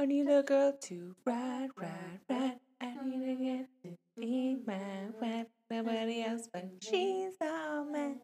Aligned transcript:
I 0.00 0.06
need 0.06 0.28
a 0.28 0.44
girl 0.44 0.72
to 0.80 1.16
ride, 1.26 1.70
ride, 1.76 2.20
ride. 2.30 2.60
I 2.80 2.94
need 3.04 3.32
a 3.32 3.34
girl 3.34 3.66
to 3.82 3.96
be 4.16 4.56
my 4.64 5.08
wife. 5.20 5.46
Nobody 5.68 6.22
else 6.22 6.48
but 6.52 6.66
she's 6.80 7.32
all 7.42 7.84
mine. 7.90 8.20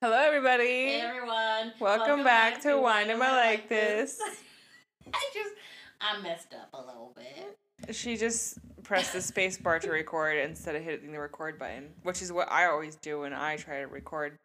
Hello, 0.00 0.16
everybody. 0.16 0.64
Hey 0.64 1.00
everyone. 1.00 1.72
Welcome, 1.80 2.22
back, 2.22 2.62
to 2.62 2.76
Why 2.76 3.02
Am 3.02 3.20
I 3.20 3.32
Like 3.32 3.68
This? 3.68 4.20
I 5.12 5.30
just 5.34 5.54
I 6.00 6.22
messed 6.22 6.54
up 6.54 6.70
a 6.72 6.86
little 6.86 7.12
bit. 7.16 7.59
She 7.92 8.16
just 8.16 8.58
pressed 8.82 9.12
the 9.12 9.20
space 9.20 9.56
bar 9.58 9.78
to 9.80 9.90
record 9.90 10.36
instead 10.38 10.74
of 10.76 10.82
hitting 10.82 11.12
the 11.12 11.20
record 11.20 11.58
button, 11.58 11.88
which 12.02 12.22
is 12.22 12.32
what 12.32 12.50
I 12.50 12.66
always 12.66 12.96
do 12.96 13.20
when 13.20 13.32
I 13.32 13.56
try 13.56 13.80
to 13.80 13.86
record. 13.86 14.36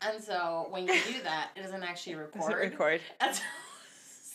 And 0.00 0.22
so 0.22 0.66
when 0.70 0.86
you 0.86 0.94
do 0.94 1.22
that, 1.22 1.50
it 1.56 1.62
doesn't 1.62 1.82
actually 1.82 2.14
Doesn't 2.14 2.52
record. 2.52 2.60
record. 2.72 3.00
And 3.20 3.34
so, 3.36 3.42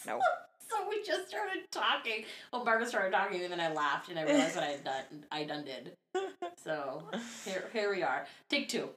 No. 0.07 0.19
So 0.69 0.85
we 0.89 1.01
just 1.01 1.29
started 1.29 1.59
talking. 1.71 2.25
Well, 2.51 2.65
Barbara 2.65 2.85
started 2.85 3.13
talking, 3.13 3.41
and 3.41 3.53
then 3.53 3.61
I 3.61 3.71
laughed, 3.71 4.09
and 4.09 4.19
I 4.19 4.23
realized 4.23 4.55
what 4.55 4.65
I 4.65 4.71
had 4.71 4.83
done. 4.83 5.03
I 5.31 5.43
done 5.45 5.63
did. 5.63 5.93
So 6.61 7.03
here, 7.45 7.69
here 7.71 7.89
we 7.89 8.03
are. 8.03 8.27
Take 8.49 8.67
two. 8.67 8.89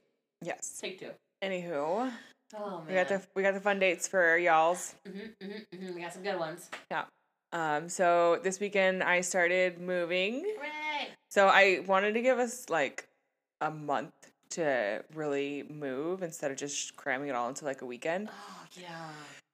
Yes. 0.43 0.77
Take 0.81 0.99
two. 0.99 1.11
Anywho, 1.41 2.11
Oh 2.57 2.77
man. 2.79 2.85
we 2.89 2.93
got 2.95 3.07
the 3.07 3.21
we 3.35 3.41
got 3.41 3.53
the 3.53 3.61
fun 3.61 3.79
dates 3.79 4.05
for 4.09 4.37
y'all's. 4.37 4.95
Mm-hmm, 5.07 5.19
mm-hmm, 5.45 5.75
mm-hmm. 5.85 5.95
We 5.95 6.01
got 6.01 6.11
some 6.13 6.23
good 6.23 6.37
ones. 6.37 6.69
Um, 7.53 7.89
so 7.89 8.39
this 8.43 8.59
weekend 8.59 9.03
I 9.03 9.21
started 9.21 9.79
moving. 9.79 10.43
Hooray! 10.57 11.09
So 11.29 11.47
I 11.47 11.83
wanted 11.85 12.13
to 12.13 12.21
give 12.21 12.39
us 12.39 12.69
like 12.69 13.07
a 13.59 13.69
month 13.71 14.11
to 14.51 15.03
really 15.13 15.63
move 15.69 16.23
instead 16.23 16.51
of 16.51 16.57
just 16.57 16.95
cramming 16.95 17.29
it 17.29 17.35
all 17.35 17.49
into 17.49 17.65
like 17.65 17.81
a 17.81 17.85
weekend. 17.85 18.29
Oh 18.31 18.63
yeah. 18.79 19.09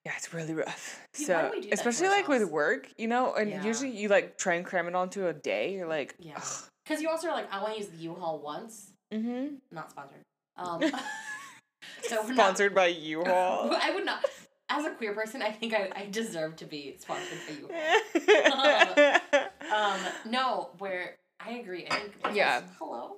Yeah, 0.06 0.14
it's 0.16 0.34
really 0.34 0.53
rough. 0.53 1.02
Why 1.18 1.25
so 1.25 1.42
do 1.52 1.56
we 1.58 1.62
do 1.62 1.70
that 1.70 1.73
especially 1.80 2.08
like 2.08 2.28
with 2.28 2.50
work, 2.50 2.88
you 2.98 3.08
know, 3.08 3.34
and 3.34 3.50
Yeah. 3.50 3.64
usually 3.64 3.92
you 3.92 4.08
like 4.08 4.38
try 4.38 4.53
and 4.56 4.66
cram 4.66 4.88
it 4.88 4.95
onto 4.95 5.28
a 5.28 5.34
day. 5.34 5.73
You're 5.73 5.88
like, 5.88 6.16
Yeah. 6.20 6.40
Because 6.86 7.02
you 7.02 7.09
also 7.09 7.28
are 7.28 7.34
like, 7.34 7.52
I 7.52 7.62
want 7.62 7.73
to 7.73 7.80
use 7.80 7.90
the 7.90 7.98
U-Haul 7.98 8.40
once. 8.40 8.92
mm-hmm. 9.14 9.56
Not 9.72 9.92
sponsored. 9.92 10.22
Um, 10.58 10.81
so 12.02 12.23
we're 12.23 12.30
not- 12.30 12.34
Sponsored 12.36 12.73
by 12.73 12.88
U-Haul. 12.88 13.72
I 13.81 13.92
would 13.94 14.06
not. 14.06 14.25
As 14.70 14.86
a 14.86 14.92
queer 14.92 15.14
person, 15.14 15.42
I 15.42 15.52
think 15.52 15.73
I, 15.73 15.90
I 15.96 16.08
deserve 16.12 16.58
to 16.58 16.66
be 16.66 16.96
sponsored 17.00 17.40
by 17.48 17.54
you. 17.54 17.70
Um, 19.70 20.00
no, 20.26 20.70
where 20.78 21.18
I 21.46 21.52
agree. 21.56 21.86
I 21.92 21.96
think 21.96 22.14
because, 22.14 22.36
Yeah. 22.36 22.62
Hello. 22.80 23.18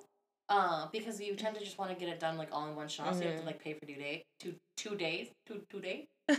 Uh, 0.50 0.88
because 0.92 1.22
you 1.22 1.36
tend 1.36 1.56
to 1.56 1.64
just 1.64 1.78
want 1.78 1.92
to 1.92 1.96
get 1.96 2.10
it 2.10 2.20
done 2.20 2.38
like 2.38 2.50
all 2.52 2.68
in 2.68 2.76
one 2.76 2.88
shot, 2.88 3.14
so 3.14 3.22
you 3.22 3.28
have 3.28 3.40
to 3.40 3.46
like 3.46 3.64
pay 3.64 3.74
for 3.74 3.86
due 3.86 3.96
date, 3.96 4.24
two 4.40 4.56
two 4.78 4.96
days, 4.96 5.28
two 5.46 5.62
two 5.70 5.80
days, 5.80 6.06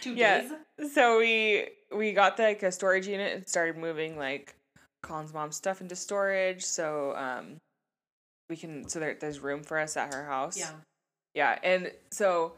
two 0.00 0.14
Yeah. 0.14 0.42
days. 0.42 0.92
so 0.92 1.18
we 1.18 1.68
we 1.92 2.12
got 2.12 2.38
like 2.38 2.62
a 2.62 2.70
storage 2.70 3.08
unit 3.08 3.34
and 3.34 3.48
started 3.48 3.76
moving 3.76 4.16
like 4.16 4.54
Colin's 5.02 5.34
mom's 5.34 5.56
stuff 5.56 5.80
into 5.80 5.96
storage. 5.96 6.64
So 6.64 7.16
um, 7.16 7.56
we 8.48 8.56
can 8.56 8.88
so 8.88 9.00
there, 9.00 9.16
there's 9.20 9.40
room 9.40 9.64
for 9.64 9.78
us 9.78 9.96
at 9.96 10.14
her 10.14 10.24
house. 10.24 10.56
Yeah. 10.56 10.70
Yeah, 11.34 11.58
and 11.64 11.92
so 12.12 12.52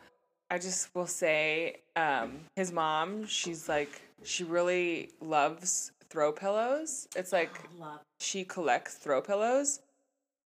I 0.51 0.59
just 0.59 0.93
will 0.95 1.07
say, 1.07 1.77
um, 1.97 2.41
his 2.57 2.73
mom, 2.73 3.25
she's 3.27 3.69
like, 3.69 4.03
she 4.25 4.45
really 4.45 5.11
loves 5.21 5.93
throw 6.09 6.33
pillows. 6.33 7.07
It's 7.17 7.33
like 7.33 7.51
love. 7.79 8.01
she 8.19 8.45
collects 8.45 8.95
throw 8.95 9.21
pillows, 9.23 9.81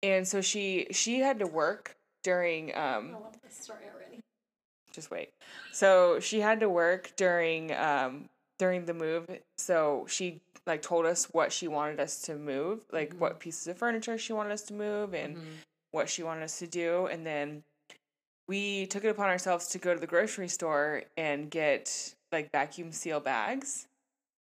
and 0.02 0.26
so 0.26 0.40
she 0.40 0.86
she 0.90 1.20
had 1.20 1.38
to 1.40 1.46
work 1.46 1.96
during 2.22 2.74
um, 2.74 3.14
I 3.16 3.20
love 3.20 3.36
this 3.42 3.56
story 3.58 3.84
already. 3.94 4.20
just 4.92 5.10
wait. 5.10 5.30
So 5.72 6.18
she 6.20 6.40
had 6.40 6.60
to 6.60 6.68
work 6.68 7.12
during 7.16 7.72
um 7.74 8.28
during 8.58 8.86
the 8.86 8.94
move. 8.94 9.26
So 9.58 10.06
she 10.08 10.40
like 10.66 10.82
told 10.82 11.04
us 11.06 11.26
what 11.32 11.52
she 11.52 11.68
wanted 11.68 12.00
us 12.00 12.22
to 12.22 12.34
move, 12.36 12.84
like 12.92 13.14
Mhm. 13.14 13.18
what 13.18 13.38
pieces 13.40 13.66
of 13.66 13.76
furniture 13.78 14.16
she 14.18 14.32
wanted 14.32 14.52
us 14.52 14.62
to 14.62 14.74
move, 14.74 15.14
and 15.14 15.36
Mhm. 15.36 15.40
what 15.92 16.08
she 16.08 16.22
wanted 16.22 16.42
us 16.44 16.58
to 16.60 16.66
do 16.66 17.06
and 17.06 17.26
then 17.26 17.62
we 18.50 18.86
took 18.86 19.04
it 19.04 19.08
upon 19.08 19.28
ourselves 19.28 19.68
to 19.68 19.78
go 19.78 19.94
to 19.94 20.00
the 20.00 20.06
grocery 20.06 20.48
store 20.48 21.04
and 21.16 21.48
get 21.50 22.14
like 22.32 22.50
vacuum 22.50 22.90
seal 22.90 23.20
bags 23.20 23.86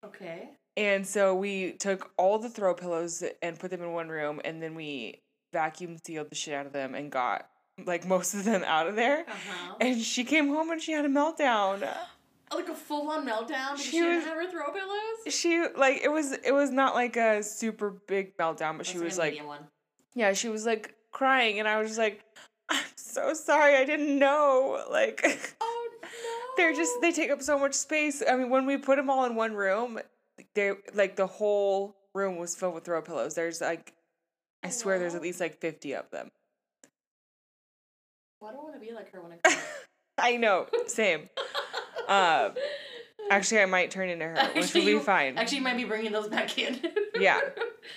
Okay. 0.06 0.50
and 0.76 1.08
so 1.08 1.34
we 1.34 1.72
took 1.74 2.12
all 2.18 2.38
the 2.38 2.50
throw 2.50 2.74
pillows 2.74 3.24
and 3.42 3.58
put 3.58 3.72
them 3.72 3.82
in 3.82 3.94
one 3.94 4.10
room 4.10 4.42
and 4.44 4.62
then 4.62 4.76
we 4.76 5.22
vacuum 5.54 5.98
sealed 6.06 6.30
the 6.30 6.36
shit 6.36 6.54
out 6.54 6.66
of 6.66 6.74
them 6.74 6.94
and 6.96 7.12
got 7.12 7.48
like 7.86 8.06
most 8.06 8.34
of 8.34 8.44
them 8.44 8.64
out 8.66 8.88
of 8.88 8.96
there 8.98 9.22
Uh 9.22 9.32
huh. 9.50 9.76
and 9.80 10.02
she 10.02 10.24
came 10.26 10.50
home 10.50 10.70
and 10.72 10.82
she 10.82 10.92
had 10.92 11.06
a 11.06 11.10
meltdown 11.10 11.88
Like 12.54 12.68
a 12.70 12.76
full 12.76 13.10
on 13.10 13.26
meltdown 13.26 13.78
She 13.78 13.84
she, 13.92 14.00
didn't 14.02 14.16
was- 14.18 14.26
have 14.26 14.36
her 14.38 14.52
throw 14.52 14.72
pillows. 14.74 15.34
she 15.34 15.66
like 15.78 16.02
it 16.04 16.12
was 16.12 16.34
it 16.34 16.52
was 16.52 16.70
not 16.72 16.94
like 16.96 17.16
a 17.16 17.42
super 17.42 17.92
big 18.08 18.36
meltdown 18.38 18.76
but 18.78 18.86
she 18.86 18.98
was 19.00 19.18
like 19.18 19.40
one. 19.46 19.66
yeah 20.14 20.34
she 20.34 20.50
was 20.50 20.66
like 20.66 20.94
crying 21.12 21.60
and 21.60 21.68
i 21.68 21.80
was 21.80 21.88
just 21.90 22.00
like 22.00 22.24
i'm 22.70 22.84
so 22.96 23.34
sorry 23.34 23.76
i 23.76 23.86
didn't 23.86 24.18
know 24.18 24.84
like 24.92 25.22
Oh 25.62 25.90
no. 26.02 26.08
they're 26.58 26.74
just 26.74 26.92
they 27.02 27.12
take 27.12 27.30
up 27.32 27.42
so 27.42 27.58
much 27.58 27.74
space. 27.74 28.22
I 28.28 28.36
mean, 28.36 28.50
when 28.50 28.66
we 28.66 28.78
put 28.78 28.98
them 28.98 29.10
all 29.10 29.26
in 29.26 29.36
one 29.36 29.54
room, 29.54 30.00
they 30.54 30.74
like 30.94 31.16
the 31.16 31.28
whole 31.28 31.96
room 32.14 32.38
was 32.38 32.56
filled 32.56 32.76
with 32.76 32.84
throw 32.84 33.02
pillows. 33.02 33.36
There's 33.36 33.62
like, 33.62 33.94
I 34.64 34.70
swear, 34.70 35.00
there's 35.00 35.16
at 35.16 35.22
least 35.22 35.40
like 35.40 35.60
fifty 35.60 35.94
of 35.94 36.10
them. 36.12 36.30
Well, 38.42 38.50
I 38.52 38.54
don't 38.54 38.64
want 38.64 38.76
to 38.76 38.82
be 38.82 38.92
like 38.94 39.12
her 39.12 39.22
when 39.22 39.32
I 39.34 39.38
grow 39.44 39.54
up. 39.54 39.60
I 40.18 40.38
know, 40.38 40.68
same. 40.88 41.30
Um, 42.08 42.52
Actually, 43.32 43.62
I 43.62 43.66
might 43.66 43.90
turn 43.90 44.10
into 44.10 44.26
her, 44.28 44.50
which 44.56 44.74
will 44.74 44.86
be 44.86 45.00
fine. 45.00 45.38
Actually, 45.38 45.58
you 45.60 45.64
might 45.64 45.78
be 45.78 45.86
bringing 45.86 46.12
those 46.12 46.28
back 46.28 46.58
in. 46.58 46.80
Yeah. 47.20 47.40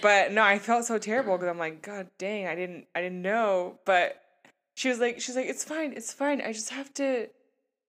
But 0.03 0.33
no, 0.33 0.43
I 0.43 0.59
felt 0.59 0.85
so 0.85 0.99
terrible 1.11 1.37
because 1.37 1.51
I'm 1.51 1.59
like, 1.59 1.83
God 1.83 2.09
dang, 2.19 2.47
I 2.47 2.55
didn't, 2.55 2.87
I 2.95 3.01
didn't 3.01 3.23
know. 3.23 3.79
But 3.85 4.23
she 4.77 4.89
was 4.89 5.01
like, 5.01 5.21
she's 5.21 5.35
like, 5.35 5.47
it's 5.47 5.65
fine, 5.65 5.93
it's 5.97 6.13
fine. 6.13 6.41
I 6.41 6.53
just 6.53 6.71
have 6.71 6.93
to 6.95 7.29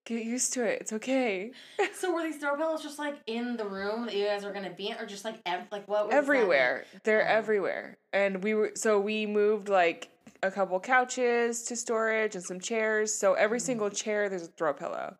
get 0.06 0.24
used 0.24 0.53
to 0.53 0.64
it. 0.64 0.80
It's 0.81 0.94
okay. 0.94 1.52
so 1.94 2.14
were 2.14 2.24
these 2.24 2.38
throw 2.38 2.56
pillows 2.56 2.81
just 2.81 2.98
like 2.98 3.18
in 3.28 3.58
the 3.58 3.66
room 3.66 4.06
that 4.06 4.16
you 4.16 4.25
guys 4.25 4.44
were 4.46 4.53
gonna 4.53 4.72
be 4.72 4.88
in, 4.90 4.97
or 4.97 5.06
just 5.06 5.26
like 5.26 5.36
ev- 5.46 5.68
like 5.72 5.88
what? 5.88 6.12
everywhere. 6.12 6.86
They're 7.03 7.28
Oh. 7.28 7.38
everywhere. 7.40 7.97
And 8.14 8.42
we 8.42 8.53
were 8.56 8.72
so 8.76 9.00
we 9.00 9.26
moved 9.26 9.68
like 9.70 10.09
a 10.44 10.50
couple 10.50 10.80
couches 10.80 11.64
to 11.64 11.76
storage 11.76 12.36
and 12.36 12.44
some 12.44 12.59
chairs. 12.62 13.14
So 13.14 13.34
every 13.34 13.59
Mhm. 13.59 13.64
single 13.64 13.90
chair 13.90 14.30
there's 14.30 14.44
a 14.44 14.47
throw 14.47 14.74
pillow. 14.74 15.18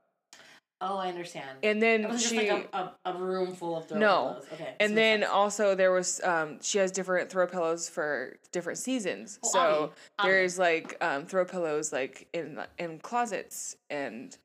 Oh, 0.80 0.98
I 0.98 1.10
understand. 1.10 1.58
And 1.64 1.82
then 1.82 2.04
it 2.04 2.10
was 2.10 2.22
she 2.22 2.36
just 2.36 2.52
like 2.52 2.70
a, 2.72 2.94
a, 3.06 3.14
a 3.14 3.18
room 3.18 3.54
full 3.54 3.78
of 3.78 3.88
throw 3.88 3.98
No. 3.98 4.28
pillows. 4.30 4.46
Okay. 4.54 4.76
and 4.80 4.96
then 4.96 5.22
sense. 5.22 5.32
also 5.32 5.74
there 5.74 5.92
was 5.92 6.22
um 6.24 6.60
she 6.62 6.78
has 6.78 6.92
different 6.92 7.32
throw 7.32 7.48
pillows 7.48 7.90
for 7.90 8.38
different 8.52 8.78
seasons. 8.78 9.40
Oh, 9.44 9.50
so 9.50 9.94
there's 10.24 10.60
like 10.60 10.96
um 11.02 11.26
throw 11.26 11.46
pillows 11.46 11.92
like 11.92 12.28
in 12.34 12.60
in 12.78 13.00
closets 13.00 13.76
and 13.90 14.38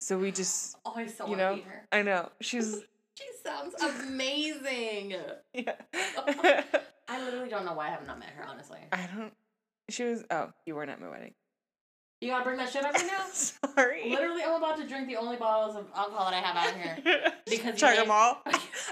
so 0.00 0.18
we 0.18 0.32
just 0.32 0.78
Oh, 0.86 0.94
I 0.96 1.06
so 1.06 1.26
you 1.28 1.36
know 1.36 1.56
meet 1.56 1.64
her. 1.64 1.86
I 1.92 2.02
know. 2.02 2.30
She's 2.40 2.82
She 3.18 3.26
sounds 3.44 3.74
amazing. 3.82 5.14
yeah. 5.52 5.72
I 7.08 7.22
literally 7.24 7.50
don't 7.50 7.66
know 7.66 7.74
why 7.74 7.88
I 7.88 7.90
have 7.90 8.06
not 8.06 8.18
met 8.18 8.30
her. 8.30 8.46
Honestly, 8.48 8.78
I 8.92 9.06
don't 9.14 9.32
she 9.90 10.04
was 10.04 10.24
oh, 10.30 10.52
you 10.64 10.74
weren't 10.74 10.90
at 10.90 11.00
my 11.02 11.08
wedding. 11.10 11.34
You 12.20 12.28
gotta 12.28 12.44
bring 12.44 12.56
that 12.58 12.70
shit 12.70 12.84
up 12.84 12.92
right 12.94 13.06
now. 13.06 13.24
Sorry. 13.32 14.10
Literally, 14.10 14.42
I'm 14.42 14.54
about 14.54 14.76
to 14.78 14.86
drink 14.86 15.08
the 15.08 15.16
only 15.16 15.36
bottles 15.36 15.76
of 15.76 15.86
alcohol 15.94 16.30
that 16.30 16.34
I 16.34 16.46
have 16.46 16.56
out 16.56 16.80
here. 16.80 17.32
Because 17.50 17.64
you 17.74 17.78
Chug 17.78 17.96
them 17.96 18.10
all. 18.10 18.42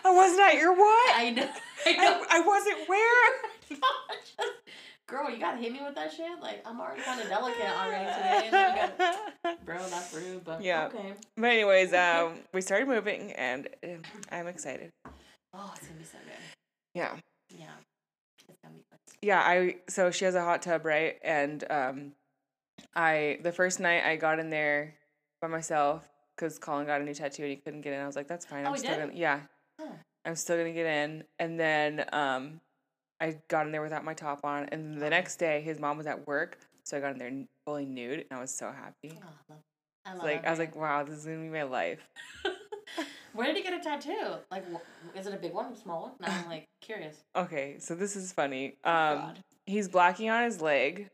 I 0.05 0.11
wasn't 0.11 0.41
at 0.41 0.55
your 0.55 0.75
what? 0.75 1.13
I 1.17 1.31
know. 1.31 1.49
I 1.87 1.93
know. 1.93 2.25
I, 2.31 2.39
I 2.39 2.41
wasn't 2.41 2.89
where? 2.89 3.29
Just- 3.69 4.53
Girl, 5.07 5.31
you 5.31 5.39
gotta 5.39 5.57
hit 5.57 5.73
me 5.73 5.81
with 5.83 5.95
that 5.95 6.13
shit. 6.13 6.27
Like 6.43 6.63
I'm 6.67 6.79
already 6.81 7.01
kind 7.03 7.21
of 7.21 7.29
delicate 7.29 7.65
already 7.65 8.05
today. 8.05 8.41
And 8.45 8.53
then 8.53 8.91
you 8.99 9.05
got, 9.45 9.65
bro, 9.65 9.79
that's 9.89 10.13
rude, 10.13 10.45
but 10.45 10.63
Yeah. 10.63 10.87
okay. 10.89 11.15
but 11.37 11.47
anyways, 11.51 11.95
um, 11.95 12.35
we 12.53 12.61
started 12.61 12.89
moving, 12.89 13.33
and 13.33 13.69
uh, 13.83 13.89
I'm 14.31 14.49
excited. 14.49 14.91
Oh, 15.55 15.73
it's 15.77 15.87
gonna 15.87 15.99
be 15.99 16.05
so 16.05 16.19
good. 16.25 16.35
Yeah, 16.95 17.15
Yeah, 17.57 17.67
it's 18.51 18.59
gonna 18.63 18.75
be 18.75 18.85
good. 18.91 18.99
yeah. 19.23 19.41
I 19.41 19.77
so 19.89 20.11
she 20.11 20.27
has 20.27 20.35
a 20.35 20.43
hot 20.43 20.61
tub, 20.61 20.85
right? 20.85 21.17
And 21.25 21.65
um, 21.71 22.13
I 22.95 23.39
the 23.43 23.53
first 23.53 23.81
night 23.81 24.05
I 24.05 24.17
got 24.17 24.39
in 24.39 24.51
there 24.51 24.95
by 25.41 25.49
myself 25.49 26.09
because 26.37 26.59
Colin 26.59 26.87
got 26.87 27.01
a 27.01 27.05
new 27.05 27.15
tattoo 27.15 27.43
and 27.43 27.51
he 27.51 27.57
couldn't 27.57 27.81
get 27.83 27.93
in. 27.93 28.01
I 28.01 28.07
was 28.07 28.17
like, 28.17 28.29
that's 28.29 28.47
fine. 28.47 28.65
Oh, 28.65 28.69
I'm 28.69 28.75
he 28.75 28.81
still 28.81 28.97
did? 28.97 29.07
gonna 29.09 29.19
yeah. 29.19 29.41
Huh. 29.81 29.93
I'm 30.25 30.35
still 30.37 30.57
gonna 30.57 30.73
get 30.73 30.87
in. 30.87 31.25
And 31.39 31.59
then 31.59 32.05
um, 32.13 32.61
I 33.21 33.37
got 33.49 33.67
in 33.67 33.73
there 33.73 33.83
without 33.83 34.05
my 34.05 34.15
top 34.15 34.41
on. 34.45 34.69
And 34.71 34.93
then 34.95 34.99
the 35.01 35.11
next 35.11 35.37
day, 35.37 35.61
his 35.61 35.79
mom 35.79 35.97
was 35.97 36.07
at 36.07 36.27
work, 36.27 36.59
so 36.85 36.97
I 36.97 37.01
got 37.01 37.13
in 37.13 37.19
there 37.19 37.33
fully 37.67 37.85
nude, 37.87 38.25
and 38.31 38.39
I 38.39 38.41
was 38.41 38.51
so 38.55 38.71
happy. 38.71 39.19
Oh, 39.23 39.29
I 39.29 39.53
love, 39.53 39.63
I 40.07 40.15
love 40.15 40.25
Like 40.25 40.47
I 40.47 40.51
was 40.51 40.59
like, 40.59 40.77
wow, 40.77 41.03
this 41.05 41.19
is 41.19 41.25
gonna 41.25 41.39
be 41.39 41.49
my 41.49 41.63
life. 41.65 42.09
Where 43.35 43.47
did 43.47 43.57
he 43.57 43.63
get 43.63 43.75
a 43.75 43.81
tattoo? 43.81 44.37
Like, 44.51 44.65
is 45.15 45.27
it 45.27 45.35
a 45.35 45.37
big 45.37 45.53
one, 45.53 45.77
small 45.77 46.03
one? 46.03 46.13
Now 46.21 46.35
I'm 46.43 46.49
like 46.49 46.65
curious. 46.81 47.17
Okay, 47.37 47.77
so 47.79 47.95
this 47.95 48.17
is 48.17 48.33
funny. 48.33 48.75
Oh, 48.85 48.91
Um, 48.91 49.19
God. 49.19 49.39
he's 49.67 49.87
blacking 49.89 50.31
on 50.31 50.45
his 50.45 50.61
leg, 50.61 51.09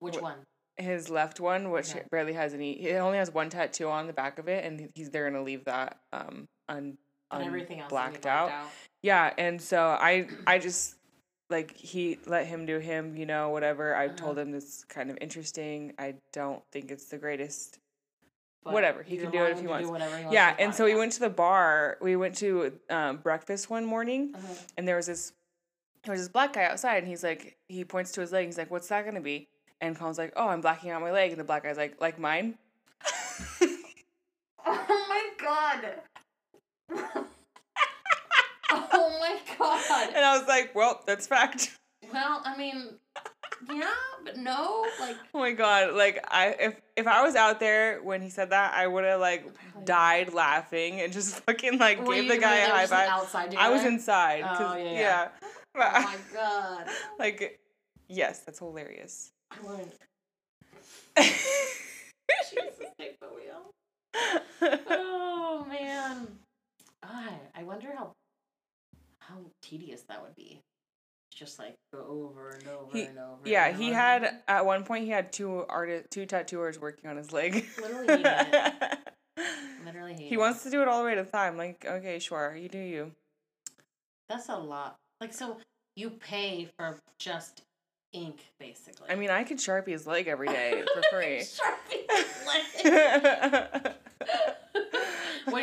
Which 0.00 0.16
wh- 0.16 0.22
one? 0.22 0.38
his 0.76 1.08
left 1.10 1.40
one, 1.40 1.70
which 1.70 1.90
Okay. 1.90 2.04
barely 2.10 2.34
has 2.34 2.54
any. 2.54 2.78
He 2.78 2.92
only 2.92 3.18
has 3.18 3.32
one 3.32 3.50
tattoo 3.50 3.88
on 3.88 4.06
the 4.06 4.12
back 4.12 4.38
of 4.38 4.48
it, 4.48 4.64
and 4.64 4.90
he's 4.94 5.10
they're 5.10 5.28
gonna 5.28 5.42
leave 5.42 5.64
that 5.64 5.98
um 6.12 6.48
un, 6.68 6.96
un 7.30 7.42
everything 7.42 7.80
else 7.80 7.86
is 7.88 7.90
blacked 7.90 8.26
out. 8.26 8.52
Yeah, 9.02 9.32
and 9.38 9.60
so 9.60 9.82
I 10.00 10.28
I 10.46 10.58
just 10.58 10.94
like 11.50 11.76
he 11.76 12.18
let 12.26 12.46
him 12.46 12.66
do 12.66 12.78
him, 12.78 13.16
you 13.16 13.26
know, 13.26 13.48
whatever. 13.50 13.94
I 13.94 14.06
Uh-huh. 14.06 14.16
told 14.16 14.38
him 14.38 14.54
it's 14.54 14.84
kind 14.84 15.10
of 15.10 15.18
interesting. 15.20 15.94
I 15.98 16.14
don't 16.32 16.62
think 16.72 16.90
it's 16.90 17.06
the 17.06 17.18
greatest. 17.18 17.78
But 18.64 18.74
Whatever, 18.74 19.02
he 19.02 19.16
can 19.16 19.30
do 19.30 19.44
it 19.44 19.52
if 19.52 19.60
he 19.60 19.66
wants. 19.66 19.86
Do 19.86 19.92
whatever 19.92 20.16
he 20.18 20.24
wants 20.24 20.34
Yeah, 20.34 20.54
and 20.58 20.74
so 20.74 20.84
we 20.84 20.94
went 20.94 21.12
to 21.12 21.20
the 21.20 21.30
bar. 21.30 21.96
We 22.02 22.16
went 22.16 22.36
to 22.38 22.78
um, 22.90 23.16
breakfast 23.18 23.70
one 23.70 23.86
morning. 23.86 24.32
Uh-huh. 24.34 24.54
and 24.76 24.86
there 24.86 24.96
was 24.96 25.06
this 25.06 25.32
there 26.04 26.12
was 26.12 26.20
this 26.20 26.28
black 26.28 26.52
guy 26.52 26.64
outside, 26.64 26.98
and 26.98 27.08
he's 27.08 27.24
like 27.24 27.56
he 27.68 27.84
points 27.84 28.12
to 28.12 28.20
his 28.20 28.30
leg. 28.32 28.46
He's 28.46 28.58
like, 28.58 28.70
"What's 28.70 28.88
that 28.88 29.04
gonna 29.04 29.20
be?" 29.20 29.48
And 29.80 29.96
Colin's 29.96 30.18
like, 30.18 30.32
"Oh, 30.36 30.48
I'm 30.48 30.60
blacking 30.60 30.90
out 30.90 31.00
my 31.00 31.12
leg." 31.12 31.30
And 31.30 31.40
the 31.40 31.44
black 31.44 31.62
guy's 31.62 31.76
like, 31.76 32.00
"Like 32.00 32.18
mine." 32.18 32.58
Oh 34.70 35.06
my 35.08 35.28
god. 35.40 35.94
oh 38.70 39.18
my 39.20 39.38
god. 39.58 40.08
And 40.08 40.24
I 40.24 40.38
was 40.38 40.46
like, 40.46 40.74
"Well, 40.74 41.00
that's 41.06 41.26
fact." 41.26 41.78
Well, 42.12 42.42
I 42.44 42.56
mean, 42.56 42.98
yeah, 43.72 43.90
but 44.24 44.36
no, 44.36 44.86
like 45.00 45.16
Oh 45.34 45.38
my 45.38 45.52
god! 45.52 45.94
Like 45.94 46.24
I, 46.28 46.54
if 46.58 46.80
if 46.96 47.06
I 47.06 47.22
was 47.22 47.34
out 47.34 47.60
there 47.60 48.02
when 48.02 48.22
he 48.22 48.28
said 48.30 48.50
that, 48.50 48.74
I 48.74 48.86
would 48.86 49.04
have 49.04 49.20
like 49.20 49.46
died 49.84 50.32
laughing 50.32 51.00
and 51.00 51.12
just 51.12 51.36
fucking 51.46 51.78
like 51.78 52.04
were 52.06 52.14
gave 52.14 52.24
you- 52.24 52.34
the 52.34 52.38
guy 52.38 52.56
a 52.56 52.68
high 52.70 52.86
five. 52.86 53.08
Outside 53.08 53.54
I 53.54 53.70
was 53.70 53.84
inside. 53.84 54.44
Oh, 54.46 54.76
yeah, 54.76 54.84
yeah. 54.84 54.92
yeah. 54.92 55.28
Oh 55.76 56.02
my 56.02 56.16
god. 56.32 56.86
like, 57.18 57.60
yes, 58.08 58.40
that's 58.40 58.58
hilarious. 58.58 59.32
Jesus, 62.50 62.88
take 62.98 63.18
the 63.20 63.28
wheel. 63.34 63.70
Oh 64.90 65.66
man. 65.68 66.26
I 67.02 67.30
I 67.54 67.62
wonder 67.62 67.88
how 67.96 68.12
how 69.20 69.36
tedious 69.62 70.02
that 70.08 70.22
would 70.22 70.34
be. 70.36 70.60
Just 71.34 71.58
like 71.58 71.74
go 71.94 72.00
over 72.08 72.50
and 72.50 72.66
over 72.68 72.90
He- 72.96 73.04
and 73.04 73.18
over. 73.18 73.40
yeah, 73.44 73.66
and 73.68 73.76
he 73.76 73.88
over. 73.90 73.94
had 73.96 74.34
at 74.48 74.66
one 74.66 74.84
point 74.84 75.04
he 75.04 75.10
had 75.10 75.32
two 75.32 75.64
artist, 75.68 76.10
two 76.10 76.26
tattooers 76.26 76.78
working 76.80 77.08
on 77.10 77.16
his 77.16 77.32
leg. 77.32 77.66
Literally. 77.80 78.24
Literally 79.84 80.14
hate 80.14 80.28
he 80.28 80.34
it. 80.34 80.38
wants 80.38 80.62
to 80.64 80.70
do 80.70 80.82
it 80.82 80.88
all 80.88 80.98
the 80.98 81.04
way 81.04 81.14
to 81.14 81.22
the 81.22 81.28
thigh. 81.28 81.46
I'm 81.46 81.56
like, 81.56 81.84
okay, 81.86 82.18
sure, 82.18 82.56
you 82.56 82.68
do 82.68 82.78
you. 82.78 83.12
That's 84.28 84.48
a 84.48 84.56
lot. 84.56 84.96
Like 85.20 85.32
so 85.32 85.58
you 85.96 86.10
pay 86.10 86.68
for 86.78 86.98
just 87.18 87.62
ink 88.12 88.40
basically. 88.58 89.08
I 89.10 89.14
mean, 89.14 89.30
I 89.30 89.44
could 89.44 89.58
sharpie 89.58 89.88
his 89.88 90.06
leg 90.06 90.26
every 90.28 90.48
day 90.48 90.82
for 90.94 91.02
free. 91.10 91.38
Sharpie 91.42 92.08
leg. 92.46 93.94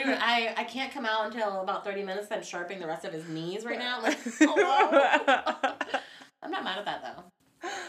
You 0.06 0.14
I 0.18 0.54
I 0.58 0.64
can't 0.66 0.92
come 0.92 1.06
out 1.06 1.28
until 1.28 1.62
about 1.62 1.84
30 1.84 2.04
minutes 2.04 2.28
then 2.28 2.44
sharpening 2.44 2.80
the 2.80 2.88
rest 2.88 3.06
of 3.06 3.14
his 3.14 3.28
knees 3.30 3.64
right 3.66 3.80
now. 3.80 4.02
Like, 4.02 4.18
hello. 4.40 5.74
I'm 6.42 6.52
not 6.52 6.64
mad 6.64 6.80
at 6.80 6.86
that 6.86 7.02
though. 7.04 7.24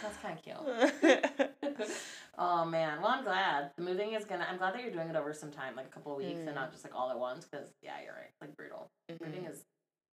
That's 0.02 0.16
kind 0.18 0.38
of 0.38 0.42
cute. 0.44 2.06
oh 2.38 2.64
man. 2.64 3.00
Well, 3.02 3.10
I'm 3.10 3.24
glad 3.24 3.70
the 3.76 3.82
moving 3.82 4.12
is 4.14 4.24
gonna. 4.24 4.46
I'm 4.50 4.56
glad 4.58 4.74
that 4.74 4.82
you're 4.82 4.92
doing 4.92 5.08
it 5.08 5.16
over 5.16 5.32
some 5.34 5.50
time, 5.50 5.74
like 5.76 5.86
a 5.86 5.90
couple 5.90 6.12
of 6.12 6.18
weeks, 6.18 6.38
Mm. 6.40 6.46
and 6.46 6.54
not 6.54 6.70
just 6.72 6.84
like 6.84 6.94
all 6.94 7.10
at 7.10 7.18
once. 7.18 7.46
Because 7.50 7.68
yeah, 7.82 7.92
you're 8.04 8.14
right. 8.14 8.28
It's 8.30 8.40
like 8.40 8.56
brutal. 8.56 8.88
Moving 9.20 9.42
Mhm. 9.44 9.50
is 9.50 9.62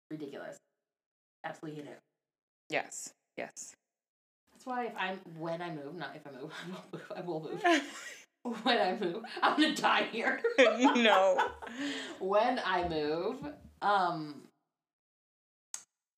ridiculous. 0.09 0.57
Absolutely 1.43 1.81
hate 1.83 1.91
it. 1.91 1.99
Yes, 2.69 3.13
yes. 3.37 3.73
That's 4.61 4.67
why 4.67 4.85
if 4.85 4.93
I'm 4.95 5.19
when 5.39 5.59
I 5.59 5.71
move, 5.71 5.95
not 5.95 6.15
if 6.15 6.21
I 6.27 6.39
move, 6.39 6.53
I 7.15 7.21
will 7.21 7.41
move. 7.41 7.61
I 7.63 7.71
will 7.71 7.79
move. 7.83 7.83
When 8.63 8.79
I 8.79 8.97
move, 8.99 9.23
I'm 9.43 9.55
gonna 9.55 9.75
die 9.75 10.07
here. 10.11 10.41
no. 10.57 11.51
when 12.19 12.59
I 12.65 12.87
move, 12.87 13.37
um, 13.83 14.47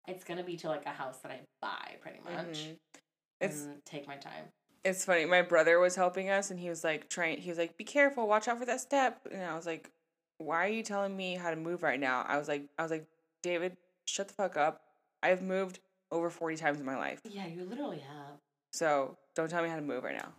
it's 0.08 0.24
gonna 0.24 0.44
be 0.44 0.56
to 0.58 0.70
like 0.70 0.86
a 0.86 0.92
house 0.92 1.18
that 1.18 1.34
I 1.34 1.42
buy, 1.62 1.98
pretty 2.00 2.20
much. 2.24 2.60
Mhm. 2.60 2.78
It's 3.42 3.68
take 3.86 4.08
my 4.08 4.16
time. 4.16 4.46
it's 4.86 5.04
funny. 5.04 5.26
My 5.26 5.42
brother 5.42 5.80
was 5.80 5.98
helping 5.98 6.30
us, 6.30 6.50
and 6.50 6.58
he 6.58 6.70
was 6.70 6.82
like 6.82 7.10
trying. 7.10 7.40
He 7.40 7.50
was 7.50 7.58
like, 7.58 7.76
"Be 7.78 7.84
careful! 7.84 8.26
Watch 8.26 8.48
out 8.48 8.58
for 8.58 8.66
that 8.66 8.80
step." 8.80 9.28
And 9.30 9.44
I 9.44 9.54
was 9.56 9.66
like, 9.66 9.90
"Why 10.38 10.66
are 10.66 10.72
you 10.72 10.84
telling 10.84 11.16
me 11.18 11.36
how 11.36 11.50
to 11.50 11.58
move 11.58 11.84
right 11.84 12.00
now?" 12.00 12.24
I 12.26 12.38
was 12.38 12.48
like, 12.48 12.64
"I 12.80 12.84
was 12.84 12.92
like, 12.92 13.06
David, 13.42 13.76
shut 14.06 14.30
the 14.30 14.34
fuck 14.34 14.56
up. 14.56 14.82
I've 15.22 15.42
moved 15.42 15.80
over 16.14 16.30
forty 16.30 16.56
times 16.56 16.80
in 16.80 16.86
my 16.86 16.96
life, 16.98 17.20
Yeah, 17.30 17.48
you 17.48 17.66
literally 17.66 18.00
have. 18.00 18.38
so 18.72 19.18
don't 19.36 19.50
tell 19.50 19.62
me 19.64 19.68
how 19.70 19.76
to 19.76 19.82
move 19.82 20.04
right 20.04 20.16
now." 20.16 20.32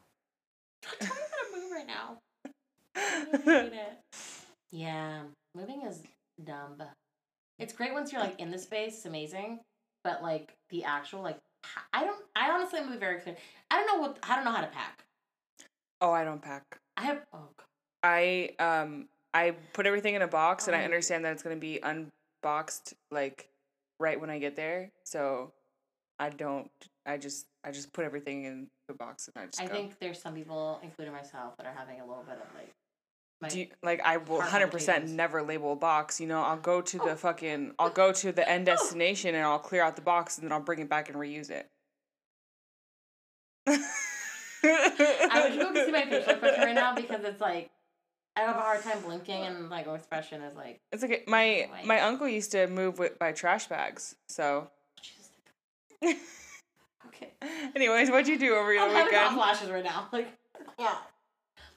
Don't 0.82 1.00
tell 1.00 1.16
me 1.16 1.22
how 1.30 1.56
to 1.56 1.60
move 1.60 1.72
right 1.72 1.86
now. 1.86 2.18
I 2.96 3.60
hate 3.62 3.72
it. 3.72 3.98
Yeah, 4.70 5.22
moving 5.54 5.82
is 5.82 6.02
dumb. 6.44 6.82
It's 7.58 7.72
great 7.72 7.92
once 7.92 8.12
you're 8.12 8.20
like 8.20 8.38
in 8.40 8.50
the 8.50 8.58
space, 8.58 8.94
it's 8.96 9.06
amazing. 9.06 9.60
But 10.02 10.22
like 10.22 10.52
the 10.70 10.84
actual 10.84 11.22
like, 11.22 11.38
I 11.92 12.04
don't. 12.04 12.22
I 12.36 12.50
honestly 12.50 12.80
am 12.80 12.98
very 12.98 13.20
clear. 13.20 13.36
I 13.70 13.76
don't 13.76 13.86
know 13.86 14.00
what. 14.02 14.18
I 14.22 14.36
don't 14.36 14.44
know 14.44 14.52
how 14.52 14.60
to 14.60 14.66
pack. 14.68 15.04
oh, 16.00 16.10
I 16.12 16.24
don't 16.24 16.42
pack. 16.42 16.62
I 16.96 17.02
have. 17.02 17.22
Oh 17.32 17.48
God. 17.56 17.66
I 18.02 18.50
um 18.58 19.08
I 19.32 19.52
put 19.72 19.86
everything 19.86 20.14
in 20.14 20.22
a 20.22 20.28
box, 20.28 20.66
and 20.66 20.76
I 20.76 20.82
Oh. 20.82 20.84
understand 20.84 21.24
that 21.24 21.32
it's 21.32 21.42
gonna 21.42 21.56
be 21.56 21.80
unboxed 21.82 22.94
like 23.10 23.48
right 23.98 24.20
when 24.20 24.28
I 24.30 24.38
get 24.38 24.56
there. 24.56 24.90
So 25.04 25.52
I 26.18 26.30
don't. 26.30 26.70
I 27.06 27.16
just 27.16 27.46
I 27.64 27.70
just 27.70 27.92
put 27.92 28.04
everything 28.04 28.44
in 28.44 28.66
the 28.88 28.94
box 28.94 29.28
and 29.34 29.42
I 29.42 29.46
just 29.46 29.60
I 29.60 29.66
go. 29.66 29.72
think 29.72 29.98
there's 29.98 30.20
some 30.20 30.34
people, 30.34 30.80
including 30.82 31.12
myself, 31.12 31.56
that 31.56 31.66
are 31.66 31.74
having 31.76 32.00
a 32.00 32.06
little 32.06 32.24
bit 32.24 32.34
of 32.36 32.54
like. 32.54 32.70
Do 33.50 33.60
you, 33.60 33.66
like 33.82 34.00
I 34.02 34.16
will 34.16 34.40
hundred 34.40 34.70
percent 34.70 35.10
never 35.10 35.42
label 35.42 35.74
a 35.74 35.76
box. 35.76 36.18
You 36.18 36.26
know, 36.26 36.40
I'll 36.40 36.56
go 36.56 36.80
to 36.80 37.02
Oh. 37.02 37.06
the 37.08 37.16
fucking 37.16 37.72
I'll 37.78 37.90
go 37.90 38.10
to 38.12 38.32
the 38.32 38.48
end 38.48 38.66
oh. 38.68 38.72
destination 38.72 39.34
and 39.34 39.44
I'll 39.44 39.58
clear 39.58 39.82
out 39.82 39.96
the 39.96 40.02
box 40.02 40.38
and 40.38 40.46
then 40.46 40.52
I'll 40.52 40.60
bring 40.64 40.78
it 40.78 40.88
back 40.88 41.10
and 41.10 41.18
reuse 41.18 41.50
it. 41.50 41.68
I 43.66 43.76
wish 45.48 45.58
could 45.58 45.84
see 45.86 45.92
my 45.92 46.04
facial 46.04 46.30
expression 46.30 46.60
right 46.62 46.74
now 46.74 46.94
because 46.94 47.22
it's 47.24 47.40
like 47.40 47.70
I 48.36 48.40
have 48.40 48.56
a 48.56 48.60
hard 48.60 48.82
time 48.82 49.00
blinking 49.02 49.42
and 49.42 49.68
like 49.68 49.86
my 49.86 49.94
expression 49.94 50.40
is 50.42 50.54
like 50.54 50.80
It's 50.92 51.04
okay. 51.04 51.24
My 51.26 51.68
Like- 51.70 51.84
my 51.86 52.00
uncle 52.00 52.28
used 52.28 52.52
to 52.52 52.66
move 52.66 52.98
with 52.98 53.18
by 53.18 53.32
trash 53.32 53.66
bags. 53.66 54.16
So. 54.28 54.70
Okay. 57.06 57.28
anyways, 57.76 58.10
what'd 58.10 58.26
you 58.26 58.38
do 58.38 58.54
over 58.54 58.72
your 58.72 58.82
I'm 58.82 59.04
weekend? 59.04 59.34
flashes 59.34 59.70
right 59.70 59.84
now. 59.84 60.08
Like 60.10 60.28
yeah. 60.78 60.96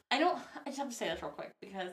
I 0.09 0.19
don't 0.19 0.39
I 0.65 0.69
just 0.69 0.77
have 0.77 0.89
to 0.89 0.95
say 0.95 1.09
this 1.09 1.21
real 1.21 1.31
quick 1.31 1.51
because 1.61 1.89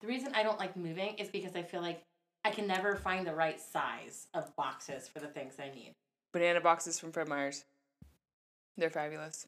the 0.00 0.06
reason 0.06 0.32
I 0.34 0.42
don't 0.42 0.58
like 0.58 0.76
moving 0.76 1.14
is 1.16 1.28
because 1.28 1.56
I 1.56 1.62
feel 1.62 1.80
like 1.80 2.02
I 2.44 2.50
can 2.50 2.66
never 2.66 2.94
find 2.94 3.26
the 3.26 3.34
right 3.34 3.60
size 3.60 4.28
of 4.34 4.54
boxes 4.56 5.08
for 5.08 5.20
the 5.20 5.26
things 5.26 5.54
I 5.58 5.74
need. 5.74 5.94
Banana 6.32 6.60
boxes 6.60 7.00
from 7.00 7.12
Fred 7.12 7.28
Meyer's. 7.28 7.64
They're 8.76 8.90
fabulous. 8.90 9.46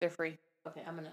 They're 0.00 0.10
free. 0.10 0.36
Okay, 0.66 0.82
I'm 0.86 0.96
gonna 0.96 1.12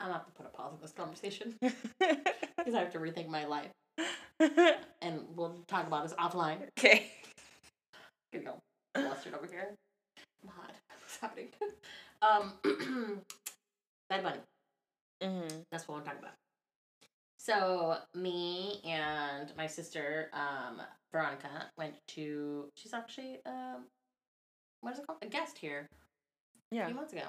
I'm 0.00 0.08
gonna 0.08 0.14
have 0.14 0.26
to 0.26 0.32
put 0.32 0.46
a 0.46 0.48
pause 0.48 0.72
on 0.72 0.78
this 0.82 0.92
conversation 0.92 1.54
because 1.60 2.74
I 2.74 2.80
have 2.80 2.92
to 2.92 2.98
rethink 2.98 3.28
my 3.28 3.44
life. 3.44 3.70
And 5.02 5.20
we'll 5.34 5.54
talk 5.68 5.86
about 5.86 6.02
this 6.02 6.14
offline. 6.18 6.58
okay. 6.78 7.06
Gonna 8.32 8.44
go 8.44 8.58
flustered 8.94 9.34
over 9.34 9.46
here. 9.46 9.74
I'm 10.42 10.48
hot. 10.50 10.72
What's 11.00 11.16
happening? 11.20 11.48
Um, 12.22 12.52
Bad 14.10 14.22
Bunny. 14.22 14.38
Mm-hmm. 15.22 15.58
That's 15.70 15.86
what 15.88 15.96
I'm 15.98 16.04
talking 16.04 16.18
about. 16.20 16.34
So 17.38 17.96
me 18.14 18.80
and 18.84 19.52
my 19.56 19.66
sister, 19.68 20.28
um, 20.32 20.82
Veronica, 21.12 21.70
went 21.78 21.94
to. 22.08 22.66
She's 22.76 22.92
actually 22.92 23.38
um, 23.46 23.84
what 24.80 24.92
is 24.92 24.98
it 24.98 25.06
called? 25.06 25.18
A 25.22 25.26
guest 25.26 25.56
here 25.58 25.86
Yeah. 26.70 26.82
a 26.84 26.86
few 26.86 26.94
months 26.96 27.12
ago. 27.12 27.22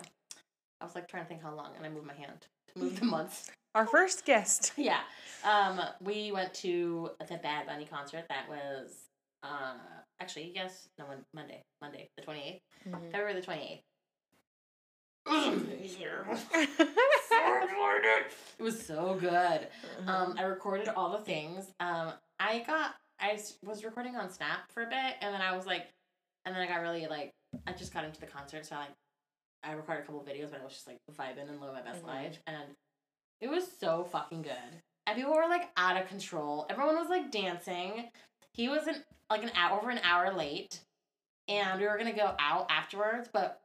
I 0.81 0.85
was 0.85 0.95
like 0.95 1.07
trying 1.07 1.23
to 1.23 1.29
think 1.29 1.41
how 1.41 1.53
long, 1.55 1.71
and 1.77 1.85
I 1.85 1.89
moved 1.89 2.07
my 2.07 2.13
hand 2.13 2.47
to 2.73 2.79
move 2.79 2.99
the 2.99 3.05
months. 3.05 3.49
Our 3.75 3.85
first 3.85 4.25
guest. 4.25 4.71
yeah. 4.77 5.01
Um, 5.43 5.79
we 6.01 6.31
went 6.31 6.53
to 6.55 7.11
the 7.19 7.37
Bad 7.37 7.67
Bunny 7.67 7.85
concert. 7.85 8.25
That 8.29 8.49
was 8.49 9.09
uh, 9.43 9.75
actually 10.19 10.51
yes, 10.55 10.89
no, 10.97 11.05
Mon- 11.07 11.25
Monday, 11.33 11.63
Monday, 11.81 12.09
the 12.17 12.23
twenty 12.23 12.41
eighth, 12.43 12.61
Mhm. 12.89 13.11
February 13.11 13.33
the 13.33 13.41
twenty 13.41 13.63
eighth. 13.63 13.83
it 16.57 18.31
was 18.61 18.81
so 18.81 19.17
good. 19.19 19.67
Um, 20.07 20.35
I 20.37 20.43
recorded 20.43 20.87
all 20.89 21.11
the 21.11 21.23
things. 21.23 21.65
Um, 21.81 22.13
I 22.39 22.59
got 22.65 22.95
I 23.19 23.37
was 23.63 23.83
recording 23.83 24.15
on 24.15 24.29
Snap 24.31 24.71
for 24.73 24.83
a 24.83 24.89
bit, 24.89 25.15
and 25.21 25.33
then 25.33 25.41
I 25.41 25.55
was 25.55 25.65
like, 25.65 25.87
and 26.45 26.55
then 26.55 26.61
I 26.61 26.67
got 26.67 26.81
really 26.81 27.07
like 27.07 27.31
I 27.67 27.73
just 27.73 27.93
got 27.93 28.05
into 28.05 28.19
the 28.21 28.27
concert, 28.27 28.65
so 28.65 28.75
I 28.75 28.79
like 28.79 28.89
I 29.63 29.71
recorded 29.73 30.03
a 30.03 30.05
couple 30.05 30.21
of 30.21 30.27
videos, 30.27 30.51
but 30.51 30.61
I 30.61 30.63
was 30.63 30.73
just 30.73 30.87
like 30.87 30.97
vibing 31.11 31.49
and 31.49 31.59
living 31.59 31.75
my 31.75 31.81
best 31.81 32.03
Mhm. 32.03 32.07
life, 32.07 32.39
and 32.47 32.55
It 33.41 33.49
was 33.49 33.65
so 33.79 34.03
fucking 34.03 34.41
good. 34.43 34.81
And 35.05 35.15
people 35.15 35.33
were 35.33 35.47
like 35.47 35.69
out 35.77 36.01
of 36.01 36.07
control. 36.07 36.65
Everyone 36.69 36.95
was 36.95 37.09
like 37.09 37.31
dancing. 37.31 38.09
He 38.53 38.67
was 38.67 38.87
an, 38.87 38.95
like 39.29 39.43
an 39.43 39.51
hour 39.55 39.79
over 39.79 39.89
an 39.89 39.99
hour 40.03 40.33
late, 40.33 40.79
and 41.47 41.79
we 41.79 41.87
were 41.87 41.97
gonna 41.97 42.13
go 42.13 42.33
out 42.39 42.67
afterwards, 42.69 43.29
but 43.31 43.61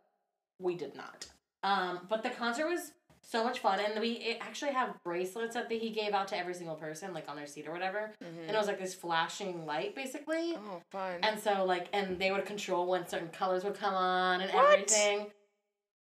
we 0.61 0.75
did 0.77 0.95
not. 0.95 1.27
Um, 1.65 2.01
but 2.09 2.23
the 2.23 2.31
concert 2.31 2.69
was 2.69 2.93
so 3.25 3.43
much 3.45 3.61
fun, 3.61 3.81
and 3.81 3.99
we 4.01 4.37
actually 4.41 4.73
have 4.73 4.97
bracelets 5.05 5.55
that 5.55 5.71
he 5.71 5.91
gave 5.91 6.13
out 6.13 6.29
to 6.29 6.37
every 6.37 6.55
single 6.55 6.75
person, 6.75 7.15
like 7.15 7.29
on 7.29 7.37
their 7.37 7.47
seat 7.47 7.67
or 7.67 7.73
whatever. 7.73 8.13
Mhm. 8.23 8.47
And 8.49 8.51
it 8.51 8.57
was 8.59 8.67
like 8.67 8.79
this 8.81 8.95
flashing 8.95 9.65
light, 9.65 9.95
basically. 9.95 10.57
Oh, 10.57 10.83
fun. 10.91 11.21
And 11.23 11.41
so 11.41 11.65
like, 11.65 11.89
and 11.93 12.19
they 12.19 12.31
would 12.33 12.45
control 12.45 12.87
when 12.87 13.07
certain 13.07 13.29
colors 13.31 13.65
would 13.65 13.75
come 13.75 13.95
on 13.95 14.41
and 14.43 14.53
What? 14.53 14.73
everything. 14.75 15.31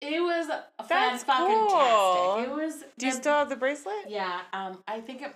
It 0.02 0.20
was 0.22 0.48
a 0.48 0.64
That's 0.88 1.24
fucking 1.24 1.46
cool. 1.68 2.42
It 2.42 2.50
was. 2.50 2.84
Do 2.98 3.06
you 3.06 3.12
the- 3.12 3.18
still 3.18 3.34
have 3.34 3.48
the 3.48 3.56
bracelet? 3.56 4.06
yeah, 4.08 4.40
um, 4.52 4.78
I 4.88 5.00
think 5.00 5.22
it, 5.22 5.34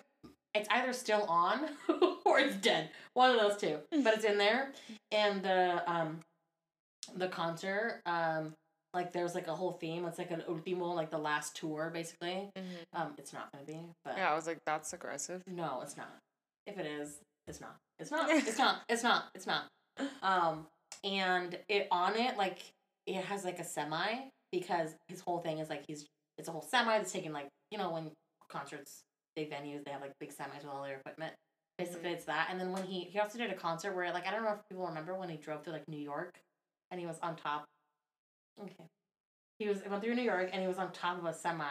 it's 0.55 0.69
either 0.71 0.93
still 0.93 1.25
on 1.29 1.69
or 2.25 2.39
it's 2.39 2.57
dead. 2.57 2.91
One 3.13 3.31
of 3.31 3.39
those 3.41 3.57
two. 3.59 3.79
But 4.03 4.15
it's 4.15 4.25
in 4.25 4.39
there. 4.39 4.73
And 5.13 5.43
the 5.43 5.83
um 5.91 6.21
the 7.15 7.29
concert, 7.29 8.01
um, 8.07 8.55
like 8.95 9.13
there's 9.13 9.35
like 9.35 9.49
a 9.49 9.55
whole 9.55 9.73
theme. 9.73 10.07
It's 10.07 10.19
like 10.19 10.31
an 10.31 10.43
ultimo, 10.49 10.87
like 10.93 11.11
the 11.11 11.19
last 11.19 11.57
tour, 11.57 11.91
basically. 11.93 12.49
Mhm. 12.57 12.63
Um, 12.95 13.15
it's 13.19 13.33
not 13.33 13.53
gonna 13.53 13.65
be, 13.65 13.79
but 14.05 14.17
Yeah, 14.17 14.33
I 14.33 14.35
was 14.35 14.47
like, 14.47 14.65
that's 14.65 14.93
aggressive. 14.95 15.43
no, 15.47 15.81
it's 15.83 15.97
not. 15.97 16.09
If 16.67 16.79
it 16.79 16.87
is, 16.87 17.19
it's 17.47 17.61
not. 17.61 17.77
It's 17.99 18.11
not. 18.11 18.31
It's 18.33 18.59
not. 18.59 18.83
It's 18.89 19.03
not. 19.03 19.25
It's 19.35 19.47
not. 19.47 19.65
Um, 20.23 20.67
and 21.05 21.59
it 21.69 21.87
on 21.91 22.17
it 22.17 22.39
like 22.39 22.61
it 23.07 23.23
has 23.27 23.45
like 23.45 23.59
a 23.59 23.65
semi 23.65 24.07
because 24.55 24.95
his 25.09 25.21
whole 25.21 25.39
thing 25.39 25.59
is 25.59 25.69
like 25.69 25.85
he's 25.87 26.07
it's 26.39 26.49
a 26.49 26.53
whole 26.53 26.63
semi 26.63 26.97
that's 26.97 27.13
taking 27.13 27.33
like 27.33 27.49
you 27.71 27.79
know 27.79 27.91
when 27.91 28.11
concerts 28.49 29.03
big 29.35 29.51
venues 29.51 29.85
they 29.85 29.91
have 29.91 30.01
like 30.01 30.13
big 30.21 30.31
semis 30.31 30.63
with 30.63 30.73
all 30.73 30.83
their 30.83 30.97
equipment. 30.97 31.33
Basically, 31.77 32.05
mm-hmm. 32.05 32.15
it's 32.15 32.25
that. 32.27 32.49
And 32.51 32.61
then 32.61 32.71
when 32.71 32.85
he 32.85 33.01
he 33.01 33.19
also 33.19 33.39
did 33.39 33.51
a 33.51 33.55
concert 33.55 33.95
where 33.95 34.13
like 34.13 34.27
I 34.27 34.31
don't 34.31 34.45
know 34.45 34.53
if 34.53 34.69
people 34.69 34.87
remember 34.87 35.15
when 35.15 35.29
he 35.29 35.37
drove 35.37 35.65
through 35.65 35.73
like 35.73 35.89
New 35.89 36.01
York, 36.01 36.39
and 36.91 37.01
he 37.01 37.07
was 37.07 37.19
on 37.23 37.37
top. 37.37 37.65
Okay, 38.61 38.87
he 39.59 39.69
was 39.69 39.79
went 39.89 40.03
through 40.03 40.15
New 40.15 40.23
York 40.23 40.51
and 40.53 40.63
he 40.63 40.69
was 40.69 40.79
on 40.79 40.93
top 40.93 41.19
of 41.19 41.25
a 41.25 41.35
semi, 41.35 41.65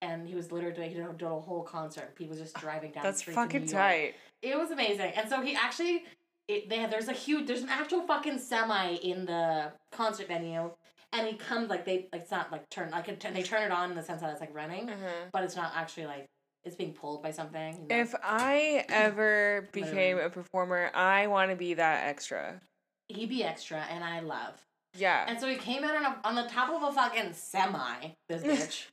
and 0.00 0.28
he 0.28 0.36
was 0.36 0.52
literally 0.52 0.88
he 0.88 0.94
did 0.94 1.22
a, 1.22 1.28
whole 1.28 1.64
concert. 1.64 2.14
He 2.18 2.26
was 2.26 2.38
just 2.38 2.56
ah, 2.56 2.60
driving 2.60 2.92
down. 2.92 3.02
That's 3.02 3.18
the 3.18 3.32
streets 3.32 3.38
of 3.38 3.44
fucking 3.44 3.66
tight. 3.66 4.14
It 4.42 4.56
was 4.56 4.70
amazing, 4.70 5.12
and 5.16 5.28
so 5.28 5.40
he 5.40 5.56
actually. 5.56 6.04
It, 6.48 6.68
they 6.68 6.78
have, 6.78 6.92
there's 6.92 7.08
a 7.08 7.12
huge 7.12 7.48
there's 7.48 7.62
an 7.62 7.68
actual 7.68 8.02
fucking 8.02 8.38
semi 8.38 8.90
in 9.02 9.26
the 9.26 9.72
concert 9.90 10.28
venue 10.28 10.70
and 11.16 11.26
he 11.26 11.34
comes 11.34 11.68
like 11.70 11.84
they 11.84 12.08
like 12.12 12.22
it's 12.22 12.30
not 12.30 12.52
like 12.52 12.68
turn 12.70 12.90
like 12.90 13.08
it, 13.08 13.20
they 13.34 13.42
turn 13.42 13.62
it 13.62 13.70
on 13.72 13.90
in 13.90 13.96
the 13.96 14.02
sense 14.02 14.20
that 14.20 14.30
it's 14.30 14.40
like 14.40 14.54
running 14.54 14.86
Mhm. 14.88 15.30
but 15.32 15.42
it's 15.44 15.56
not 15.56 15.72
actually 15.74 16.06
like 16.06 16.26
it's 16.64 16.76
being 16.76 16.92
pulled 16.92 17.22
by 17.22 17.30
something 17.30 17.74
you 17.74 17.88
know? 17.88 18.02
If 18.02 18.14
I 18.22 18.84
ever 18.88 19.68
became 19.72 20.18
a 20.18 20.28
performer, 20.30 20.90
I 20.94 21.26
want 21.28 21.50
to 21.50 21.56
be 21.56 21.74
that 21.74 22.06
extra. 22.06 22.60
he'd 23.08 23.28
be 23.28 23.44
extra 23.44 23.78
and 23.90 24.02
I 24.02 24.20
love 24.20 24.54
Yeah. 24.98 25.24
And 25.28 25.38
so 25.40 25.46
he 25.46 25.56
came 25.56 25.84
in 25.84 25.90
on, 25.90 26.04
a, 26.04 26.16
on 26.24 26.34
the 26.34 26.44
top 26.48 26.70
of 26.70 26.82
a 26.82 26.92
fucking 26.92 27.32
semi, 27.34 28.14
this 28.28 28.42
bitch. 28.50 28.86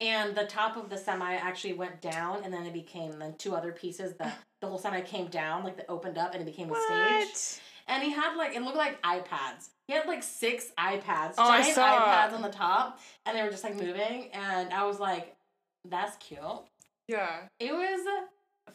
and 0.00 0.34
the 0.34 0.46
top 0.46 0.76
of 0.76 0.90
the 0.90 0.96
semi 0.98 1.34
actually 1.34 1.74
went 1.74 2.00
down, 2.00 2.42
and 2.42 2.52
then 2.52 2.64
it 2.66 2.72
became 2.72 3.18
then 3.18 3.34
two 3.38 3.54
other 3.54 3.70
pieces. 3.72 4.14
The 4.18 4.32
the 4.60 4.66
whole 4.68 4.78
semi 4.78 5.00
came 5.02 5.26
down, 5.28 5.62
like 5.64 5.78
it 5.78 5.86
opened 5.88 6.18
up, 6.18 6.32
and 6.34 6.42
it 6.42 6.46
became 6.46 6.70
a 6.72 6.74
stage. 6.74 7.26
What? 7.28 7.60
And 7.88 8.02
he 8.02 8.10
had 8.10 8.34
like 8.36 8.56
it 8.56 8.62
looked 8.62 8.76
like 8.78 9.00
iPads. 9.02 9.68
He 9.88 9.94
had 9.94 10.06
like 10.06 10.22
six 10.22 10.70
iPads, 10.78 11.34
Oh, 11.38 11.48
I 11.50 11.60
giant 11.62 11.74
saw. 11.74 12.00
iPads 12.06 12.32
on 12.34 12.42
the 12.42 12.48
top, 12.50 12.98
and 13.26 13.36
they 13.36 13.42
were 13.42 13.50
just 13.50 13.64
like 13.64 13.74
moving. 13.76 14.28
And 14.32 14.72
I 14.72 14.84
was 14.84 15.00
like, 15.00 15.34
"That's 15.88 16.16
cute." 16.16 16.40
Yeah. 17.08 17.40
It 17.58 17.72
was 17.72 18.00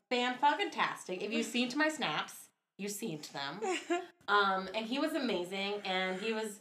fan 0.10 0.36
fucking 0.40 0.72
tastic. 0.72 1.24
If 1.24 1.32
you've 1.32 1.46
seen 1.46 1.70
to 1.70 1.78
my 1.78 1.88
snaps, 1.90 2.50
you've 2.78 2.92
seen 2.92 3.20
to 3.20 3.34
them. 3.34 3.60
Um, 4.30 4.68
and 4.76 4.86
he 4.86 5.00
was 5.00 5.14
amazing, 5.14 5.76
and 5.86 6.20
he 6.20 6.34
was, 6.34 6.60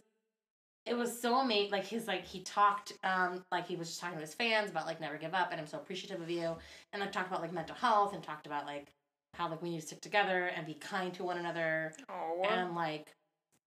it 0.87 0.95
was 0.97 1.21
so 1.21 1.41
amazing. 1.41 1.73
Like 1.73 1.85
his 1.85 2.07
like 2.07 2.25
he 2.25 2.43
talked, 2.43 2.93
um, 3.03 3.45
like 3.51 3.67
he 3.67 3.75
was 3.75 3.89
just 3.89 4.01
talking 4.01 4.15
to 4.19 4.21
his 4.21 4.35
fans 4.35 4.71
about 4.71 4.87
like 4.87 5.01
never 5.01 5.17
give 5.17 5.35
up, 5.35 5.49
and 5.51 5.61
I'm 5.61 5.67
so 5.67 5.79
appreciative 5.79 6.21
of 6.21 6.31
you. 6.31 6.55
And 6.93 7.01
like 7.01 7.11
talked 7.11 7.27
about 7.27 7.41
like 7.43 7.53
mental 7.53 7.75
health, 7.75 8.15
and 8.15 8.23
talked 8.23 8.47
about 8.47 8.67
like 8.67 8.93
how 9.35 9.51
like 9.51 9.61
we 9.63 9.71
need 9.71 9.81
to 9.81 9.87
stick 9.89 10.01
together 10.01 10.47
and 10.57 10.65
be 10.65 10.75
kind 10.75 11.13
to 11.15 11.25
one 11.25 11.39
another, 11.39 11.93
Oh. 12.09 12.41
and 12.49 12.77
like 12.77 13.16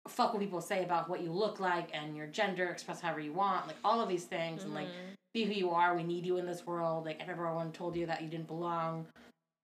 fuck 0.09 0.33
what 0.33 0.41
people 0.41 0.61
say 0.61 0.85
about 0.85 1.09
what 1.09 1.21
you 1.23 1.31
look 1.31 1.61
like 1.61 1.89
and 1.95 2.17
your 2.17 2.27
gender, 2.27 2.67
express 2.69 3.01
however 3.01 3.21
you 3.21 3.33
want, 3.33 3.67
like 3.67 3.77
all 3.85 4.01
of 4.01 4.09
these 4.09 4.25
things, 4.25 4.65
and 4.65 4.75
like 4.75 4.89
Mhm. 4.89 5.17
be 5.33 5.45
who 5.45 5.53
you 5.53 5.71
are. 5.71 5.95
We 5.95 6.03
need 6.03 6.27
you 6.27 6.37
in 6.39 6.47
this 6.47 6.67
world. 6.67 7.07
Like 7.07 7.21
if 7.21 7.29
everyone 7.29 7.73
told 7.73 7.97
you 7.97 8.07
that 8.07 8.21
you 8.23 8.29
didn't 8.29 8.49
belong, 8.49 9.07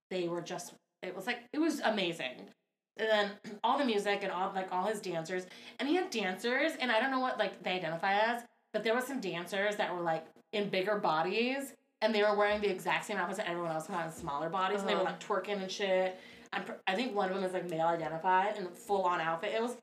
they 0.09 0.27
were 0.27 0.41
just. 0.41 0.73
It 1.01 1.15
was 1.15 1.27
like 1.27 1.39
it 1.53 1.59
was 1.59 1.79
amazing. 1.81 2.49
And 2.97 3.07
then 3.09 3.31
all 3.63 3.77
the 3.77 3.85
music 3.85 4.23
and 4.23 4.31
all 4.31 4.51
like 4.53 4.71
all 4.71 4.85
his 4.85 5.01
dancers, 5.01 5.45
and 5.79 5.87
he 5.89 5.95
had 5.95 6.09
dancers, 6.09 6.73
and 6.79 6.91
I 6.91 6.99
don't 6.99 7.11
know 7.11 7.19
what 7.19 7.37
like 7.37 7.61
they 7.63 7.71
identify 7.73 8.13
as, 8.13 8.43
but 8.73 8.83
there 8.83 8.95
was 8.95 9.05
some 9.05 9.19
dancers 9.19 9.75
that 9.75 9.93
were 9.93 10.01
like 10.01 10.25
in 10.53 10.69
bigger 10.69 10.97
bodies, 10.97 11.73
and 12.01 12.15
they 12.15 12.23
were 12.23 12.35
wearing 12.35 12.61
the 12.61 12.69
exact 12.69 13.05
same 13.05 13.17
outfits 13.17 13.37
that 13.37 13.47
everyone 13.49 13.71
else 13.71 13.87
had 13.87 14.05
in 14.07 14.11
smaller 14.11 14.49
bodies, 14.49 14.79
and 14.79 14.89
they 14.89 14.95
were 14.95 15.01
Uh-huh. 15.01 15.11
like 15.11 15.19
twerking 15.19 15.61
and 15.61 15.71
shit. 15.71 16.17
I'm, 16.51 16.63
pr- 16.63 16.73
I 16.87 16.95
think 16.95 17.13
one 17.15 17.29
of 17.29 17.35
them 17.35 17.43
is 17.43 17.53
like 17.53 17.69
male 17.69 17.85
identified 17.87 18.57
and 18.57 18.67
full 18.75 19.03
on 19.03 19.21
outfit. 19.21 19.53
It 19.53 19.61
was 19.61 19.77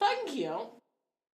fucking 0.00 0.36
you. 0.36 0.56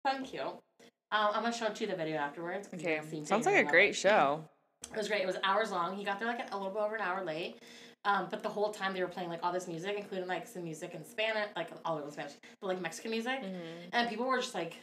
Thank 0.04 0.32
you. 0.32 0.40
Um, 0.40 1.30
I'm 1.34 1.42
gonna 1.42 1.52
show 1.52 1.68
you 1.78 1.86
the 1.86 1.94
video 1.96 2.16
afterwards. 2.16 2.68
Okay. 2.72 2.96
you've 2.96 3.04
seen 3.04 3.22
it, 3.22 3.28
Sounds 3.28 3.46
like 3.46 3.56
a 3.56 3.64
great 3.68 3.90
it. 3.90 3.96
show. 3.96 4.44
It 4.90 4.96
was 4.96 5.08
great. 5.08 5.22
It 5.22 5.26
was 5.26 5.36
hours 5.44 5.70
long. 5.70 5.96
He 5.96 6.04
got 6.04 6.18
there 6.18 6.28
like 6.28 6.40
a 6.52 6.56
little 6.56 6.72
bit 6.72 6.80
over 6.82 6.96
an 6.96 7.02
hour 7.02 7.24
late. 7.24 7.58
Um, 8.04 8.26
but 8.30 8.42
the 8.42 8.48
whole 8.48 8.70
time 8.72 8.94
they 8.94 9.00
were 9.00 9.08
playing 9.08 9.28
like 9.28 9.40
all 9.44 9.52
this 9.52 9.68
music, 9.68 9.94
including 9.96 10.26
like 10.26 10.46
some 10.48 10.64
music 10.64 10.94
in 10.94 11.04
Spanish, 11.04 11.48
like 11.54 11.68
all 11.84 11.96
of 11.96 12.02
it 12.02 12.06
was 12.06 12.14
Spanish, 12.14 12.32
but 12.60 12.66
like 12.66 12.80
Mexican 12.80 13.10
music. 13.12 13.40
Mhm. 13.42 13.60
And 13.92 14.08
people 14.08 14.26
were 14.26 14.38
just 14.40 14.54
like, 14.54 14.76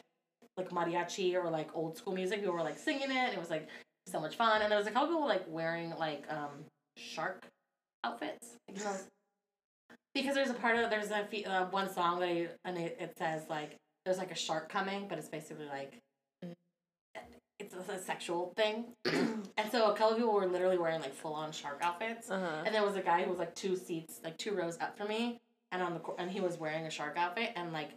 like 0.55 0.69
mariachi 0.69 1.33
or 1.33 1.49
like 1.49 1.75
old 1.75 1.97
school 1.97 2.13
music. 2.13 2.39
People 2.39 2.53
were 2.53 2.61
like 2.63 2.77
singing 2.77 3.11
it. 3.11 3.17
And 3.17 3.33
it 3.33 3.39
was 3.39 3.49
like 3.49 3.67
so 4.07 4.19
much 4.21 4.35
fun. 4.37 4.61
And 4.61 4.71
there 4.71 4.77
was 4.77 4.87
a 4.87 4.91
couple 4.91 5.07
people 5.09 5.27
like 5.27 5.43
wearing 5.49 5.93
like 5.97 6.23
um 6.31 6.63
shark 6.95 7.45
outfits. 8.05 8.55
Like, 8.69 8.77
because 10.13 10.35
there's 10.35 10.49
a 10.49 10.55
part 10.55 10.77
of 10.77 10.89
there's 10.89 11.11
a 11.11 11.25
uh, 11.49 11.65
one 11.69 11.91
song 11.91 12.19
that 12.19 12.29
he, 12.29 12.47
and 12.65 12.77
it, 12.77 12.97
it 12.99 13.13
says 13.17 13.43
like 13.49 13.77
there's 14.05 14.17
like 14.17 14.31
a 14.31 14.35
shark 14.35 14.69
coming, 14.69 15.07
but 15.07 15.17
it's 15.17 15.29
basically 15.29 15.65
like 15.65 15.99
it's 17.59 17.75
a, 17.75 17.93
a 17.93 17.99
sexual 17.99 18.53
thing. 18.55 18.85
and 19.05 19.71
so 19.71 19.91
a 19.91 19.95
couple 19.95 20.15
people 20.15 20.33
were 20.33 20.47
literally 20.47 20.77
wearing 20.77 21.01
like 21.01 21.13
full 21.13 21.33
on 21.33 21.51
shark 21.51 21.79
outfits. 21.81 22.31
Uh-huh. 22.31 22.63
And 22.65 22.73
there 22.73 22.83
was 22.83 22.95
a 22.95 23.01
guy 23.01 23.23
who 23.23 23.29
was 23.29 23.39
like 23.39 23.53
two 23.53 23.75
seats, 23.75 24.21
like 24.23 24.37
two 24.37 24.55
rows 24.55 24.77
up 24.79 24.97
from 24.97 25.09
me, 25.09 25.39
and 25.71 25.81
on 25.81 25.93
the 25.93 26.01
and 26.17 26.31
he 26.31 26.39
was 26.39 26.57
wearing 26.57 26.85
a 26.85 26.89
shark 26.89 27.17
outfit, 27.17 27.51
and 27.55 27.73
like 27.73 27.91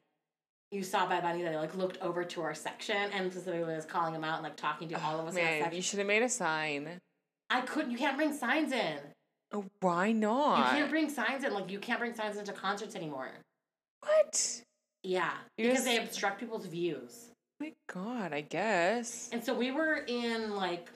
you 0.72 0.82
saw 0.82 1.06
Bad 1.06 1.22
Bunny 1.22 1.42
that 1.42 1.50
they 1.50 1.56
like 1.56 1.76
looked 1.76 1.98
over 2.00 2.24
to 2.24 2.42
our 2.42 2.54
section 2.54 2.96
and 2.96 3.30
specifically 3.30 3.74
was 3.74 3.84
calling 3.84 4.14
him 4.14 4.24
out 4.24 4.36
and 4.36 4.42
like 4.42 4.56
talking 4.56 4.88
to 4.88 5.04
all 5.04 5.20
of 5.20 5.26
us 5.28 5.34
Man, 5.34 5.60
section. 5.60 5.76
you 5.76 5.82
should 5.82 5.98
have 5.98 6.08
made 6.08 6.22
a 6.22 6.28
sign. 6.28 6.98
I 7.50 7.60
couldn't. 7.60 7.90
You 7.90 7.98
can't 7.98 8.16
bring 8.16 8.32
signs 8.32 8.72
in. 8.72 8.98
Oh, 9.52 9.64
why 9.80 10.12
not? 10.12 10.58
You 10.58 10.78
can't 10.78 10.90
bring 10.90 11.08
signs 11.10 11.44
in. 11.44 11.52
Like 11.52 11.70
you 11.70 11.78
can't 11.78 11.98
bring 12.00 12.14
signs 12.14 12.36
into 12.36 12.52
concerts 12.52 12.94
anymore. 12.96 13.30
what? 14.00 14.62
Yeah, 15.02 15.32
You 15.58 15.64
because 15.66 15.78
just- 15.78 15.84
they 15.86 15.98
obstruct 15.98 16.38
people's 16.40 16.66
views. 16.66 17.28
Oh 17.60 17.66
my 17.66 17.72
God, 17.92 18.32
I 18.32 18.40
guess. 18.40 19.28
And 19.32 19.42
so 19.44 19.54
we 19.54 19.70
were 19.70 20.04
in 20.06 20.54
like 20.56 20.88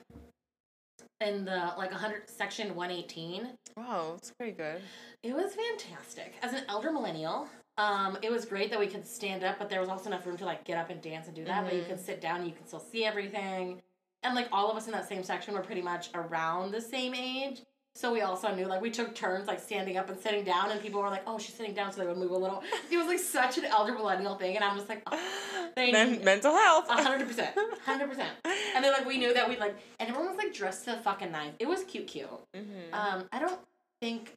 in 1.21 1.45
the 1.45 1.73
like 1.77 1.91
100 1.91 2.29
section 2.29 2.75
118 2.75 3.49
Wow, 3.75 4.11
that's 4.13 4.31
pretty 4.31 4.51
good. 4.53 4.81
It 5.23 5.33
was 5.33 5.55
fantastic. 5.55 6.33
As 6.41 6.53
an 6.53 6.63
elder 6.69 6.91
millennial, 6.91 7.47
um, 7.77 8.17
it 8.21 8.31
was 8.31 8.45
great 8.45 8.69
that 8.71 8.79
we 8.79 8.87
could 8.87 9.05
stand 9.05 9.43
up, 9.43 9.59
but 9.59 9.69
there 9.69 9.79
was 9.79 9.89
also 9.89 10.09
enough 10.09 10.25
room 10.25 10.37
to 10.37 10.45
like 10.45 10.63
get 10.63 10.77
up 10.77 10.89
and 10.89 11.01
dance 11.01 11.27
and 11.27 11.35
do 11.35 11.43
that. 11.45 11.63
But 11.65 11.75
you 11.75 11.83
could 11.83 11.99
sit 11.99 12.21
down 12.21 12.37
and 12.37 12.47
you 12.47 12.53
could 12.53 12.67
still 12.67 12.79
see 12.79 13.05
everything. 13.05 13.81
And 14.23 14.35
like 14.35 14.47
all 14.51 14.69
of 14.71 14.77
us 14.77 14.87
in 14.87 14.93
that 14.93 15.07
same 15.07 15.23
section 15.23 15.53
were 15.53 15.61
pretty 15.61 15.81
much 15.81 16.09
around 16.15 16.71
the 16.71 16.81
same 16.81 17.13
age. 17.13 17.61
So 17.97 18.13
we 18.13 18.21
also 18.21 18.53
knew 18.53 18.65
like 18.65 18.79
we 18.79 18.91
took 18.91 19.15
turns 19.15 19.47
like 19.47 19.59
standing 19.59 19.97
up 19.97 20.07
and 20.07 20.19
sitting 20.19 20.43
down 20.43 20.69
and 20.69 20.79
people 20.79 21.01
were 21.01 21.09
like, 21.09 21.23
Oh, 21.25 21.39
she's 21.39 21.55
sitting 21.55 21.73
down 21.73 21.91
so 21.91 21.99
they 22.01 22.05
would 22.07 22.17
move 22.17 22.29
a 22.29 22.37
little. 22.37 22.61
It 22.91 22.95
was 22.97 23.07
like 23.07 23.17
such 23.17 23.57
an 23.57 23.65
elder 23.65 23.93
millennial 23.93 24.35
thing 24.35 24.55
and 24.55 24.63
I'm 24.63 24.75
just 24.77 24.87
like, 24.87 25.01
oh, 25.11 25.69
They 25.75 25.91
Men- 25.91 26.11
need- 26.11 26.23
mental 26.23 26.53
health. 26.55 26.85
hundred 26.87 27.27
percent. 27.27 27.55
Hundred 27.83 28.07
percent. 28.09 28.29
And 28.75 28.83
then 28.85 28.93
like 28.93 29.07
we 29.07 29.17
knew 29.17 29.33
that 29.33 29.49
we 29.49 29.57
like 29.57 29.75
and 29.99 30.09
everyone 30.09 30.29
was 30.29 30.37
like 30.37 30.53
dressed 30.53 30.85
to 30.85 30.91
the 30.91 30.97
fucking 30.97 31.31
nines. 31.31 31.55
It 31.59 31.67
was 31.67 31.83
cute 31.85 32.05
cute. 32.05 32.29
Mhm. 32.55 32.93
Um, 32.93 33.23
I 33.31 33.39
don't 33.39 33.59
think 33.99 34.31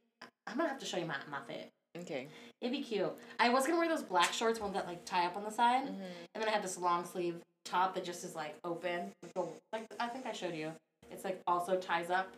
I'm 0.47 0.57
gonna 0.57 0.71
have 0.71 0.79
to 0.81 0.87
show 0.87 0.97
you 0.97 1.05
my, 1.05 1.17
my 1.31 1.41
fit. 1.47 1.69
okay. 1.99 2.29
It'd 2.63 2.73
be 2.73 2.83
cute. 2.83 3.13
I 3.39 3.51
was 3.51 3.67
gonna 3.67 3.79
wear 3.79 3.89
those 3.91 4.03
black 4.03 4.33
shorts, 4.33 4.59
ones 4.59 4.73
that 4.73 4.87
like 4.87 5.05
tie 5.05 5.27
up 5.27 5.37
on 5.37 5.45
the 5.45 5.51
side, 5.51 5.85
Mhm. 5.85 6.01
and 6.35 6.43
then 6.43 6.49
I 6.49 6.51
had 6.51 6.63
this 6.63 6.79
long 6.79 7.05
sleeve 7.05 7.37
top 7.67 7.95
that 7.95 8.05
just 8.05 8.25
is 8.25 8.35
like 8.35 8.55
open. 8.65 9.13
Like, 9.37 9.47
like 9.75 9.85
I 10.01 10.07
think 10.09 10.25
I 10.25 10.33
showed 10.33 10.55
you. 10.55 10.73
It's 11.11 11.25
like 11.25 11.41
also 11.47 11.77
ties 11.77 12.09
up. 12.09 12.29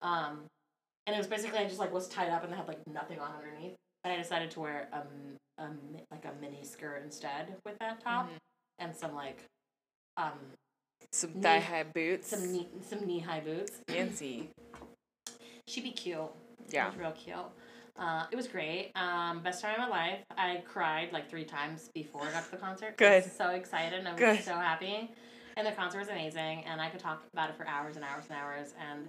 Um, 0.00 0.44
and 1.06 1.14
it 1.14 1.18
was 1.18 1.26
basically 1.26 1.58
I 1.58 1.64
just 1.66 1.78
like 1.78 1.92
was 1.92 2.08
tied 2.08 2.30
up 2.30 2.44
and 2.44 2.54
had 2.54 2.68
like 2.68 2.86
nothing 2.86 3.18
on 3.18 3.30
underneath. 3.34 3.74
And 4.04 4.12
I 4.12 4.16
decided 4.16 4.50
to 4.52 4.60
wear 4.60 4.88
a, 4.92 5.62
a 5.62 5.70
like 6.10 6.24
a 6.24 6.32
mini 6.40 6.64
skirt 6.64 7.02
instead 7.04 7.56
with 7.64 7.78
that 7.80 8.02
top 8.02 8.26
Mhm. 8.28 8.36
and 8.80 8.96
some 8.96 9.14
like 9.14 9.38
um 10.16 10.32
Some 11.12 11.30
thigh 11.34 11.60
high 11.60 11.84
boots. 11.84 12.28
some 12.28 12.52
knee 12.52 12.68
some 12.82 13.06
knee 13.06 13.20
high 13.20 13.40
boots. 13.40 13.72
fancy. 13.88 14.50
She'd 15.68 15.84
be 15.84 15.92
cute. 15.92 16.18
Yeah. 16.70 16.86
It 16.86 16.90
was 16.92 16.98
real 16.98 17.12
cute. 17.12 17.36
Uh, 17.98 18.24
it 18.30 18.36
was 18.36 18.48
great. 18.48 18.90
Um, 18.96 19.42
best 19.42 19.60
time 19.62 19.74
of 19.74 19.80
my 19.80 19.88
life. 19.88 20.18
I 20.36 20.62
cried 20.66 21.12
like 21.12 21.28
three 21.28 21.44
times 21.44 21.90
before 21.94 22.22
I 22.22 22.30
got 22.32 22.44
to 22.46 22.50
the 22.52 22.56
concert. 22.56 22.96
Because 22.96 23.12
I 23.12 23.16
was 23.16 23.24
Good. 23.26 23.32
so 23.36 23.48
excited 23.50 23.98
and 23.98 24.08
I 24.08 24.12
was 24.12 24.18
Good. 24.18 24.44
so 24.44 24.54
happy. 24.54 25.10
And 25.56 25.66
the 25.66 25.72
concert 25.72 25.98
was 25.98 26.08
amazing, 26.08 26.64
and 26.64 26.80
I 26.80 26.88
could 26.88 27.00
talk 27.00 27.22
about 27.34 27.50
it 27.50 27.56
for 27.56 27.68
hours 27.68 27.96
and 27.96 28.04
hours 28.06 28.24
and 28.30 28.38
hours. 28.38 28.72
And 28.80 29.08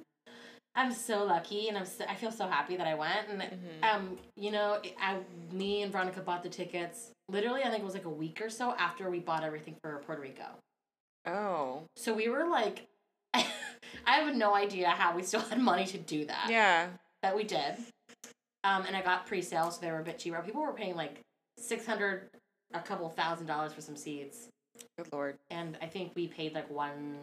I'm 0.75 0.91
so 0.91 1.23
lucky, 1.23 1.67
and 1.69 1.77
I'm 1.77 1.85
so, 1.85 2.03
I 2.09 2.15
feel 2.15 2.31
so 2.31 2.47
happy 2.47 2.75
that 2.77 2.87
I 2.87 2.95
went. 2.95 3.29
And 3.29 3.41
Mhm. 3.41 3.83
um, 3.83 4.17
you 4.35 4.51
know, 4.51 4.81
I 4.99 5.19
me 5.51 5.83
and 5.83 5.91
Veronica 5.91 6.21
bought 6.21 6.41
the 6.43 6.49
tickets. 6.49 7.11
Literally, 7.29 7.61
I 7.63 7.69
think 7.69 7.81
it 7.83 7.85
was 7.85 7.93
like 7.93 8.05
a 8.05 8.09
week 8.09 8.41
or 8.41 8.49
so 8.49 8.73
after 8.73 9.09
we 9.09 9.19
bought 9.19 9.43
everything 9.43 9.75
for 9.81 9.97
Puerto 9.99 10.21
Rico. 10.21 10.45
Oh. 11.25 11.83
So 11.95 12.13
we 12.13 12.27
were 12.27 12.45
like, 12.47 12.87
I 13.33 13.43
have 14.05 14.35
no 14.35 14.55
idea 14.55 14.89
how 14.89 15.15
we 15.15 15.23
still 15.23 15.39
had 15.49 15.59
money 15.59 15.85
to 15.87 15.97
do 15.97 16.25
that 16.25 16.49
Yeah. 16.49 16.89
that 17.21 17.35
we 17.35 17.43
did. 17.43 17.77
Um, 18.65 18.85
and 18.85 18.95
I 18.95 19.01
got 19.01 19.25
pre-sale, 19.25 19.71
so 19.71 19.79
they 19.81 19.91
were 19.91 19.99
a 19.99 20.03
bit 20.03 20.17
cheaper. 20.19 20.41
People 20.41 20.61
were 20.61 20.73
paying 20.73 20.95
like 20.95 21.19
six 21.57 21.85
hundred, 21.85 22.29
a 22.73 22.79
couple 22.79 23.07
thousand 23.09 23.45
dollars 23.45 23.73
for 23.73 23.81
some 23.81 23.95
seats, 23.95 24.47
Good 24.97 25.11
lord. 25.13 25.37
and 25.51 25.77
I 25.81 25.87
think 25.87 26.13
we 26.15 26.27
paid 26.27 26.53
like 26.55 26.69
one 26.69 27.17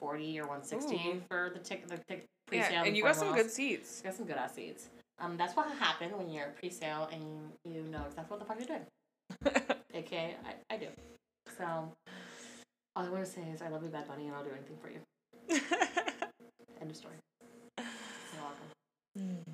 forty 0.00 0.40
or 0.40 0.48
one 0.48 0.64
sixty 0.64 0.96
Ooh. 0.96 1.22
for 1.28 1.50
the 1.52 1.60
ticket, 1.60 1.88
the 1.88 2.00
tic- 2.08 2.26
pre-sale. 2.46 2.72
Yeah, 2.72 2.84
and 2.84 2.96
you 2.96 3.02
got 3.02 3.16
some 3.16 3.34
good 3.34 3.50
seats. 3.50 3.98
else. 3.98 4.02
got 4.02 4.14
some 4.14 4.26
good 4.26 4.36
ass 4.36 4.54
seats. 4.54 4.88
Um, 5.20 5.36
that's 5.36 5.54
what 5.54 5.70
happened 5.78 6.16
when 6.16 6.30
you're 6.30 6.48
pre-sale 6.58 7.08
and 7.12 7.22
you, 7.22 7.72
you 7.72 7.82
know 7.82 8.02
exactly 8.08 8.36
what 8.36 8.40
the 8.40 8.46
fuck 8.46 8.58
you're 8.58 8.66
doing. 8.66 9.76
okay, 9.94 10.34
I, 10.44 10.74
I 10.74 10.78
do. 10.78 10.86
So, 11.58 11.64
all 11.64 13.04
I 13.04 13.08
want 13.08 13.24
to 13.24 13.30
say 13.30 13.42
is 13.52 13.60
I 13.60 13.68
love 13.68 13.82
you, 13.82 13.90
Bad 13.90 14.08
Bunny, 14.08 14.26
and 14.26 14.34
I'll 14.34 14.42
do 14.42 14.50
anything 14.50 14.76
for 14.80 14.88
you. 14.90 15.00
End 16.80 16.90
of 16.90 16.96
story. 16.96 17.14
You're 17.78 17.86
welcome. 18.42 19.44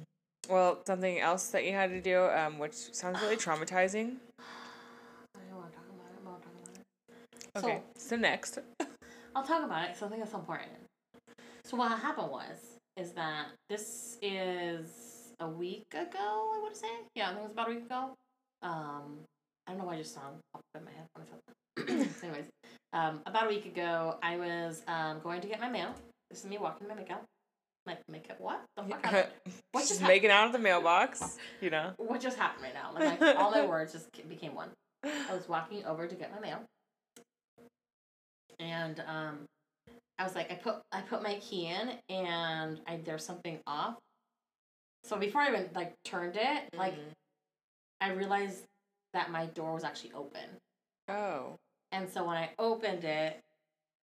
well, 0.49 0.79
something 0.87 1.19
else 1.21 1.49
that 1.49 1.65
you 1.65 1.73
had 1.73 1.91
to 1.91 2.01
do, 2.01 2.27
um, 2.27 2.59
which 2.59 2.95
sounds 2.95 3.21
really 3.21 3.37
traumatizing. 3.37 4.17
I 4.39 5.41
don't 5.51 5.59
want 5.59 5.73
to 5.73 5.77
talk 5.77 5.87
about 5.89 6.07
it. 6.13 6.21
I 6.25 6.29
won't 6.29 6.43
talk 6.43 6.53
about 6.63 7.65
it. 7.65 7.77
Okay. 7.77 7.83
So, 7.99 8.17
next. 8.17 8.59
I'll 9.37 9.43
talk 9.43 9.63
about 9.63 9.85
it 9.85 9.89
because 9.89 10.03
I 10.03 10.09
think 10.09 10.23
it's 10.23 10.33
important. 10.33 10.71
So 11.63 11.77
what 11.77 11.91
happened 11.99 12.31
was 12.31 12.79
is 12.97 13.13
that 13.13 13.49
this 13.69 14.17
is 14.23 15.35
a 15.41 15.47
week 15.47 15.85
ago. 15.93 16.53
I 16.55 16.59
want 16.63 16.73
to 16.73 16.81
say, 16.81 16.87
yeah, 17.15 17.27
I 17.27 17.29
think 17.35 17.41
it 17.41 17.43
was 17.43 17.53
about 17.53 17.69
a 17.69 17.75
week 17.75 17.85
ago. 17.85 18.15
Um, 18.63 19.19
I 19.67 19.73
don't 19.73 19.81
know 19.81 19.85
why 19.85 19.97
I 19.97 19.99
just 19.99 20.15
pop 20.15 20.41
up 20.55 20.63
in 20.75 20.87
my 20.87 20.91
head 20.91 21.05
when 21.13 21.27
I 21.27 21.29
said 21.29 22.09
that. 22.17 22.25
Anyways, 22.25 22.47
um, 22.95 23.21
about 23.27 23.45
a 23.45 23.49
week 23.49 23.67
ago, 23.67 24.17
I 24.23 24.39
was 24.39 24.83
um 24.89 25.21
going 25.23 25.43
to 25.43 25.49
get 25.49 25.61
my 25.61 25.69
mail. 25.69 25.95
This 26.31 26.41
is 26.41 26.47
me 26.47 26.57
walking 26.57 26.89
my 26.89 26.95
makeup. 26.95 27.23
Like 27.85 27.99
makeup? 28.11 28.41
What 28.41 28.63
the 28.75 28.85
fuck? 28.85 29.05
happened? 29.05 29.33
What 29.73 29.83
She's 29.83 29.91
just 29.91 30.03
making 30.03 30.31
out 30.31 30.47
of 30.47 30.53
the 30.53 30.59
mailbox, 30.59 31.37
you 31.61 31.69
know. 31.69 31.93
What 31.99 32.23
just 32.23 32.39
happened 32.39 32.65
right 32.65 32.75
now? 32.75 32.95
Like, 32.95 33.21
my, 33.21 33.35
all 33.35 33.51
my 33.51 33.67
words 33.67 33.93
just 33.93 34.09
became 34.31 34.55
one. 34.55 34.71
I 35.05 35.35
was 35.35 35.47
walking 35.47 35.85
over 35.85 36.07
to 36.07 36.15
get 36.15 36.33
my 36.33 36.41
mail, 36.41 36.61
and 38.59 39.01
um, 39.07 39.39
I 40.19 40.25
was 40.25 40.35
like, 40.35 40.51
I 40.51 40.55
put 40.55 40.77
I 40.93 41.01
put 41.03 41.23
my 41.23 41.35
key 41.37 41.67
in, 41.67 41.93
and 42.09 42.81
I 42.87 42.99
there's 43.05 43.25
something 43.25 43.59
off. 43.67 43.97
So 45.05 45.17
before 45.17 45.43
I 45.43 45.49
even 45.49 45.69
like 45.75 45.95
turned 46.05 46.37
it, 46.37 46.69
like 46.77 46.95
Mhm. 46.95 47.13
I 48.01 48.11
realized 48.11 48.65
that 49.13 49.31
my 49.31 49.47
door 49.47 49.73
was 49.75 49.85
actually 49.85 50.13
open, 50.13 50.59
Oh. 51.09 51.57
and 51.93 52.11
so 52.11 52.25
when 52.25 52.37
I 52.37 52.51
opened 52.59 53.05
it, 53.05 53.41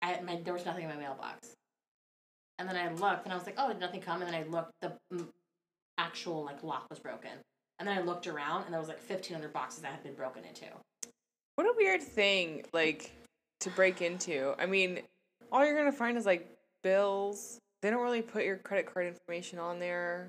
I 0.03 0.21
my 0.21 0.37
there 0.37 0.55
was 0.55 0.65
nothing 0.65 0.85
in 0.85 0.91
my 0.91 0.97
mailbox, 0.97 1.55
and 2.59 2.69
then 2.69 2.77
I 2.77 2.89
looked, 2.93 3.25
and 3.25 3.33
I 3.33 3.37
was 3.37 3.47
like, 3.47 3.57
oh, 3.59 3.69
did 3.69 3.81
nothing 3.81 4.01
come? 4.01 4.23
And 4.23 4.33
then 4.33 4.41
I 4.41 4.47
looked, 4.47 4.73
the 4.81 4.97
mm, 5.13 5.29
actual 5.99 6.45
like 6.45 6.63
lock 6.63 6.89
was 6.91 6.99
broken, 6.99 7.33
and 7.79 7.89
then 7.89 7.97
I 7.97 8.03
looked 8.03 8.27
around, 8.27 8.65
and 8.65 8.73
there 8.73 8.81
was 8.81 8.89
like 8.89 9.01
fifteen 9.01 9.35
hundred 9.35 9.53
boxes 9.53 9.83
that 9.83 9.93
had 9.93 10.03
been 10.03 10.15
broken 10.15 10.45
into. 10.45 10.67
What 11.57 11.67
a 11.67 11.75
weird 11.77 12.03
thing, 12.03 12.65
like, 12.73 13.11
to 13.61 13.71
break 13.71 14.03
into. 14.03 14.55
I 14.59 14.67
mean, 14.67 15.01
all 15.53 15.65
you're 15.65 15.77
gonna 15.77 15.93
find 15.93 16.17
is 16.19 16.27
like 16.27 16.49
bills. 16.83 17.59
They 17.83 17.91
don't 17.91 18.03
really 18.03 18.23
put 18.23 18.45
your 18.45 18.57
credit 18.57 18.93
card 18.93 19.07
information 19.07 19.59
on 19.59 19.79
there. 19.79 20.29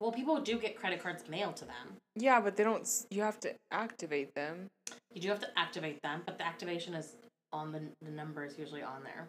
Well, 0.00 0.12
people 0.12 0.40
do 0.40 0.58
get 0.58 0.76
credit 0.76 1.02
cards 1.02 1.24
mailed 1.28 1.56
to 1.56 1.64
them. 1.64 1.96
Yeah, 2.16 2.40
but 2.40 2.56
they 2.56 2.64
don't. 2.64 2.82
s- 2.82 3.06
You 3.10 3.22
have 3.22 3.38
to 3.40 3.54
activate 3.70 4.34
them. 4.34 4.66
You 5.14 5.22
do 5.22 5.28
have 5.28 5.40
to 5.40 5.58
activate 5.58 6.00
them, 6.02 6.22
but 6.26 6.38
the 6.38 6.46
activation 6.46 6.94
is 6.94 7.14
on 7.52 7.72
the 7.72 7.82
the 8.02 8.10
number 8.10 8.44
is 8.44 8.58
usually 8.58 8.82
on 8.82 9.02
there. 9.04 9.26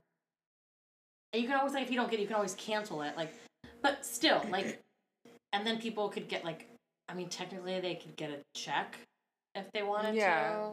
And 1.33 1.41
you 1.41 1.47
can 1.47 1.57
always 1.57 1.73
like 1.73 1.83
if 1.83 1.91
you 1.91 1.97
don't 1.97 2.09
get 2.09 2.19
it, 2.19 2.23
you 2.23 2.27
can 2.27 2.35
always 2.35 2.55
cancel 2.55 3.01
it. 3.01 3.15
Like, 3.15 3.33
but 3.81 4.05
still, 4.05 4.41
like, 4.49 4.81
and 5.53 5.65
then 5.65 5.79
people 5.79 6.09
could 6.09 6.27
get 6.27 6.43
like, 6.43 6.67
I 7.09 7.13
mean, 7.13 7.29
technically 7.29 7.79
they 7.79 7.95
could 7.95 8.15
get 8.15 8.29
a 8.31 8.39
check 8.55 8.97
if 9.55 9.65
they 9.73 9.83
wanted 9.83 10.15
Yeah. 10.15 10.49
to. 10.51 10.71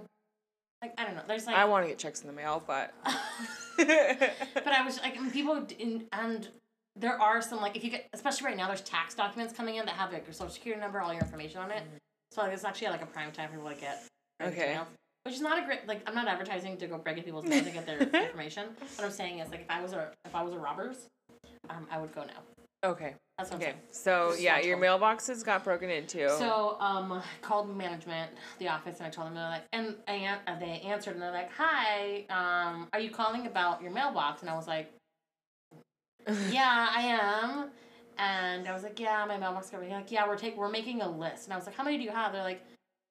Like 0.84 1.00
I 1.00 1.06
don't 1.06 1.14
know. 1.14 1.22
There's 1.26 1.46
like 1.46 1.56
I 1.56 1.64
want 1.64 1.84
to 1.84 1.88
get 1.88 1.98
checks 1.98 2.20
in 2.20 2.26
the 2.26 2.34
mail, 2.34 2.62
but. 2.66 2.92
but 3.78 4.68
I 4.68 4.84
was 4.84 5.00
like, 5.00 5.16
and 5.16 5.32
people 5.32 5.62
d- 5.62 5.76
in, 5.78 6.04
and 6.12 6.46
there 6.94 7.18
are 7.18 7.40
some 7.40 7.62
like 7.62 7.74
if 7.74 7.82
you 7.82 7.90
get 7.90 8.06
especially 8.12 8.48
right 8.48 8.56
now 8.56 8.66
there's 8.66 8.82
tax 8.82 9.14
documents 9.14 9.54
coming 9.54 9.76
in 9.76 9.86
that 9.86 9.94
have 9.94 10.12
like 10.12 10.26
your 10.26 10.34
social 10.34 10.52
security 10.52 10.82
number, 10.82 11.00
all 11.00 11.10
your 11.10 11.22
information 11.22 11.60
on 11.60 11.70
it. 11.70 11.82
So 12.32 12.42
like, 12.42 12.52
it's 12.52 12.64
actually 12.64 12.88
like 12.88 13.00
a 13.02 13.06
prime 13.06 13.32
time 13.32 13.48
for 13.48 13.54
people 13.56 13.70
to 13.70 13.76
get 13.76 14.04
Okay. 14.42 14.78
which 15.24 15.34
is 15.34 15.40
not 15.40 15.58
a 15.58 15.64
great 15.64 15.88
like 15.88 16.02
I'm 16.06 16.14
not 16.14 16.28
advertising 16.28 16.76
to 16.76 16.86
go 16.86 16.98
break 16.98 17.16
into 17.16 17.24
people's 17.24 17.46
mail 17.46 17.64
to 17.64 17.70
get 17.70 17.86
their 17.86 17.98
information. 18.26 18.68
What 18.96 19.06
I'm 19.06 19.10
saying 19.10 19.38
is 19.38 19.50
like 19.50 19.62
if 19.62 19.70
I 19.70 19.80
was 19.80 19.94
a 19.94 20.10
if 20.26 20.34
I 20.34 20.42
was 20.42 20.52
a 20.52 20.58
robbers, 20.58 21.08
um, 21.70 21.86
I 21.90 21.96
would 21.98 22.14
go 22.14 22.24
now. 22.24 22.42
Okay. 22.84 23.14
That's 23.38 23.50
what 23.50 23.60
Okay. 23.60 23.70
I'm 23.70 23.76
saying. 23.92 24.34
So 24.34 24.34
yeah, 24.40 24.60
your 24.60 24.78
mailboxes 24.78 25.44
got 25.44 25.64
broken 25.64 25.90
into. 25.90 26.28
So 26.28 26.76
um, 26.80 27.10
I 27.12 27.22
called 27.42 27.74
management, 27.76 28.30
the 28.58 28.68
office, 28.68 28.98
and 28.98 29.06
I 29.06 29.10
told 29.10 29.26
them 29.26 29.34
they're 29.34 29.48
like, 29.48 29.64
and 29.72 29.96
I 30.06 30.38
they 30.60 30.80
answered 30.84 31.14
and 31.14 31.22
they're 31.22 31.32
like, 31.32 31.50
"Hi, 31.56 32.24
um, 32.30 32.88
are 32.92 33.00
you 33.00 33.10
calling 33.10 33.46
about 33.46 33.82
your 33.82 33.90
mailbox?" 33.90 34.42
And 34.42 34.50
I 34.50 34.54
was 34.54 34.68
like, 34.68 34.92
"Yeah, 36.50 36.88
I 36.94 37.00
am." 37.02 37.70
And 38.18 38.68
I 38.68 38.72
was 38.72 38.84
like, 38.84 39.00
"Yeah, 39.00 39.24
my 39.26 39.36
mailbox 39.36 39.70
got 39.70 39.78
broken." 39.80 39.96
Like, 39.96 40.12
"Yeah, 40.12 40.28
we're 40.28 40.36
take 40.36 40.56
we're 40.56 40.68
making 40.70 41.02
a 41.02 41.10
list." 41.10 41.44
And 41.46 41.52
I 41.52 41.56
was 41.56 41.66
like, 41.66 41.74
"How 41.74 41.82
many 41.82 41.96
do 41.98 42.04
you 42.04 42.10
have?" 42.10 42.32
They're 42.32 42.42
like, 42.42 42.62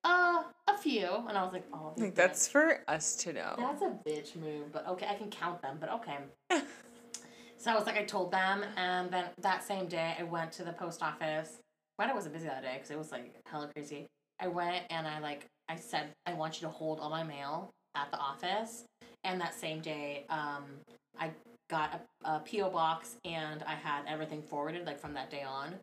"Uh, 0.05 0.43
a 0.69 0.77
few." 0.77 1.09
And 1.27 1.38
I 1.38 1.43
was 1.43 1.51
like, 1.51 1.65
"Oh, 1.73 1.93
these 1.97 2.13
that's 2.13 2.47
for 2.47 2.83
us 2.88 3.17
to 3.17 3.33
know. 3.33 3.55
that's 3.57 3.81
a 3.81 3.93
bitch 4.07 4.38
move." 4.38 4.71
But 4.71 4.88
okay, 4.88 5.07
I 5.09 5.15
can 5.15 5.29
count 5.29 5.62
them. 5.62 5.77
But 5.81 5.91
okay. 5.91 6.17
So 7.63 7.71
I 7.71 7.76
was 7.76 7.86
like, 7.86 7.95
I 7.95 8.04
told 8.04 8.30
them, 8.30 8.65
and 8.76 9.10
then 9.10 9.23
that 9.39 9.63
same 9.63 9.88
day, 9.88 10.17
I 10.19 10.23
went 10.23 10.52
to 10.54 10.65
the 10.65 10.73
post 10.73 11.02
office. 11.02 11.60
But 11.97 12.10
I 12.10 12.13
wasn't 12.13 12.34
busy 12.34 12.47
that 12.47 12.62
day 12.62 12.73
because 12.73 12.91
it 12.91 12.97
was 12.97 13.10
like 13.13 13.34
hella 13.45 13.69
crazy. 13.73 14.08
I 14.41 14.47
went 14.47 14.84
and 14.89 15.08
I 15.08 15.19
like 15.19 15.45
I 15.69 15.78
said 15.78 16.10
I 16.26 16.34
want 16.34 16.60
you 16.60 16.67
to 16.67 16.73
hold 16.73 16.99
all 16.99 17.10
my 17.10 17.23
mail 17.23 17.69
at 17.95 18.12
the 18.12 18.17
office, 18.17 18.84
and 19.23 19.39
that 19.39 19.54
same 19.54 19.80
day, 19.80 20.26
um, 20.30 20.63
I 21.17 21.32
got 21.69 22.02
a, 22.26 22.32
a 22.32 22.39
PO 22.39 22.69
box 22.71 23.15
and 23.23 23.63
I 23.63 23.76
had 23.76 24.02
everything 24.08 24.41
forwarded 24.41 24.86
like 24.86 24.99
from 24.99 25.13
that 25.13 25.30
day 25.30 25.43
on, 25.43 25.76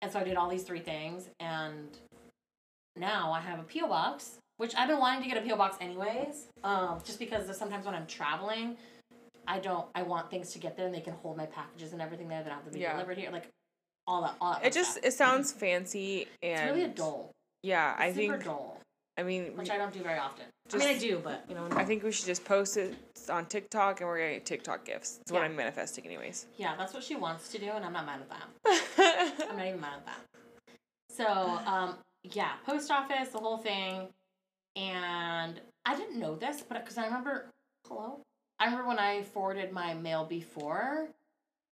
and 0.00 0.10
so 0.10 0.18
I 0.20 0.24
did 0.24 0.36
all 0.36 0.48
these 0.48 0.62
three 0.62 0.80
things, 0.80 1.28
and 1.40 1.88
now 2.96 3.32
I 3.32 3.40
have 3.40 3.58
a 3.58 3.64
PO 3.64 3.88
box, 3.88 4.38
which 4.56 4.74
I've 4.76 4.88
been 4.88 5.00
wanting 5.00 5.22
to 5.24 5.28
get 5.28 5.44
a 5.44 5.46
PO 5.46 5.56
box 5.56 5.76
anyways, 5.80 6.46
um, 6.64 7.00
just 7.04 7.18
because 7.18 7.54
sometimes 7.58 7.84
when 7.84 7.96
I'm 7.96 8.06
traveling, 8.06 8.76
I 9.46 9.58
don't 9.58 9.86
I 9.94 10.02
want 10.02 10.30
things 10.30 10.52
to 10.52 10.58
get 10.58 10.76
there 10.76 10.86
and 10.86 10.94
they 10.94 11.00
can 11.00 11.14
hold 11.14 11.36
my 11.36 11.46
packages 11.46 11.92
and 11.92 12.00
everything 12.02 12.28
there 12.28 12.42
that 12.42 12.52
have 12.52 12.64
to 12.64 12.70
be 12.70 12.80
Yeah. 12.80 12.92
delivered 12.92 13.18
here, 13.18 13.30
like 13.30 13.48
all 14.06 14.22
that. 14.22 14.36
All 14.40 14.52
that 14.54 14.64
It 14.64 14.72
just 14.72 14.92
stuff. 14.92 15.04
it 15.04 15.12
sounds 15.12 15.52
fancy 15.52 16.28
and 16.42 16.52
it's 16.52 16.76
really 16.76 16.84
a 16.84 16.88
dull. 16.88 17.30
Yeah, 17.62 17.94
I 17.98 18.06
It's 18.08 18.16
super 18.16 18.32
think. 18.34 18.44
dull, 18.44 18.80
I 19.16 19.22
mean, 19.22 19.56
which 19.56 19.70
I 19.70 19.78
don't 19.78 19.92
do 19.92 20.02
very 20.02 20.18
often. 20.18 20.46
I 20.72 20.76
mean, 20.78 20.88
I 20.88 20.98
do, 20.98 21.18
but 21.22 21.44
you 21.48 21.54
know. 21.54 21.68
I 21.72 21.84
think 21.84 22.02
we 22.02 22.10
should 22.12 22.26
just 22.26 22.44
post 22.44 22.76
it 22.76 22.94
on 23.28 23.46
TikTok 23.46 24.00
and 24.00 24.08
we're 24.08 24.18
gonna 24.18 24.32
get 24.34 24.46
TikTok 24.46 24.84
gifts. 24.84 25.18
That's 25.18 25.32
what 25.32 25.42
I'm 25.42 25.54
manifesting, 25.54 26.04
anyways. 26.06 26.46
Yeah, 26.56 26.74
that's 26.76 26.94
what 26.94 27.02
she 27.04 27.14
wants 27.14 27.48
to 27.52 27.58
do, 27.58 27.70
and 27.70 27.84
I'm 27.84 27.92
not 27.92 28.06
mad 28.06 28.20
at 28.20 28.30
that. 28.30 29.46
I'm 29.50 29.56
not 29.56 29.66
even 29.66 29.80
mad 29.80 29.98
at 29.98 30.06
that. 30.06 30.20
So, 31.10 31.26
um, 31.26 31.96
yeah, 32.24 32.52
post 32.64 32.90
office, 32.90 33.28
the 33.30 33.38
whole 33.38 33.58
thing, 33.58 34.08
and 34.76 35.60
I 35.84 35.96
didn't 35.96 36.18
know 36.18 36.34
this, 36.36 36.62
but 36.66 36.82
because 36.82 36.96
I 36.96 37.04
remember, 37.04 37.50
hello, 37.86 38.20
I 38.62 38.66
remember 38.66 38.86
when 38.86 39.00
I 39.00 39.22
forwarded 39.22 39.72
my 39.72 39.92
mail 39.94 40.24
before, 40.24 41.08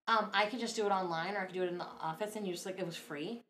um, 0.08 0.28
I 0.34 0.46
could 0.46 0.58
just 0.58 0.74
do 0.74 0.84
it 0.86 0.90
online 0.90 1.36
or 1.36 1.38
I 1.38 1.44
could 1.44 1.54
do 1.54 1.62
it 1.62 1.68
in 1.68 1.78
the 1.78 1.86
office, 2.02 2.34
and 2.34 2.44
you 2.44 2.52
just 2.52 2.66
like 2.66 2.80
it 2.80 2.84
was 2.84 2.96
free. 2.96 3.42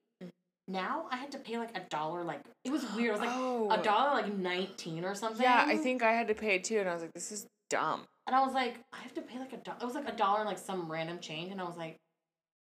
Now 0.68 1.06
I 1.10 1.16
had 1.16 1.32
to 1.32 1.38
pay 1.38 1.56
like 1.56 1.74
a 1.74 1.80
dollar, 1.88 2.22
like 2.22 2.42
it 2.66 2.70
was 2.70 2.84
weird. 2.94 3.08
It 3.08 3.12
was 3.12 3.20
like 3.22 3.30
oh, 3.32 3.70
a 3.70 3.82
dollar, 3.82 4.20
like 4.20 4.36
nineteen 4.36 5.06
or 5.06 5.14
something. 5.14 5.42
Yeah, 5.42 5.64
I 5.66 5.78
think 5.78 6.02
I 6.02 6.12
had 6.12 6.28
to 6.28 6.34
pay 6.34 6.56
it 6.56 6.64
too, 6.64 6.80
and 6.80 6.88
I 6.88 6.92
was 6.92 7.00
like, 7.00 7.14
this 7.14 7.32
is 7.32 7.46
dumb. 7.70 8.02
And 8.26 8.36
I 8.36 8.44
was 8.44 8.52
like, 8.52 8.76
I 8.92 8.98
have 8.98 9.14
to 9.14 9.22
pay 9.22 9.38
like 9.38 9.54
a 9.54 9.56
dollar. 9.56 9.78
It 9.80 9.86
was 9.86 9.94
like 9.94 10.08
a 10.08 10.16
dollar 10.16 10.40
and 10.40 10.48
like 10.48 10.58
some 10.58 10.92
random 10.92 11.18
change. 11.18 11.50
And 11.50 11.62
I 11.62 11.64
was 11.64 11.78
like, 11.78 11.96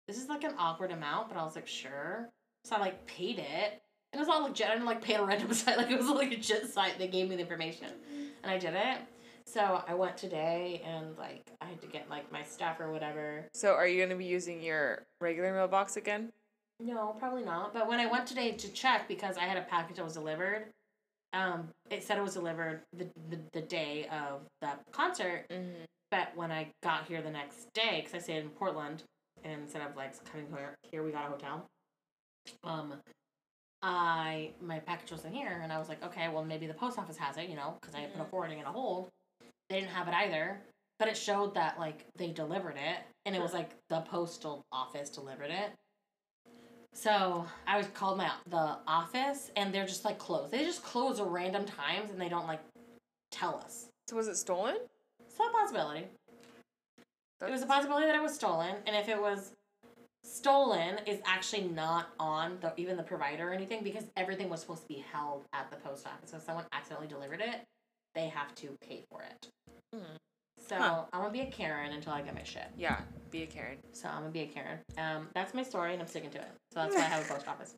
this 0.07 0.17
is 0.17 0.29
like 0.29 0.45
an 0.45 0.55
awkward 0.57 0.93
amount. 0.93 1.29
But 1.29 1.37
I 1.37 1.45
was 1.45 1.57
like, 1.57 1.67
sure. 1.67 2.29
So 2.64 2.77
I 2.77 2.79
like 2.79 3.05
paid 3.07 3.41
it. 3.41 3.83
And 4.12 4.14
it 4.14 4.19
was 4.21 4.29
all 4.29 4.45
legit. 4.45 4.69
I 4.69 4.75
didn't 4.75 4.87
like 4.87 5.03
pay 5.03 5.14
a 5.14 5.25
random 5.25 5.53
site. 5.55 5.77
Like 5.77 5.91
it 5.91 5.99
was 5.99 6.07
a 6.07 6.12
legit 6.12 6.73
site 6.73 6.99
that 6.99 7.11
gave 7.11 7.29
me 7.29 7.35
the 7.35 7.43
information. 7.43 7.88
And 8.43 8.51
I 8.53 8.59
did 8.59 8.75
it. 8.75 8.99
So 9.51 9.83
I 9.89 9.95
went 9.95 10.19
today 10.19 10.83
and 10.85 11.17
like 11.17 11.51
I 11.63 11.65
had 11.65 11.81
to 11.81 11.87
get 11.87 12.11
like 12.11 12.31
my 12.31 12.43
stuff 12.43 12.81
or 12.81 12.93
whatever. 12.93 13.47
So 13.55 13.73
are 13.73 13.87
you 13.87 14.03
gonna 14.03 14.15
be 14.19 14.27
using 14.27 14.61
your 14.63 15.07
regular 15.23 15.55
mailbox 15.55 15.97
again? 15.97 16.31
No, 16.81 17.17
probably 17.19 17.45
not. 17.45 17.73
But 17.73 17.89
when 17.89 17.99
I 17.99 18.05
went 18.07 18.27
today 18.27 18.53
to 18.53 18.69
check 18.73 19.09
because 19.09 19.39
I 19.39 19.45
had 19.45 19.57
a 19.57 19.63
package 19.63 19.97
that 19.97 20.05
was 20.05 20.13
delivered, 20.13 20.67
um, 21.33 21.69
it 21.91 22.05
said 22.05 22.19
it 22.19 22.23
was 22.23 22.35
delivered 22.35 22.83
the 22.93 23.09
the, 23.31 23.39
the 23.55 23.63
day 23.63 24.07
of 24.13 24.43
the 24.61 24.73
concert. 24.93 25.47
Mm-hmm. 25.51 25.85
But 26.11 26.29
when 26.37 26.53
I 26.53 26.69
got 26.83 27.07
here 27.07 27.23
the 27.23 27.31
next 27.31 27.73
day, 27.73 28.03
because 28.05 28.15
I 28.15 28.19
stayed 28.19 28.43
in 28.43 28.51
Portland, 28.51 29.03
and 29.45 29.63
instead 29.63 29.81
of 29.81 29.97
like 29.97 30.13
coming 30.31 30.47
here, 30.55 30.75
here 30.91 31.03
we 31.03 31.11
got 31.11 31.25
a 31.27 31.31
hotel. 31.31 31.67
Um, 32.65 32.95
I 33.81 34.51
my 34.61 34.79
package 34.81 35.11
wasn't 35.11 35.35
here, 35.35 35.61
and 35.63 35.73
I 35.73 35.79
was 35.79 35.89
like, 35.89 36.05
okay, 36.05 36.29
well 36.29 36.45
maybe 36.45 36.67
the 36.67 36.75
post 36.75 36.99
office 36.99 37.17
has 37.17 37.39
it, 37.39 37.49
you 37.49 37.57
know, 37.57 37.79
because 37.81 37.95
I 37.95 38.01
had 38.01 38.13
put 38.13 38.21
a 38.21 38.25
Mhm. 38.25 38.31
forwarding 38.31 38.59
in 38.59 38.67
a 38.67 38.73
hold. 38.73 39.09
They 39.68 39.81
didn't 39.81 39.92
have 39.92 40.09
it 40.09 40.14
either, 40.14 40.61
but 40.98 41.09
it 41.09 41.16
showed 41.16 41.54
that 41.54 41.78
like 41.78 42.07
they 42.16 42.28
delivered 42.28 42.76
it, 42.76 42.98
and 43.26 43.35
it 43.35 43.42
was 43.42 43.52
uh-huh. 43.52 43.59
like 43.59 43.70
the 43.88 44.00
postal 44.00 44.64
office 44.72 45.11
delivered 45.11 45.50
it. 45.50 45.72
So 46.94 47.44
I 47.66 47.76
was 47.76 47.87
called 47.88 48.18
my 48.18 48.31
the 48.48 48.78
office, 48.87 49.50
and 49.57 49.72
they're 49.72 49.87
just 49.87 50.04
like 50.04 50.18
closed. 50.18 50.52
They 50.52 50.64
just 50.64 50.83
close 50.83 51.20
at 51.20 51.26
random 51.26 51.64
times, 51.64 52.11
and 52.11 52.20
they 52.20 52.28
don't 52.28 52.46
like 52.46 52.61
tell 53.31 53.57
us. 53.64 53.88
So 54.09 54.16
was 54.16 54.28
it 54.28 54.37
stolen? 54.37 54.76
It's 55.20 55.35
a 55.35 55.52
possibility. 55.52 56.07
It 57.40 57.50
was 57.50 57.62
a 57.62 57.66
possibility 57.66 58.07
that 58.07 58.16
it 58.16 58.22
was 58.22 58.35
stolen, 58.35 58.74
and 58.87 58.96
if 58.96 59.09
it 59.09 59.20
was 59.20 59.52
stolen, 60.24 60.98
is 61.07 61.20
actually 61.24 61.68
not 61.68 62.09
on 62.18 62.59
the 62.61 62.72
even 62.76 62.96
the 62.96 63.02
provider 63.02 63.50
or 63.50 63.52
anything 63.52 63.85
because 63.85 64.04
everything 64.16 64.48
was 64.48 64.61
supposed 64.61 64.83
to 64.83 64.88
be 64.88 65.04
held 65.12 65.44
at 65.52 65.70
the 65.70 65.76
post 65.76 66.07
office. 66.07 66.31
So 66.31 66.38
someone 66.38 66.64
accidentally 66.72 67.07
delivered 67.07 67.40
it, 67.40 67.61
they 68.18 68.26
have 68.28 68.52
to 68.57 68.74
pay 68.81 69.04
for 69.11 69.22
it. 69.22 69.48
Hmm. 69.94 70.02
So 70.66 70.76
Huh. 70.76 71.04
I'm 71.12 71.20
gonna 71.20 71.33
be 71.33 71.40
a 71.40 71.46
Karen 71.50 71.92
until 71.92 72.12
I 72.12 72.20
get 72.20 72.35
my 72.35 72.42
shit. 72.42 72.66
Yeah, 72.76 73.00
be 73.31 73.44
a 73.44 73.46
Karen. 73.46 73.78
So 73.92 74.09
I'm 74.09 74.20
gonna 74.22 74.31
be 74.33 74.40
a 74.40 74.46
Karen. 74.46 74.81
Um, 74.98 75.28
that's 75.35 75.54
my 75.54 75.62
story, 75.62 75.92
and 75.92 76.02
I'm 76.02 76.09
sticking 76.09 76.31
to 76.31 76.38
it. 76.38 76.50
So 76.72 76.81
that's 76.81 76.94
why 76.96 77.02
I 77.02 77.04
have 77.04 77.24
a 77.24 77.33
post 77.33 77.46
office 77.48 77.74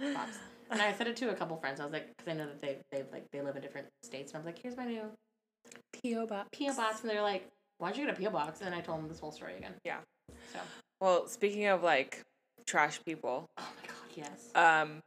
box. 0.00 0.38
And 0.70 0.80
I 0.80 0.94
said 0.94 1.06
it 1.06 1.16
to 1.18 1.28
a 1.28 1.34
couple 1.34 1.58
friends. 1.58 1.78
I 1.78 1.84
was 1.84 1.92
like, 1.92 2.08
because 2.16 2.32
I 2.32 2.34
know 2.34 2.46
that 2.46 2.60
they 2.62 2.78
they 2.90 3.04
like 3.12 3.24
they 3.32 3.42
live 3.42 3.54
in 3.54 3.60
different 3.62 3.86
states, 4.02 4.32
and 4.32 4.36
I 4.36 4.38
was 4.40 4.46
like, 4.46 4.58
here's 4.58 4.76
my 4.78 4.86
new 4.86 5.02
PO 6.02 6.26
box. 6.26 6.48
PO 6.58 6.74
box, 6.74 7.02
and 7.02 7.10
they're 7.10 7.20
like, 7.22 7.46
why'd 7.78 7.96
you 7.96 8.06
get 8.06 8.18
a 8.18 8.20
PO 8.20 8.30
box? 8.30 8.62
And 8.62 8.74
I 8.74 8.80
told 8.80 8.98
them 9.00 9.08
this 9.08 9.20
whole 9.20 9.30
story 9.30 9.56
again. 9.56 9.74
Yeah. 9.84 9.98
So. 10.54 10.58
Well, 11.02 11.28
speaking 11.28 11.66
of 11.66 11.82
like 11.82 12.22
trash 12.66 12.98
people, 13.04 13.44
Oh 13.58 13.68
my 13.82 13.86
god, 13.88 14.08
yes. 14.16 14.50
um, 14.56 15.00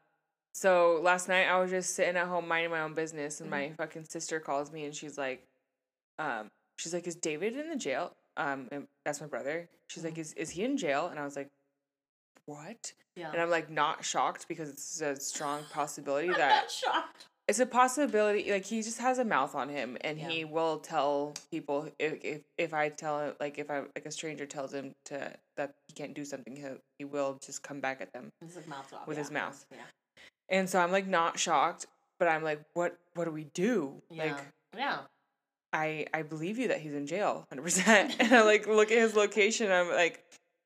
so 0.57 0.99
last 1.03 1.27
night 1.27 1.45
I 1.47 1.59
was 1.59 1.69
just 1.69 1.93
sitting 1.95 2.15
at 2.17 2.27
home 2.27 2.47
minding 2.47 2.71
my 2.71 2.81
own 2.81 2.93
business, 2.95 3.41
and 3.41 3.49
my 3.49 3.69
Mhm. 3.69 3.77
fucking 3.77 4.05
sister 4.05 4.39
calls 4.39 4.71
me 4.71 4.85
and 4.85 4.95
she's 4.95 5.17
like, 5.17 5.45
um, 6.17 6.49
she's 6.79 6.93
like, 6.93 7.05
"Is 7.07 7.15
David 7.15 7.55
in 7.55 7.69
the 7.69 7.75
jail?" 7.75 8.15
Um, 8.37 8.67
and 8.71 8.87
that's 9.05 9.21
my 9.21 9.27
brother. 9.27 9.69
She's 9.87 10.03
like, 10.03 10.17
"Is 10.17 10.33
is 10.33 10.49
he 10.51 10.63
in 10.63 10.75
jail?" 10.77 11.07
And 11.07 11.19
I 11.19 11.23
was 11.23 11.35
like, 11.35 11.49
"What?" 12.45 12.93
yeah. 13.15 13.31
And 13.31 13.41
I'm 13.41 13.49
like 13.49 13.69
not 13.69 14.03
shocked 14.03 14.47
because 14.47 14.69
it's 14.69 15.01
a 15.01 15.15
strong 15.19 15.63
possibility 15.71 16.27
I'm 16.33 16.37
that 16.37 16.63
not 16.63 16.71
shocked. 16.71 17.27
it's 17.47 17.59
a 17.59 17.65
possibility 17.65 18.51
like 18.51 18.65
he 18.65 18.81
just 18.81 18.99
has 18.99 19.19
a 19.19 19.25
mouth 19.25 19.53
on 19.55 19.69
him 19.69 19.97
and 20.01 20.17
Yeah. 20.19 20.29
he 20.29 20.45
will 20.45 20.79
tell 20.79 21.33
people 21.51 21.89
if, 21.99 22.13
if 22.23 22.41
if 22.57 22.73
i 22.73 22.89
tell 22.89 23.19
him 23.21 23.35
like 23.39 23.57
if 23.57 23.69
i 23.71 23.79
like 23.95 24.05
a 24.05 24.11
stranger 24.11 24.45
tells 24.45 24.73
him 24.73 24.93
to 25.05 25.33
that 25.55 25.73
he 25.87 25.93
can't 25.93 26.13
do 26.13 26.25
something 26.25 26.55
he 26.55 26.65
he 26.99 27.05
will 27.05 27.37
just 27.45 27.63
come 27.63 27.79
back 27.79 28.01
at 28.01 28.11
them 28.13 28.29
This 28.41 28.55
is 28.57 28.67
mouth 28.67 28.91
off. 28.93 29.07
With 29.07 29.17
yeah, 29.17 29.23
his 29.23 29.31
mouth. 29.31 29.65
Yeah. 29.71 29.77
And 30.49 30.69
so 30.69 30.79
i'm 30.79 30.91
like 30.91 31.07
not 31.07 31.37
shocked 31.39 31.85
but 32.19 32.27
i'm 32.27 32.43
like 32.43 32.61
what 32.73 32.97
what 33.15 33.25
do 33.25 33.31
we 33.31 33.45
do? 33.53 34.01
Yeah. 34.11 34.23
like 34.23 34.37
yeah. 34.77 34.97
i 35.73 36.05
i 36.13 36.21
believe 36.21 36.57
you 36.57 36.67
that 36.69 36.79
he's 36.79 36.93
in 36.93 37.07
jail 37.07 37.47
100% 37.53 38.15
and 38.19 38.33
i 38.33 38.41
like 38.43 38.67
look 38.67 38.91
at 38.91 38.97
his 38.97 39.15
location 39.15 39.71
i'm 39.71 39.89
like 39.89 40.23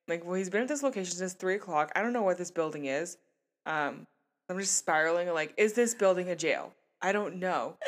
like 0.08 0.26
well 0.26 0.36
he's 0.36 0.50
been 0.50 0.62
at 0.64 0.68
this 0.68 0.84
location 0.84 1.16
since 1.16 1.34
three 1.34 1.56
o'clock. 1.56 1.92
I 1.96 2.02
don't 2.02 2.12
know 2.12 2.24
what 2.24 2.38
this 2.38 2.52
building 2.52 2.86
is. 2.86 3.18
Um 3.66 4.06
i'm 4.50 4.60
just 4.60 4.78
spiraling 4.78 5.30
like 5.34 5.54
is 5.58 5.74
this 5.74 5.94
building 5.94 6.30
a 6.30 6.36
jail? 6.36 6.74
I 7.02 7.12
don't 7.12 7.38
know. 7.38 7.78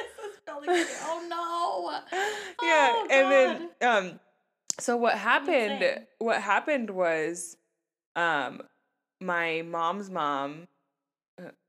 This 0.65 0.87
is 0.87 0.89
building- 0.89 0.95
oh 1.03 2.01
no. 2.11 2.17
yeah 2.67 2.91
Oh, 2.93 3.07
and 3.09 3.31
then 3.31 3.69
um 3.81 4.19
so 4.79 4.95
what 4.97 5.17
happened 5.17 6.05
what 6.19 6.41
happened 6.41 6.89
was 6.89 7.57
um 8.15 8.61
my 9.21 9.63
mom's 9.65 10.09
mom 10.09 10.67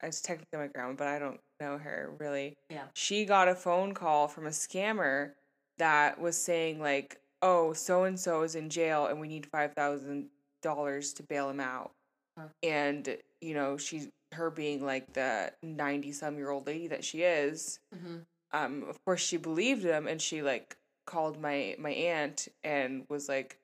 it's 0.02 0.20
technically 0.20 0.58
my 0.58 0.66
grandma 0.66 0.92
but 0.94 1.06
i 1.06 1.18
don't 1.18 1.40
know 1.60 1.78
her 1.78 2.10
really 2.18 2.54
Yeah. 2.70 2.84
she 2.94 3.24
got 3.24 3.48
a 3.48 3.54
phone 3.54 3.94
call 3.94 4.28
from 4.28 4.46
a 4.46 4.50
scammer 4.50 5.32
that 5.78 6.20
was 6.20 6.36
saying 6.40 6.80
like 6.80 7.18
oh 7.42 7.72
so 7.72 8.04
and 8.04 8.18
so 8.18 8.42
is 8.42 8.54
in 8.54 8.68
jail 8.70 9.06
and 9.06 9.20
we 9.20 9.28
need 9.28 9.48
$5000 9.50 11.14
to 11.16 11.22
bail 11.28 11.50
him 11.50 11.60
out 11.60 11.92
Huh. 12.36 12.48
and 12.64 13.16
you 13.40 13.54
know 13.54 13.76
she's 13.76 14.08
her 14.32 14.50
being 14.50 14.84
like 14.84 15.12
the 15.12 15.52
90 15.62 16.10
some 16.12 16.36
year 16.36 16.50
old 16.50 16.66
lady 16.66 16.88
that 16.88 17.04
she 17.04 17.22
is 17.22 17.78
hmm 17.94 18.16
um 18.52 18.84
of 18.88 18.96
course 19.04 19.20
she 19.20 19.36
believed 19.36 19.84
him 19.84 20.06
and 20.08 20.20
she 20.20 20.42
like 20.42 20.76
called 21.06 21.40
my 21.40 21.76
my 21.78 21.90
aunt 21.90 22.48
and 22.64 23.04
was 23.08 23.28
like 23.28 23.58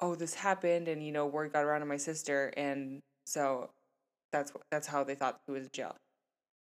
oh 0.00 0.14
this 0.14 0.34
happened 0.34 0.88
and 0.88 1.02
you 1.02 1.10
know 1.12 1.24
word 1.26 1.52
got 1.54 1.64
around 1.64 1.80
to 1.80 1.86
my 1.86 1.96
sister 1.96 2.52
and 2.56 3.00
so 3.24 3.70
that's 4.32 4.50
wh- 4.52 4.62
that's 4.70 4.86
how 4.86 5.04
they 5.04 5.14
thought 5.14 5.38
he 5.46 5.52
was 5.52 5.64
in 5.64 5.70
jail 5.72 5.94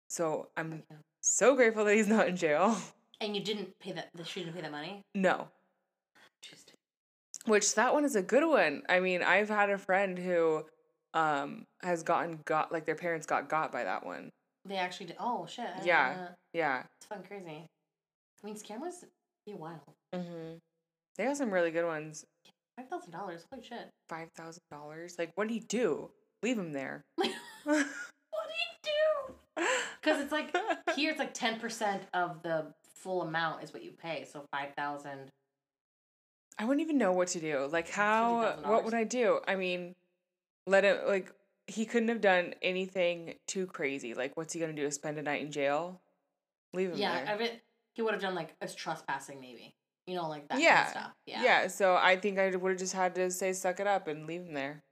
so 0.09 0.49
i'm 0.57 0.83
Yeah. 0.91 0.97
so 1.23 1.55
grateful 1.55 1.85
that 1.85 1.95
he's 1.95 2.09
not 2.09 2.29
in 2.29 2.37
jail 2.37 2.77
And 3.23 3.37
you 3.37 3.43
didn't 3.45 3.79
pay 3.81 3.93
that. 3.93 4.09
The 4.15 4.25
she 4.25 4.41
didn't 4.41 4.55
pay 4.55 4.63
that 4.63 4.73
money. 4.73 5.03
no 5.15 5.49
Just 6.43 6.73
which 7.45 7.75
that 7.75 7.93
one 7.93 8.05
is 8.05 8.17
a 8.17 8.23
good 8.23 8.47
one 8.49 8.83
i 8.89 8.99
mean 9.01 9.23
i've 9.23 9.49
had 9.51 9.69
a 9.71 9.77
friend 9.79 10.19
who 10.19 10.65
um 11.15 11.65
has 11.83 12.03
gotten 12.03 12.41
got 12.47 12.73
like 12.73 12.87
their 12.87 12.95
parents 12.95 13.27
got 13.27 13.49
got 13.49 13.71
by 13.73 13.85
that 13.85 14.05
one 14.07 14.31
they 14.67 14.77
actually 14.77 15.07
did. 15.07 15.17
Oh 15.19 15.47
shit. 15.47 15.67
Yeah. 15.85 16.15
know 16.17 16.29
yeah 16.53 16.83
It's 16.99 17.07
fucking 17.09 17.25
crazy. 17.25 17.67
I 18.43 18.47
mean, 18.47 18.57
scammers 18.57 19.05
be 19.47 19.55
wild. 19.55 19.81
mm-hmm. 20.15 20.57
they 21.17 21.25
have 21.25 21.37
some 21.37 21.51
really 21.53 21.71
good 21.71 21.87
ones 21.87 22.25
Five 22.79 22.89
thousand 22.89 23.11
dollars. 23.13 23.45
Holy 23.53 23.63
shit. 23.63 23.89
five 24.09 24.29
thousand 24.37 24.63
dollars 24.71 25.17
like 25.19 25.31
what 25.35 25.47
did 25.49 25.55
he 25.55 25.61
do 25.61 26.11
leave 26.43 26.59
him 26.59 26.73
there 26.73 27.03
What 27.65 28.47
do 28.47 28.55
you 28.55 29.65
do? 29.65 29.65
Because 30.01 30.21
it's 30.23 30.33
like 30.33 30.55
here, 30.97 31.11
it's 31.11 31.19
like 31.19 31.35
ten 31.35 31.59
percent 31.59 32.03
of 32.15 32.43
the 32.43 32.73
full 32.95 33.23
amount 33.23 33.63
is 33.63 33.73
what 33.73 33.83
you 33.83 33.91
pay. 33.91 34.27
So 34.31 34.45
five 34.53 34.75
thousand. 34.75 35.31
I 36.59 36.65
wouldn't 36.65 36.83
even 36.83 36.99
know 36.99 37.13
what 37.13 37.29
to 37.29 37.41
do. 37.41 37.69
Like 37.71 37.91
how 37.91 38.57
what 38.65 38.85
would 38.85 38.95
I 38.95 39.05
do? 39.05 39.41
I 39.47 39.57
mean, 39.57 39.95
let 40.67 40.85
him 40.85 40.99
like 41.07 41.33
he 41.67 41.85
couldn't 41.85 42.09
have 42.09 42.21
done 42.21 42.55
anything 42.63 43.35
too 43.47 43.67
crazy. 43.67 44.15
Like 44.15 44.37
what's 44.37 44.53
he 44.53 44.61
gonna 44.61 44.73
do? 44.73 44.91
Spend 44.91 45.19
a 45.19 45.23
night 45.23 45.43
in 45.43 45.51
jail? 45.51 46.01
Leave 46.73 46.91
him 46.91 46.99
there. 46.99 47.01
Yeah, 47.01 47.25
there. 47.25 47.35
I 47.35 47.39
bet 47.39 47.61
he 47.95 48.03
would 48.03 48.13
have 48.13 48.23
done 48.23 48.35
like 48.35 48.55
as 48.61 48.75
trespassing 48.75 49.41
maybe. 49.41 49.75
You 50.07 50.17
know, 50.17 50.29
like 50.29 50.49
that 50.49 50.59
kind 50.59 50.81
of 50.81 50.89
stuff. 50.89 51.13
Yeah. 51.27 51.43
yeah. 51.43 51.67
so 51.69 51.95
I 51.95 52.17
think 52.17 52.39
I 52.39 52.55
would 52.57 52.71
have 52.71 52.79
just 52.79 52.95
had 52.95 53.15
to 53.15 53.31
say 53.31 53.53
suck 53.53 53.81
it 53.81 53.87
up 53.87 54.09
and 54.09 54.27
leave 54.27 54.43
him 54.43 54.55
there. 54.55 54.83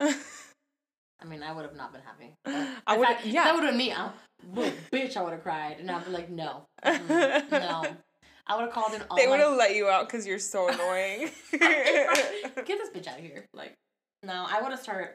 I 1.24 1.28
mean, 1.28 1.42
I 1.42 1.52
would 1.52 1.64
have 1.64 1.76
not 1.76 1.92
been 1.92 2.02
happy. 2.02 2.36
I 2.86 2.96
would 2.98 3.08
yeah. 3.24 3.44
That 3.44 3.54
would 3.54 3.64
have 3.64 3.72
been 3.72 3.78
me. 3.78 3.92
I'm, 3.92 4.10
bitch, 4.92 5.16
I 5.16 5.22
would 5.22 5.32
have 5.32 5.42
cried, 5.42 5.78
and 5.80 5.90
I'd 5.90 6.04
be 6.04 6.10
like, 6.10 6.28
no, 6.28 6.66
mm, 6.84 7.50
no. 7.50 7.86
I 8.46 8.56
would 8.56 8.64
have 8.66 8.72
called 8.72 8.92
in 8.92 9.02
all. 9.10 9.16
they 9.16 9.26
would 9.26 9.40
have 9.40 9.56
let 9.56 9.74
you 9.74 9.88
out 9.88 10.06
because 10.06 10.26
you're 10.26 10.38
so 10.38 10.68
annoying. 10.72 11.30
Get 11.50 12.66
this 12.66 12.90
bitch 12.94 13.08
out 13.08 13.18
of 13.18 13.24
here. 13.24 13.46
Like, 13.54 13.74
no, 14.22 14.46
I 14.48 14.60
would 14.60 14.70
have 14.70 14.80
started. 14.80 15.12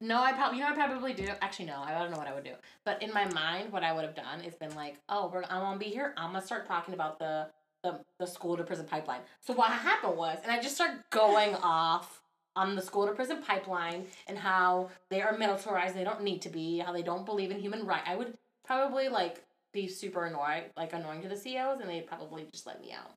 No, 0.00 0.22
I 0.22 0.32
probably, 0.32 0.58
you 0.58 0.64
know, 0.64 0.70
I 0.70 0.74
probably 0.74 1.12
do. 1.12 1.28
Actually, 1.42 1.66
no, 1.66 1.82
I 1.84 1.92
don't 1.92 2.10
know 2.10 2.16
what 2.16 2.26
I 2.26 2.32
would 2.32 2.44
do. 2.44 2.54
But 2.86 3.02
in 3.02 3.12
my 3.12 3.26
mind, 3.26 3.70
what 3.70 3.82
I 3.82 3.92
would 3.92 4.04
have 4.04 4.14
done 4.14 4.40
is 4.40 4.54
been 4.54 4.74
like, 4.74 4.96
oh, 5.10 5.30
we're, 5.30 5.42
I'm 5.42 5.60
gonna 5.60 5.78
be 5.78 5.86
here. 5.86 6.14
I'm 6.16 6.32
gonna 6.32 6.44
start 6.44 6.66
talking 6.66 6.94
about 6.94 7.18
the 7.18 7.48
the 7.82 8.00
the 8.18 8.26
school 8.26 8.56
to 8.56 8.64
prison 8.64 8.86
pipeline. 8.86 9.20
So 9.40 9.52
what 9.52 9.70
happened 9.70 10.16
was, 10.16 10.38
and 10.42 10.50
I 10.50 10.58
just 10.58 10.74
started 10.74 11.00
going 11.10 11.54
off 11.56 12.22
on 12.56 12.74
the 12.74 12.82
school 12.82 13.06
to 13.06 13.12
prison 13.12 13.42
pipeline 13.42 14.04
and 14.26 14.36
how 14.36 14.90
they 15.08 15.22
are 15.22 15.36
militarized. 15.38 15.94
They 15.96 16.04
don't 16.04 16.22
need 16.22 16.42
to 16.42 16.48
be. 16.48 16.78
How 16.78 16.92
they 16.92 17.02
don't 17.02 17.24
believe 17.24 17.50
in 17.50 17.58
human 17.60 17.86
rights. 17.86 18.04
I 18.06 18.16
would 18.16 18.36
probably 18.64 19.08
like 19.08 19.44
be 19.72 19.86
super 19.88 20.24
annoyed, 20.26 20.64
like 20.76 20.92
annoying 20.92 21.22
to 21.22 21.28
the 21.28 21.36
CEOs, 21.36 21.80
and 21.80 21.88
they'd 21.88 22.06
probably 22.06 22.46
just 22.52 22.66
let 22.66 22.80
me 22.80 22.92
out. 22.92 23.12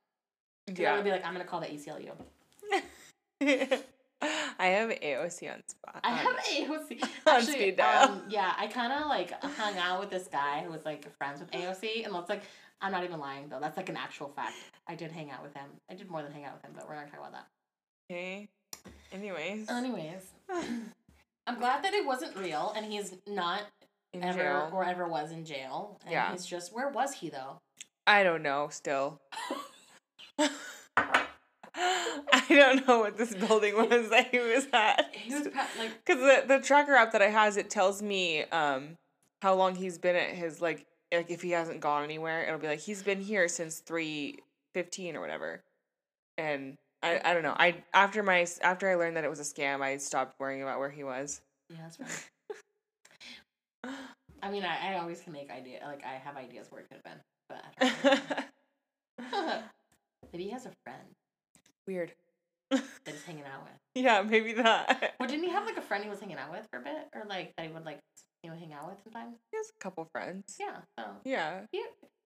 'Cause 0.67 0.85
I 0.85 0.95
would 0.95 1.03
be 1.03 1.11
like, 1.11 1.25
I'm 1.25 1.33
gonna 1.33 1.45
call 1.45 1.59
the 1.59 1.67
ACLU. 1.67 2.11
I 4.59 4.67
have 4.67 4.89
AOC 4.91 5.49
on 5.53 5.61
spot. 5.67 5.99
I 6.03 6.11
have 6.11 6.37
AOC. 6.37 7.01
on 7.03 7.09
Actually, 7.27 7.53
speed 7.53 7.77
dial. 7.77 8.09
um, 8.11 8.23
yeah, 8.29 8.53
I 8.57 8.67
kind 8.67 8.93
of 8.93 9.07
like 9.07 9.31
hung 9.43 9.77
out 9.77 9.99
with 9.99 10.09
this 10.09 10.27
guy 10.27 10.61
who 10.63 10.71
was 10.71 10.85
like 10.85 11.13
friends 11.17 11.41
with 11.41 11.51
AOC, 11.51 12.05
and 12.05 12.13
that's 12.15 12.29
like, 12.29 12.43
I'm 12.81 12.91
not 12.91 13.03
even 13.03 13.19
lying 13.19 13.49
though. 13.49 13.59
That's 13.59 13.75
like 13.75 13.89
an 13.89 13.97
actual 13.97 14.29
fact. 14.29 14.55
I 14.87 14.95
did 14.95 15.11
hang 15.11 15.29
out 15.31 15.43
with 15.43 15.53
him. 15.53 15.65
I 15.89 15.95
did 15.95 16.09
more 16.09 16.21
than 16.23 16.31
hang 16.31 16.45
out 16.45 16.53
with 16.53 16.63
him, 16.63 16.71
but 16.73 16.87
we're 16.87 16.95
not 16.95 17.01
gonna 17.01 17.11
talk 17.17 17.19
about 17.19 17.33
that. 17.33 17.47
Okay. 18.09 18.47
Anyways, 19.11 19.69
Anyways, 19.69 20.23
I'm 21.47 21.59
glad 21.59 21.83
that 21.83 21.93
it 21.93 22.05
wasn't 22.05 22.35
real, 22.37 22.73
and 22.75 22.85
he's 22.85 23.13
not 23.27 23.61
in 24.13 24.23
ever 24.23 24.37
jail. 24.39 24.69
or 24.73 24.83
ever 24.85 25.07
was 25.07 25.31
in 25.31 25.45
jail. 25.45 25.99
And 26.03 26.11
Yeah. 26.13 26.31
he's 26.31 26.45
just 26.45 26.73
where 26.73 26.89
was 26.89 27.13
he 27.13 27.29
though? 27.29 27.59
I 28.07 28.23
don't 28.23 28.41
know. 28.43 28.67
Still, 28.71 29.21
I 31.75 32.45
don't 32.49 32.87
know 32.87 32.99
what 32.99 33.17
this 33.17 33.33
building 33.35 33.75
was 33.75 34.09
that 34.09 34.29
he 34.31 34.39
was 34.39 34.67
at. 34.73 35.09
He 35.13 35.33
was 35.33 35.47
pa- 35.47 35.67
like 35.77 35.91
Because 36.05 36.19
the, 36.21 36.43
the 36.47 36.59
tracker 36.63 36.93
app 36.95 37.11
that 37.13 37.21
I 37.21 37.29
has, 37.29 37.57
it 37.57 37.69
tells 37.69 38.01
me 38.01 38.43
um 38.45 38.95
how 39.41 39.53
long 39.55 39.75
he's 39.75 39.97
been 39.97 40.15
at 40.15 40.29
his 40.29 40.61
like 40.61 40.85
like 41.13 41.29
if 41.29 41.41
he 41.41 41.51
hasn't 41.51 41.79
gone 41.81 42.03
anywhere, 42.03 42.43
it'll 42.45 42.59
be 42.59 42.67
like 42.67 42.79
he's 42.79 43.03
been 43.03 43.21
here 43.21 43.47
since 43.47 43.79
three 43.79 44.39
fifteen 44.73 45.15
or 45.15 45.21
whatever. 45.21 45.61
And 46.37 46.77
I, 47.03 47.21
I 47.23 47.33
don't 47.33 47.43
know. 47.43 47.55
I 47.57 47.83
after 47.93 48.23
my 48.23 48.47
after 48.61 48.89
I 48.89 48.95
learned 48.95 49.17
that 49.17 49.23
it 49.23 49.29
was 49.29 49.39
a 49.39 49.43
scam, 49.43 49.81
I 49.81 49.97
stopped 49.97 50.39
worrying 50.39 50.61
about 50.63 50.79
where 50.79 50.89
he 50.89 51.03
was. 51.03 51.41
yeah, 51.69 51.77
that's 51.83 51.99
right. 51.99 52.29
I 54.41 54.49
mean, 54.51 54.63
I, 54.63 54.93
I 54.93 54.99
always 54.99 55.21
can 55.21 55.33
make 55.33 55.51
idea 55.51 55.79
like 55.85 56.03
I 56.05 56.13
have 56.13 56.35
ideas 56.37 56.67
where 56.69 56.81
it 56.81 56.87
could 56.89 56.97
have 56.97 57.03
been, 57.03 57.19
but 57.49 57.63
I 57.63 58.21
don't 59.19 59.51
know. 59.53 59.61
maybe 60.33 60.43
he 60.45 60.49
has 60.51 60.65
a 60.65 60.71
friend 60.83 61.03
Weird. 61.87 62.13
that 62.71 62.83
he's 63.05 63.23
hanging 63.25 63.43
out 63.43 63.63
with. 63.63 63.73
Yeah, 63.95 64.23
maybe 64.23 64.53
that. 64.53 65.13
Well, 65.19 65.29
didn't 65.29 65.43
he 65.45 65.51
have 65.51 65.65
like 65.65 65.77
a 65.77 65.81
friend 65.81 66.03
he 66.03 66.09
was 66.09 66.19
hanging 66.19 66.37
out 66.37 66.49
with 66.51 66.65
for 66.71 66.79
a 66.79 66.83
bit, 66.83 67.07
or 67.13 67.25
like 67.29 67.53
that 67.57 67.67
he 67.67 67.71
would 67.71 67.85
like 67.85 67.99
you 68.43 68.49
know 68.49 68.55
hang 68.57 68.73
out 68.73 68.87
with 68.89 68.97
sometimes? 69.03 69.35
He 69.51 69.57
has 69.57 69.69
a 69.69 69.79
couple 69.79 70.03
friends. 70.11 70.57
Yeah, 70.59 70.77
so 70.97 71.05
Yeah. 71.23 71.61
yeah, 71.71 71.81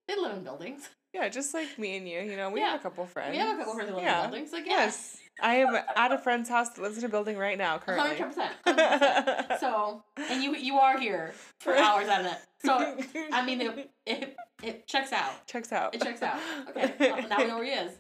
they 0.08 0.16
live 0.16 0.38
in 0.38 0.44
buildings. 0.44 0.90
Yeah, 1.14 1.30
just 1.30 1.54
like 1.54 1.78
me 1.80 1.98
and 1.98 2.08
you, 2.08 2.20
you 2.20 2.36
know, 2.38 2.50
we 2.50 2.60
Yeah. 2.60 2.72
have 2.72 2.80
a 2.80 2.84
couple 2.84 3.06
friends. 3.06 3.32
We 3.32 3.38
have 3.40 3.56
a 3.56 3.58
couple 3.60 3.74
friends 3.76 3.90
that 3.90 3.96
live 3.96 4.04
Yeah. 4.06 4.24
in 4.26 4.30
buildings. 4.32 4.52
Like 4.54 4.66
yeah, 4.66 4.74
Yes. 4.86 5.18
I 5.42 5.56
am 5.58 5.76
at 5.96 6.12
a 6.12 6.18
friend's 6.18 6.50
house 6.50 6.70
that 6.70 6.82
lives 6.82 6.98
in 6.98 7.06
a 7.06 7.10
building 7.10 7.38
right 7.38 7.58
now 7.58 7.78
currently. 7.78 8.18
hundred 8.18 8.36
percent. 8.36 9.60
So, 9.60 10.04
and 10.18 10.44
you 10.44 10.56
you 10.56 10.78
are 10.78 10.98
here 11.00 11.34
for 11.60 11.76
hours 11.76 12.08
on 12.10 12.26
it. 12.26 12.38
So, 12.66 12.98
I 13.32 13.46
mean, 13.46 13.62
it 13.62 13.92
it, 14.06 14.36
it 14.64 14.88
checks 14.88 15.14
out. 15.14 15.46
checks 15.48 15.72
out. 15.72 15.94
It 15.94 16.02
checks 16.02 16.24
out. 16.24 16.40
Okay, 16.70 16.94
well, 17.00 17.28
now 17.30 17.38
we 17.38 17.46
know 17.46 17.58
where 17.58 17.66
he 17.66 17.72
is. 17.72 17.92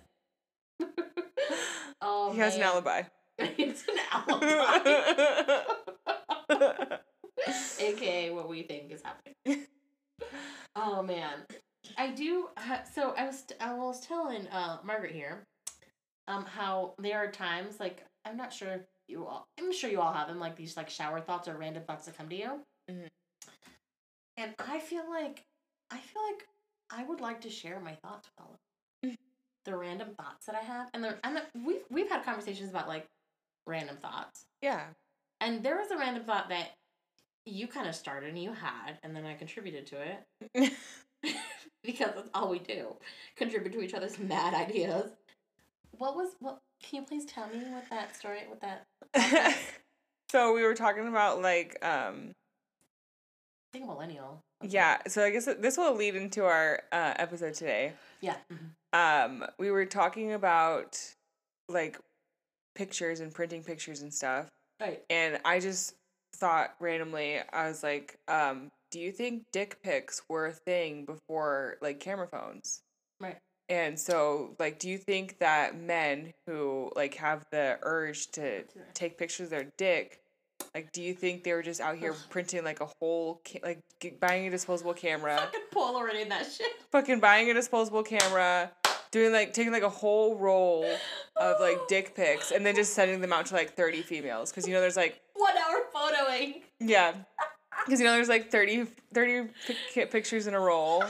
oh, 2.01 2.31
he 2.33 2.39
has 2.39 2.55
an 2.55 2.63
alibi. 2.63 3.03
it's 3.39 3.83
an 3.87 3.97
alibi. 4.11 5.67
AKA 7.79 8.31
what 8.31 8.49
we 8.49 8.63
think 8.63 8.91
is 8.91 9.01
happening. 9.03 9.67
Oh 10.75 11.01
man, 11.03 11.45
I 11.97 12.11
do. 12.11 12.49
ha- 12.57 12.83
So 12.93 13.13
I 13.17 13.25
was 13.25 13.43
I 13.59 13.73
was 13.73 14.01
telling 14.01 14.47
uh, 14.47 14.77
Margaret 14.83 15.13
here, 15.13 15.43
um, 16.27 16.45
how 16.45 16.93
there 16.99 17.17
are 17.17 17.31
times 17.31 17.79
like 17.79 18.03
I'm 18.25 18.37
not 18.37 18.53
sure 18.53 18.85
you 19.07 19.25
all 19.25 19.47
I'm 19.59 19.71
sure 19.73 19.89
you 19.89 19.99
all 20.01 20.13
have 20.13 20.27
them 20.27 20.39
like 20.39 20.55
these 20.55 20.77
like 20.77 20.89
shower 20.89 21.19
thoughts 21.21 21.47
or 21.47 21.57
random 21.57 21.83
thoughts 21.83 22.05
that 22.05 22.17
come 22.17 22.29
to 22.29 22.35
you, 22.35 22.59
Mhm. 22.91 23.07
and 24.37 24.53
I 24.59 24.79
feel 24.79 25.09
like 25.09 25.43
I 25.91 25.97
feel 25.97 26.21
like 26.31 26.47
I 26.91 27.03
would 27.03 27.21
like 27.21 27.41
to 27.41 27.49
share 27.49 27.79
my 27.79 27.95
thoughts 27.95 28.27
with 28.27 28.45
all 28.45 28.53
of 28.53 29.09
you. 29.09 29.15
the 29.65 29.75
random 29.75 30.13
thoughts 30.15 30.45
that 30.45 30.55
I 30.55 30.61
have, 30.61 30.89
and 30.93 31.03
they're 31.03 31.19
and 31.23 31.41
we've 31.65 31.83
we've 31.89 32.09
had 32.09 32.23
conversations 32.23 32.69
about 32.69 32.87
like 32.87 33.07
random 33.65 33.97
thoughts. 33.97 34.45
yeah. 34.61 34.85
And 35.39 35.61
there 35.63 35.77
was 35.77 35.91
a 35.91 35.97
random 35.97 36.23
thought 36.23 36.49
that 36.49 36.69
you 37.45 37.67
kind 37.67 37.87
of 37.87 37.93
started 37.95 38.29
and 38.29 38.41
you 38.41 38.53
had, 38.53 38.97
and 39.03 39.15
then 39.15 39.23
I 39.25 39.35
contributed 39.35 39.85
to 39.87 39.97
it 40.01 40.73
because 41.83 42.11
that's 42.15 42.29
all 42.33 42.49
we 42.49 42.59
do 42.59 42.95
contribute 43.35 43.73
to 43.73 43.81
each 43.81 43.93
other's 43.93 44.19
mad 44.19 44.53
ideas. 44.53 45.11
What 45.97 46.15
was 46.15 46.35
what? 46.39 46.59
Can 46.83 47.01
you 47.01 47.07
please 47.07 47.25
tell 47.25 47.47
me 47.47 47.59
what 47.69 47.85
that 47.89 48.15
story? 48.15 48.39
What 48.47 48.61
that? 48.61 48.85
so 50.31 50.53
we 50.53 50.63
were 50.63 50.75
talking 50.75 51.07
about 51.07 51.41
like 51.41 51.77
um 51.83 52.31
I 53.73 53.77
think 53.77 53.85
a 53.85 53.87
millennial. 53.87 54.39
yeah, 54.63 54.97
so 55.07 55.23
I 55.23 55.29
guess 55.31 55.45
this 55.59 55.77
will 55.77 55.95
lead 55.95 56.15
into 56.15 56.45
our 56.45 56.81
uh, 56.91 57.13
episode 57.17 57.53
today. 57.53 57.93
Yeah. 58.21 58.35
mhm. 58.51 58.97
Um 58.97 59.45
we 59.59 59.71
were 59.71 59.85
talking 59.85 60.33
about 60.33 60.99
like 61.69 61.99
pictures 62.75 63.19
and 63.19 63.33
printing 63.33 63.63
pictures 63.63 64.01
and 64.01 64.13
stuff. 64.13 64.47
Right. 64.79 65.01
And 65.09 65.39
I 65.43 65.59
just 65.59 65.95
thought 66.35 66.75
randomly, 66.79 67.39
I 67.51 67.67
was 67.67 67.81
like, 67.81 68.17
um, 68.27 68.69
do 68.91 68.99
you 68.99 69.11
think 69.11 69.43
dick 69.51 69.81
pics 69.83 70.21
were 70.29 70.47
a 70.47 70.51
thing 70.53 71.05
before 71.05 71.77
like 71.81 71.99
camera 71.99 72.27
phones? 72.27 72.81
Right. 73.19 73.37
And 73.69 73.99
so, 73.99 74.55
like, 74.59 74.79
do 74.79 74.89
you 74.89 74.97
think 74.97 75.39
that 75.39 75.77
men 75.79 76.33
who 76.45 76.91
like 76.95 77.15
have 77.15 77.45
the 77.51 77.77
urge 77.81 78.27
to 78.31 78.63
take 78.93 79.17
pictures 79.17 79.45
of 79.45 79.49
their 79.49 79.71
dick, 79.77 80.21
like, 80.73 80.91
do 80.93 81.01
you 81.01 81.13
think 81.13 81.43
they 81.43 81.51
were 81.53 81.61
just 81.63 81.81
out 81.81 81.97
here 81.97 82.15
printing 82.29 82.63
like 82.63 82.79
a 82.79 82.87
whole, 83.01 83.41
ca- 83.45 83.59
like, 83.63 83.79
g- 83.99 84.13
buying 84.21 84.47
a 84.47 84.49
disposable 84.49 84.93
camera, 84.93 85.37
Fucking 85.37 85.61
Polaroid 85.73 86.21
in 86.21 86.29
that 86.29 86.45
shit. 86.49 86.71
fucking 86.91 87.19
buying 87.19 87.49
a 87.51 87.53
disposable 87.53 88.03
camera, 88.03 88.71
doing 89.11 89.33
like 89.33 89.51
taking 89.53 89.73
like 89.73 89.83
a 89.83 89.89
whole 89.89 90.35
roll 90.37 90.85
of 91.35 91.55
like 91.59 91.77
dick 91.89 92.15
pics, 92.15 92.51
and 92.51 92.65
then 92.65 92.73
just 92.75 92.93
sending 92.93 93.19
them 93.19 93.33
out 93.33 93.47
to 93.47 93.53
like 93.53 93.75
thirty 93.75 94.01
females? 94.01 94.49
Because 94.49 94.65
you 94.65 94.73
know, 94.73 94.79
there's 94.81 94.95
like 94.97 95.19
One 95.35 95.55
hour 95.57 95.81
photoing. 95.93 96.61
yeah. 96.79 97.13
Because, 97.87 97.99
you 98.01 98.05
know, 98.05 98.11
there's 98.11 98.27
like 98.29 98.51
30, 98.51 98.85
30 99.13 99.49
pic- 99.93 100.11
pictures 100.11 100.45
in 100.45 100.53
a 100.53 100.59
roll. 100.59 101.03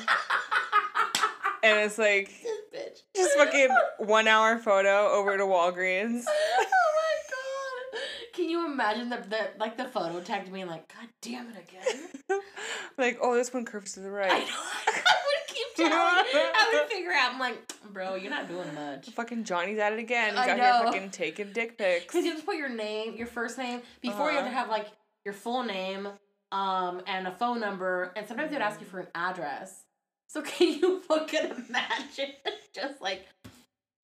And 1.64 1.80
it's 1.80 1.98
like 1.98 2.30
bitch. 2.74 3.02
just 3.16 3.36
fucking 3.36 3.70
one 3.98 4.28
hour 4.28 4.58
photo 4.60 5.10
over 5.10 5.36
to 5.38 5.44
Walgreens. 5.44 6.24
oh 6.28 6.92
my 6.96 7.98
god! 7.98 8.02
Can 8.34 8.48
you 8.50 8.66
imagine 8.72 9.10
the, 9.10 9.18
the 9.28 9.50
like 9.60 9.76
the 9.76 9.86
photo 9.86 10.22
tagged 10.22 10.52
me 10.52 10.64
like, 10.66 10.88
God 10.94 11.10
damn 11.22 11.48
it 11.50 11.56
again? 11.68 12.42
like, 12.98 13.18
oh, 13.22 13.34
this 13.36 13.52
one 13.54 13.66
curves 13.66 13.94
to 13.94 14.02
the 14.02 14.08
I 14.10 14.12
right. 14.12 14.30
know. 14.30 14.36
I 14.88 15.16
would 15.26 15.48
keep 15.56 15.76
telling. 15.76 15.92
I 15.92 16.72
would 16.74 16.90
figure 16.92 17.12
out. 17.12 17.34
I'm 17.34 17.40
like, 17.40 17.58
bro, 17.92 18.16
you're 18.16 18.30
not 18.32 18.48
doing 18.48 18.74
much. 18.76 19.10
Fucking 19.10 19.44
Johnny's 19.44 19.80
at 19.80 19.94
it 19.94 20.00
again. 20.00 20.36
He's 20.36 20.46
I 20.46 20.52
out 20.52 20.58
know. 20.58 20.64
here 20.64 20.84
fucking 20.94 21.10
taking 21.10 21.52
dick 21.54 21.78
pics. 21.78 22.06
Because 22.06 22.24
you 22.24 22.32
have 22.32 22.40
to 22.40 22.46
put 22.46 22.56
your 22.56 22.70
name, 22.70 23.16
your 23.16 23.28
first 23.28 23.58
name, 23.58 23.82
before 24.02 24.30
you 24.30 24.36
have 24.38 24.46
to 24.46 24.52
Uh-huh. 24.52 24.60
have 24.60 24.70
like 24.70 24.88
your 25.26 25.34
full 25.34 25.64
name, 25.64 26.08
um, 26.52 27.02
and 27.08 27.28
a 27.28 27.32
phone 27.32 27.60
number, 27.60 28.12
and 28.16 28.28
sometimes 28.28 28.52
they'd 28.52 28.62
ask 28.62 28.80
you 28.80 28.88
for 28.88 29.00
an 29.00 29.08
address. 29.16 29.84
So 30.28 30.42
can 30.44 30.80
you 30.80 31.00
fucking 31.02 31.66
imagine 31.70 32.34
just 32.76 33.02
like 33.02 33.26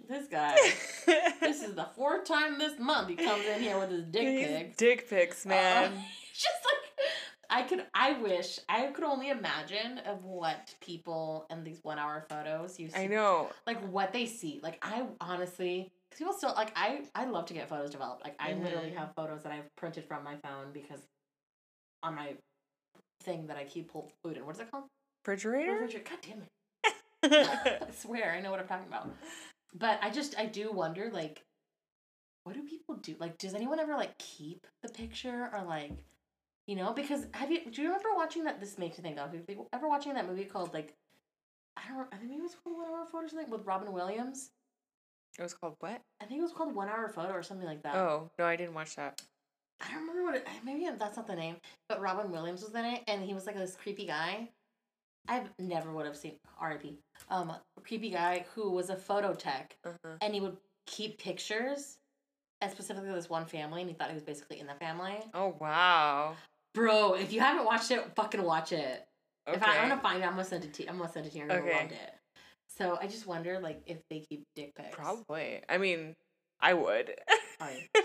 this 0.07 0.27
guy? 0.27 0.55
this 1.41 1.61
is 1.63 1.75
the 1.75 1.87
fourth 1.95 2.25
time 2.25 2.57
this 2.57 2.77
month 2.79 3.09
he 3.09 3.15
comes 3.15 3.45
in 3.47 3.61
here 3.61 3.77
with 3.79 3.89
his 3.89 4.03
dick 4.05 4.21
These 4.25 4.47
pic. 4.47 4.77
Dick 4.77 5.09
pics, 5.09 5.45
man. 5.45 5.91
Uh, 5.93 5.95
just 6.33 6.55
like 6.65 7.09
I 7.49 7.61
could, 7.63 7.85
I 7.93 8.13
wish 8.19 8.59
I 8.67 8.87
could 8.87 9.03
only 9.03 9.29
imagine 9.29 9.99
of 10.07 10.23
what 10.23 10.73
people 10.81 11.45
in 11.51 11.63
these 11.63 11.79
one 11.83 11.99
hour 11.99 12.25
photos 12.27 12.79
you 12.79 12.89
see, 12.89 12.99
I 12.99 13.07
know. 13.07 13.51
like 13.67 13.79
what 13.91 14.11
they 14.11 14.25
see. 14.25 14.59
Like 14.63 14.79
I 14.81 15.03
honestly, 15.21 15.91
because 16.09 16.17
people 16.19 16.33
still 16.33 16.53
like 16.55 16.71
I, 16.75 17.01
I 17.13 17.25
love 17.25 17.45
to 17.47 17.53
get 17.53 17.69
photos 17.69 17.91
developed. 17.91 18.23
Like 18.23 18.35
I 18.39 18.53
literally 18.53 18.89
Mhm. 18.89 18.97
have 18.97 19.13
photos 19.15 19.43
that 19.43 19.51
I've 19.51 19.73
printed 19.75 20.05
from 20.05 20.23
my 20.23 20.35
phone 20.37 20.71
because 20.73 21.01
on 22.03 22.15
my 22.15 22.33
thing 23.23 23.47
that 23.47 23.57
I 23.57 23.63
keep 23.63 23.91
food 23.91 24.37
in. 24.37 24.45
What 24.45 24.55
is 24.55 24.61
it 24.61 24.69
called? 24.69 24.83
Refrigerator? 25.25 25.73
Refrigerator. 25.73 26.09
God 26.09 26.19
damn 26.21 26.41
it! 26.41 26.49
I 27.89 27.91
swear 27.91 28.33
I 28.37 28.41
know 28.41 28.51
what 28.51 28.59
I'm 28.59 28.67
talking 28.67 28.87
about. 28.87 29.09
But 29.73 29.99
I 30.01 30.09
just 30.09 30.37
I 30.37 30.45
do 30.45 30.71
wonder 30.71 31.09
like 31.11 31.41
what 32.43 32.55
do 32.55 32.63
people 32.63 32.95
do? 32.95 33.15
Like 33.19 33.37
does 33.37 33.53
anyone 33.53 33.79
ever 33.79 33.95
like 33.95 34.17
keep 34.17 34.67
the 34.81 34.89
picture 34.89 35.49
or 35.53 35.63
like 35.63 35.91
you 36.67 36.75
know, 36.75 36.93
because 36.93 37.27
have 37.33 37.51
you 37.51 37.61
do 37.71 37.81
you 37.81 37.87
remember 37.87 38.09
watching 38.15 38.43
that 38.43 38.59
this 38.59 38.77
makes 38.77 38.97
me 38.97 39.03
think 39.03 39.19
of 39.19 39.33
ever 39.73 39.87
watching 39.87 40.13
that 40.13 40.27
movie 40.27 40.45
called 40.45 40.73
like 40.73 40.93
I 41.77 41.81
don't 41.89 42.07
I 42.13 42.17
think 42.17 42.31
it 42.31 42.41
was 42.41 42.55
called 42.55 42.77
One 42.77 42.89
Hour 42.89 43.05
Photo 43.05 43.25
or 43.25 43.29
something 43.29 43.49
with 43.49 43.65
Robin 43.65 43.91
Williams. 43.91 44.51
it 45.39 45.43
was 45.43 45.53
called 45.53 45.75
what? 45.79 46.01
I 46.21 46.25
think 46.25 46.39
it 46.39 46.43
was 46.43 46.53
called 46.53 46.75
One 46.75 46.89
Hour 46.89 47.09
Photo 47.09 47.31
or 47.33 47.43
something 47.43 47.67
like 47.67 47.83
that. 47.83 47.95
Oh, 47.95 48.29
no, 48.37 48.45
I 48.45 48.55
didn't 48.55 48.73
watch 48.73 48.95
that. 48.97 49.21
I 49.83 49.91
don't 49.91 50.01
remember 50.07 50.23
what 50.23 50.35
it 50.35 50.47
maybe 50.65 50.87
that's 50.97 51.17
not 51.17 51.27
the 51.27 51.35
name, 51.35 51.57
but 51.89 52.01
Robin 52.01 52.31
Williams 52.31 52.63
was 52.63 52.73
in 52.73 52.85
it 52.85 53.03
and 53.07 53.21
he 53.23 53.33
was 53.33 53.45
like 53.45 53.57
this 53.57 53.75
creepy 53.75 54.05
guy. 54.05 54.49
I 55.27 55.43
never 55.59 55.91
would 55.91 56.05
have 56.05 56.17
seen 56.17 56.33
R.I.P. 56.59 56.97
Um, 57.29 57.53
creepy 57.83 58.09
guy 58.09 58.45
who 58.55 58.71
was 58.71 58.89
a 58.89 58.95
photo 58.95 59.33
tech 59.33 59.75
Uh-huh. 59.85 60.15
and 60.21 60.33
he 60.33 60.41
would 60.41 60.57
keep 60.85 61.17
pictures, 61.17 61.97
and 62.59 62.69
specifically 62.71 63.11
this 63.11 63.29
one 63.29 63.45
family, 63.45 63.81
and 63.81 63.89
he 63.89 63.95
thought 63.95 64.09
he 64.09 64.15
was 64.15 64.23
basically 64.23 64.59
in 64.59 64.67
the 64.67 64.73
family. 64.75 65.15
Oh, 65.33 65.55
wow. 65.59 66.35
Bro, 66.73 67.13
if 67.13 67.31
you 67.31 67.39
haven't 67.39 67.65
watched 67.65 67.91
it, 67.91 68.03
fucking 68.15 68.43
watch 68.43 68.73
it. 68.73 69.05
Okay. 69.47 69.57
If 69.57 69.63
I, 69.63 69.77
I'm 69.77 69.89
gonna 69.89 70.01
find 70.01 70.21
it, 70.21 70.25
I'm 70.25 70.31
gonna 70.33 70.43
send 70.43 70.65
it 70.65 70.73
to 70.73 70.83
you. 70.83 70.89
I'm 70.89 70.97
gonna 70.97 71.11
send 71.11 71.25
it 71.25 71.31
to 71.31 71.37
you. 71.37 71.45
You're 71.45 71.61
gonna 71.61 71.85
Okay. 71.85 71.95
it. 71.95 72.13
So 72.67 72.97
I 72.99 73.07
just 73.07 73.27
wonder, 73.27 73.59
like, 73.59 73.81
if 73.85 73.99
they 74.09 74.25
keep 74.29 74.43
dick 74.55 74.73
pics. 74.75 74.95
Probably. 74.95 75.61
I 75.69 75.77
mean, 75.77 76.15
I 76.59 76.73
would. 76.73 77.15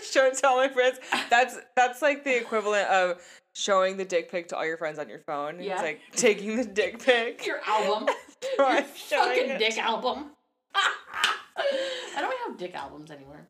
Show 0.03 0.27
it 0.27 0.35
to 0.39 0.49
all 0.49 0.57
my 0.57 0.69
friends. 0.69 0.99
That's 1.31 1.59
that's 1.77 2.03
like 2.03 2.25
the 2.25 2.37
equivalent 2.37 2.89
of 2.89 3.23
showing 3.55 3.97
the 3.97 4.05
dick 4.05 4.31
pic 4.31 4.49
to 4.49 4.57
all 4.57 4.65
your 4.67 4.77
friends 4.77 4.99
on 4.99 5.09
your 5.09 5.19
phone. 5.21 5.61
Yeah. 5.61 5.75
It's 5.75 5.83
like 5.83 6.01
taking 6.13 6.57
the 6.57 6.65
dick 6.65 7.03
pic. 7.05 7.45
Your 7.47 7.61
album. 7.67 8.09
Your 8.59 8.83
fucking 8.83 9.51
it. 9.51 9.59
dick 9.59 9.79
album. 9.79 10.31
I 10.75 12.21
don't 12.21 12.35
have 12.47 12.57
dick 12.57 12.75
albums 12.75 13.11
anymore. 13.11 13.49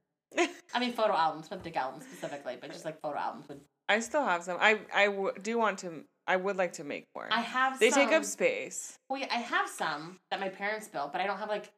I 0.75 0.81
mean, 0.81 0.93
photo 0.93 1.15
albums, 1.15 1.51
not 1.51 1.63
dick 1.63 1.77
albums 1.77 2.05
specifically, 2.05 2.57
but 2.61 2.71
just 2.73 2.85
like 2.85 3.01
photo 3.01 3.19
albums. 3.19 3.49
With 3.49 3.59
I 3.89 4.01
still 4.01 4.25
have 4.25 4.43
some. 4.43 4.57
I 4.61 4.81
I 4.95 5.07
w- 5.07 5.33
do 5.43 5.59
want 5.59 5.79
to. 5.81 6.05
I 6.27 6.37
would 6.37 6.57
like 6.57 6.75
to 6.75 6.85
make 6.85 7.05
more. 7.15 7.29
I 7.31 7.41
have. 7.41 7.75
Some. 7.75 7.81
They 7.81 7.91
take 7.91 8.13
up 8.13 8.25
space. 8.25 8.99
Well, 9.09 9.21
yeah, 9.21 9.29
I 9.31 9.39
have 9.39 9.69
some 9.69 10.19
that 10.31 10.41
my 10.41 10.49
parents 10.49 10.87
built, 10.89 11.13
but 11.13 11.21
I 11.21 11.27
don't 11.27 11.39
have 11.39 11.49
like. 11.49 11.71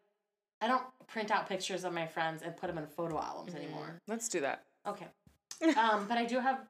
I 0.61 0.67
don't 0.69 0.83
print 1.07 1.31
out 1.31 1.49
pictures 1.49 1.85
of 1.85 1.93
my 1.93 2.07
friends 2.07 2.43
and 2.43 2.57
put 2.57 2.67
them 2.69 2.79
in 2.79 2.87
photo 2.87 3.19
albums 3.21 3.55
anymore. 3.55 3.99
Let's 4.07 4.29
do 4.29 4.41
that. 4.41 4.65
Okay. 4.87 5.07
um, 5.77 6.07
but 6.09 6.17
I 6.19 6.25
do 6.25 6.39
have 6.39 6.61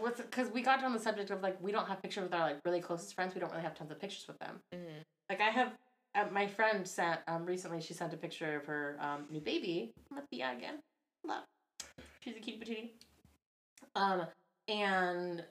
what's 0.00 0.20
because 0.20 0.50
we 0.50 0.62
got 0.62 0.84
on 0.84 0.92
the 0.92 0.98
subject 0.98 1.30
of 1.30 1.40
like 1.42 1.60
we 1.62 1.72
don't 1.72 1.86
have 1.88 2.02
pictures 2.02 2.22
with 2.24 2.34
our 2.34 2.40
like 2.40 2.58
really 2.64 2.80
closest 2.80 3.14
friends. 3.14 3.34
We 3.34 3.40
don't 3.40 3.50
really 3.50 3.62
have 3.62 3.74
tons 3.74 3.90
of 3.90 4.00
pictures 4.00 4.24
with 4.28 4.38
them. 4.38 4.60
Mhm. 4.74 5.02
Like 5.30 5.40
I 5.40 5.50
have 5.50 5.72
uh, 6.14 6.26
my 6.32 6.46
friend 6.46 6.86
sent 6.86 7.20
um 7.26 7.44
recently. 7.46 7.80
She 7.80 7.94
sent 7.94 8.12
a 8.12 8.16
picture 8.16 8.56
of 8.56 8.66
her 8.66 8.96
um 9.00 9.26
new 9.30 9.40
baby, 9.40 9.92
Let 10.14 10.30
Mathia 10.30 10.56
again. 10.56 10.78
Love. 11.26 11.44
She's 12.20 12.36
a 12.36 12.40
cutie 12.40 12.58
patootie. 12.64 12.90
Um, 13.94 14.26
and 14.68 15.44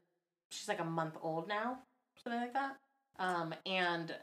she's 0.51 0.67
like 0.67 0.79
a 0.79 0.83
month 0.85 1.15
old 1.21 1.47
now, 1.47 1.79
something 2.23 2.39
like 2.39 2.53
that. 2.53 2.77
Um, 3.19 3.53
and 3.65 4.13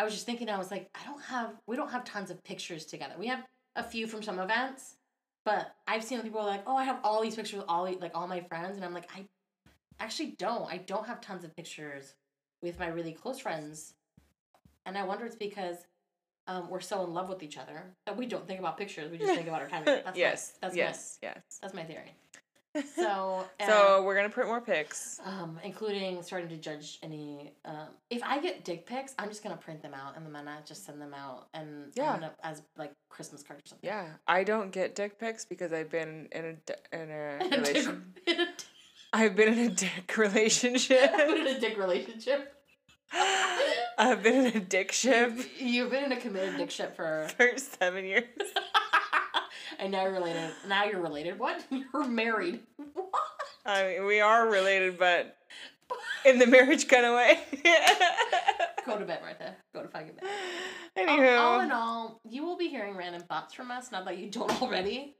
I 0.00 0.02
was 0.02 0.14
just 0.14 0.24
thinking, 0.24 0.48
I 0.48 0.56
was 0.56 0.70
like, 0.70 0.88
I 0.94 1.04
don't 1.04 1.20
have, 1.24 1.52
we 1.66 1.76
don't 1.76 1.90
have 1.90 2.04
tons 2.04 2.30
of 2.30 2.42
pictures 2.42 2.86
together. 2.86 3.12
We 3.18 3.26
have 3.26 3.44
a 3.76 3.82
few 3.82 4.06
from 4.06 4.22
some 4.22 4.38
events, 4.38 4.96
but 5.44 5.74
I've 5.86 6.02
seen 6.02 6.22
people 6.22 6.42
like, 6.42 6.62
oh, 6.66 6.74
I 6.74 6.84
have 6.84 7.00
all 7.04 7.20
these 7.20 7.34
pictures 7.34 7.58
with 7.58 7.68
all 7.68 7.84
like 8.00 8.12
all 8.14 8.26
my 8.26 8.40
friends, 8.40 8.76
and 8.76 8.84
I'm 8.84 8.94
like, 8.94 9.10
I 9.14 9.26
actually 10.02 10.36
don't. 10.38 10.72
I 10.72 10.78
don't 10.78 11.06
have 11.06 11.20
tons 11.20 11.44
of 11.44 11.54
pictures 11.54 12.14
with 12.62 12.78
my 12.78 12.86
really 12.86 13.12
close 13.12 13.40
friends, 13.40 13.92
and 14.86 14.96
I 14.96 15.04
wonder 15.04 15.26
it's 15.26 15.36
because 15.36 15.76
um, 16.46 16.70
we're 16.70 16.80
so 16.80 17.04
in 17.04 17.12
love 17.12 17.28
with 17.28 17.42
each 17.42 17.58
other 17.58 17.94
that 18.06 18.16
we 18.16 18.24
don't 18.24 18.46
think 18.46 18.58
about 18.58 18.78
pictures. 18.78 19.10
We 19.10 19.18
just 19.18 19.34
think 19.34 19.48
about 19.48 19.60
our 19.60 19.68
time. 19.68 19.80
together. 19.80 20.00
That's 20.06 20.18
yes. 20.18 20.52
My, 20.62 20.68
that's 20.68 20.76
yes. 20.78 21.18
yes. 21.22 21.42
That's 21.60 21.74
my 21.74 21.84
theory. 21.84 22.14
So, 22.94 23.44
so 23.66 24.02
we're 24.04 24.14
gonna 24.14 24.28
print 24.30 24.48
more 24.48 24.60
pics. 24.60 25.20
um, 25.24 25.58
including 25.64 26.22
starting 26.22 26.48
to 26.50 26.56
judge 26.56 26.98
any. 27.02 27.52
Um, 27.64 27.88
if 28.10 28.22
I 28.22 28.40
get 28.40 28.64
dick 28.64 28.86
pics, 28.86 29.14
I'm 29.18 29.28
just 29.28 29.42
gonna 29.42 29.56
print 29.56 29.82
them 29.82 29.94
out 29.94 30.16
and 30.16 30.32
then 30.34 30.46
I 30.48 30.60
just 30.64 30.84
send 30.86 31.00
them 31.00 31.12
out 31.14 31.48
and 31.54 31.92
Yeah. 31.96 32.12
up 32.14 32.36
as 32.42 32.62
like 32.76 32.92
Christmas 33.08 33.42
cards 33.42 33.62
or 33.64 33.68
something. 33.70 33.88
Yeah, 33.88 34.06
I 34.26 34.44
don't 34.44 34.70
get 34.70 34.94
dick 34.94 35.18
pics 35.18 35.44
because 35.44 35.72
I've 35.72 35.90
been 35.90 36.28
in 36.32 36.44
a 36.44 36.96
in 36.96 37.10
a 37.10 37.38
In 37.44 37.52
a 37.52 37.62
dick- 37.62 37.66
relation. 37.74 38.14
in 38.26 38.40
a 38.40 38.46
I've 39.12 39.34
been 39.34 39.52
in 39.52 39.70
a 39.70 39.74
dick 39.74 40.14
relationship. 40.16 41.10
I've 41.12 41.26
been 41.28 41.46
in 41.46 41.56
a 41.56 41.60
dick 41.60 41.76
relationship. 41.76 42.54
I've 43.98 44.22
been 44.22 44.46
in 44.46 44.56
a 44.56 44.60
dick 44.60 44.92
ship 44.92 45.32
You've 45.58 45.90
been 45.90 46.04
in 46.04 46.12
a 46.12 46.16
committed 46.20 46.56
dick 46.56 46.70
ship 46.70 46.94
for, 46.94 47.28
for 47.36 47.50
seven 47.56 48.04
years. 48.04 48.24
And 49.80 49.90
now 49.92 50.02
you're 50.04 50.12
related. 50.12 50.50
Now 50.68 50.84
you're 50.84 51.00
related. 51.00 51.38
What? 51.38 51.64
You're 51.70 52.04
married. 52.06 52.60
What? 52.94 53.10
I 53.66 53.86
mean, 53.88 54.06
we 54.06 54.20
are 54.20 54.48
related, 54.48 54.98
but 54.98 55.36
in 56.24 56.38
the 56.38 56.46
marriage 56.46 56.86
kind 56.88 57.04
of 57.06 57.14
way. 57.14 57.38
Go 58.86 58.98
to 58.98 59.04
bed, 59.04 59.20
Martha. 59.22 59.54
Go 59.74 59.82
to 59.82 59.88
fucking 59.88 60.12
bed. 60.20 60.28
Anywho, 60.96 61.38
All, 61.38 61.54
all 61.54 61.60
in 61.60 61.70
all, 61.70 62.20
you 62.28 62.44
will 62.44 62.56
be 62.56 62.68
hearing 62.68 62.96
random 62.96 63.22
thoughts 63.22 63.54
from 63.54 63.70
us. 63.70 63.92
Not 63.92 64.04
that 64.06 64.18
you 64.18 64.30
don't 64.30 64.62
already, 64.62 65.14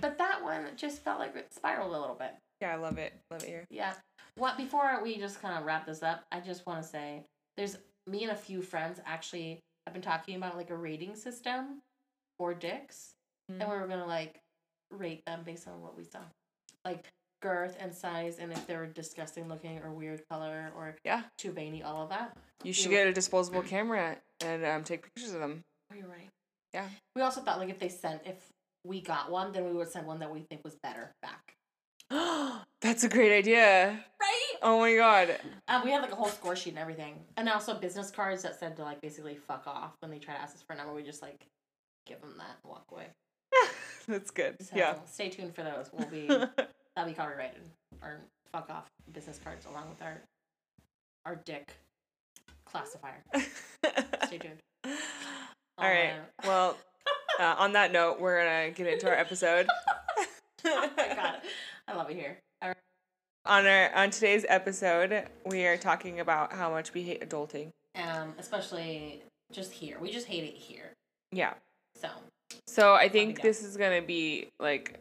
but 0.00 0.18
that 0.18 0.42
one 0.42 0.64
just 0.76 1.02
felt 1.02 1.18
like 1.18 1.34
it 1.36 1.52
spiraled 1.52 1.94
a 1.94 1.98
little 1.98 2.14
bit. 2.14 2.34
yeah, 2.60 2.72
I 2.72 2.76
love 2.76 2.98
it. 2.98 3.14
Love 3.30 3.42
it 3.42 3.48
here. 3.48 3.64
Yeah. 3.70 3.94
What 4.36 4.56
before 4.56 5.00
we 5.02 5.18
just 5.18 5.40
kind 5.42 5.58
of 5.58 5.64
wrap 5.64 5.86
this 5.86 6.02
up, 6.02 6.24
I 6.30 6.40
just 6.40 6.66
want 6.66 6.82
to 6.82 6.88
say 6.88 7.24
there's 7.56 7.78
me 8.06 8.22
and 8.22 8.32
a 8.32 8.36
few 8.36 8.62
friends 8.62 9.00
actually 9.06 9.60
have 9.86 9.94
been 9.94 10.02
talking 10.02 10.36
about 10.36 10.56
like 10.56 10.70
a 10.70 10.76
rating 10.76 11.14
system 11.16 11.80
for 12.38 12.54
dicks, 12.54 13.14
and 13.60 13.70
we 13.70 13.76
were 13.76 13.86
gonna 13.88 14.06
like 14.06 14.40
rate 14.90 15.24
them 15.26 15.40
based 15.44 15.66
on 15.68 15.80
what 15.80 15.96
we 15.96 16.04
saw, 16.04 16.20
like 16.84 17.06
girth 17.42 17.76
and 17.80 17.94
size, 17.94 18.38
and 18.38 18.52
if 18.52 18.66
they 18.66 18.76
were 18.76 18.86
disgusting 18.86 19.48
looking 19.48 19.78
or 19.78 19.90
weird 19.92 20.22
color 20.28 20.70
or 20.76 20.94
Yeah. 21.04 21.22
too 21.38 21.52
veiny, 21.52 21.82
all 21.82 22.02
of 22.02 22.10
that. 22.10 22.36
You 22.62 22.72
should 22.72 22.88
we- 22.90 22.96
get 22.96 23.06
a 23.06 23.12
disposable 23.12 23.62
camera 23.62 24.16
and 24.40 24.64
um, 24.64 24.84
take 24.84 25.02
pictures 25.02 25.32
of 25.32 25.40
them. 25.40 25.64
Oh, 25.90 25.96
you're 25.96 26.06
right. 26.08 26.28
Yeah. 26.74 26.88
We 27.16 27.22
also 27.22 27.40
thought 27.40 27.58
like 27.58 27.70
if 27.70 27.78
they 27.78 27.88
sent 27.88 28.22
if 28.26 28.36
we 28.84 29.00
got 29.00 29.30
one, 29.30 29.52
then 29.52 29.64
we 29.64 29.72
would 29.72 29.90
send 29.90 30.06
one 30.06 30.18
that 30.20 30.30
we 30.30 30.40
think 30.40 30.62
was 30.64 30.76
better 30.82 31.12
back. 31.22 31.54
That's 32.80 33.04
a 33.04 33.08
great 33.08 33.32
idea. 33.36 34.04
Right. 34.20 34.54
Oh 34.62 34.78
my 34.80 34.94
god. 34.96 35.38
Um, 35.68 35.84
we 35.84 35.90
had 35.90 36.02
like 36.02 36.12
a 36.12 36.16
whole 36.16 36.28
score 36.28 36.56
sheet 36.56 36.70
and 36.70 36.78
everything, 36.78 37.14
and 37.36 37.48
also 37.48 37.74
business 37.74 38.10
cards 38.10 38.42
that 38.42 38.58
said 38.58 38.76
to 38.76 38.82
like 38.82 39.00
basically 39.00 39.34
fuck 39.36 39.66
off 39.66 39.92
when 40.00 40.10
they 40.10 40.18
try 40.18 40.34
to 40.34 40.40
ask 40.40 40.54
us 40.54 40.62
for 40.62 40.72
a 40.72 40.76
number. 40.76 40.92
We 40.92 41.02
just 41.02 41.22
like 41.22 41.46
give 42.06 42.20
them 42.20 42.34
that 42.38 42.56
and 42.62 42.70
walk 42.70 42.84
away. 42.90 43.06
That's 44.08 44.30
good. 44.30 44.56
So 44.60 44.76
Yeah. 44.76 44.96
stay 45.06 45.28
tuned 45.28 45.54
for 45.54 45.62
those. 45.62 45.90
We'll 45.92 46.08
be 46.08 46.26
that'll 46.96 47.10
be 47.10 47.14
copyrighted 47.14 47.60
or 48.02 48.20
fuck 48.52 48.68
off 48.70 48.86
business 49.12 49.38
cards 49.42 49.66
along 49.66 49.88
with 49.90 50.02
our 50.02 50.20
our 51.26 51.36
dick 51.36 51.74
classifier. 52.64 53.22
Stay 54.26 54.38
tuned. 54.38 54.58
All 55.78 55.88
right. 55.88 56.12
Uh, 56.12 56.46
Well, 56.46 56.76
uh, 57.38 57.54
on 57.58 57.72
that 57.74 57.92
note, 57.92 58.20
we're 58.20 58.38
gonna 58.42 58.70
get 58.70 58.86
into 58.86 59.08
our 59.08 59.14
episode. 59.14 59.66
oh 60.64 60.90
my 60.96 61.08
god, 61.14 61.40
I 61.88 61.94
love 61.94 62.10
it 62.10 62.16
here. 62.16 62.38
All 62.62 62.68
right. 62.68 62.76
on 63.44 63.66
our 63.66 63.92
on 63.94 64.10
today's 64.10 64.44
episode, 64.48 65.26
we 65.46 65.66
are 65.66 65.76
talking 65.76 66.20
about 66.20 66.52
how 66.52 66.70
much 66.70 66.92
we 66.94 67.02
hate 67.02 67.20
adulting. 67.28 67.70
Um, 67.96 68.34
especially 68.38 69.22
just 69.52 69.72
here. 69.72 69.98
We 70.00 70.10
just 70.12 70.26
hate 70.26 70.44
it 70.44 70.54
here. 70.54 70.92
Yeah. 71.32 71.54
So 71.96 72.08
So 72.70 72.94
I 72.94 73.08
think 73.08 73.42
this 73.42 73.64
is 73.64 73.76
gonna 73.76 74.00
be 74.00 74.48
like, 74.60 75.00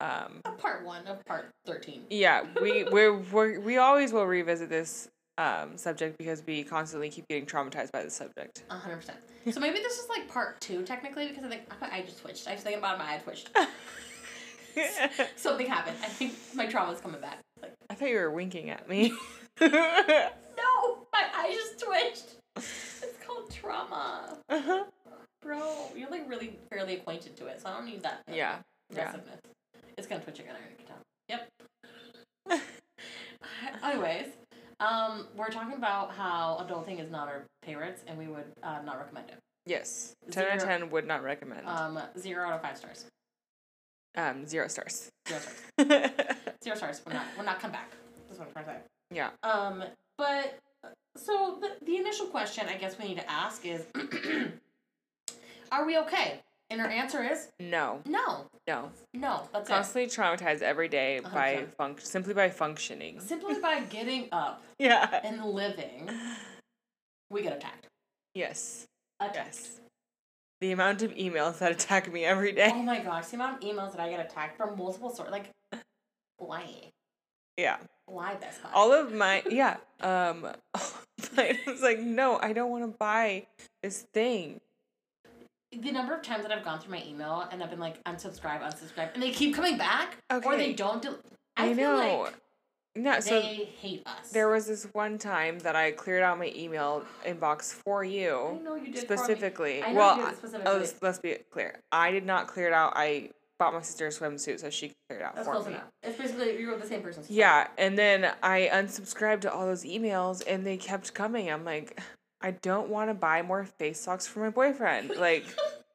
um, 0.00 0.40
uh, 0.44 0.52
part 0.52 0.84
one 0.84 1.04
of 1.08 1.24
part 1.24 1.50
thirteen. 1.66 2.02
yeah, 2.10 2.44
we 2.62 2.84
we're, 2.92 3.18
we're 3.18 3.58
we 3.58 3.76
always 3.76 4.12
will 4.12 4.26
revisit 4.26 4.68
this 4.68 5.08
um 5.36 5.76
subject 5.76 6.16
because 6.16 6.44
we 6.46 6.62
constantly 6.62 7.10
keep 7.10 7.26
getting 7.28 7.44
traumatized 7.44 7.90
by 7.90 8.04
the 8.04 8.10
subject. 8.10 8.62
A 8.70 8.74
hundred 8.74 8.98
percent. 8.98 9.18
So 9.50 9.58
maybe 9.58 9.78
this 9.78 9.98
is 9.98 10.08
like 10.08 10.28
part 10.28 10.60
two 10.60 10.84
technically 10.84 11.26
because 11.26 11.42
I 11.42 11.48
think 11.48 11.62
my 11.80 11.88
eye 11.92 12.02
just 12.06 12.20
twitched. 12.20 12.46
I 12.46 12.52
was 12.52 12.62
thinking 12.62 12.78
about 12.78 12.94
it, 12.94 12.98
my 12.98 13.14
eye 13.14 13.18
twitched. 13.18 13.50
Something 15.36 15.66
happened. 15.66 15.96
I 16.00 16.06
think 16.06 16.34
my 16.54 16.66
trauma's 16.66 17.00
coming 17.00 17.20
back. 17.20 17.40
Like 17.60 17.72
I 17.90 17.94
thought 17.94 18.10
you 18.10 18.16
were 18.16 18.30
winking 18.30 18.70
at 18.70 18.88
me. 18.88 19.12
no, 19.60 19.66
my 21.12 21.24
eye 21.34 21.52
just 21.52 21.84
twitched. 21.84 22.36
It's 22.56 23.18
called 23.26 23.50
trauma, 23.50 24.38
uh-huh. 24.48 24.84
Bro. 25.42 25.86
You're 25.96 26.10
like 26.10 26.28
really 26.28 26.58
fairly 26.70 26.94
acquainted 26.94 27.36
to 27.36 27.46
it, 27.46 27.60
so 27.60 27.68
I 27.68 27.72
don't 27.74 27.86
need 27.86 28.02
that. 28.02 28.22
Yeah. 28.28 28.58
Yeah. 28.94 29.08
aggressiveness. 29.10 29.40
It's 29.96 30.06
gonna 30.06 30.22
twitch 30.22 30.38
again. 30.40 30.54
I 30.54 30.58
already 30.58 30.74
can 30.76 30.86
tell. 30.86 30.98
Yep. 32.48 32.62
Anyways, 33.84 34.26
um, 34.80 35.26
we're 35.36 35.48
talking 35.50 35.74
about 35.76 36.12
how 36.12 36.64
adulting 36.68 37.00
is 37.02 37.10
not 37.10 37.28
our 37.28 37.44
favorites, 37.64 38.02
and 38.06 38.16
we 38.18 38.26
would 38.26 38.44
uh, 38.62 38.80
not 38.84 38.98
recommend 38.98 39.28
it. 39.30 39.38
Yes. 39.66 40.14
Ten 40.30 40.46
out 40.46 40.56
of 40.58 40.62
ten 40.64 40.90
would 40.90 41.06
not 41.06 41.22
recommend. 41.22 41.66
Um, 41.66 41.98
zero 42.18 42.46
out 42.46 42.54
of 42.54 42.62
five 42.62 42.76
stars. 42.76 43.06
Um, 44.16 44.46
zero 44.46 44.68
stars. 44.68 45.10
Zero 45.28 45.40
stars. 45.40 46.10
Zero 46.64 46.76
stars. 46.76 47.02
We're 47.06 47.12
not. 47.12 47.26
We're 47.36 47.44
not 47.44 47.60
come 47.60 47.70
back. 47.70 47.92
That's 48.28 48.38
what 48.38 48.48
I'm 48.48 48.52
trying 48.52 48.64
to 48.64 48.70
say. 48.72 48.78
yeah. 49.14 49.30
Um, 49.42 49.84
but 50.16 50.58
so 51.16 51.58
the 51.60 51.84
the 51.84 51.96
initial 51.96 52.26
question 52.26 52.66
I 52.68 52.76
guess 52.76 52.98
we 52.98 53.06
need 53.08 53.18
to 53.18 53.30
ask 53.30 53.64
is, 53.66 53.84
are 55.72 55.84
we 55.86 55.98
okay? 55.98 56.40
And 56.70 56.80
her 56.80 56.86
answer 56.88 57.22
is 57.22 57.48
No. 57.58 58.02
no, 58.04 58.44
No. 58.66 58.90
no. 59.14 59.48
That's 59.52 59.68
it. 59.68 59.72
Constantly 59.72 60.06
traumatized 60.06 60.60
every 60.60 60.88
day 60.88 61.20
by 61.20 61.66
100%. 61.66 61.76
func- 61.76 62.00
simply 62.02 62.34
by 62.34 62.50
functioning. 62.50 63.20
Simply 63.20 63.54
by 63.58 63.80
getting 63.80 64.28
up 64.32 64.62
Yeah. 64.78 65.20
and 65.24 65.42
living, 65.44 66.10
we 67.30 67.42
get 67.42 67.56
attacked. 67.56 67.86
Yes. 68.34 68.86
Attacked. 69.20 69.36
Yes. 69.36 69.80
The 70.60 70.72
amount 70.72 71.02
of 71.02 71.12
emails 71.14 71.58
that 71.58 71.72
attack 71.72 72.12
me 72.12 72.24
every 72.24 72.52
day. 72.52 72.70
Oh 72.74 72.82
my 72.82 72.98
gosh, 72.98 73.28
the 73.28 73.36
amount 73.36 73.62
of 73.62 73.68
emails 73.70 73.92
that 73.92 74.00
I 74.00 74.10
get 74.10 74.20
attacked 74.20 74.56
from 74.58 74.76
multiple 74.76 75.08
sources. 75.08 75.30
Like, 75.32 75.50
why? 76.36 76.90
Yeah. 77.56 77.78
Why 78.06 78.34
Buy? 78.34 78.48
All 78.74 78.92
of 78.92 79.12
my 79.12 79.42
yeah. 79.48 79.76
Um 80.00 80.46
I 81.36 81.58
was 81.66 81.80
like, 81.82 82.00
no, 82.00 82.38
I 82.40 82.52
don't 82.52 82.70
want 82.70 82.84
to 82.84 82.96
buy 82.98 83.46
this 83.82 84.02
thing. 84.12 84.60
The 85.72 85.92
number 85.92 86.14
of 86.14 86.22
times 86.22 86.42
that 86.42 86.52
I've 86.52 86.64
gone 86.64 86.80
through 86.80 86.92
my 86.92 87.02
email 87.06 87.46
and 87.50 87.62
I've 87.62 87.70
been 87.70 87.78
like 87.78 88.02
unsubscribe, 88.04 88.60
unsubscribe, 88.62 89.14
and 89.14 89.22
they 89.22 89.30
keep 89.30 89.54
coming 89.54 89.76
back, 89.76 90.16
or 90.44 90.56
they 90.56 90.72
don't. 90.72 91.02
Del- 91.02 91.18
I, 91.56 91.70
I, 91.70 91.74
feel 91.74 91.96
know. 91.96 92.20
like 92.22 92.34
no, 92.96 93.20
so 93.20 93.40
they 93.40 93.68
hate 93.80 94.02
us. 94.06 94.30
there 94.30 94.48
was 94.48 94.66
this 94.66 94.84
one 94.92 95.18
time 95.18 95.58
that 95.60 95.76
I 95.76 95.92
cleared 95.92 96.22
out 96.22 96.38
my 96.38 96.52
email 96.56 97.04
inbox 97.24 97.72
for 97.72 98.02
you. 98.02 98.36
I 98.36 98.52
you 98.54 98.62
know 98.64 98.74
you 98.76 98.92
did 98.92 99.02
specifically. 99.02 99.82
I 99.82 99.92
know 99.92 99.98
well, 99.98 100.16
you 100.18 100.24
I- 100.24 100.32
specifically. 100.32 100.72
oh, 100.72 100.78
let's, 100.78 100.94
let's 101.02 101.18
be 101.18 101.36
clear. 101.50 101.80
I 101.92 102.10
did 102.10 102.24
not 102.24 102.46
clear 102.46 102.68
it 102.68 102.72
out. 102.72 102.94
I 102.96 103.30
bought 103.58 103.74
my 103.74 103.82
sister 103.82 104.06
a 104.06 104.10
swimsuit 104.10 104.60
so 104.60 104.70
she 104.70 104.88
could 104.88 104.96
clear 105.08 105.20
it 105.20 105.24
out 105.24 105.34
That's 105.34 105.46
for 105.46 105.54
close 105.54 105.66
me. 105.66 105.72
enough. 105.74 105.88
It's 106.02 106.16
basically 106.16 106.58
you're 106.60 106.78
the 106.78 106.86
same 106.86 107.02
person. 107.02 107.24
Yeah, 107.28 107.66
and 107.76 107.98
then 107.98 108.32
I 108.42 108.70
unsubscribed 108.72 109.42
to 109.42 109.52
all 109.52 109.66
those 109.66 109.84
emails 109.84 110.42
and 110.46 110.64
they 110.64 110.76
kept 110.76 111.12
coming. 111.12 111.50
I'm 111.50 111.64
like, 111.64 112.00
I 112.40 112.52
don't 112.52 112.88
want 112.88 113.10
to 113.10 113.14
buy 113.14 113.42
more 113.42 113.64
face 113.64 114.00
socks 114.00 114.26
for 114.26 114.40
my 114.40 114.50
boyfriend. 114.50 115.10
Like, 115.16 115.44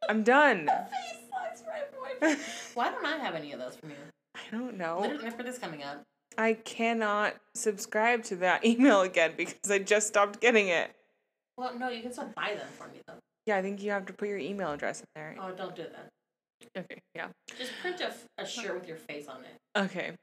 I'm 0.09 0.23
done. 0.23 0.67
Face 0.67 1.19
sucks, 1.29 1.63
right, 1.67 1.91
boy. 2.19 2.35
Why 2.73 2.89
don't 2.91 3.05
I 3.05 3.17
have 3.17 3.35
any 3.35 3.53
of 3.53 3.59
those 3.59 3.75
from 3.77 3.91
you? 3.91 3.95
I 4.35 4.39
don't 4.51 4.77
know. 4.77 4.99
Literally 5.01 5.29
for 5.31 5.43
this 5.43 5.57
coming 5.57 5.83
up. 5.83 6.03
I 6.37 6.53
cannot 6.53 7.35
subscribe 7.55 8.23
to 8.25 8.35
that 8.37 8.65
email 8.65 9.01
again 9.01 9.33
because 9.37 9.71
I 9.71 9.79
just 9.79 10.07
stopped 10.07 10.41
getting 10.41 10.67
it. 10.67 10.91
Well, 11.57 11.77
no, 11.77 11.89
you 11.89 12.01
can 12.01 12.11
still 12.11 12.31
buy 12.35 12.55
them 12.55 12.67
for 12.77 12.87
me 12.87 12.99
though. 13.07 13.13
Yeah, 13.45 13.57
I 13.57 13.61
think 13.61 13.81
you 13.81 13.91
have 13.91 14.05
to 14.07 14.13
put 14.13 14.27
your 14.27 14.37
email 14.39 14.71
address 14.71 15.01
in 15.01 15.05
there. 15.15 15.35
Oh, 15.39 15.51
don't 15.51 15.75
do 15.75 15.83
that. 15.83 16.09
Okay, 16.77 16.99
yeah. 17.13 17.27
Just 17.57 17.71
print 17.81 17.99
a, 18.01 18.05
f- 18.07 18.25
a 18.37 18.45
shirt 18.45 18.73
with 18.73 18.87
your 18.87 18.97
face 18.97 19.27
on 19.27 19.37
it. 19.43 19.79
Okay. 19.79 20.13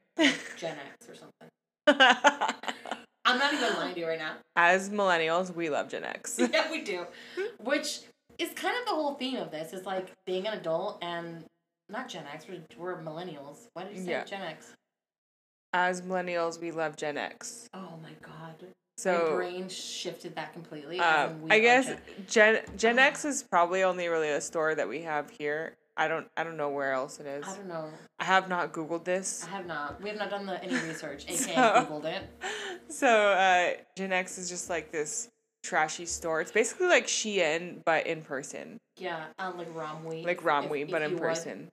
Gen 0.57 0.75
X 0.99 1.07
or 1.09 1.15
something. 1.15 1.47
I'm 3.25 3.37
not 3.37 3.53
even 3.53 3.73
lying 3.75 3.93
to 3.93 3.99
you 3.99 4.07
right 4.07 4.19
now. 4.19 4.35
As 4.55 4.89
millennials, 4.89 5.53
we 5.53 5.69
love 5.69 5.89
Gen 5.89 6.03
X. 6.03 6.39
yeah, 6.51 6.71
we 6.71 6.81
do. 6.83 7.05
Which 7.59 7.99
is 8.39 8.49
kind 8.55 8.75
of 8.79 8.85
the 8.85 8.95
whole 8.95 9.13
theme 9.15 9.37
of 9.37 9.51
this. 9.51 9.73
Is 9.73 9.85
like 9.85 10.11
being 10.25 10.47
an 10.47 10.57
adult 10.57 10.97
and 11.01 11.43
not 11.89 12.09
Gen 12.09 12.25
X. 12.31 12.45
We're, 12.49 12.61
we're 12.77 13.01
millennials. 13.01 13.67
Why 13.73 13.83
did 13.83 13.95
you 13.95 14.03
say 14.03 14.11
Yeah. 14.11 14.23
Gen 14.25 14.41
X? 14.41 14.73
As 15.73 16.01
millennials, 16.01 16.59
we 16.59 16.71
love 16.71 16.97
Gen 16.97 17.17
X. 17.17 17.67
Oh 17.73 17.93
my 18.01 18.11
god. 18.21 18.55
My 18.61 18.67
So, 18.97 19.35
brain 19.35 19.69
shifted 19.69 20.35
that 20.35 20.53
completely. 20.53 20.99
um, 20.99 21.41
I 21.49 21.59
guess 21.59 21.85
Gen- 21.85 21.97
Gen 22.27 22.59
Gen 22.77 22.99
X 22.99 23.23
is 23.25 23.43
probably 23.43 23.83
only 23.83 24.07
really 24.07 24.29
a 24.29 24.41
store 24.41 24.75
that 24.75 24.87
we 24.89 25.01
have 25.03 25.29
here. 25.29 25.77
I 26.01 26.07
don't 26.07 26.27
I 26.35 26.43
don't 26.43 26.57
know 26.57 26.69
where 26.69 26.93
else 26.93 27.19
it 27.19 27.27
is. 27.27 27.45
I 27.47 27.55
don't 27.55 27.67
know. 27.67 27.89
I 28.19 28.23
have 28.23 28.49
not 28.49 28.73
Googled 28.73 29.03
this. 29.05 29.45
I 29.45 29.55
have 29.55 29.67
not. 29.67 30.01
We 30.01 30.09
have 30.09 30.17
not 30.17 30.29
done 30.31 30.45
the, 30.47 30.61
any 30.63 30.73
research. 30.87 31.25
AKA 31.25 31.37
So- 31.37 31.51
Googled 31.53 32.05
it. 32.05 32.23
So 32.89 33.07
uh, 33.07 33.73
Gen 33.97 34.11
X 34.11 34.37
is 34.39 34.49
just 34.49 34.69
like 34.69 34.91
this 34.91 35.29
trashy 35.63 36.05
store. 36.07 36.41
It's 36.41 36.51
basically 36.51 36.87
like 36.87 37.05
Shein, 37.07 37.83
but 37.85 38.07
in 38.07 38.21
person. 38.23 38.79
Yeah, 38.97 39.25
um, 39.37 39.57
like 39.57 39.71
Romwe. 39.73 40.25
Like 40.25 40.41
Romwe, 40.41 40.81
if 40.83 40.89
but 40.91 41.01
you 41.01 41.07
in 41.07 41.13
would. 41.13 41.21
person. 41.21 41.67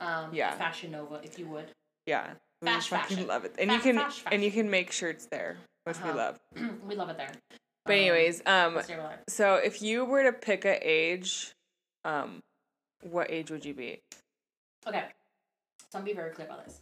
Um, 0.00 0.30
Yeah. 0.32 0.52
Fashion 0.56 0.92
Nova, 0.92 1.20
if 1.24 1.38
you 1.38 1.46
would. 1.48 1.66
Yeah. 2.06 2.34
We 2.62 2.68
Fash 2.68 2.88
fucking 2.88 3.16
fashion. 3.16 3.28
love 3.28 3.44
it. 3.44 3.54
And 3.58 3.72
you 3.72 3.80
can 3.80 3.96
fash 3.96 4.22
and 4.30 4.44
you 4.44 4.52
can 4.52 4.70
make 4.70 4.92
shirts 4.92 5.26
there, 5.30 5.56
which 5.84 6.00
we 6.02 6.10
Uh-huh. 6.10 6.16
love. 6.16 6.40
we 6.88 6.94
love 6.94 7.08
it 7.10 7.16
there. 7.16 7.32
But 7.84 7.92
anyways, 7.96 8.42
um 8.46 8.80
hear 8.86 9.00
about 9.00 9.14
it. 9.14 9.18
so 9.28 9.56
if 9.56 9.82
you 9.82 10.04
were 10.04 10.22
to 10.22 10.32
pick 10.32 10.64
a 10.64 10.78
age, 10.88 11.52
um 12.04 12.40
what 13.02 13.30
age 13.30 13.50
would 13.50 13.64
you 13.64 13.74
be? 13.74 14.00
Okay. 14.86 15.04
So 15.90 15.98
I'm 15.98 16.04
gonna 16.04 16.06
be 16.06 16.14
very 16.14 16.30
clear 16.30 16.46
about 16.46 16.64
this. 16.64 16.80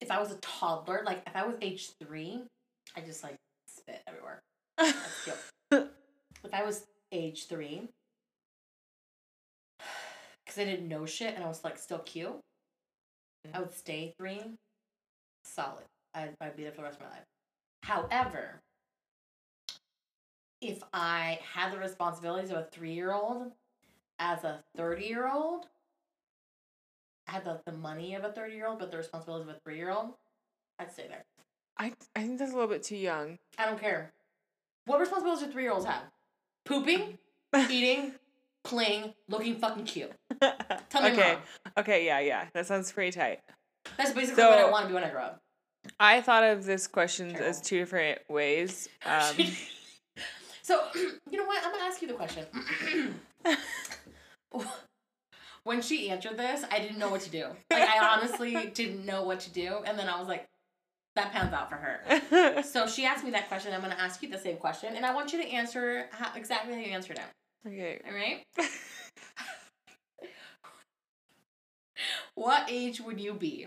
If 0.00 0.10
I 0.10 0.18
was 0.18 0.32
a 0.32 0.36
toddler, 0.36 1.02
like 1.06 1.22
if 1.26 1.36
I 1.36 1.46
was 1.46 1.56
age 1.62 1.90
three, 2.02 2.42
I 2.96 3.00
just 3.00 3.22
like 3.22 3.36
spit 3.68 4.02
everywhere. 4.06 4.42
If 6.44 6.52
I 6.52 6.62
was 6.62 6.84
age 7.10 7.46
three, 7.46 7.88
because 10.44 10.58
I 10.58 10.64
didn't 10.64 10.88
know 10.88 11.06
shit 11.06 11.34
and 11.34 11.42
I 11.42 11.48
was 11.48 11.64
like 11.64 11.78
still 11.78 12.00
cute, 12.00 12.38
I 13.52 13.60
would 13.60 13.72
stay 13.72 14.12
three. 14.18 14.42
Solid. 15.44 15.84
I'd, 16.14 16.34
I'd 16.40 16.56
be 16.56 16.64
there 16.64 16.72
for 16.72 16.78
the 16.78 16.82
rest 16.84 17.00
of 17.00 17.06
my 17.06 17.12
life. 17.12 17.24
However, 17.82 18.60
if 20.68 20.82
I 20.92 21.38
had 21.54 21.72
the 21.72 21.78
responsibilities 21.78 22.50
of 22.50 22.56
a 22.56 22.68
three 22.72 22.92
year 22.92 23.12
old 23.12 23.52
as 24.18 24.44
a 24.44 24.62
30 24.76 25.04
year 25.04 25.30
old, 25.30 25.66
I 27.28 27.32
had 27.32 27.44
the, 27.44 27.60
the 27.66 27.72
money 27.72 28.14
of 28.14 28.24
a 28.24 28.32
30 28.32 28.54
year 28.54 28.66
old, 28.66 28.78
but 28.78 28.90
the 28.90 28.96
responsibilities 28.96 29.48
of 29.48 29.56
a 29.56 29.58
three 29.60 29.76
year 29.76 29.90
old, 29.90 30.14
I'd 30.78 30.92
stay 30.92 31.06
there. 31.08 31.24
I 31.78 31.92
I 32.14 32.22
think 32.22 32.38
that's 32.38 32.52
a 32.52 32.54
little 32.54 32.68
bit 32.68 32.82
too 32.82 32.96
young. 32.96 33.38
I 33.58 33.66
don't 33.66 33.80
care. 33.80 34.12
What 34.86 35.00
responsibilities 35.00 35.46
do 35.46 35.52
three 35.52 35.64
year 35.64 35.72
olds 35.72 35.86
have? 35.86 36.02
Pooping, 36.64 37.18
eating, 37.70 38.12
playing, 38.62 39.14
looking 39.28 39.56
fucking 39.56 39.84
cute. 39.84 40.12
Tell 40.88 41.02
me 41.02 41.12
okay. 41.12 41.32
wrong. 41.32 41.42
Okay, 41.78 42.06
yeah, 42.06 42.20
yeah. 42.20 42.46
That 42.54 42.66
sounds 42.66 42.90
pretty 42.92 43.12
tight. 43.12 43.40
That's 43.98 44.12
basically 44.12 44.44
what 44.44 44.58
I 44.58 44.70
want 44.70 44.84
to 44.84 44.88
be 44.88 44.94
when 44.94 45.04
I 45.04 45.10
grow 45.10 45.22
up. 45.22 45.42
I 46.00 46.22
thought 46.22 46.44
of 46.44 46.64
this 46.64 46.86
question 46.86 47.34
as 47.36 47.60
two 47.60 47.78
different 47.78 48.20
ways. 48.28 48.88
Um, 49.06 49.36
so, 50.64 50.80
you 51.30 51.38
know 51.38 51.44
what? 51.44 51.62
I'm 51.64 51.70
gonna 51.70 51.84
ask 51.84 52.00
you 52.00 52.08
the 52.08 52.14
question. 52.14 52.46
when 55.64 55.82
she 55.82 56.10
answered 56.10 56.38
this, 56.38 56.64
I 56.70 56.78
didn't 56.78 56.98
know 56.98 57.10
what 57.10 57.20
to 57.20 57.30
do. 57.30 57.46
Like, 57.70 57.88
I 57.88 58.16
honestly 58.16 58.70
didn't 58.74 59.04
know 59.04 59.22
what 59.24 59.40
to 59.40 59.50
do, 59.50 59.78
and 59.86 59.98
then 59.98 60.08
I 60.08 60.18
was 60.18 60.26
like, 60.26 60.48
"That 61.16 61.32
pans 61.32 61.52
out 61.52 61.68
for 61.68 61.76
her." 61.76 62.62
So 62.62 62.86
she 62.86 63.04
asked 63.04 63.24
me 63.24 63.30
that 63.32 63.48
question. 63.48 63.74
I'm 63.74 63.82
gonna 63.82 63.94
ask 63.98 64.22
you 64.22 64.30
the 64.30 64.38
same 64.38 64.56
question, 64.56 64.96
and 64.96 65.04
I 65.04 65.14
want 65.14 65.32
you 65.34 65.42
to 65.42 65.48
answer 65.48 66.06
how, 66.10 66.34
exactly 66.34 66.72
how 66.72 66.80
you 66.80 66.92
answered 66.92 67.18
it. 67.18 67.68
okay. 67.68 68.00
All 68.06 68.14
right? 68.14 68.44
what 72.34 72.66
age 72.70 73.00
would 73.02 73.20
you 73.20 73.34
be? 73.34 73.66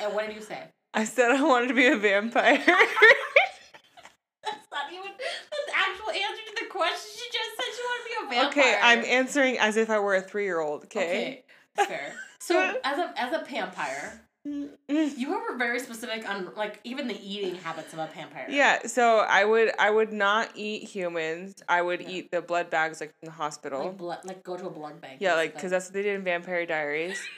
And 0.00 0.14
what 0.14 0.26
did 0.26 0.36
you 0.36 0.42
say? 0.42 0.62
I 0.94 1.04
said 1.04 1.32
I 1.32 1.42
wanted 1.42 1.68
to 1.68 1.74
be 1.74 1.86
a 1.88 1.96
vampire. 1.96 2.58
That's 4.44 4.68
not 4.70 4.92
even 4.92 5.10
the 5.18 5.72
actual 5.74 6.10
answer 6.10 6.42
to 6.46 6.54
the 6.60 6.68
question. 6.70 7.10
She 7.16 7.26
just 7.32 7.50
said 7.56 7.68
she 7.72 7.82
wanted 7.82 8.02
to 8.02 8.08
be 8.08 8.16
a 8.21 8.21
vampire. 8.32 8.48
okay, 8.64 8.78
I'm 8.82 9.04
answering 9.04 9.58
as 9.58 9.76
if 9.76 9.90
I 9.90 9.98
were 9.98 10.14
a 10.14 10.22
three 10.22 10.44
year 10.44 10.60
old, 10.60 10.84
okay? 10.84 11.42
Okay, 11.76 11.86
fair. 11.86 12.14
So 12.38 12.58
as 12.84 12.98
a 12.98 13.14
as 13.16 13.32
a 13.32 13.44
vampire, 13.44 14.20
you 14.44 15.30
were 15.30 15.56
very 15.56 15.78
specific 15.78 16.28
on 16.28 16.50
like 16.56 16.80
even 16.84 17.06
the 17.08 17.18
eating 17.22 17.54
habits 17.56 17.92
of 17.92 17.98
a 18.00 18.08
vampire. 18.14 18.46
Yeah, 18.50 18.86
so 18.86 19.18
I 19.20 19.44
would 19.44 19.70
I 19.78 19.90
would 19.90 20.12
not 20.12 20.50
eat 20.54 20.88
humans. 20.88 21.54
I 21.68 21.80
would 21.82 22.00
Yeah. 22.00 22.08
eat 22.08 22.30
the 22.30 22.42
blood 22.42 22.70
bags 22.70 23.00
like 23.00 23.12
in 23.22 23.26
the 23.26 23.32
hospital. 23.32 23.80
Like 23.86 23.96
blood, 23.98 24.18
like 24.24 24.42
go 24.42 24.56
to 24.56 24.66
a 24.66 24.70
blood 24.70 25.00
bank. 25.00 25.18
yeah, 25.20 25.34
like 25.34 25.54
because 25.54 25.70
that's 25.70 25.86
what 25.86 25.94
they 25.94 26.02
did 26.02 26.16
in 26.16 26.24
Vampire 26.24 26.66
Diaries. 26.66 27.18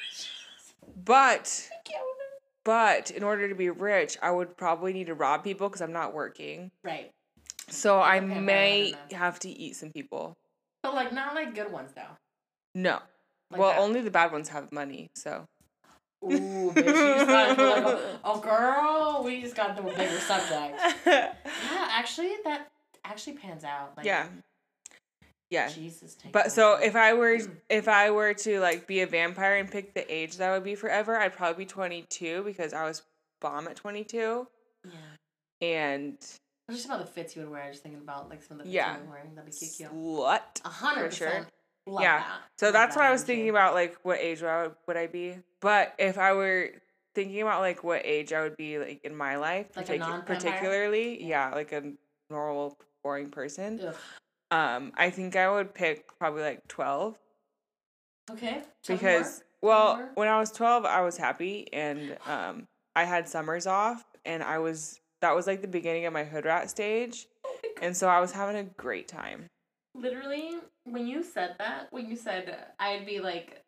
But 1.05 1.69
but 2.65 3.11
in 3.11 3.23
order 3.23 3.49
to 3.49 3.55
be 3.55 3.69
rich, 3.71 4.17
I 4.23 4.31
would 4.31 4.57
probably 4.57 4.93
need 4.93 5.07
to 5.09 5.15
rob 5.15 5.45
people 5.45 5.69
because 5.69 5.83
I'm 5.83 5.93
not 5.93 6.15
working. 6.15 6.71
right, 6.83 7.11
So 7.69 7.99
I 8.01 8.17
I 8.17 8.21
may 8.21 8.95
have 9.11 9.39
to 9.41 9.49
eat 9.51 9.77
some 9.77 9.91
people. 9.91 10.37
But 10.85 10.95
like 10.95 11.13
not 11.13 11.35
like 11.35 11.55
good 11.55 11.73
ones 11.73 11.91
though. 11.97 12.03
No. 12.75 13.01
Like 13.51 13.61
well, 13.61 13.71
that. 13.71 13.81
only 13.81 14.03
the 14.03 14.11
bad 14.11 14.31
ones 14.33 14.49
have 14.51 14.71
money. 14.71 15.09
So 15.17 15.47
Ooh, 16.23 16.71
bitch, 16.73 16.77
you 16.77 16.83
just 16.85 17.27
got 17.27 17.59
like 17.59 17.85
a, 17.85 18.21
oh 18.25 18.39
girl, 18.41 19.23
we 19.25 19.41
just 19.41 19.57
got 19.57 19.79
a 19.79 19.83
bigger 19.83 20.21
subject. 20.21 20.81
Yeah, 21.07 21.89
actually, 21.91 22.33
that 22.45 22.69
actually 23.05 23.35
pans 23.37 23.65
out. 23.65 23.95
Like, 23.97 24.07
yeah, 24.07 24.27
yeah. 25.51 25.69
Jesus. 25.69 26.15
Take 26.15 26.33
But 26.33 26.53
so 26.53 26.75
if 26.77 26.95
I 26.97 27.15
were 27.15 27.39
Mm. 27.39 27.57
if 27.71 27.89
I 27.89 28.11
were 28.11 28.35
to 28.35 28.61
like 28.61 28.87
be 28.87 29.01
a 29.01 29.07
vampire 29.07 29.57
and 29.57 29.71
pick 29.71 29.95
the 29.95 30.05
age 30.13 30.37
that 30.37 30.51
would 30.53 30.65
be 30.65 30.75
forever, 30.75 31.17
I'd 31.17 31.33
probably 31.33 31.65
be 31.65 31.69
22 31.69 32.43
because 32.45 32.73
I 32.73 32.85
was 32.85 33.03
bomb 33.41 33.69
at 33.69 33.77
22 33.77 34.47
yeah, 34.85 34.91
and 35.61 36.17
I 36.69 36.73
was 36.73 36.79
just 36.79 36.87
about 36.87 37.01
the 37.05 37.11
fits 37.13 37.37
you 37.37 37.43
would 37.43 37.51
wear. 37.51 37.63
I 37.63 37.67
was 37.69 37.75
just 37.77 37.83
thinking 37.83 38.01
about 38.01 38.31
like 38.31 38.43
some 38.43 38.59
of 38.59 38.65
the 38.65 38.65
fits 38.65 38.75
Yeah. 38.75 38.97
you 38.97 39.05
were 39.05 39.11
wearing. 39.11 39.35
That'd 39.35 39.51
be 39.51 39.57
cute, 39.57 39.73
cute. 39.77 39.91
slut. 39.93 40.41
A 40.65 40.69
hundred 40.69 41.11
percent. 41.11 41.47
Love 41.87 42.03
Yeah. 42.03 42.19
that. 42.21 42.27
So 42.59 42.67
Love 42.67 42.73
that's 42.73 42.95
that 42.95 43.01
what 43.01 43.09
I 43.09 43.13
was 43.13 43.23
thinking 43.23 43.51
about 43.51 43.75
like 43.75 43.99
what 44.03 44.19
age 44.19 44.41
would 44.41 44.49
I, 44.51 44.69
would 44.87 44.97
I 44.97 45.07
be? 45.07 45.37
But 45.61 45.95
if 45.99 46.17
I 46.17 46.33
were 46.33 46.71
thinking 47.15 47.43
about 47.43 47.61
like 47.61 47.85
what 47.85 48.05
age 48.05 48.33
I 48.33 48.43
would 48.43 48.57
be 48.57 48.79
like 48.79 49.01
in 49.05 49.15
my 49.15 49.37
life, 49.37 49.77
Like 49.77 49.89
non-vampire? 49.89 50.23
particularly, 50.23 51.21
Yeah. 51.23 51.51
yeah, 51.51 51.55
like 51.55 51.73
a 51.73 51.93
normal 52.31 52.79
boring 53.03 53.29
person. 53.31 53.81
Ugh. 53.87 53.95
Um, 54.51 54.93
I 54.97 55.11
think 55.11 55.37
I 55.37 55.51
would 55.51 55.75
pick 55.75 56.17
probably 56.19 56.43
like 56.43 56.67
12 56.69 57.19
Okay. 58.31 58.63
because 58.87 59.43
well, 59.61 60.09
when 60.15 60.29
I 60.29 60.39
was 60.39 60.51
12, 60.53 60.85
I 60.87 61.03
was 61.03 61.17
happy 61.19 61.69
and 61.75 62.17
um 62.27 62.67
I 62.97 63.05
had 63.05 63.29
summers 63.29 63.67
off 63.67 64.03
and 64.25 64.43
I 64.43 64.59
was 64.59 64.99
that 65.25 65.35
was 65.35 65.47
like 65.47 65.63
the 65.63 65.69
beginning 65.69 66.05
of 66.05 66.13
my 66.13 66.23
hood 66.23 66.45
rat 66.45 66.69
stage. 66.69 67.27
And 67.81 67.97
so 67.97 68.09
I 68.09 68.21
was 68.21 68.33
having 68.33 68.57
a 68.57 68.65
great 68.65 69.09
time. 69.09 69.47
Literally, 69.95 70.51
when 70.85 71.07
you 71.07 71.23
said 71.23 71.55
that, 71.59 71.89
when 71.93 72.11
you 72.11 72.15
said 72.15 72.55
I'd 72.79 73.07
be 73.07 73.21
like, 73.21 73.63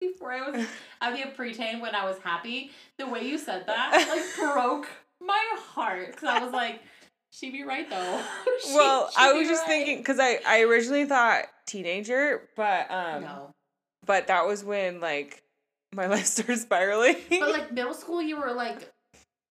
before 0.00 0.30
I 0.30 0.48
was, 0.48 0.64
I'd 1.00 1.16
be 1.16 1.22
a 1.22 1.32
preteen 1.32 1.80
when 1.80 1.96
I 1.96 2.04
was 2.04 2.18
happy. 2.18 2.70
The 2.98 3.08
way 3.08 3.26
you 3.26 3.36
said 3.36 3.64
that 3.66 4.06
like 4.38 4.54
broke 4.54 4.86
my 5.20 5.42
heart 5.56 6.12
because 6.12 6.28
I 6.28 6.38
was 6.38 6.52
like, 6.52 6.80
she'd 7.32 7.50
be 7.50 7.64
right 7.64 7.90
though. 7.90 8.22
She- 8.64 8.76
well, 8.76 9.10
I 9.18 9.32
was 9.32 9.48
just 9.48 9.62
right. 9.62 9.84
thinking 9.84 10.04
cuz 10.04 10.20
I 10.20 10.38
I 10.46 10.60
originally 10.60 11.04
thought 11.04 11.46
teenager, 11.66 12.48
but 12.54 12.88
um 12.92 13.22
no, 13.22 13.50
but 14.06 14.28
that 14.28 14.46
was 14.46 14.62
when 14.62 15.00
like 15.00 15.42
my 15.92 16.06
life 16.06 16.26
started 16.26 16.58
spiraling. 16.58 17.16
but 17.28 17.50
like 17.50 17.72
middle 17.72 17.94
school, 17.94 18.22
you 18.22 18.38
were 18.38 18.52
like, 18.52 18.93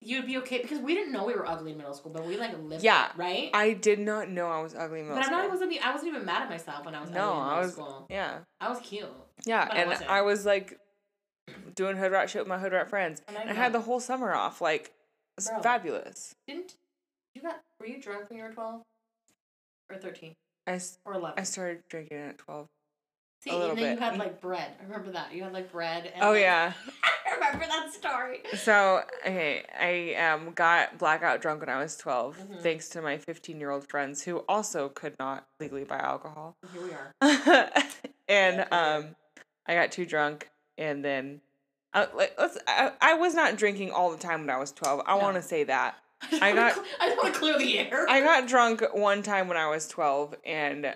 you'd 0.05 0.25
be 0.25 0.37
okay 0.37 0.61
because 0.61 0.79
we 0.79 0.93
didn't 0.93 1.11
know 1.13 1.25
we 1.25 1.33
were 1.33 1.47
ugly 1.47 1.71
in 1.71 1.77
middle 1.77 1.93
school, 1.93 2.11
but 2.11 2.25
we 2.25 2.37
like 2.37 2.55
lived 2.61 2.83
Yeah, 2.83 3.07
it, 3.09 3.17
right? 3.17 3.49
I 3.53 3.73
did 3.73 3.99
not 3.99 4.29
know 4.29 4.47
I 4.49 4.61
was 4.61 4.75
ugly 4.75 4.99
in 5.01 5.07
middle 5.07 5.21
but 5.21 5.25
I'm 5.27 5.31
not. 5.31 5.45
I 5.45 5.47
wasn't. 5.47 5.85
I 5.85 5.91
wasn't 5.91 6.09
even 6.13 6.25
mad 6.25 6.43
at 6.43 6.49
myself 6.49 6.85
when 6.85 6.95
I 6.95 7.01
was 7.01 7.09
No, 7.09 7.33
ugly 7.33 7.37
in 7.37 7.41
I 7.41 7.49
middle 7.49 7.61
was- 7.63 7.71
school. 7.73 8.07
Yeah. 8.09 8.37
I 8.61 8.69
was 8.69 8.79
cute. 8.81 9.09
Yeah, 9.45 9.65
But 9.67 9.77
I 9.77 9.81
and. 9.81 10.03
I 10.05 10.21
was 10.21 10.45
like 10.45 10.79
doing 11.75 11.97
hood 11.97 12.11
rat 12.11 12.29
shit 12.29 12.41
with 12.41 12.47
my 12.47 12.59
hood 12.59 12.71
rat 12.73 12.89
friends. 12.89 13.21
And 13.27 13.37
And 13.37 13.49
I 13.49 13.53
had 13.53 13.73
the 13.73 13.81
whole 13.81 13.99
summer 13.99 14.33
off. 14.33 14.61
Like 14.61 14.91
it's 15.37 15.49
fabulous. 15.61 16.35
didn't 16.47 16.75
you 17.35 17.41
got 17.41 17.59
were 17.79 17.87
you 17.87 17.99
drunk 18.01 18.29
when 18.29 18.37
you 18.37 18.45
were 18.45 18.51
twelve 18.51 18.81
or 19.89 19.97
thirteen 19.97 20.33
I, 20.67 20.79
or 21.05 21.13
eleven? 21.15 21.39
I 21.39 21.43
started 21.43 21.81
drinking 21.89 22.17
at 22.17 22.37
12. 22.37 22.67
See, 23.43 23.49
a 23.49 23.53
little 23.55 23.71
and 23.71 23.77
then 23.79 23.95
bit. 23.95 23.99
you 24.03 24.09
had 24.09 24.17
like 24.17 24.39
bread. 24.39 24.71
I 24.79 24.83
remember 24.83 25.11
that. 25.11 25.33
You 25.33 25.43
had 25.43 25.51
like 25.53 25.71
bread. 25.71 26.11
And 26.15 26.23
oh 26.23 26.31
like- 26.31 26.41
yeah. 26.41 26.73
I 27.29 27.35
remember 27.35 27.65
that 27.65 27.91
story. 27.93 28.39
So 28.55 29.01
okay, 29.25 29.63
I 29.77 30.13
um 30.31 30.51
got 30.53 30.97
blackout 30.97 31.41
drunk 31.41 31.59
when 31.61 31.69
I 31.69 31.77
was 31.79 31.97
12 31.97 32.37
Mhm. 32.37 32.61
thanks 32.61 32.89
to 32.89 33.01
my 33.01 33.17
fifteen 33.17 33.59
year 33.59 33.69
old 33.71 33.87
friends 33.89 34.23
who 34.23 34.37
also 34.47 34.87
could 34.89 35.15
not 35.19 35.45
legally 35.59 35.83
buy 35.83 35.97
alcohol. 35.97 36.55
Here 36.73 36.81
we 36.83 36.91
are. 36.93 37.13
and 38.29 38.57
Yeah, 38.57 38.67
um, 38.71 39.15
I 39.67 39.73
got 39.75 39.91
too 39.91 40.05
drunk, 40.05 40.49
and 40.77 41.03
then, 41.03 41.41
I, 41.93 42.07
like, 42.13 42.35
let's. 42.37 42.57
I, 42.67 42.91
I 43.01 43.13
was 43.15 43.33
not 43.33 43.55
drinking 43.57 43.91
all 43.91 44.11
the 44.11 44.17
time 44.17 44.41
when 44.41 44.49
I 44.49 44.57
was 44.57 44.71
twelve. 44.71 45.01
I 45.05 45.15
No. 45.17 45.23
want 45.23 45.35
to 45.37 45.41
say 45.41 45.63
that 45.65 45.95
just 46.29 46.41
I 46.43 46.53
got- 46.53 46.73
cl- 46.75 46.85
I 47.01 47.09
just 47.09 47.21
want 47.21 47.33
to 47.33 47.39
clear 47.39 47.57
the 47.57 47.79
air. 47.79 48.05
I 48.09 48.21
got 48.21 48.47
drunk 48.47 48.83
one 48.93 49.21
time 49.23 49.47
when 49.47 49.57
I 49.57 49.67
was 49.69 49.87
twelve, 49.87 50.35
and 50.45 50.95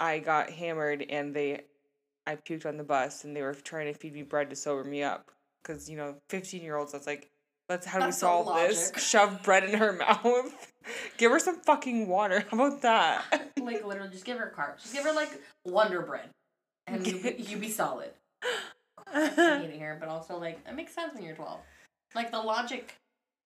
I 0.00 0.20
got 0.20 0.50
hammered, 0.50 1.04
and 1.10 1.34
they, 1.34 1.62
I 2.28 2.36
puked 2.36 2.66
on 2.66 2.76
the 2.76 2.84
bus, 2.84 3.24
and 3.24 3.34
they 3.34 3.40
were 3.42 3.54
trying 3.54 3.92
to 3.92 3.98
feed 3.98 4.12
me 4.12 4.22
bread 4.22 4.50
to 4.50 4.56
sober 4.56 4.84
me 4.84 5.02
up, 5.02 5.30
because 5.62 5.88
you 5.88 5.96
know, 5.96 6.16
fifteen 6.28 6.62
year 6.62 6.76
olds. 6.76 6.92
That's 6.92 7.06
like. 7.06 7.30
Let's 7.70 7.86
how 7.86 7.98
do 7.98 8.06
we 8.06 8.12
solve 8.12 8.54
this? 8.56 8.92
Shove 8.96 9.42
bread 9.42 9.62
in 9.64 9.74
her 9.74 9.92
mouth. 10.08 10.72
Give 11.18 11.30
her 11.30 11.38
some 11.38 11.60
fucking 11.60 12.08
water. 12.08 12.42
How 12.50 12.56
about 12.56 12.80
that? 12.80 13.50
like 13.60 13.84
literally, 13.84 14.10
just 14.10 14.24
give 14.24 14.38
her 14.38 14.46
a 14.46 14.50
cart. 14.50 14.78
Just 14.80 14.94
give 14.94 15.04
her 15.04 15.12
like 15.12 15.28
Wonder 15.66 16.00
Bread, 16.00 16.30
and 16.86 17.06
you 17.06 17.18
be, 17.18 17.34
you 17.42 17.58
be 17.58 17.68
solid. 17.68 18.08
I 19.12 19.28
hate 19.28 19.70
it 19.70 19.76
here, 19.76 19.98
but 20.00 20.08
also 20.08 20.38
like 20.38 20.60
it 20.66 20.74
makes 20.74 20.94
sense 20.94 21.14
when 21.14 21.24
you're 21.24 21.36
twelve. 21.36 21.60
Like 22.14 22.30
the 22.30 22.40
logic. 22.40 22.94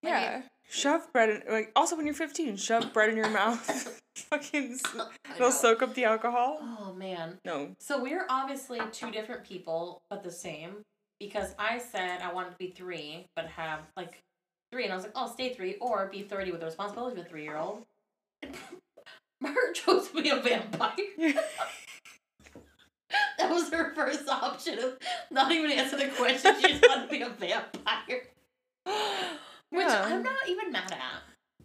Like, 0.03 0.13
Yeah. 0.13 0.43
Shove 0.71 1.13
bread 1.13 1.29
in 1.29 1.43
like 1.53 1.71
also 1.77 1.97
when 1.97 2.07
you're 2.07 2.15
15, 2.15 2.57
shove 2.57 2.93
bread 2.93 3.11
in 3.11 3.17
your 3.17 3.29
mouth. 3.31 4.01
Fucking 4.17 4.73
s- 4.73 4.83
it- 4.95 5.03
I 5.27 5.37
it'll 5.37 5.51
soak 5.51 5.83
up 5.83 5.95
the 5.95 6.05
alcohol. 6.05 6.59
Oh 6.61 6.95
man. 6.97 7.39
No. 7.45 7.75
So 7.79 8.03
we're 8.03 8.27
obviously 8.31 8.81
two 8.93 9.11
different 9.11 9.45
people, 9.45 10.03
but 10.11 10.23
the 10.23 10.31
same. 10.31 10.77
Because 11.21 11.55
I 11.59 11.79
said 11.79 12.21
I 12.23 12.33
wanted 12.33 12.51
to 12.53 12.57
be 12.59 12.69
three, 12.71 13.27
but 13.37 13.47
have 13.47 13.81
like 13.97 14.21
three, 14.73 14.85
and 14.85 14.93
I 14.93 14.97
was 14.97 15.05
like, 15.05 15.13
oh, 15.15 15.31
stay 15.33 15.53
three, 15.53 15.77
or 15.81 16.07
be 16.11 16.23
thirty 16.23 16.51
with 16.51 16.61
the 16.61 16.67
responsibility 16.67 17.21
of 17.21 17.27
a 17.27 17.29
three 17.29 17.43
year 17.45 17.57
old. 17.59 17.85
Mer 19.41 19.73
chose 19.75 20.09
to 20.09 20.23
be 20.23 20.29
a 20.31 20.37
vampire. 20.41 20.95
that 23.39 23.51
was 23.51 23.71
her 23.71 23.95
first 23.95 24.29
option 24.29 24.79
of 24.79 24.99
not 25.31 25.53
even 25.53 25.71
answer 25.71 25.97
the 25.97 26.09
question. 26.09 26.55
She 26.61 26.69
just 26.69 26.85
wanted 26.89 27.05
to 27.05 27.11
be 27.11 27.23
a 27.23 27.29
vampire, 27.29 28.23
which 29.73 29.87
Yeah. 29.87 30.05
I'm 30.05 30.23
not 30.23 30.49
even 30.49 30.71
mad 30.73 30.93
at. 30.93 31.01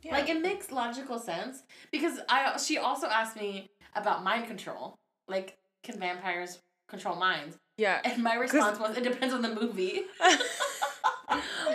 Yeah. 0.02 0.14
Like 0.14 0.30
it 0.30 0.42
makes 0.42 0.72
logical 0.72 1.20
sense 1.20 1.64
because 1.92 2.20
I 2.30 2.58
she 2.58 2.78
also 2.78 3.08
asked 3.08 3.36
me 3.36 3.68
about 3.96 4.24
mind 4.24 4.48
control. 4.48 4.96
Like, 5.28 5.58
can 5.84 6.00
vampires 6.00 6.60
control 6.88 7.16
minds? 7.16 7.58
yeah. 7.78 8.00
And 8.06 8.24
my 8.24 8.36
response 8.36 8.80
was, 8.80 8.98
it 8.98 9.04
depends 9.04 9.34
on 9.34 9.42
the 9.42 9.54
movie. 9.54 10.02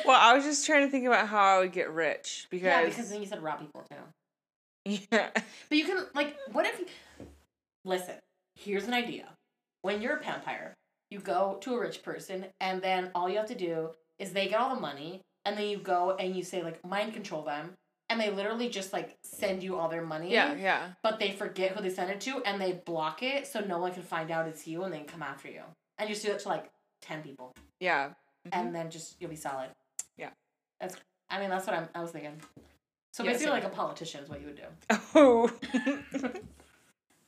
well, 0.07 0.19
I 0.19 0.35
was 0.35 0.45
just 0.45 0.65
trying 0.67 0.87
to 0.87 0.91
think 0.91 1.07
about 1.07 1.29
how 1.29 1.45
I 1.45 1.59
would 1.61 1.73
get 1.73 1.91
rich 1.91 2.47
because 2.51 2.65
Yeah, 2.67 2.85
because 2.85 3.11
then 3.11 3.21
you 3.21 3.27
said 3.27 3.43
rob 3.43 3.61
people 3.61 3.85
too. 3.91 4.99
yeah. 5.13 5.29
But 5.69 5.79
you 5.79 5.85
can 5.85 6.07
like, 6.15 6.37
what 6.53 6.67
if? 6.67 6.81
Listen, 7.85 8.15
here's 8.57 8.85
an 8.87 8.95
idea. 8.95 9.29
When 9.83 10.01
you're 10.01 10.17
a 10.17 10.23
vampire, 10.23 10.75
you 11.11 11.19
go 11.19 11.59
to 11.63 11.75
a 11.75 11.81
rich 11.81 12.03
person, 12.03 12.47
and 12.61 12.81
then 12.81 13.11
all 13.15 13.29
you 13.29 13.37
have 13.37 13.49
to 13.49 13.55
do 13.55 13.91
is 14.19 14.33
they 14.33 14.49
get 14.49 14.61
all 14.61 14.75
the 14.75 14.81
money, 14.81 15.21
and 15.45 15.57
then 15.57 15.69
you 15.69 15.79
go 15.79 16.17
and 16.19 16.35
you 16.37 16.43
say 16.43 16.63
like 16.63 16.85
mind 16.87 17.13
control 17.15 17.43
them, 17.43 17.73
and 18.09 18.21
they 18.21 18.31
literally 18.31 18.69
just 18.69 18.93
like 18.93 19.17
send 19.23 19.63
you 19.63 19.77
all 19.77 19.89
their 19.89 20.05
money. 20.05 20.31
Yeah, 20.33 20.55
yeah. 20.55 20.89
but 21.03 21.19
they 21.19 21.31
forget 21.33 21.73
who 21.73 21.83
they 21.83 21.91
sent 21.91 22.11
it 22.11 22.21
to 22.23 22.43
and 22.45 22.61
they 22.61 22.73
block 22.73 23.23
it 23.23 23.47
so 23.47 23.61
no 23.61 23.79
one 23.79 23.93
can 23.93 24.03
find 24.03 24.31
out 24.31 24.47
it's 24.49 24.67
you 24.67 24.83
and 24.85 24.93
then 24.93 25.05
come 25.05 25.23
after 25.23 25.49
you. 25.49 25.63
And 25.99 26.09
you 26.09 26.15
just 26.15 26.25
do 26.27 26.33
that 26.33 26.41
to 26.41 26.49
like 26.49 26.71
10 27.03 27.23
people 27.23 27.53
Yeah. 27.81 28.09
Mhm. 28.47 28.51
and 28.53 28.75
then 28.75 28.91
just 28.91 29.17
you'll 29.21 29.31
be 29.31 29.37
solid. 29.37 29.71
Yeah. 30.17 30.31
That's 30.81 30.97
I 31.31 31.41
mean 31.41 31.51
that's 31.51 31.67
what 31.67 31.77
I'm, 31.77 31.89
I 31.95 32.01
was 32.03 32.11
thinking. 32.11 32.41
So 33.13 33.25
Yeah, 33.25 33.33
basically 33.33 33.53
like 33.53 33.65
a 33.65 33.69
politician 33.71 34.23
is 34.25 34.29
what 34.31 34.41
you 34.41 34.47
would 34.47 34.57
do. 34.57 34.97
Oh. 35.15 35.51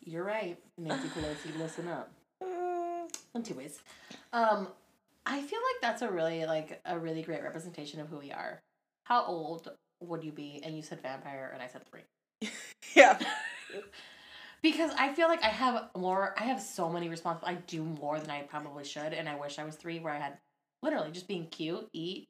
You're 0.06 0.24
right. 0.24 0.58
Nancy 0.76 1.08
Pelosi, 1.08 1.58
listen 1.58 1.88
up. 1.88 2.10
In 3.34 3.42
two 3.42 3.54
ways. 3.54 3.80
Um 4.32 4.68
I 5.26 5.40
feel 5.40 5.58
like 5.58 5.80
that's 5.80 6.02
a 6.02 6.10
really 6.10 6.44
like 6.46 6.80
a 6.84 6.98
really 6.98 7.22
great 7.22 7.42
representation 7.42 8.00
of 8.00 8.08
who 8.08 8.18
we 8.18 8.30
are. 8.32 8.60
How 9.04 9.24
old 9.24 9.70
would 10.00 10.24
you 10.24 10.32
be? 10.32 10.60
And 10.64 10.76
you 10.76 10.82
said 10.82 11.00
vampire 11.00 11.50
and 11.52 11.62
I 11.62 11.66
said 11.66 11.82
three. 11.88 12.50
yeah. 12.94 13.18
because 14.62 14.90
I 14.98 15.12
feel 15.12 15.28
like 15.28 15.44
I 15.44 15.48
have 15.48 15.90
more. 15.96 16.34
I 16.38 16.44
have 16.44 16.60
so 16.60 16.88
many 16.90 17.08
responsibilities. 17.08 17.62
I 17.62 17.64
do 17.66 17.84
more 17.84 18.18
than 18.18 18.30
I 18.30 18.42
probably 18.42 18.84
should, 18.84 19.12
and 19.12 19.28
I 19.28 19.36
wish 19.36 19.58
I 19.58 19.64
was 19.64 19.76
three, 19.76 19.98
where 19.98 20.12
I 20.12 20.18
had 20.18 20.38
literally 20.82 21.10
just 21.12 21.28
being 21.28 21.46
cute, 21.46 21.86
eat, 21.92 22.28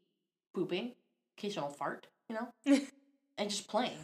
pooping, 0.55 0.93
occasional 1.39 1.69
fart, 1.69 2.09
you 2.29 2.37
know, 2.37 2.49
and 3.39 3.51
just 3.51 3.69
playing. 3.69 3.99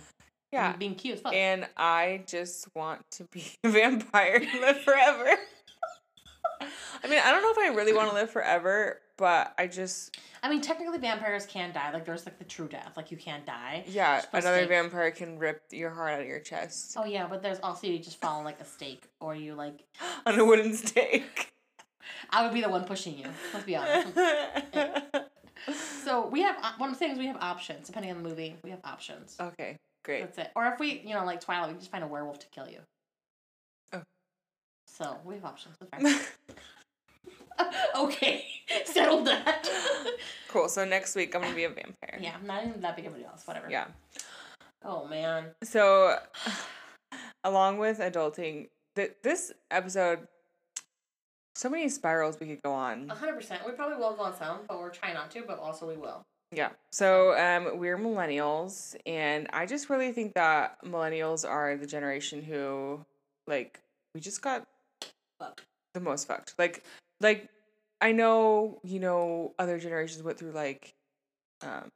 Yeah. 0.52 0.70
and 0.70 0.78
being 0.78 0.94
cute 0.96 1.16
as 1.16 1.20
fuck. 1.20 1.32
And 1.32 1.68
I 1.76 2.22
just 2.26 2.68
want 2.74 3.02
to 3.12 3.24
be 3.30 3.44
a 3.62 3.68
vampire 3.68 4.42
and 4.42 4.60
live 4.60 4.80
forever. 4.82 5.36
I 7.02 7.08
mean, 7.08 7.20
I 7.24 7.30
don't 7.30 7.42
know 7.42 7.50
if 7.50 7.58
I 7.58 7.74
really 7.74 7.92
want 7.92 8.10
to 8.10 8.14
live 8.14 8.30
forever, 8.30 9.00
but 9.16 9.54
I 9.58 9.66
just 9.66 10.16
I 10.42 10.48
mean, 10.48 10.60
technically, 10.60 10.98
vampires 10.98 11.46
can 11.46 11.72
die. 11.72 11.92
Like, 11.92 12.04
there's 12.06 12.24
like 12.24 12.38
the 12.38 12.44
true 12.44 12.68
death. 12.68 12.94
Like, 12.96 13.10
you 13.10 13.16
can't 13.16 13.44
die. 13.44 13.84
yeah, 13.86 14.22
another 14.32 14.66
vampire 14.66 15.10
can 15.10 15.38
rip 15.38 15.62
your 15.70 15.90
heart 15.90 16.12
out 16.12 16.20
of 16.20 16.26
your 16.26 16.40
chest 16.40 16.94
Oh 16.96 17.04
yeah, 17.04 17.26
but 17.26 17.42
there's 17.42 17.60
also 17.62 17.86
you 17.86 17.98
just 17.98 18.20
fall 18.20 18.38
on 18.38 18.44
like 18.44 18.60
a 18.60 18.64
stake, 18.64 19.04
or 19.20 19.34
you 19.34 19.54
like. 19.54 19.84
on 20.26 20.38
a 20.38 20.44
wooden 20.44 20.74
stake. 20.74 21.52
I 22.30 22.42
would 22.42 22.54
be 22.54 22.60
the 22.60 22.68
one 22.68 22.84
pushing 22.84 23.18
you. 23.18 23.26
Let's 23.52 23.66
be 23.66 23.76
honest. 23.76 24.14
so 26.04 26.26
we 26.28 26.42
have 26.42 26.56
one 26.78 26.90
of 26.90 26.94
the 26.94 26.98
things 26.98 27.18
we 27.18 27.26
have 27.26 27.36
options 27.40 27.86
depending 27.86 28.10
on 28.10 28.22
the 28.22 28.28
movie. 28.28 28.56
We 28.62 28.70
have 28.70 28.80
options. 28.84 29.36
okay, 29.40 29.76
great. 30.04 30.20
That's 30.20 30.38
it. 30.38 30.50
Or 30.56 30.66
if 30.66 30.80
we, 30.80 31.02
you 31.04 31.14
know, 31.14 31.24
like 31.24 31.40
Twilight, 31.40 31.68
we 31.68 31.74
can 31.74 31.80
just 31.80 31.90
find 31.90 32.04
a 32.04 32.06
werewolf 32.06 32.38
to 32.40 32.46
kill 32.48 32.68
you. 32.68 32.78
Oh. 33.92 34.02
So 34.86 35.18
we 35.24 35.34
have 35.34 35.44
options. 35.44 35.76
Okay, 37.96 38.44
settled 38.84 39.26
that. 39.26 39.68
cool. 40.48 40.68
So 40.68 40.84
next 40.84 41.14
week 41.14 41.34
I'm 41.34 41.42
gonna 41.42 41.54
be 41.54 41.64
a 41.64 41.68
vampire. 41.68 42.18
yeah, 42.20 42.34
I'm 42.40 42.46
not 42.46 42.64
even 42.66 42.80
that 42.80 42.96
big 42.96 43.06
of 43.06 43.14
a 43.14 43.18
deal. 43.18 43.30
It's 43.34 43.46
whatever. 43.46 43.68
Yeah. 43.70 43.86
Oh 44.84 45.06
man. 45.06 45.46
So, 45.62 46.16
along 47.44 47.78
with 47.78 47.98
adulting, 47.98 48.68
th- 48.96 49.12
this 49.22 49.52
episode, 49.70 50.26
so 51.54 51.68
many 51.68 51.88
spirals 51.88 52.38
we 52.40 52.46
could 52.46 52.62
go 52.62 52.72
on. 52.72 53.08
hundred 53.08 53.34
percent. 53.34 53.62
We 53.66 53.72
probably 53.72 53.96
will 53.98 54.14
go 54.14 54.22
on 54.24 54.36
some, 54.36 54.60
but 54.68 54.78
we're 54.78 54.90
trying 54.90 55.14
not 55.14 55.30
to. 55.32 55.42
But 55.46 55.58
also 55.58 55.86
we 55.88 55.96
will. 55.96 56.22
Yeah. 56.52 56.70
So, 56.90 57.38
um, 57.38 57.78
we're 57.78 57.96
millennials, 57.98 58.96
and 59.06 59.46
I 59.52 59.66
just 59.66 59.88
really 59.88 60.10
think 60.12 60.34
that 60.34 60.82
millennials 60.84 61.48
are 61.48 61.76
the 61.76 61.86
generation 61.86 62.42
who, 62.42 63.04
like, 63.46 63.78
we 64.16 64.20
just 64.20 64.42
got 64.42 64.64
Fucked. 65.38 65.62
the 65.94 66.00
most 66.00 66.26
fucked. 66.26 66.54
Like, 66.58 66.82
like, 67.20 67.48
I 68.00 68.12
know, 68.12 68.80
you 68.82 69.00
know, 69.00 69.54
other 69.58 69.78
generations 69.78 70.22
went 70.22 70.38
through 70.38 70.52
like, 70.52 70.94
um, 71.62 71.88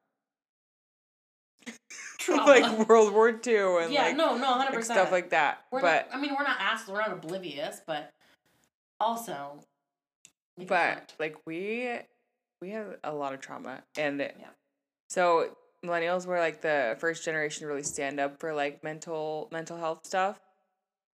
like 2.29 2.89
World 2.89 3.13
War 3.13 3.33
Two 3.33 3.79
and 3.83 3.93
yeah. 3.93 4.03
like, 4.07 4.17
no. 4.17 4.37
No. 4.37 4.47
Hundred 4.55 4.65
like 4.67 4.75
percent. 4.75 4.99
stuff 4.99 5.13
like 5.13 5.31
that. 5.31 5.65
We're 5.71 5.81
but 5.81 6.09
not, 6.11 6.19
I 6.19 6.21
mean, 6.21 6.35
we're 6.39 6.45
not 6.45 6.59
assholes. 6.61 6.91
We're 6.91 7.01
not 7.01 7.13
oblivious, 7.13 7.81
but 7.87 8.11
also. 9.01 9.61
but 10.67 11.13
like 11.19 11.37
we 11.47 11.99
we 12.61 12.71
have 12.71 12.97
a 13.03 13.13
lot 13.13 13.35
of 13.35 13.41
trauma 13.41 13.83
and 13.97 14.21
Yeah. 14.21 14.31
so 15.09 15.57
millennials 15.85 16.27
were 16.27 16.39
like 16.39 16.63
the 16.63 16.97
first 17.01 17.25
generation 17.25 17.63
to 17.63 17.67
really 17.67 17.83
stand 17.83 18.21
up 18.21 18.39
for 18.41 18.55
like 18.55 18.83
mental 18.85 19.49
mental 19.53 19.77
health 19.77 20.01
stuff 20.07 20.41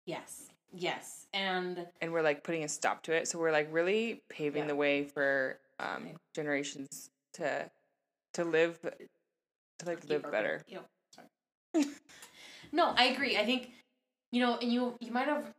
yes, 0.06 0.48
yes, 0.74 1.26
and 1.32 1.86
and 2.00 2.12
we're 2.12 2.22
like 2.22 2.42
putting 2.44 2.64
a 2.64 2.68
stop 2.68 3.02
to 3.04 3.12
it 3.12 3.28
so 3.28 3.38
we're 3.38 3.52
like 3.52 3.68
really 3.72 4.22
paving 4.28 4.62
Yeah. 4.62 4.68
the 4.68 4.76
way 4.76 5.04
for 5.04 5.58
um 5.80 6.08
generations 6.34 7.10
to 7.34 7.70
to 8.34 8.44
live 8.44 8.78
to 9.78 9.86
like 9.86 10.08
live 10.08 10.30
better 10.30 10.62
Ew, 10.68 10.80
sorry. 11.10 11.86
no, 12.72 12.92
I 12.96 13.06
agree. 13.06 13.36
I 13.36 13.44
think 13.44 13.70
you 14.32 14.40
know, 14.40 14.56
and 14.60 14.72
you 14.72 14.96
you 15.00 15.12
might 15.12 15.26
have. 15.28 15.52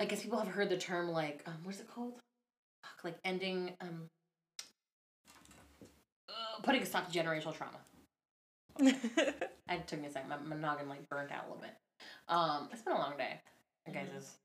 I 0.00 0.04
guess 0.04 0.22
people 0.22 0.38
have 0.38 0.48
heard 0.48 0.68
the 0.68 0.76
term 0.78 1.10
like 1.10 1.42
um, 1.46 1.54
what's 1.64 1.78
it 1.80 1.88
called? 1.88 2.14
Fuck, 2.82 3.04
like 3.04 3.16
ending 3.24 3.72
um. 3.80 4.08
uh, 6.28 6.60
putting 6.62 6.82
a 6.82 6.86
stop 6.86 7.10
to 7.10 7.18
generational 7.18 7.54
trauma. 7.54 7.78
I 9.68 9.76
took 9.86 10.00
me 10.00 10.08
a 10.08 10.10
second. 10.10 10.30
My, 10.30 10.36
my 10.38 10.56
noggin 10.56 10.88
like 10.88 11.08
burnt 11.08 11.30
out 11.30 11.44
a 11.46 11.48
little 11.48 11.62
bit. 11.62 11.74
Um, 12.28 12.68
it's 12.72 12.82
been 12.82 12.94
a 12.94 12.98
long 12.98 13.16
day, 13.16 13.40
guys. 13.92 14.36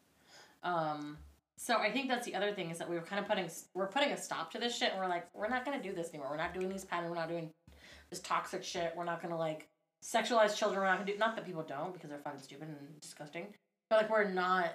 Um, 0.64 1.18
so 1.58 1.78
I 1.78 1.92
think 1.92 2.10
that's 2.10 2.26
the 2.26 2.36
other 2.36 2.52
thing 2.54 2.70
is 2.70 2.78
that 2.78 2.90
we 2.90 2.96
were 2.96 3.02
kind 3.02 3.20
of 3.20 3.28
putting 3.28 3.50
we're 3.74 3.88
putting 3.88 4.12
a 4.12 4.18
stop 4.18 4.52
to 4.52 4.60
this 4.60 4.78
shit. 4.78 4.92
And 4.92 5.00
we're 5.00 5.08
like, 5.08 5.28
we're 5.34 5.48
not 5.50 5.66
gonna 5.66 5.82
do 5.82 5.94
this 5.94 6.10
anymore. 6.10 6.30
We're 6.32 6.38
not 6.38 6.54
doing 6.54 6.70
these 6.70 6.86
patterns. 6.86 7.10
We're 7.10 7.16
not 7.18 7.30
doing 7.30 7.52
this 8.10 8.20
toxic 8.20 8.64
shit. 8.64 8.94
We're 8.96 9.06
not 9.06 9.22
gonna 9.22 9.38
like 9.38 9.68
sexualize 10.04 10.56
children. 10.56 10.82
We're 10.82 10.88
not 10.88 11.00
gonna 11.00 11.12
do 11.12 11.18
not 11.18 11.36
that 11.36 11.46
people 11.46 11.64
don't 11.64 11.94
because 11.94 12.10
they're 12.10 12.20
fucking 12.20 12.42
stupid 12.42 12.68
and 12.68 13.02
disgusting. 13.02 13.48
But 13.90 14.02
like 14.02 14.10
we're 14.10 14.30
not 14.30 14.72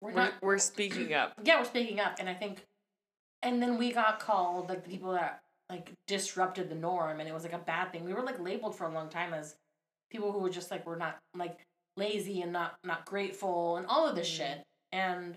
we're 0.00 0.10
We're, 0.10 0.14
not 0.16 0.32
we're 0.42 0.58
speaking 0.58 1.12
up. 1.14 1.34
yeah, 1.44 1.58
we're 1.58 1.66
speaking 1.66 2.00
up, 2.00 2.16
and 2.18 2.28
I 2.28 2.34
think, 2.34 2.64
and 3.42 3.62
then 3.62 3.76
we 3.76 3.92
got 3.92 4.18
called 4.18 4.68
like 4.70 4.82
the 4.84 4.90
people 4.90 5.12
that 5.12 5.42
like 5.68 5.92
disrupted 6.06 6.68
the 6.70 6.74
norm, 6.74 7.20
and 7.20 7.28
it 7.28 7.32
was 7.32 7.42
like 7.44 7.52
a 7.52 7.58
bad 7.58 7.92
thing. 7.92 8.04
We 8.04 8.14
were 8.14 8.22
like 8.22 8.40
labeled 8.40 8.74
for 8.74 8.84
a 8.84 8.90
long 8.92 9.08
time 9.08 9.34
as 9.34 9.56
people 10.10 10.32
who 10.32 10.38
were 10.40 10.50
just 10.50 10.70
like 10.70 10.86
we're 10.86 10.96
not 10.96 11.18
like 11.34 11.58
lazy 11.96 12.42
and 12.42 12.52
not 12.52 12.76
not 12.84 13.04
grateful 13.06 13.76
and 13.76 13.86
all 13.86 14.06
of 14.08 14.14
this 14.16 14.28
Mhm. 14.30 14.36
shit, 14.36 14.62
and 14.92 15.36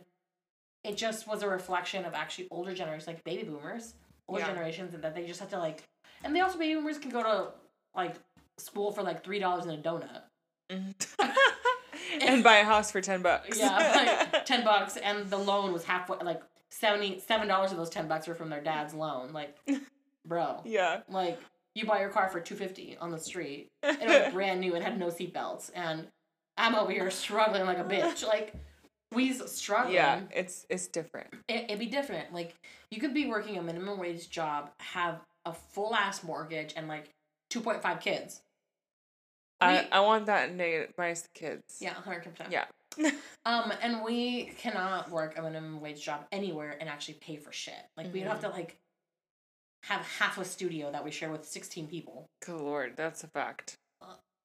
it 0.84 0.98
just 0.98 1.28
was 1.28 1.44
a 1.44 1.48
reflection 1.48 2.06
of 2.06 2.14
actually 2.14 2.48
older 2.52 2.74
generations, 2.74 3.08
like 3.08 3.24
baby 3.24 3.44
boomers, 3.44 3.94
older 4.28 4.42
Yeah. 4.42 4.48
generations, 4.48 4.94
and 4.94 5.04
that 5.04 5.16
they 5.16 5.26
just 5.26 5.40
have 5.40 5.50
to 5.50 5.58
like, 5.60 5.84
and 6.24 6.36
they 6.36 6.42
also 6.42 6.58
baby 6.58 6.76
boomers 6.76 6.98
can 6.98 7.10
go 7.12 7.24
to 7.24 7.52
like 7.96 8.16
school 8.58 8.92
for 8.92 9.02
like 9.04 9.24
three 9.24 9.40
dollars 9.40 9.66
and 9.66 9.74
a 9.86 9.90
donut. 9.90 10.24
and 12.22 12.44
buy 12.44 12.58
a 12.58 12.64
house 12.64 12.92
for 12.92 13.02
10 13.02 13.22
bucks. 13.22 13.58
Yeah, 13.58 14.28
like 14.32 14.46
ten 14.46 14.64
bucks, 14.64 14.98
and 14.98 15.30
the 15.30 15.38
loan 15.38 15.72
was 15.74 15.84
halfway, 15.84 16.18
like 16.20 16.42
seventy 16.70 17.20
seven 17.20 17.48
dollars 17.48 17.72
of 17.72 17.78
those 17.78 17.90
ten 17.90 18.08
bucks 18.08 18.28
were 18.28 18.36
from 18.36 18.50
their 18.50 18.62
dad's 18.62 18.94
loan. 18.94 19.32
Like, 19.34 19.56
bro, 20.26 20.62
yeah. 20.66 21.02
like 21.10 21.40
you 21.76 21.86
buy 21.86 22.00
your 22.00 22.10
car 22.10 22.30
for 22.30 22.40
two 22.40 22.56
fifty 22.56 22.98
on 23.00 23.12
the 23.12 23.20
street, 23.20 23.70
and 23.82 24.02
it 24.02 24.26
was 24.26 24.34
brand 24.34 24.60
new 24.62 24.76
and 24.76 24.84
had 24.84 24.98
no 25.00 25.08
seatbelts, 25.08 25.72
and 25.76 26.08
I'm 26.58 26.76
over 26.76 26.92
here 26.92 27.10
struggling 27.26 27.66
like 27.66 27.80
a 27.80 27.84
bitch. 27.84 28.26
Like, 28.26 28.54
we 29.12 29.34
struggling. 29.34 29.96
Yeah, 29.96 30.22
it's 30.34 30.66
it's 30.70 30.88
different. 30.88 31.34
it, 31.48 31.66
it'd 31.66 31.80
be 31.80 31.86
different. 31.88 32.34
Like, 32.34 32.54
you 32.92 33.00
could 33.00 33.14
be 33.14 33.28
working 33.28 33.58
a 33.58 33.62
minimum 33.62 34.00
wage 34.00 34.30
job, 34.30 34.70
have 34.80 35.22
a 35.46 35.54
full 35.54 35.96
ass 35.96 36.24
mortgage, 36.24 36.74
and 36.76 36.88
like 36.88 37.10
two 37.50 37.62
point 37.62 37.82
five 37.82 38.00
kids. 38.00 38.42
I, 39.62 39.82
We- 39.84 39.90
I 39.92 40.00
want 40.02 40.26
that 40.28 40.54
negative 40.54 40.94
minus 40.98 41.22
the 41.22 41.30
kids. 41.34 41.78
Yeah, 41.80 41.94
hundred 41.94 42.24
percent. 42.24 42.52
Yeah. 42.52 42.66
Um, 43.46 43.74
and 43.82 44.04
we 44.04 44.54
cannot 44.60 45.10
work 45.12 45.38
a 45.38 45.42
minimum 45.42 45.82
wage 45.82 46.02
job 46.06 46.26
anywhere 46.32 46.78
and 46.80 46.88
actually 46.88 47.16
pay 47.16 47.36
for 47.36 47.52
shit. 47.52 47.74
Like 47.98 48.14
we'd 48.14 48.22
have 48.22 48.40
to 48.42 48.48
like 48.50 48.78
have 49.84 50.02
half 50.20 50.38
a 50.38 50.46
studio 50.46 50.92
that 50.92 51.04
we 51.04 51.12
share 51.12 51.32
with 51.32 51.46
sixteen 51.46 51.88
people. 51.88 52.26
Good 52.46 52.60
lord, 52.60 52.94
that's 52.96 53.24
a 53.24 53.28
fact. 53.28 53.76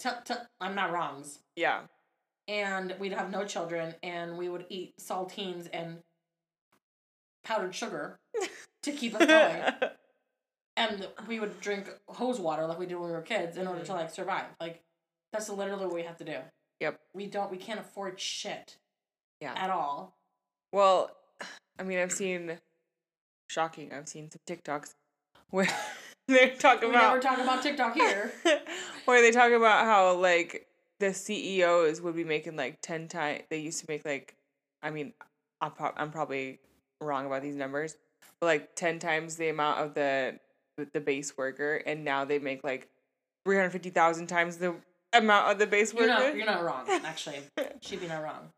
T- 0.01 0.09
t- 0.24 0.34
I'm 0.61 0.74
not 0.76 0.93
wrongs. 0.93 1.41
Yeah. 1.57 1.80
And 2.47 2.95
we'd 3.01 3.12
have 3.12 3.30
no 3.30 3.45
children, 3.45 3.95
and 4.03 4.39
we 4.39 4.49
would 4.49 4.64
eat 4.68 4.93
saltines 5.01 5.68
and 5.72 5.99
powdered 7.45 7.74
sugar 7.74 8.16
to 8.82 8.93
keep 8.93 9.14
us 9.20 9.26
going. 9.26 9.91
and 10.76 11.09
we 11.26 11.41
would 11.41 11.61
drink 11.61 11.89
hose 12.09 12.39
water 12.39 12.66
like 12.66 12.78
we 12.78 12.86
did 12.86 12.95
when 12.97 13.09
we 13.11 13.12
were 13.14 13.22
kids 13.22 13.57
in 13.57 13.66
order 13.66 13.82
to 13.84 13.93
Mhm. 13.93 13.97
like 13.97 14.11
survive. 14.11 14.47
Like 14.61 14.82
that's 15.32 15.49
literally 15.49 15.86
what 15.86 15.95
we 15.95 16.03
have 16.05 16.16
to 16.18 16.24
do. 16.24 16.39
Yep. 16.80 17.01
We 17.14 17.26
don't. 17.26 17.51
We 17.51 17.59
can't 17.59 17.80
afford 17.80 18.20
shit 18.20 18.76
Yeah. 19.41 19.55
at 19.57 19.70
all. 19.70 20.16
Well, 20.72 21.11
I 21.78 21.82
mean, 21.82 21.99
I've 21.99 22.12
seen 22.12 22.59
shocking. 23.49 23.93
I've 23.93 24.09
seen 24.09 24.30
some 24.30 24.41
TikToks 24.49 24.95
where 25.51 25.68
they 26.28 26.51
talk 26.51 26.80
We 26.80 26.88
about 26.88 27.03
never 27.03 27.20
talk 27.20 27.38
about 27.38 27.62
TikTok 27.62 27.94
here. 27.94 28.32
where 29.05 29.22
they 29.22 29.30
talk 29.30 29.53
about 29.53 29.84
how 29.84 30.14
like 30.16 30.66
the 31.01 31.14
CEOs 31.14 32.01
would 32.01 32.16
be 32.16 32.24
making 32.24 32.57
like 32.57 32.80
10 32.82 33.09
times 33.09 33.42
they 33.51 33.59
used 33.59 33.80
to 33.80 33.86
make 33.88 34.05
like 34.05 34.34
I 34.82 34.90
mean 34.90 35.12
I'm, 35.61 35.72
pro- 35.72 35.92
I'm 35.96 36.11
probably 36.11 36.59
wrong 37.01 37.26
about 37.26 37.42
these 37.42 37.57
numbers 37.57 37.96
but 38.40 38.46
like 38.46 38.74
10 38.74 38.99
times 38.99 39.36
the 39.36 39.49
amount 39.49 39.80
of 39.80 39.94
the 39.94 40.38
the 40.92 41.01
base 41.01 41.36
worker 41.36 41.76
and 41.86 42.05
now 42.05 42.24
they 42.24 42.38
make 42.38 42.62
like 42.62 42.88
350,000 43.44 44.26
times 44.26 44.59
the 44.59 44.74
amount 45.12 45.51
of 45.51 45.59
the 45.59 45.66
base 45.66 45.92
You're 45.94 46.09
worker 46.09 46.22
not 46.22 46.36
you're 46.36 46.46
not 46.46 46.64
wrong, 46.64 46.84
actually. 47.05 47.38
She'd 47.80 48.01
be 48.01 48.07
not 48.07 48.22
wrong. 48.22 48.51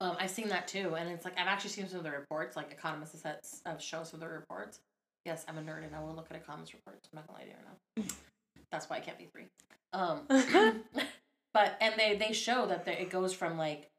Um, 0.00 0.16
I've 0.18 0.30
seen 0.30 0.48
that 0.48 0.68
too, 0.68 0.94
and 0.96 1.08
it's 1.08 1.24
like 1.24 1.38
I've 1.38 1.48
actually 1.48 1.70
seen 1.70 1.88
some 1.88 1.98
of 1.98 2.04
the 2.04 2.10
reports, 2.10 2.56
like 2.56 2.70
economists 2.70 3.22
have 3.22 3.36
have 3.66 3.82
shown 3.82 4.04
some 4.04 4.22
of 4.22 4.28
the 4.28 4.32
reports. 4.32 4.80
Yes, 5.28 5.44
I'm 5.46 5.58
a 5.58 5.60
nerd 5.60 5.84
and 5.84 5.94
I 5.94 6.00
will 6.00 6.14
look 6.14 6.28
at 6.30 6.36
a 6.38 6.40
economist 6.40 6.72
reports. 6.72 7.06
I'm 7.12 7.16
not 7.16 7.26
gonna 7.26 7.40
lie 7.40 7.44
to 7.44 7.50
you 7.50 7.56
right 7.56 7.98
now. 7.98 8.14
That's 8.72 8.88
why 8.88 8.96
I 8.96 9.00
can't 9.00 9.18
be 9.18 9.26
three. 9.26 9.44
Um, 9.92 10.22
but 11.52 11.76
and 11.82 11.92
they 11.98 12.16
they 12.16 12.32
show 12.32 12.64
that 12.64 12.86
there, 12.86 12.94
it 12.94 13.10
goes 13.10 13.34
from 13.34 13.58
like 13.58 13.90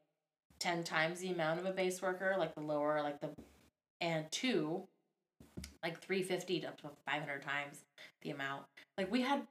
ten 0.58 0.82
times 0.82 1.20
the 1.20 1.30
amount 1.30 1.60
of 1.60 1.66
a 1.66 1.70
base 1.70 2.02
worker, 2.02 2.34
like 2.36 2.56
the 2.56 2.62
lower, 2.62 3.00
like 3.00 3.20
the, 3.20 3.30
and 4.00 4.28
two, 4.32 4.82
like 5.84 6.00
three 6.00 6.24
fifty 6.24 6.66
up 6.66 6.80
to 6.80 6.88
five 7.06 7.20
hundred 7.20 7.42
times 7.42 7.84
the 8.22 8.30
amount. 8.30 8.64
Like 8.98 9.12
we 9.12 9.20
had 9.20 9.46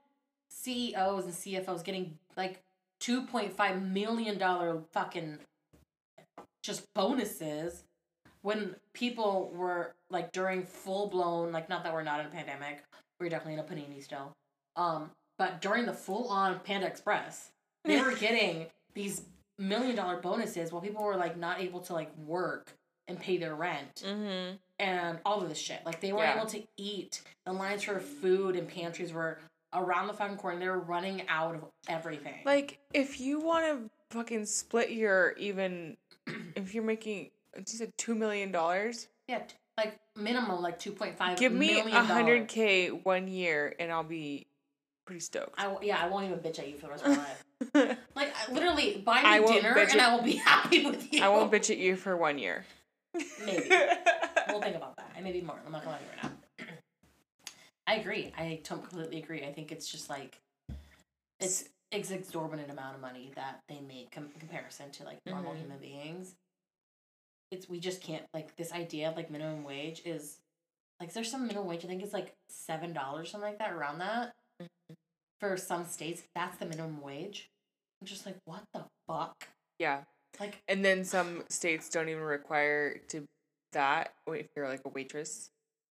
CEOs 0.50 1.24
and 1.24 1.34
CFOs 1.34 1.82
getting 1.82 2.18
like 2.36 2.62
two 3.00 3.22
point 3.22 3.54
five 3.54 3.82
million 3.82 4.38
dollar 4.38 4.82
fucking 4.92 5.40
just 6.62 6.94
bonuses 6.94 7.84
when 8.42 8.76
people 8.92 9.50
were 9.56 9.96
like 10.10 10.32
during 10.32 10.64
full 10.64 11.08
blown 11.08 11.52
like 11.52 11.70
not 11.70 11.84
that 11.84 11.94
we're 11.94 12.04
not 12.04 12.20
in 12.20 12.26
a 12.26 12.30
pandemic 12.30 12.84
we're 13.20 13.30
definitely 13.30 13.54
in 13.54 13.60
a 13.60 13.64
panini 13.64 14.04
still 14.04 14.32
um 14.76 15.10
but 15.38 15.62
during 15.62 15.86
the 15.86 15.94
full 15.94 16.28
on 16.30 16.60
panda 16.62 16.88
express 16.88 17.52
they 17.86 18.02
were 18.02 18.14
getting 18.20 18.66
these 18.94 19.24
million 19.58 19.96
dollar 19.96 20.18
bonuses 20.22 20.72
while 20.72 20.82
people 20.82 21.04
were 21.04 21.16
like 21.18 21.38
not 21.38 21.60
able 21.60 21.80
to 21.80 21.94
like 21.94 22.10
work 22.26 22.74
and 23.08 23.20
pay 23.20 23.38
their 23.38 23.56
rent 23.56 24.04
mhm 24.06 24.58
and 24.82 25.20
all 25.26 25.42
of 25.42 25.50
this 25.50 25.58
shit. 25.58 25.82
Like 25.86 26.00
they 26.00 26.14
were 26.14 26.20
Yeah. 26.24 26.38
able 26.38 26.46
to 26.52 26.64
eat. 26.78 27.22
The 27.46 27.52
lines 27.52 27.84
for 27.84 28.00
food 28.00 28.56
and 28.56 28.66
pantries 28.66 29.12
were 29.12 29.38
around 29.74 30.08
the 30.08 30.14
fucking 30.14 30.38
corner. 30.38 30.58
They 30.58 30.70
were 30.70 30.80
running 30.80 31.24
out 31.28 31.54
of 31.56 31.66
everything. 31.90 32.36
like 32.46 32.80
if 32.94 33.20
you 33.20 33.42
want 33.42 33.66
to 33.66 33.90
fucking 34.16 34.46
split 34.46 34.92
your 34.92 35.34
even 35.38 35.98
if 36.56 36.74
you're 36.74 36.84
making 36.84 37.30
you 37.58 37.64
said 37.66 37.92
2 37.98 38.16
million 38.16 38.52
dollars 38.54 39.08
yeah, 39.28 39.42
like 39.84 40.00
minimum 40.16 40.62
like 40.62 40.78
two 40.80 40.92
point 40.92 41.18
five. 41.18 41.38
give 41.38 41.52
me 41.54 41.80
a 41.80 42.04
hundred 42.04 42.48
k 42.48 42.90
one 42.90 43.28
year 43.28 43.76
and 43.80 43.92
I'll 43.92 44.04
be 44.04 44.48
pretty 45.06 45.22
stoked. 45.22 45.56
I 45.58 45.76
yeah, 45.82 45.98
I 46.04 46.08
won't 46.08 46.26
even 46.26 46.40
bitch 46.40 46.60
at 46.60 46.68
you 46.70 46.76
for 46.76 46.88
the 46.88 46.92
rest 46.92 47.06
of 47.06 47.12
my 47.12 47.18
life. 47.18 47.98
Like 48.16 48.34
I- 48.36 48.52
literally, 48.52 49.02
buy 49.06 49.22
me 49.40 49.46
dinner 49.48 49.74
and 49.78 49.92
at- 49.92 50.00
I 50.00 50.16
will 50.16 50.24
be 50.24 50.34
happy 50.52 50.86
with 50.86 51.14
you. 51.14 51.24
I 51.24 51.30
won't 51.30 51.52
bitch 51.52 51.70
at 51.70 51.78
you 51.78 51.96
for 51.96 52.16
one 52.18 52.38
year. 52.38 52.66
Maybe 53.46 53.70
we'll 54.50 54.62
think 54.62 54.76
about 54.76 54.96
that. 54.98 55.12
And 55.16 55.24
maybe 55.24 55.42
more. 55.42 55.60
I'm 55.66 55.72
not 55.72 55.84
gonna 55.84 55.96
lie 55.96 56.00
to 56.00 56.04
you 56.06 56.10
right 56.24 56.32
now. 56.60 56.66
I 57.88 57.96
agree. 57.96 58.32
I 58.38 58.60
don't 58.68 58.82
completely 58.88 59.18
agree. 59.20 59.44
I 59.44 59.52
think 59.52 59.72
it's 59.72 59.88
just 59.92 60.10
like 60.10 60.38
it's 61.40 61.66
it's 61.92 62.12
exorbitant 62.12 62.70
amount 62.70 62.96
of 62.96 63.02
money 63.02 63.32
that 63.36 63.62
they 63.68 63.80
make 63.82 64.12
com- 64.12 64.30
comparison 64.40 64.92
to 64.92 65.04
like 65.04 65.18
normal 65.26 65.54
Mhm. 65.54 65.58
human 65.62 65.78
beings. 65.80 66.36
It's 67.52 67.68
we 67.70 67.80
just 67.80 68.02
can't 68.02 68.24
like 68.34 68.56
this 68.56 68.72
idea 68.72 69.10
of 69.10 69.16
like 69.16 69.32
minimum 69.32 69.64
wage 69.64 70.02
is 70.06 70.38
like 71.00 71.14
there's 71.14 71.32
some 71.32 71.48
minimum 71.48 71.68
wage 71.68 71.84
I 71.84 71.88
think 71.88 72.04
it's 72.04 72.14
like 72.14 72.36
seven 72.50 72.94
dollars 72.94 73.32
something 73.32 73.50
like 73.50 73.60
that 73.60 73.72
around 73.72 74.00
that 74.00 74.34
mm-hmm. 74.62 74.94
for 75.40 75.58
some 75.58 75.86
states 75.86 76.24
that's 76.36 76.58
the 76.58 76.66
minimum 76.66 77.02
wage. 77.02 77.50
I'm 78.02 78.08
just 78.08 78.26
like 78.26 78.38
what 78.46 78.64
the 78.74 78.86
fuck 79.08 79.48
Yeah. 79.80 80.02
like 80.40 80.62
And 80.68 80.86
then 80.86 81.04
some 81.04 81.44
states 81.50 81.90
don't 81.90 82.10
even 82.10 82.24
require 82.24 82.98
to 83.10 83.26
that 83.74 84.14
if 84.28 84.48
you're 84.56 84.68
like 84.68 84.82
a 84.86 84.90
waitress. 84.90 85.50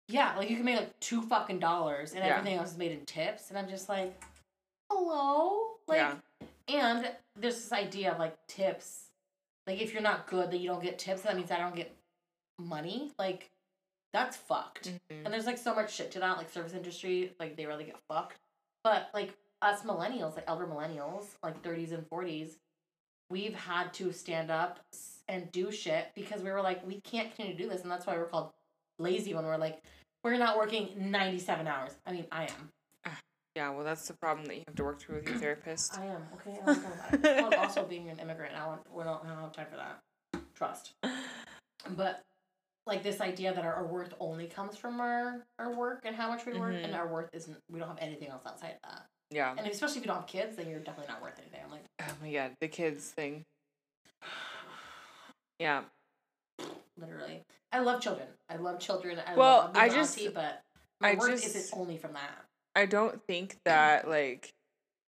Yeah, 0.08 0.36
like 0.38 0.50
you 0.50 0.58
can 0.58 0.66
make 0.66 0.78
like 0.78 1.00
two 1.00 1.22
fucking 1.24 1.60
dollars 1.60 2.12
and 2.14 2.24
Yeah. 2.24 2.38
everything 2.38 2.58
else 2.60 2.72
is 2.74 2.78
made 2.78 2.92
in 2.92 3.06
tips. 3.06 3.50
And 3.50 3.58
I'm 3.58 3.68
just 3.68 3.90
like, 3.90 4.22
hello? 4.92 5.78
Like, 5.88 5.98
Yeah. 5.98 6.16
and 6.68 7.12
there's 7.36 7.56
this 7.56 7.72
idea 7.72 8.12
of 8.12 8.20
like 8.20 8.36
tips. 8.48 9.05
Like, 9.68 9.82
if 9.82 9.94
you're 9.94 10.02
not 10.02 10.28
good, 10.28 10.52
that 10.52 10.58
you 10.58 10.68
don't 10.70 10.84
get 10.84 11.00
tips, 11.00 11.22
that 11.22 11.36
means 11.36 11.52
I 11.52 11.58
don't 11.58 11.76
get 11.76 11.96
money. 12.60 13.12
Like, 13.18 13.50
that's 14.14 14.38
fucked. 14.38 14.90
Mhm. 14.90 15.26
And 15.26 15.34
there's 15.34 15.46
like 15.46 15.58
so 15.58 15.76
much 15.76 15.94
shit 15.94 16.12
to 16.12 16.20
that, 16.20 16.38
like 16.38 16.50
service 16.50 16.74
industry, 16.74 17.34
like 17.40 17.58
they 17.58 17.66
really 17.66 17.84
get 17.84 17.98
fucked. 18.08 18.40
But 18.84 19.10
like 19.14 19.36
us 19.62 19.82
millennials, 19.82 20.36
like 20.36 20.46
elder 20.48 20.66
millennials, 20.66 21.26
like 21.44 21.62
30s 21.62 21.92
and 21.92 22.08
40s, 22.10 22.58
we've 23.30 23.56
had 23.56 23.94
to 23.96 24.12
stand 24.14 24.52
up 24.52 24.80
and 25.28 25.52
do 25.52 25.72
shit 25.72 26.12
because 26.16 26.42
we 26.44 26.52
were 26.52 26.62
like, 26.62 26.86
we 26.86 27.02
can't 27.02 27.34
continue 27.36 27.58
to 27.58 27.64
do 27.64 27.70
this. 27.70 27.82
And 27.82 27.92
that's 27.92 28.06
why 28.06 28.16
we're 28.16 28.28
called 28.28 28.52
lazy 29.00 29.34
when 29.34 29.46
we're 29.46 29.58
like, 29.58 29.82
we're 30.24 30.38
not 30.38 30.58
working 30.58 31.12
97 31.12 31.68
hours. 31.68 31.92
I 32.06 32.12
mean, 32.14 32.26
I 32.32 32.44
am. 32.44 32.72
Yeah, 33.56 33.70
well, 33.72 33.86
that's 33.86 34.06
the 34.08 34.14
problem 34.14 34.46
that 34.48 34.56
you 34.56 34.64
have 34.68 34.76
to 34.76 34.84
work 34.84 35.00
through 35.00 35.16
with 35.16 35.30
your 35.30 35.38
therapist. 35.38 35.98
I 35.98 36.06
am. 36.08 36.22
Okay, 36.36 36.60
I 36.62 36.66
don't 36.66 36.86
about 37.26 37.54
it. 37.54 37.58
Also 37.60 37.84
being 37.86 38.10
an 38.10 38.20
immigrant. 38.20 38.54
I 38.54 38.66
don't, 38.66 38.82
we 38.94 39.04
don't, 39.04 39.24
I 39.24 39.30
don't 39.30 39.40
have 39.40 39.54
time 39.54 39.68
for 39.72 39.78
that. 39.78 40.02
Trust. 40.56 40.94
But 41.96 42.22
like 42.86 43.02
this 43.02 43.22
idea 43.22 43.54
that 43.54 43.64
our, 43.64 43.74
our 43.76 43.86
worth 43.86 44.14
only 44.20 44.48
comes 44.48 44.76
from 44.76 45.00
our, 45.00 45.46
our 45.58 45.74
work 45.74 46.02
and 46.04 46.16
how 46.16 46.28
much 46.30 46.46
we 46.46 46.54
work, 46.60 46.76
and 46.76 46.94
Mhm. 46.94 46.98
our 46.98 47.08
worth 47.08 47.30
isn't, 47.34 47.58
we 47.72 47.80
don't 47.80 47.88
have 47.88 47.98
anything 48.02 48.28
else 48.28 48.44
outside 48.46 48.76
of 48.84 48.90
that. 48.92 49.06
Yeah. 49.32 49.54
And 49.58 49.66
especially 49.68 49.98
if 49.98 50.04
you 50.04 50.08
don't 50.08 50.18
have 50.22 50.28
kids, 50.28 50.58
then 50.58 50.70
you're 50.70 50.80
definitely 50.80 51.12
not 51.14 51.22
worth 51.22 51.40
anything. 51.40 51.62
I'm 51.64 51.72
like, 51.72 51.86
Oh 52.02 52.14
my 52.22 52.32
god, 52.34 52.52
the 52.60 52.68
kids 52.68 53.10
thing. 53.10 53.44
Yeah. 55.60 55.84
literally. 57.00 57.42
I 57.72 57.80
love 57.80 58.02
children. 58.02 58.28
I 58.50 58.58
love 58.58 58.80
children. 58.80 59.18
I 59.26 59.36
Well, 59.36 59.58
love 59.60 59.72
I 59.76 59.88
just- 59.90 60.18
auntie, 60.18 60.30
but 60.34 60.62
my 61.02 61.12
I 61.12 61.16
worth 61.16 61.42
just- 61.42 61.56
isn't 61.56 61.80
only 61.80 61.98
from 61.98 62.14
that. 62.14 62.45
I 62.76 62.86
don't 62.86 63.22
think 63.26 63.58
that 63.64 64.08
like 64.10 64.54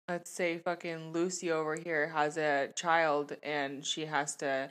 let's 0.08 0.30
say 0.30 0.58
fucking 0.58 1.12
Lucy 1.12 1.50
over 1.52 1.76
here 1.76 2.08
has 2.08 2.36
a 2.36 2.70
child 2.74 3.36
and 3.42 3.84
she 3.84 4.06
has 4.06 4.34
to 4.36 4.70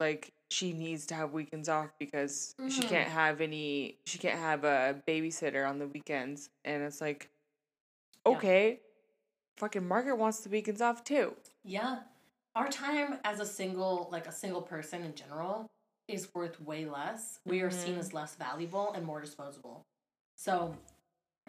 like 0.00 0.32
she 0.50 0.72
needs 0.72 1.06
to 1.06 1.14
have 1.14 1.32
weekends 1.32 1.68
off 1.68 1.90
because 1.98 2.54
she 2.68 2.82
Mhm. 2.82 2.88
can't 2.88 3.08
have 3.08 3.40
any 3.40 3.98
she 4.04 4.18
can't 4.18 4.38
have 4.38 4.64
a 4.64 5.00
babysitter 5.06 5.66
on 5.68 5.78
the 5.78 5.86
weekends 5.86 6.50
and 6.64 6.82
it's 6.82 7.00
like 7.00 7.30
Yeah. 8.26 8.32
okay 8.36 8.80
fucking 9.56 9.86
margaret 9.86 10.16
wants 10.16 10.40
the 10.40 10.50
weekends 10.50 10.80
off 10.80 11.04
too 11.04 11.36
Yeah. 11.64 12.02
Our 12.54 12.68
time 12.68 13.18
as 13.24 13.40
a 13.40 13.46
single, 13.46 14.08
like 14.12 14.26
a 14.26 14.32
single 14.32 14.60
person 14.60 15.04
in 15.04 15.14
general, 15.14 15.70
is 16.08 16.34
worth 16.34 16.60
way 16.60 16.84
less. 16.84 17.38
We 17.46 17.62
are 17.62 17.70
seen 17.70 17.94
Mhm. 17.94 17.98
as 18.00 18.12
less 18.12 18.34
valuable 18.34 18.92
and 18.92 19.06
more 19.06 19.20
disposable. 19.22 19.86
So 20.34 20.76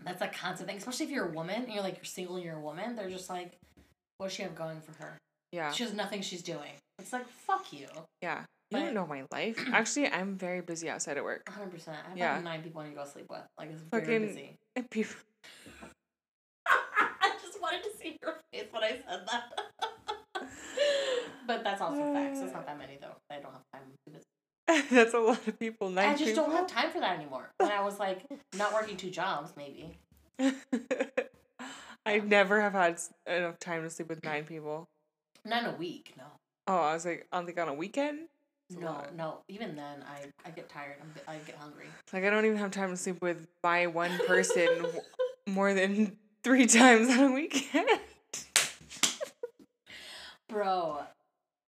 that's 0.03 0.21
a 0.21 0.27
constant 0.27 0.67
thing, 0.69 0.77
especially 0.77 1.05
if 1.05 1.11
you're 1.11 1.27
a 1.27 1.31
woman 1.31 1.63
and 1.63 1.71
you're 1.73 1.83
like, 1.83 1.95
you're 1.97 2.03
single 2.05 2.35
and 2.35 2.43
you're 2.45 2.57
a 2.57 2.61
woman. 2.61 2.95
They're 2.95 3.09
just 3.09 3.29
like, 3.29 3.53
what 4.17 4.27
does 4.27 4.35
she 4.35 4.43
have 4.43 4.55
going 4.55 4.81
for 4.81 4.91
her? 5.03 5.17
yeah 5.51 5.71
She 5.71 5.83
has 5.83 5.93
nothing 5.93 6.21
she's 6.21 6.41
doing. 6.41 6.71
It's 6.99 7.13
like, 7.13 7.27
fuck 7.27 7.71
you. 7.71 7.87
yeah 8.21 8.39
you 8.71 8.77
But- 8.79 8.85
don't 8.85 8.93
know 8.95 9.05
my 9.07 9.23
life 9.31 9.63
actually 9.73 10.07
i'm 10.07 10.35
very 10.35 10.61
busy 10.61 10.89
outside 10.89 11.17
of 11.17 11.23
work 11.25 11.45
100%. 11.45 11.89
I 11.89 11.91
have 12.09 12.17
Yeah. 12.17 12.33
like 12.35 12.43
nine 12.43 12.63
people 12.63 12.81
I 12.81 12.85
need 12.85 12.91
to 12.91 12.95
go 12.97 13.05
sleep 13.05 13.25
with. 13.29 13.41
Like, 13.57 13.69
it's 13.71 13.81
very 13.91 14.03
Fucking- 14.03 14.27
busy. 14.27 14.55
and 14.75 14.89
people 14.89 15.15
I 16.67 17.31
just 17.41 17.61
wanted 17.61 17.83
to 17.83 17.89
see 17.97 18.17
your 18.21 18.35
face 18.51 18.65
when 18.71 18.83
I 18.83 18.89
said 18.89 19.27
that. 19.31 19.43
but 21.47 21.63
that's 21.63 21.81
also 21.81 22.13
facts. 22.13 22.39
It's 22.41 22.53
not 22.53 22.65
that 22.65 22.77
many, 22.77 22.97
though. 23.01 23.15
I 23.29 23.35
don't 23.35 23.51
have 23.53 23.61
time 23.73 23.83
to 23.83 24.11
do 24.11 24.17
this. 24.17 24.23
that's 24.91 25.13
a 25.13 25.19
lot 25.19 25.45
of 25.47 25.59
people 25.59 25.89
nine 25.89 26.09
I 26.09 26.11
just 26.15 26.25
people. 26.25 26.45
don't 26.45 26.55
have 26.55 26.67
time 26.67 26.91
for 26.91 26.99
that 26.99 27.17
anymore. 27.17 27.51
When 27.57 27.71
I 27.71 27.83
was 27.83 27.99
like 27.99 28.25
not 28.57 28.73
working 28.73 28.97
two 28.97 29.09
jobs, 29.09 29.53
maybe. 29.57 29.97
I 32.05 32.19
never 32.19 32.61
have 32.61 32.73
had 32.73 32.99
enough 33.27 33.59
time 33.59 33.83
to 33.83 33.89
sleep 33.89 34.09
with 34.09 34.23
nine 34.23 34.45
people. 34.45 34.87
Not 35.45 35.63
in 35.63 35.69
a 35.71 35.77
week, 35.77 36.13
no. 36.17 36.23
Oh, 36.67 36.77
I 36.77 36.93
was 36.93 37.05
like, 37.05 37.27
on 37.33 37.45
like 37.45 37.59
on 37.59 37.67
a 37.67 37.73
weekend. 37.73 38.27
It's 38.69 38.79
No, 38.79 39.03
no. 39.15 39.39
Even 39.49 39.75
then, 39.75 40.03
I, 40.07 40.47
I 40.47 40.51
get 40.51 40.69
tired. 40.69 40.95
I'm, 41.01 41.13
I 41.27 41.37
get 41.39 41.55
hungry. 41.55 41.85
Like 42.13 42.23
I 42.23 42.29
don't 42.29 42.45
even 42.45 42.57
have 42.57 42.71
time 42.71 42.89
to 42.91 42.97
sleep 42.97 43.21
with 43.21 43.47
my 43.63 43.87
one 43.87 44.17
person 44.25 44.67
more 45.47 45.73
than 45.73 46.17
three 46.43 46.65
times 46.67 47.09
on 47.09 47.19
a 47.19 47.31
weekend. 47.33 47.89
Bro, 50.47 51.03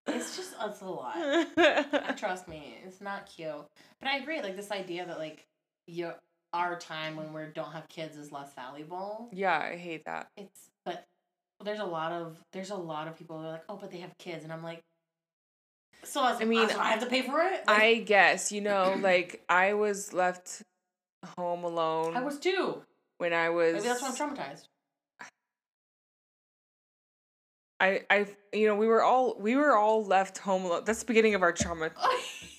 it's 0.08 0.36
just, 0.36 0.54
it's 0.62 0.82
a 0.82 0.86
lot. 0.86 2.18
Trust 2.18 2.48
me, 2.48 2.78
it's 2.86 3.02
not 3.02 3.26
cute. 3.26 3.66
But 4.00 4.10
I 4.10 4.18
agree, 4.18 4.42
like 4.42 4.56
this 4.56 4.72
idea 4.72 5.06
that 5.06 5.20
like 5.20 5.46
your 5.88 6.16
our 6.54 6.80
time 6.80 7.16
when 7.18 7.34
we 7.34 7.42
don't 7.54 7.74
have 7.74 7.88
kids 7.90 8.16
is 8.16 8.32
less 8.32 8.54
valuable. 8.54 9.30
yeah, 9.34 9.60
I 9.60 9.76
hate 9.76 10.06
that. 10.06 10.30
It's 10.38 10.70
but 10.86 11.04
there's 11.64 11.80
a 11.80 11.86
lot 11.86 12.12
of 12.12 12.42
there's 12.54 12.70
a 12.70 12.76
lot 12.76 13.08
of 13.08 13.18
people 13.18 13.40
who 13.40 13.46
are 13.46 13.52
like, 13.52 13.64
oh, 13.70 13.78
but 13.78 13.92
they 13.92 14.00
have 14.00 14.18
kids, 14.18 14.44
and 14.44 14.54
I'm 14.54 14.64
like, 14.64 14.82
so 16.04 16.26
as, 16.26 16.40
I 16.42 16.46
mean, 16.46 16.70
so 16.70 16.80
I 16.80 16.90
have 16.90 17.00
to 17.00 17.08
pay 17.08 17.22
for 17.22 17.42
it. 17.42 17.64
Like, 17.68 17.82
I 17.82 17.96
guess 17.96 18.52
you 18.52 18.62
know, 18.62 18.98
like 19.02 19.44
I 19.50 19.74
was 19.74 20.14
left 20.14 20.62
home 21.38 21.64
alone 21.64 22.16
I 22.16 22.22
was 22.22 22.40
too. 22.40 22.82
when 23.18 23.34
I 23.34 23.50
was. 23.50 23.74
Maybe 23.74 23.88
that's 23.88 24.02
why 24.02 24.10
I'm 24.10 24.16
traumatized. 24.16 24.68
I, 27.80 28.02
I, 28.10 28.28
you 28.54 28.68
know, 28.68 28.76
we 28.76 28.88
were 28.88 29.04
all 29.04 29.38
we 29.40 29.56
were 29.56 29.76
all 29.76 30.06
left 30.06 30.38
home 30.38 30.66
alone. 30.66 30.84
That's 30.86 31.00
the 31.00 31.06
beginning 31.06 31.36
of 31.36 31.42
our 31.42 31.52
trauma. 31.52 31.92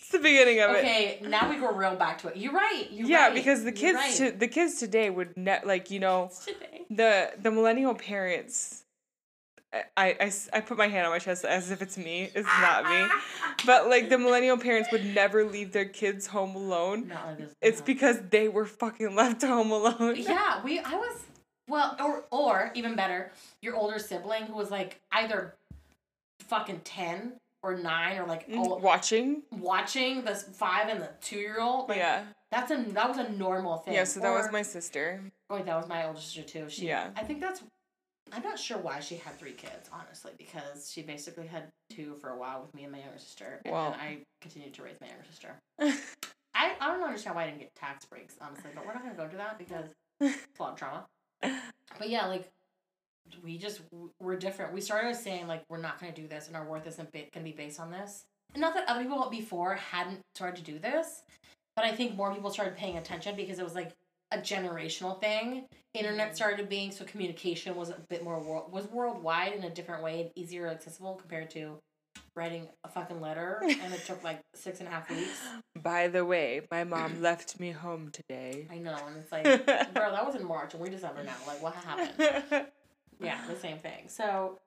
It's 0.06 0.12
the 0.12 0.18
beginning 0.18 0.60
of 0.60 0.70
it. 0.70 0.84
okay, 0.84 1.18
now 1.26 1.50
we 1.50 1.56
go 1.56 1.72
real 1.72 1.96
back 1.96 2.18
to 2.18 2.28
it. 2.28 2.36
You're 2.36 2.52
right. 2.52 2.86
You're 2.92 3.08
yeah, 3.08 3.26
right, 3.26 3.34
because 3.34 3.64
the 3.64 3.72
kids, 3.72 3.96
right. 3.96 4.14
to, 4.14 4.30
the 4.30 4.46
kids 4.46 4.78
today 4.78 5.10
would 5.10 5.36
net 5.36 5.66
like 5.66 5.90
you 5.90 5.98
know 5.98 6.30
Today. 6.44 6.82
the 6.88 7.32
the 7.42 7.50
millennial 7.50 7.92
parents. 7.94 8.84
I, 9.96 10.16
I, 10.20 10.32
I 10.52 10.60
put 10.60 10.78
my 10.78 10.86
hand 10.86 11.06
on 11.06 11.12
my 11.12 11.18
chest 11.18 11.44
as 11.44 11.72
if 11.72 11.82
it's 11.82 11.98
me. 11.98 12.30
It's 12.34 12.46
not 12.46 12.84
me. 12.88 13.04
But 13.66 13.88
like 13.88 14.08
the 14.08 14.16
millennial 14.16 14.56
parents 14.56 14.90
would 14.92 15.04
never 15.04 15.44
leave 15.44 15.72
their 15.72 15.84
kids 15.84 16.28
home 16.28 16.54
alone. 16.54 17.08
Not 17.08 17.26
like 17.26 17.38
this. 17.38 17.54
It's 17.60 17.80
no. 17.80 17.86
because 17.86 18.20
they 18.30 18.48
were 18.48 18.64
fucking 18.64 19.14
left 19.16 19.42
home 19.42 19.72
alone. 19.72 20.14
Yeah, 20.16 20.62
we. 20.62 20.78
I 20.78 20.94
was 20.94 21.20
well, 21.68 21.96
or 22.00 22.24
or 22.30 22.70
even 22.74 22.94
better, 22.96 23.32
your 23.62 23.74
older 23.76 23.98
sibling 23.98 24.44
who 24.44 24.54
was 24.54 24.70
like 24.70 25.00
either 25.12 25.54
fucking 26.42 26.80
ten 26.84 27.32
or 27.62 27.76
nine 27.76 28.18
or 28.18 28.26
like 28.26 28.48
Mm, 28.48 28.58
old, 28.58 28.82
Watching. 28.82 29.42
watching 29.50 30.24
this 30.24 30.44
five 30.44 30.88
and 30.88 31.00
the 31.00 31.10
two 31.20 31.38
year 31.38 31.60
old. 31.60 31.88
Like, 31.88 31.98
Yeah. 31.98 32.24
that's 32.50 32.70
a 32.70 32.76
that 32.92 33.08
was 33.08 33.18
a 33.18 33.28
normal 33.30 33.78
thing. 33.78 33.94
Yeah. 33.94 34.04
So 34.04 34.20
that 34.20 34.30
was 34.32 34.50
my 34.52 34.62
sister. 34.62 35.20
Oh, 35.50 35.58
that 35.62 35.76
was 35.76 35.88
my 35.88 36.06
older 36.06 36.20
sister 36.20 36.42
too. 36.42 36.66
She. 36.68 36.86
Yeah. 36.86 37.10
I 37.16 37.22
think 37.24 37.40
that's. 37.40 37.62
I'm 38.32 38.42
not 38.42 38.58
sure 38.58 38.78
why 38.78 38.98
she 38.98 39.14
had 39.16 39.38
three 39.38 39.52
kids, 39.52 39.88
honestly, 39.92 40.32
because 40.36 40.90
she 40.92 41.02
basically 41.02 41.46
had 41.46 41.68
two 41.90 42.16
for 42.16 42.30
a 42.30 42.36
while 42.36 42.60
with 42.60 42.74
me 42.74 42.82
and 42.82 42.90
my 42.90 42.98
younger 42.98 43.18
sister, 43.18 43.60
and 43.64 43.72
then 43.72 43.92
I 43.94 44.18
continued 44.40 44.74
to 44.74 44.82
raise 44.82 45.00
my 45.00 45.06
younger 45.06 45.24
sister. 45.30 45.54
I, 46.52 46.72
I 46.80 46.86
don't 46.88 47.02
understand 47.04 47.36
why 47.36 47.44
I 47.44 47.46
didn't 47.46 47.60
get 47.60 47.74
tax 47.76 48.04
breaks, 48.06 48.34
honestly, 48.40 48.70
but 48.74 48.84
we're 48.84 48.94
not 48.94 49.04
gonna 49.04 49.14
go 49.14 49.24
into 49.24 49.36
that 49.36 49.58
because 49.58 49.84
it's 50.20 50.58
a 50.58 50.62
lot 50.62 50.72
of 50.72 50.78
trauma. 50.78 51.06
But 51.98 52.10
yeah, 52.10 52.26
like 52.26 52.50
we 53.42 53.58
just 53.58 53.80
we're 54.20 54.36
different. 54.36 54.74
We 54.74 54.80
started 54.80 55.16
saying 55.16 55.46
like 55.46 55.64
we're 55.68 55.80
not 55.80 55.98
gonna 55.98 56.12
do 56.12 56.28
this, 56.28 56.46
and 56.46 56.56
our 56.56 56.66
worth 56.66 56.86
isn't 56.86 57.10
ba- 57.12 57.24
gonna 57.32 57.44
be 57.44 57.52
based 57.52 57.80
on 57.80 57.90
this. 57.90 58.24
And 58.54 58.60
not 58.60 58.74
that 58.74 58.88
other 58.88 59.02
people 59.02 59.28
before 59.30 59.74
hadn't 59.74 60.20
started 60.34 60.64
to 60.64 60.72
do 60.72 60.78
this, 60.78 61.22
but 61.74 61.84
I 61.84 61.92
think 61.92 62.16
more 62.16 62.32
people 62.34 62.50
started 62.50 62.76
paying 62.76 62.98
attention 62.98 63.34
because 63.36 63.58
it 63.58 63.64
was 63.64 63.74
like 63.74 63.92
a 64.32 64.38
generational 64.38 65.20
thing. 65.20 65.66
Internet 65.94 66.28
mm-hmm. 66.28 66.36
started 66.36 66.68
being 66.68 66.90
so 66.90 67.04
communication 67.04 67.74
was 67.76 67.90
a 67.90 67.96
bit 68.08 68.22
more 68.22 68.40
world 68.40 68.72
was 68.72 68.86
worldwide 68.88 69.54
in 69.54 69.64
a 69.64 69.70
different 69.70 70.02
way 70.02 70.20
and 70.22 70.30
easier 70.34 70.68
accessible 70.68 71.14
compared 71.14 71.50
to 71.50 71.78
writing 72.36 72.68
a 72.84 72.88
fucking 72.88 73.20
letter 73.20 73.60
and 73.62 73.94
it 73.94 74.04
took 74.04 74.22
like 74.22 74.40
six 74.54 74.78
and 74.80 74.88
a 74.88 74.92
half 74.92 75.10
weeks. 75.10 75.40
By 75.82 76.08
the 76.08 76.24
way, 76.24 76.60
my 76.70 76.84
mom 76.84 77.22
left 77.22 77.58
me 77.58 77.70
home 77.72 78.10
today. 78.12 78.68
I 78.70 78.76
know, 78.78 78.96
and 79.06 79.16
it's 79.16 79.32
like, 79.32 79.44
bro, 79.94 80.10
that 80.12 80.24
was 80.24 80.34
in 80.36 80.46
March 80.46 80.74
and 80.74 80.82
we're 80.82 80.90
December 80.90 81.24
now. 81.24 81.34
Like, 81.46 81.62
what 81.62 81.74
happened? 81.74 82.66
Yeah, 83.18 83.38
the 83.48 83.56
same 83.56 83.78
thing. 83.78 84.08
So, 84.08 84.58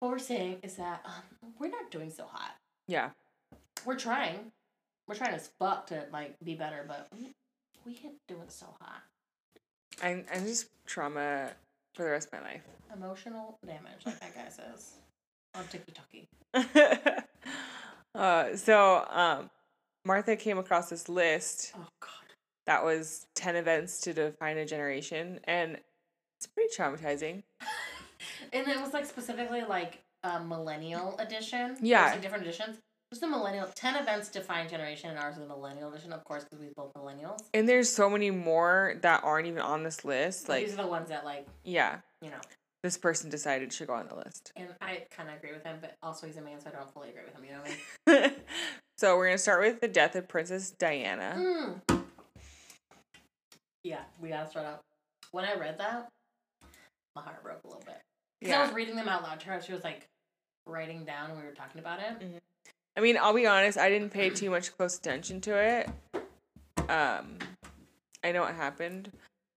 what 0.00 0.10
we're 0.10 0.18
saying 0.18 0.60
is 0.62 0.76
that 0.76 1.02
um, 1.04 1.52
we're 1.58 1.68
not 1.68 1.90
doing 1.90 2.08
so 2.10 2.24
hot. 2.24 2.52
yeah. 2.88 3.10
We're 3.84 3.98
trying. 3.98 4.52
We're 5.06 5.16
trying 5.16 5.34
as 5.34 5.50
fuck 5.58 5.86
to 5.88 6.06
like 6.10 6.34
be 6.42 6.54
better, 6.54 6.86
but 6.88 7.08
we, 7.14 7.34
we 7.84 7.92
ain't 8.02 8.14
doing 8.26 8.48
so 8.48 8.64
hot. 8.80 9.02
I'm, 10.02 10.24
I'm 10.32 10.46
just 10.46 10.70
trauma 10.86 11.50
for 11.94 12.04
the 12.04 12.10
rest 12.10 12.28
of 12.32 12.40
my 12.40 12.48
life. 12.48 12.62
Emotional 12.94 13.58
damage, 13.66 14.06
like 14.06 14.18
that 14.20 14.34
guy 14.34 14.48
says 14.48 14.94
on 15.58 15.64
TikTok. 15.68 17.24
uh, 18.14 18.56
so 18.56 19.04
um, 19.10 19.50
Martha 20.04 20.36
came 20.36 20.58
across 20.58 20.88
this 20.90 21.08
list 21.08 21.72
Oh 21.76 21.86
God. 22.00 22.10
that 22.66 22.84
was 22.84 23.26
10 23.34 23.56
events 23.56 24.00
to 24.02 24.12
define 24.12 24.58
a 24.58 24.66
generation, 24.66 25.40
and 25.44 25.78
it's 26.38 26.46
pretty 26.46 26.72
traumatizing. 26.74 27.42
And 28.52 28.66
it 28.66 28.80
was 28.80 28.94
like 28.94 29.04
specifically 29.04 29.62
like 29.68 29.98
a 30.24 30.40
millennial 30.40 31.16
edition. 31.18 31.74
There's, 31.74 31.82
Yeah. 31.82 32.06
like 32.12 32.22
different 32.22 32.44
editions. 32.44 32.78
Just 33.12 33.20
the 33.20 33.28
millennial. 33.28 33.68
Ten 33.74 33.94
events 33.94 34.30
define 34.30 34.68
generation, 34.70 35.10
and 35.10 35.18
ours 35.18 35.34
is 35.34 35.42
the 35.42 35.46
millennial 35.46 35.92
edition, 35.92 36.12
of 36.14 36.24
course, 36.24 36.42
because 36.44 36.58
we're 36.58 36.72
both 36.74 36.94
millennials. 36.94 37.40
And 37.52 37.68
there's 37.68 37.92
so 37.92 38.08
many 38.08 38.30
more 38.30 38.96
that 39.02 39.22
aren't 39.22 39.46
even 39.48 39.60
on 39.60 39.82
this 39.84 40.04
list. 40.04 40.48
Like, 40.48 40.64
these 40.64 40.72
are 40.78 40.82
the 40.82 40.88
ones 40.88 41.10
that 41.10 41.24
like 41.26 41.46
yeah, 41.62 41.98
you 42.22 42.30
know. 42.30 42.40
This 42.86 42.96
person 42.96 43.28
decided 43.28 43.72
should 43.72 43.88
go 43.88 43.94
on 43.94 44.06
the 44.06 44.14
list. 44.14 44.52
And 44.54 44.68
I 44.80 45.02
kind 45.10 45.28
of 45.28 45.34
agree 45.34 45.52
with 45.52 45.64
him, 45.64 45.78
but 45.80 45.96
also 46.04 46.28
he's 46.28 46.36
a 46.36 46.40
man, 46.40 46.60
so 46.60 46.70
I 46.70 46.76
don't 46.76 46.88
fully 46.92 47.08
agree 47.08 47.22
with 47.24 47.34
him. 47.34 47.44
You 47.44 47.50
know 47.50 47.60
what 47.60 48.22
I 48.22 48.28
mean? 48.28 48.32
so 48.96 49.16
we're 49.16 49.26
gonna 49.26 49.38
start 49.38 49.60
with 49.60 49.80
the 49.80 49.88
death 49.88 50.14
of 50.14 50.28
Princess 50.28 50.70
Diana. 50.70 51.34
Mm. 51.36 52.04
Yeah, 53.82 54.02
we 54.20 54.28
gotta 54.28 54.48
start 54.48 54.66
out. 54.66 54.82
When 55.32 55.44
I 55.44 55.54
read 55.54 55.78
that, 55.78 56.08
my 57.16 57.22
heart 57.22 57.42
broke 57.42 57.64
a 57.64 57.66
little 57.66 57.82
bit. 57.84 58.00
Because 58.40 58.54
I 58.54 58.62
was 58.62 58.72
reading 58.72 58.94
them 58.94 59.08
out 59.08 59.24
loud 59.24 59.40
to 59.40 59.46
her. 59.46 59.60
She 59.60 59.72
was 59.72 59.82
like 59.82 60.06
writing 60.64 61.04
down, 61.04 61.30
and 61.30 61.40
we 61.40 61.44
were 61.44 61.54
talking 61.54 61.80
about 61.80 61.98
it. 61.98 62.40
I 62.96 63.00
mean, 63.00 63.18
I'll 63.20 63.34
be 63.34 63.46
honest, 63.46 63.78
I 63.78 63.88
didn't 63.88 64.10
pay 64.10 64.30
too 64.30 64.50
much 64.50 64.76
close 64.76 64.96
attention 64.96 65.40
to 65.40 65.56
it. 65.56 65.90
Um, 66.88 67.38
I 68.22 68.30
know 68.30 68.42
what 68.42 68.54
happened. 68.54 69.10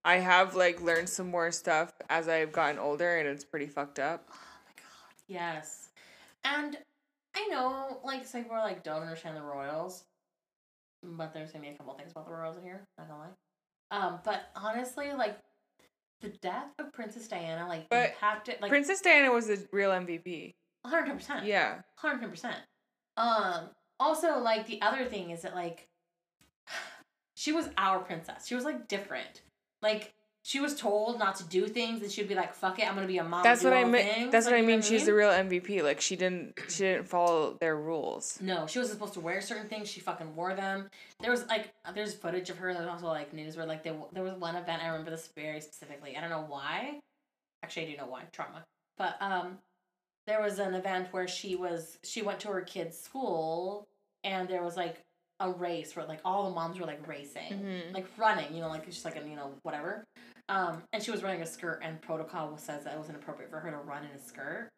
I 0.09 0.17
have 0.17 0.55
like 0.55 0.81
learned 0.81 1.07
some 1.07 1.29
more 1.29 1.51
stuff 1.51 1.93
as 2.09 2.27
I've 2.27 2.51
gotten 2.51 2.79
older, 2.79 3.17
and 3.19 3.27
it's 3.27 3.45
pretty 3.45 3.67
fucked 3.67 3.99
up. 3.99 4.27
Oh 4.31 4.37
my 4.65 4.71
god. 4.75 5.13
Yes. 5.27 5.89
And 6.43 6.77
I 7.35 7.47
know, 7.51 7.99
like, 8.03 8.25
some 8.25 8.41
people 8.41 8.57
are 8.57 8.63
like, 8.63 8.83
don't 8.83 9.03
understand 9.03 9.37
the 9.37 9.43
royals. 9.43 10.05
But 11.03 11.31
there's 11.31 11.51
gonna 11.51 11.63
be 11.63 11.69
a 11.69 11.77
couple 11.77 11.93
things 11.93 12.11
about 12.11 12.25
the 12.25 12.33
royals 12.33 12.57
in 12.57 12.63
here, 12.63 12.87
not 12.97 13.07
gonna 13.07 13.19
lie. 13.19 13.27
Um, 13.91 14.19
but 14.25 14.49
honestly, 14.55 15.13
like, 15.13 15.37
the 16.21 16.29
death 16.41 16.71
of 16.79 16.91
Princess 16.91 17.27
Diana, 17.27 17.67
like, 17.67 17.87
But 17.89 18.09
impacted, 18.09 18.57
like, 18.61 18.69
Princess 18.69 19.01
Diana 19.01 19.31
was 19.31 19.45
the 19.45 19.63
real 19.71 19.91
MVP. 19.91 20.55
One 20.81 20.91
hundred 20.91 21.17
percent. 21.17 21.45
Yeah. 21.45 21.81
Hundred 21.97 22.31
percent. 22.31 22.57
Um. 23.15 23.69
Also, 23.99 24.39
like 24.39 24.65
the 24.65 24.81
other 24.81 25.05
thing 25.05 25.29
is 25.29 25.43
that 25.43 25.53
like 25.53 25.87
she 27.35 27.51
was 27.51 27.69
our 27.77 27.99
princess. 27.99 28.47
She 28.47 28.55
was 28.55 28.63
like 28.63 28.87
different. 28.87 29.41
Like 29.81 30.13
she 30.41 30.59
was 30.59 30.75
told 30.75 31.19
not 31.19 31.35
to 31.35 31.43
do 31.43 31.67
things, 31.67 32.01
and 32.01 32.11
she'd 32.11 32.27
be 32.27 32.35
like, 32.35 32.53
"Fuck 32.53 32.79
it, 32.79 32.87
I'm 32.87 32.95
gonna 32.95 33.07
be 33.07 33.17
a 33.17 33.23
mom." 33.23 33.43
That's 33.43 33.63
what 33.63 33.73
I 33.73 33.83
mean. 33.83 34.03
things." 34.03 34.31
That's 34.31 34.45
what 34.45 34.55
I 34.55 34.61
mean. 34.61 34.81
She's 34.81 35.05
the 35.05 35.13
real 35.13 35.29
MVP. 35.29 35.83
Like 35.83 36.01
she 36.01 36.15
didn't. 36.15 36.59
She 36.69 36.83
didn't 36.83 37.07
follow 37.07 37.57
their 37.59 37.75
rules. 37.75 38.39
No, 38.41 38.65
she 38.65 38.79
wasn't 38.79 38.97
supposed 38.97 39.13
to 39.13 39.19
wear 39.19 39.41
certain 39.41 39.67
things. 39.67 39.89
She 39.89 39.99
fucking 39.99 40.35
wore 40.35 40.55
them. 40.55 40.89
There 41.19 41.31
was 41.31 41.45
like, 41.47 41.73
there's 41.93 42.13
footage 42.13 42.49
of 42.49 42.57
her. 42.57 42.73
There's 42.73 42.87
also 42.87 43.07
like 43.07 43.33
news 43.33 43.57
where 43.57 43.65
like 43.65 43.83
they, 43.83 43.93
there 44.13 44.23
was 44.23 44.33
one 44.33 44.55
event. 44.55 44.81
I 44.81 44.87
remember 44.87 45.11
this 45.11 45.29
very 45.35 45.61
specifically. 45.61 46.15
I 46.15 46.21
don't 46.21 46.29
know 46.29 46.45
why. 46.47 46.99
Actually, 47.63 47.87
I 47.87 47.91
do 47.91 47.97
know 47.97 48.07
why. 48.07 48.23
Trauma. 48.31 48.63
But 48.97 49.17
um, 49.21 49.57
there 50.25 50.41
was 50.41 50.59
an 50.59 50.73
event 50.73 51.07
where 51.11 51.27
she 51.27 51.55
was 51.55 51.97
she 52.03 52.21
went 52.21 52.39
to 52.41 52.49
her 52.49 52.61
kid's 52.61 52.97
school 52.97 53.87
and 54.23 54.47
there 54.47 54.63
was 54.63 54.77
like 54.77 55.03
a 55.39 55.49
race 55.51 55.95
where 55.95 56.05
like 56.05 56.19
all 56.25 56.43
the 56.49 56.55
moms 56.55 56.79
were 56.79 56.85
like 56.85 57.07
racing, 57.07 57.53
Mhm. 57.53 57.93
like 57.93 58.05
running. 58.17 58.53
You 58.53 58.61
know, 58.61 58.67
like 58.69 58.85
just 58.85 59.05
like 59.05 59.15
a 59.15 59.27
you 59.27 59.35
know 59.35 59.53
whatever. 59.63 60.03
Um, 60.49 60.83
and 60.93 61.01
she 61.03 61.11
was 61.11 61.21
wearing 61.21 61.41
a 61.41 61.45
skirt, 61.45 61.81
and 61.83 62.01
protocol 62.01 62.57
says 62.57 62.83
that 62.83 62.93
it 62.93 62.99
was 62.99 63.09
inappropriate 63.09 63.51
for 63.51 63.59
her 63.59 63.69
to 63.71 63.77
run 63.77 64.03
in 64.03 64.11
a 64.11 64.19
skirt. 64.19 64.69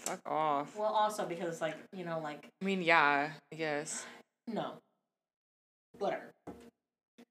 Fuck 0.00 0.20
off. 0.26 0.76
Well, 0.76 0.92
also 0.92 1.24
because 1.26 1.60
like 1.60 1.76
you 1.92 2.04
know 2.04 2.20
like 2.20 2.48
I 2.60 2.64
mean, 2.64 2.82
yeah, 2.82 3.30
I 3.52 3.56
guess. 3.56 4.04
no. 4.46 4.74
Whatever. 5.98 6.30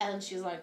And 0.01 0.21
she's 0.23 0.41
like, 0.41 0.61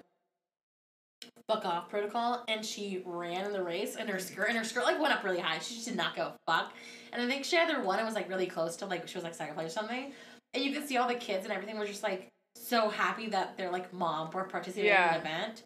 fuck 1.49 1.65
off 1.65 1.89
protocol. 1.89 2.43
And 2.49 2.67
she 2.67 3.01
ran 3.07 3.47
in 3.47 3.53
the 3.53 3.63
race 3.63 3.95
and 3.95 4.11
her 4.11 4.19
skirt 4.19 4.49
and 4.49 4.59
her 4.59 4.65
skirt 4.65 4.85
like 4.85 5.01
went 5.01 5.15
up 5.15 5.23
really 5.23 5.39
high. 5.39 5.61
She 5.61 5.75
just 5.77 5.87
did 5.87 5.97
not 5.97 6.17
go 6.17 6.33
fuck. 6.45 6.73
And 7.13 7.23
I 7.23 7.29
think 7.29 7.45
she 7.45 7.57
either 7.57 7.81
won 7.81 8.01
it 8.01 8.05
was 8.05 8.15
like 8.15 8.29
really 8.29 8.47
close 8.47 8.75
to 8.79 8.87
like 8.87 9.07
she 9.07 9.15
was 9.17 9.23
like 9.25 9.35
second 9.35 9.55
place 9.55 9.69
or 9.69 9.75
something. 9.75 10.13
And 10.55 10.63
you 10.65 10.73
could 10.73 10.87
see 10.87 10.97
all 10.97 11.09
the 11.09 11.15
kids 11.15 11.45
and 11.45 11.53
everything 11.53 11.79
were 11.79 11.87
just 11.87 12.03
like 12.03 12.29
so 12.57 12.89
happy 12.89 13.29
that 13.31 13.57
their 13.57 13.71
like 13.71 13.93
mom 13.93 14.31
were 14.31 14.45
participating 14.45 14.91
in 14.91 14.95
Yeah. 14.97 15.15
the 15.15 15.21
event. 15.21 15.63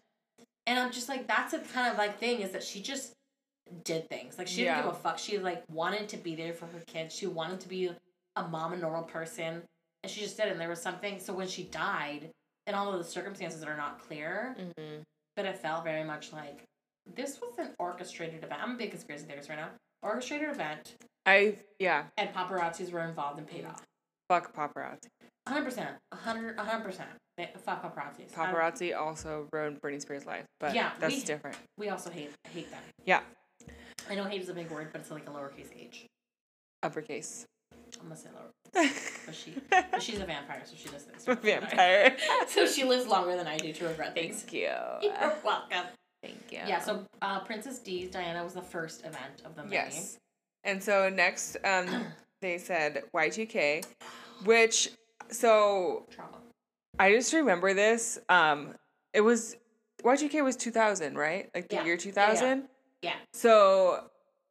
And 0.65 0.79
I'm 0.79 0.91
just 0.91 1.09
like 1.09 1.27
that's 1.27 1.53
a 1.53 1.59
kind 1.59 1.91
of 1.91 1.97
like 1.97 2.19
thing 2.19 2.41
is 2.41 2.51
that 2.51 2.63
she 2.63 2.81
just 2.81 3.13
did 3.83 4.07
things. 4.09 4.37
Like 4.37 4.47
she 4.47 4.57
didn't 4.57 4.77
Yeah. 4.77 4.83
give 4.83 4.91
a 4.91 4.95
fuck. 4.95 5.17
She 5.19 5.37
like 5.39 5.63
wanted 5.69 6.07
to 6.09 6.17
be 6.17 6.35
there 6.35 6.53
for 6.53 6.65
her 6.67 6.79
kids. 6.87 7.13
She 7.15 7.27
wanted 7.27 7.59
to 7.61 7.67
be 7.67 7.89
a 8.35 8.47
mom, 8.47 8.73
a 8.73 8.77
normal 8.77 9.03
person, 9.03 9.63
and 10.03 10.11
she 10.11 10.21
just 10.21 10.37
did. 10.37 10.47
And 10.47 10.59
there 10.59 10.69
was 10.69 10.81
something. 10.81 11.19
So 11.19 11.33
when 11.33 11.47
she 11.47 11.63
died, 11.63 12.29
and 12.67 12.75
all 12.75 12.91
of 12.91 12.97
the 12.97 13.03
circumstances 13.09 13.59
that 13.61 13.69
are 13.69 13.77
not 13.77 13.99
clear, 13.99 14.55
Mm-hmm. 14.59 15.01
but 15.37 15.45
it 15.45 15.57
felt 15.57 15.83
very 15.85 16.03
much 16.03 16.33
like 16.33 16.63
this 17.15 17.39
was 17.41 17.57
an 17.57 17.69
orchestrated 17.79 18.43
event. 18.43 18.61
I'm 18.61 18.71
a 18.75 18.77
big 18.77 18.91
conspiracy 18.91 19.25
theorist 19.25 19.47
right 19.49 19.57
now. 19.57 19.69
Orchestrated 20.03 20.49
event, 20.49 20.95
I 21.25 21.55
yeah. 21.79 22.03
and 22.17 22.29
paparazzis 22.33 22.91
were 22.91 23.05
involved 23.07 23.39
and 23.39 23.47
paid 23.47 23.65
off. 23.65 23.81
Fuck 24.29 24.53
paparazzi. 24.53 25.07
100%. 25.47 25.87
100 26.11 26.57
100%. 26.57 27.05
Fuck 27.59 27.83
paparazzis. 27.83 28.35
I- 28.37 28.51
Paparazzi 28.51 28.97
also 28.97 29.47
ruined 29.53 29.79
Britney 29.81 30.01
Spears' 30.01 30.25
life, 30.25 30.45
but 30.59 30.73
Yeah, 30.73 30.91
that's 30.99 31.15
we- 31.15 31.23
different. 31.23 31.55
we 31.77 31.89
also 31.89 32.09
hate 32.09 32.31
hate 32.51 32.69
them. 32.71 32.81
Yeah, 33.05 33.21
I 34.09 34.15
know 34.15 34.23
hate 34.25 34.41
is 34.41 34.49
a 34.49 34.53
big 34.53 34.69
word, 34.71 34.89
but 34.91 35.01
it's 35.01 35.11
like 35.11 35.27
a 35.27 35.31
lowercase 35.31 35.69
h. 35.75 36.05
uppercase. 36.83 37.45
I'm 38.01 38.07
gonna 38.09 38.15
say 38.17 38.29
lower. 38.33 38.51
But 39.25 39.35
she, 39.35 39.53
but 39.69 40.01
she's 40.01 40.19
a 40.19 40.25
vampire, 40.25 40.61
so 40.65 40.73
she 40.75 40.89
does 40.89 41.05
this. 41.05 41.25
Vampire. 41.41 42.15
so 42.47 42.65
she 42.65 42.83
lives 42.85 43.05
longer 43.07 43.35
than 43.35 43.45
I 43.47 43.57
do 43.57 43.71
to 43.73 43.87
regret 43.87 44.13
things. 44.13 44.41
Thank 44.41 44.53
you. 44.53 44.69
You're 45.01 45.35
welcome. 45.43 45.85
Thank 46.23 46.37
you. 46.51 46.59
Yeah. 46.65 46.79
So 46.79 47.05
uh, 47.21 47.41
Princess 47.41 47.79
D's 47.79 48.09
Diana 48.09 48.43
was 48.43 48.53
the 48.53 48.61
first 48.61 49.01
event 49.01 49.41
of 49.45 49.55
the 49.55 49.63
many. 49.63 49.73
Yes. 49.75 50.17
And 50.63 50.81
so 50.83 51.09
next, 51.09 51.57
um, 51.63 51.87
they 52.41 52.57
said 52.57 53.03
Y2K, 53.13 53.85
which 54.45 54.89
so 55.29 56.05
Trauma. 56.11 56.37
I 56.99 57.11
just 57.11 57.33
remember 57.33 57.73
this. 57.73 58.19
Um, 58.29 58.75
it 59.13 59.21
was 59.21 59.55
Y2K 60.03 60.43
was 60.43 60.55
2000, 60.55 61.17
right? 61.17 61.49
Like 61.55 61.69
the 61.69 61.75
Yeah. 61.77 61.83
year 61.85 61.93
Yeah, 61.95 61.99
2000. 61.99 62.69
yeah. 63.01 63.13
So 63.33 64.09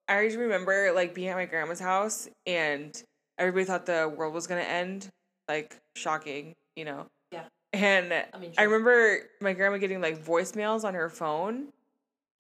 I 0.09 0.25
just 0.27 0.37
remember 0.39 0.93
like 0.93 1.15
being 1.15 1.29
at 1.29 1.37
my 1.37 1.47
grandma's 1.47 1.81
house 1.81 2.29
and 2.47 3.01
everybody 3.39 3.65
thought 3.65 3.87
the 3.87 4.13
world 4.17 4.35
was 4.35 4.47
gonna 4.47 4.61
end. 4.63 5.09
Like 5.49 5.77
shocking, 5.95 6.55
you 6.75 6.85
know. 6.85 7.07
Yeah. 7.31 7.45
And 7.73 8.13
I 8.35 8.39
mean, 8.39 8.53
I 8.59 8.63
remember 8.65 9.21
my 9.41 9.53
grandma 9.53 9.77
getting 9.79 10.01
like 10.01 10.25
voicemails 10.25 10.83
on 10.85 10.95
her 10.95 11.09
phone, 11.09 11.69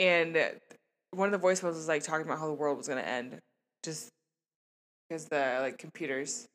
and 0.00 0.36
one 1.12 1.32
of 1.32 1.40
the 1.40 1.46
voicemails 1.46 1.74
was 1.74 1.86
like 1.86 2.02
talking 2.02 2.26
about 2.26 2.38
how 2.40 2.46
the 2.48 2.54
world 2.54 2.76
was 2.76 2.88
gonna 2.88 3.02
end, 3.02 3.38
just 3.84 4.08
because 5.08 5.26
the 5.26 5.58
like 5.60 5.78
computers. 5.78 6.48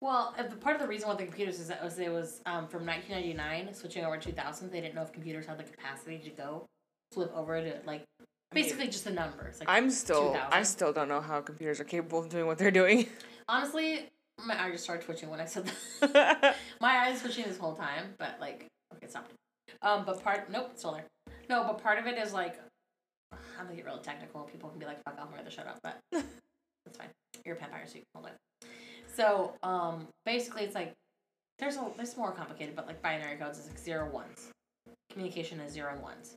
Well, 0.00 0.34
uh, 0.38 0.42
the 0.42 0.56
part 0.56 0.76
of 0.76 0.82
the 0.82 0.88
reason 0.88 1.08
why 1.08 1.14
the 1.14 1.24
computers 1.24 1.58
is 1.58 1.68
that 1.68 1.82
was 1.82 1.98
it 1.98 2.12
was 2.12 2.42
um, 2.46 2.68
from 2.68 2.84
1999 2.84 3.74
switching 3.74 4.04
over 4.04 4.16
to 4.16 4.28
2000. 4.30 4.70
They 4.70 4.80
didn't 4.80 4.94
know 4.94 5.02
if 5.02 5.12
computers 5.12 5.46
had 5.46 5.58
the 5.58 5.64
capacity 5.64 6.18
to 6.18 6.30
go 6.30 6.66
flip 7.12 7.32
over 7.34 7.60
to 7.60 7.80
like 7.86 8.04
mean, 8.56 8.64
basically 8.64 8.86
just 8.86 9.04
the 9.04 9.10
numbers. 9.10 9.60
Like 9.60 9.68
I'm 9.68 9.90
still, 9.90 10.36
I 10.50 10.62
still 10.62 10.92
don't 10.92 11.08
know 11.08 11.20
how 11.20 11.40
computers 11.40 11.80
are 11.80 11.84
capable 11.84 12.20
of 12.20 12.28
doing 12.28 12.46
what 12.46 12.58
they're 12.58 12.70
doing. 12.70 13.06
honestly, 13.48 14.10
my 14.44 14.62
eye 14.62 14.70
just 14.70 14.84
started 14.84 15.04
twitching 15.04 15.30
when 15.30 15.40
I 15.40 15.44
said 15.44 15.70
that. 16.00 16.56
my 16.80 16.98
eyes 16.98 17.20
twitching 17.20 17.44
this 17.44 17.58
whole 17.58 17.74
time, 17.74 18.14
but 18.18 18.36
like 18.40 18.66
okay, 18.94 19.06
stop. 19.08 19.28
Um, 19.82 20.04
but 20.04 20.22
part 20.22 20.50
nope, 20.50 20.70
it's 20.72 20.80
still 20.80 20.92
there. 20.92 21.06
No, 21.48 21.64
but 21.64 21.82
part 21.82 21.98
of 21.98 22.06
it 22.06 22.18
is 22.18 22.32
like 22.32 22.58
I'm 23.58 23.64
gonna 23.64 23.76
get 23.76 23.86
real 23.86 23.98
technical. 23.98 24.42
People 24.42 24.68
can 24.70 24.78
be 24.78 24.86
like, 24.86 25.02
"Fuck 25.04 25.18
off, 25.18 25.28
I'm 25.28 25.34
rather 25.34 25.50
shut 25.50 25.66
up," 25.66 25.78
but 25.82 26.00
that's 27.46 27.56
fine. 27.56 27.56
You're 27.56 27.56
a 27.56 27.58
vampire, 27.58 27.86
so 27.86 27.94
you 27.96 28.04
can 28.12 28.22
hold 28.22 28.26
it. 28.26 28.68
So, 29.14 29.54
um, 29.62 30.08
basically, 30.24 30.62
it's 30.64 30.74
like 30.74 30.94
there's 31.58 31.76
a 31.76 31.86
there's 31.96 32.16
more 32.16 32.32
complicated, 32.32 32.76
but 32.76 32.86
like 32.86 33.02
binary 33.02 33.36
codes 33.36 33.58
is 33.58 33.66
like 33.66 33.78
zero 33.78 34.10
ones. 34.10 34.50
Communication 35.10 35.60
is 35.60 35.72
zero 35.72 35.92
and 35.92 36.02
ones. 36.02 36.34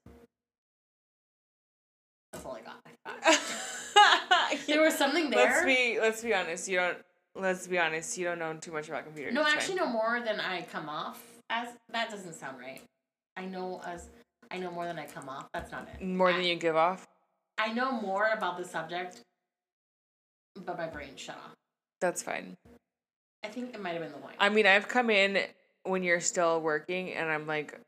That's 2.32 2.45
all 2.45 2.53
I 2.55 2.62
got. 2.62 2.80
I 2.86 2.91
forgot. 3.36 3.39
There 4.68 4.82
was 4.82 4.95
something 4.95 5.30
there. 5.30 5.45
Let's 5.45 5.66
be 5.66 5.99
let's 5.99 6.24
be 6.24 6.34
honest. 6.34 6.68
You 6.68 6.78
don't. 6.78 6.97
Let's 7.36 7.68
be 7.68 7.78
honest. 7.78 8.18
You 8.18 8.26
don't 8.26 8.39
know 8.39 8.53
too 8.53 8.72
much 8.72 8.88
about 8.88 9.05
computers. 9.05 9.34
No, 9.34 9.43
I 9.43 9.49
actually 9.51 9.78
fine. 9.78 9.88
know 9.88 9.93
more 9.93 10.22
than 10.26 10.39
I 10.39 10.64
come 10.64 10.89
off 10.89 11.24
as. 11.49 11.70
That 11.91 12.10
doesn't 12.10 12.34
sound 12.34 12.57
right. 12.60 12.82
I 13.38 13.45
know 13.45 13.82
as 13.86 14.10
I 14.51 14.57
know 14.57 14.72
more 14.72 14.86
than 14.86 14.97
I 14.97 15.05
come 15.05 15.30
off. 15.30 15.47
That's 15.53 15.72
not 15.72 15.88
it. 15.93 16.03
more 16.03 16.32
than 16.34 16.43
you 16.43 16.55
give 16.55 16.76
off. 16.76 17.07
I 17.57 17.74
know 17.74 17.91
more 17.91 18.30
about 18.36 18.57
the 18.57 18.64
subject, 18.64 19.22
but 20.66 20.78
my 20.78 20.88
brain 20.88 21.10
shut 21.16 21.36
off. 21.36 21.55
That's 22.01 22.22
fine. 22.22 22.57
I 23.43 23.47
think 23.47 23.74
it 23.74 23.82
might 23.82 23.91
have 23.91 24.01
been 24.01 24.12
the 24.12 24.18
wine. 24.18 24.36
I 24.39 24.49
mean, 24.49 24.66
I've 24.66 24.88
come 24.88 25.10
in 25.10 25.39
when 25.84 26.03
you're 26.03 26.22
still 26.22 26.62
working, 26.62 27.14
and 27.14 27.30
I'm 27.30 27.47
like, 27.47 27.80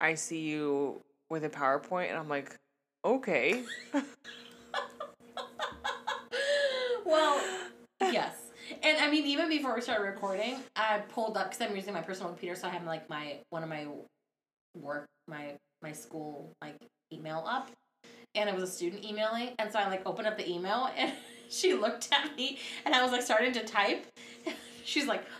I 0.00 0.14
see 0.14 0.40
you 0.40 1.00
with 1.30 1.44
a 1.44 1.50
PowerPoint, 1.50 2.08
and 2.08 2.18
I'm 2.18 2.28
like, 2.28 2.56
okay. 3.04 3.62
well, 7.04 7.42
yes. 8.00 8.36
And 8.82 8.98
I 8.98 9.10
mean, 9.10 9.26
even 9.26 9.48
before 9.48 9.74
we 9.74 9.80
started 9.80 10.04
recording, 10.04 10.56
I 10.76 10.98
pulled 11.08 11.36
up 11.36 11.50
because 11.50 11.66
I'm 11.66 11.76
using 11.76 11.94
my 11.94 12.02
personal 12.02 12.30
computer, 12.30 12.54
so 12.54 12.68
I 12.68 12.70
have 12.70 12.84
like 12.84 13.08
my 13.08 13.38
one 13.50 13.62
of 13.62 13.68
my 13.68 13.86
work, 14.76 15.06
my 15.28 15.54
my 15.82 15.92
school 15.92 16.52
like 16.62 16.76
email 17.12 17.44
up, 17.46 17.70
and 18.34 18.48
it 18.48 18.54
was 18.54 18.64
a 18.64 18.72
student 18.72 19.04
emailing, 19.04 19.50
and 19.58 19.70
so 19.70 19.78
I 19.78 19.88
like 19.88 20.02
opened 20.06 20.28
up 20.28 20.36
the 20.36 20.50
email, 20.50 20.90
and 20.96 21.12
she 21.54 21.74
looked 21.74 22.08
at 22.12 22.36
me, 22.36 22.58
and 22.84 22.94
I 22.94 23.02
was 23.02 23.12
like 23.12 23.22
starting 23.22 23.52
to 23.52 23.64
type. 23.64 24.06
She's 24.84 25.06
like. 25.06 25.24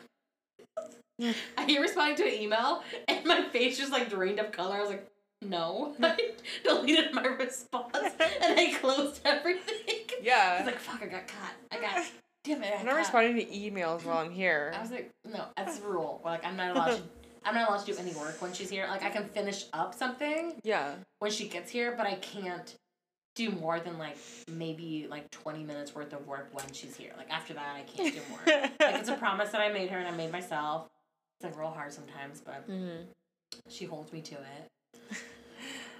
I 1.20 1.64
hear 1.66 1.80
responding 1.80 2.16
to 2.16 2.24
an 2.24 2.34
email, 2.42 2.82
and 3.06 3.24
my 3.24 3.42
face 3.50 3.78
just 3.78 3.92
like 3.92 4.10
drained 4.10 4.40
of 4.40 4.50
color. 4.50 4.76
I 4.76 4.80
was 4.80 4.90
like, 4.90 5.06
no. 5.42 5.94
I 6.02 6.18
deleted 6.64 7.12
my 7.14 7.22
response, 7.24 7.94
and 7.94 8.58
I 8.58 8.74
closed 8.80 9.20
everything. 9.24 9.74
I 9.88 10.14
Yeah. 10.22 10.58
was 10.58 10.66
like, 10.66 10.78
fuck, 10.80 11.02
I 11.02 11.06
got 11.06 11.28
caught. 11.28 11.52
I 11.70 11.80
got, 11.80 12.04
damn 12.42 12.62
it, 12.64 12.72
I 12.74 12.80
I'm 12.80 12.86
not 12.86 12.96
responding 12.96 13.36
to 13.36 13.44
emails 13.46 14.04
while 14.04 14.18
I'm 14.18 14.32
here. 14.32 14.72
I 14.76 14.80
was 14.82 14.90
like, 14.90 15.10
no, 15.24 15.44
that's 15.56 15.78
the 15.78 15.86
rule. 15.86 16.20
Like, 16.24 16.44
I'm 16.44 16.56
not 16.56 16.74
allowed 16.74 16.96
to. 16.96 17.02
I'm 17.44 17.54
not 17.54 17.68
allowed 17.68 17.84
to 17.84 17.92
do 17.92 17.98
any 17.98 18.12
work 18.14 18.40
when 18.42 18.52
she's 18.54 18.70
here. 18.70 18.86
Like, 18.88 19.04
I 19.04 19.10
can 19.10 19.26
finish 19.28 19.66
up 19.72 19.94
something 19.94 20.54
Yeah. 20.64 20.94
when 21.20 21.30
she 21.30 21.46
gets 21.46 21.70
here, 21.70 21.94
but 21.96 22.06
I 22.06 22.14
can't 22.14 22.74
do 23.34 23.50
more 23.50 23.80
than 23.80 23.98
like 23.98 24.16
maybe 24.50 25.06
like 25.10 25.30
20 25.30 25.64
minutes 25.64 25.94
worth 25.94 26.12
of 26.12 26.26
work 26.26 26.48
when 26.52 26.64
she's 26.72 26.96
here. 26.96 27.12
Like, 27.16 27.30
after 27.30 27.54
that, 27.54 27.76
I 27.76 27.82
can't 27.82 28.14
do 28.14 28.20
more. 28.30 28.40
like, 28.46 28.72
it's 28.80 29.08
a 29.08 29.14
promise 29.16 29.50
that 29.50 29.60
I 29.60 29.72
made 29.72 29.90
her 29.90 29.98
and 29.98 30.06
I 30.08 30.12
made 30.12 30.32
myself. 30.32 30.88
It's 31.38 31.44
like 31.44 31.58
real 31.58 31.70
hard 31.70 31.92
sometimes, 31.92 32.40
but 32.40 32.68
mm-hmm. 32.68 33.02
she 33.68 33.84
holds 33.86 34.12
me 34.12 34.20
to 34.22 34.34
it. 34.34 35.18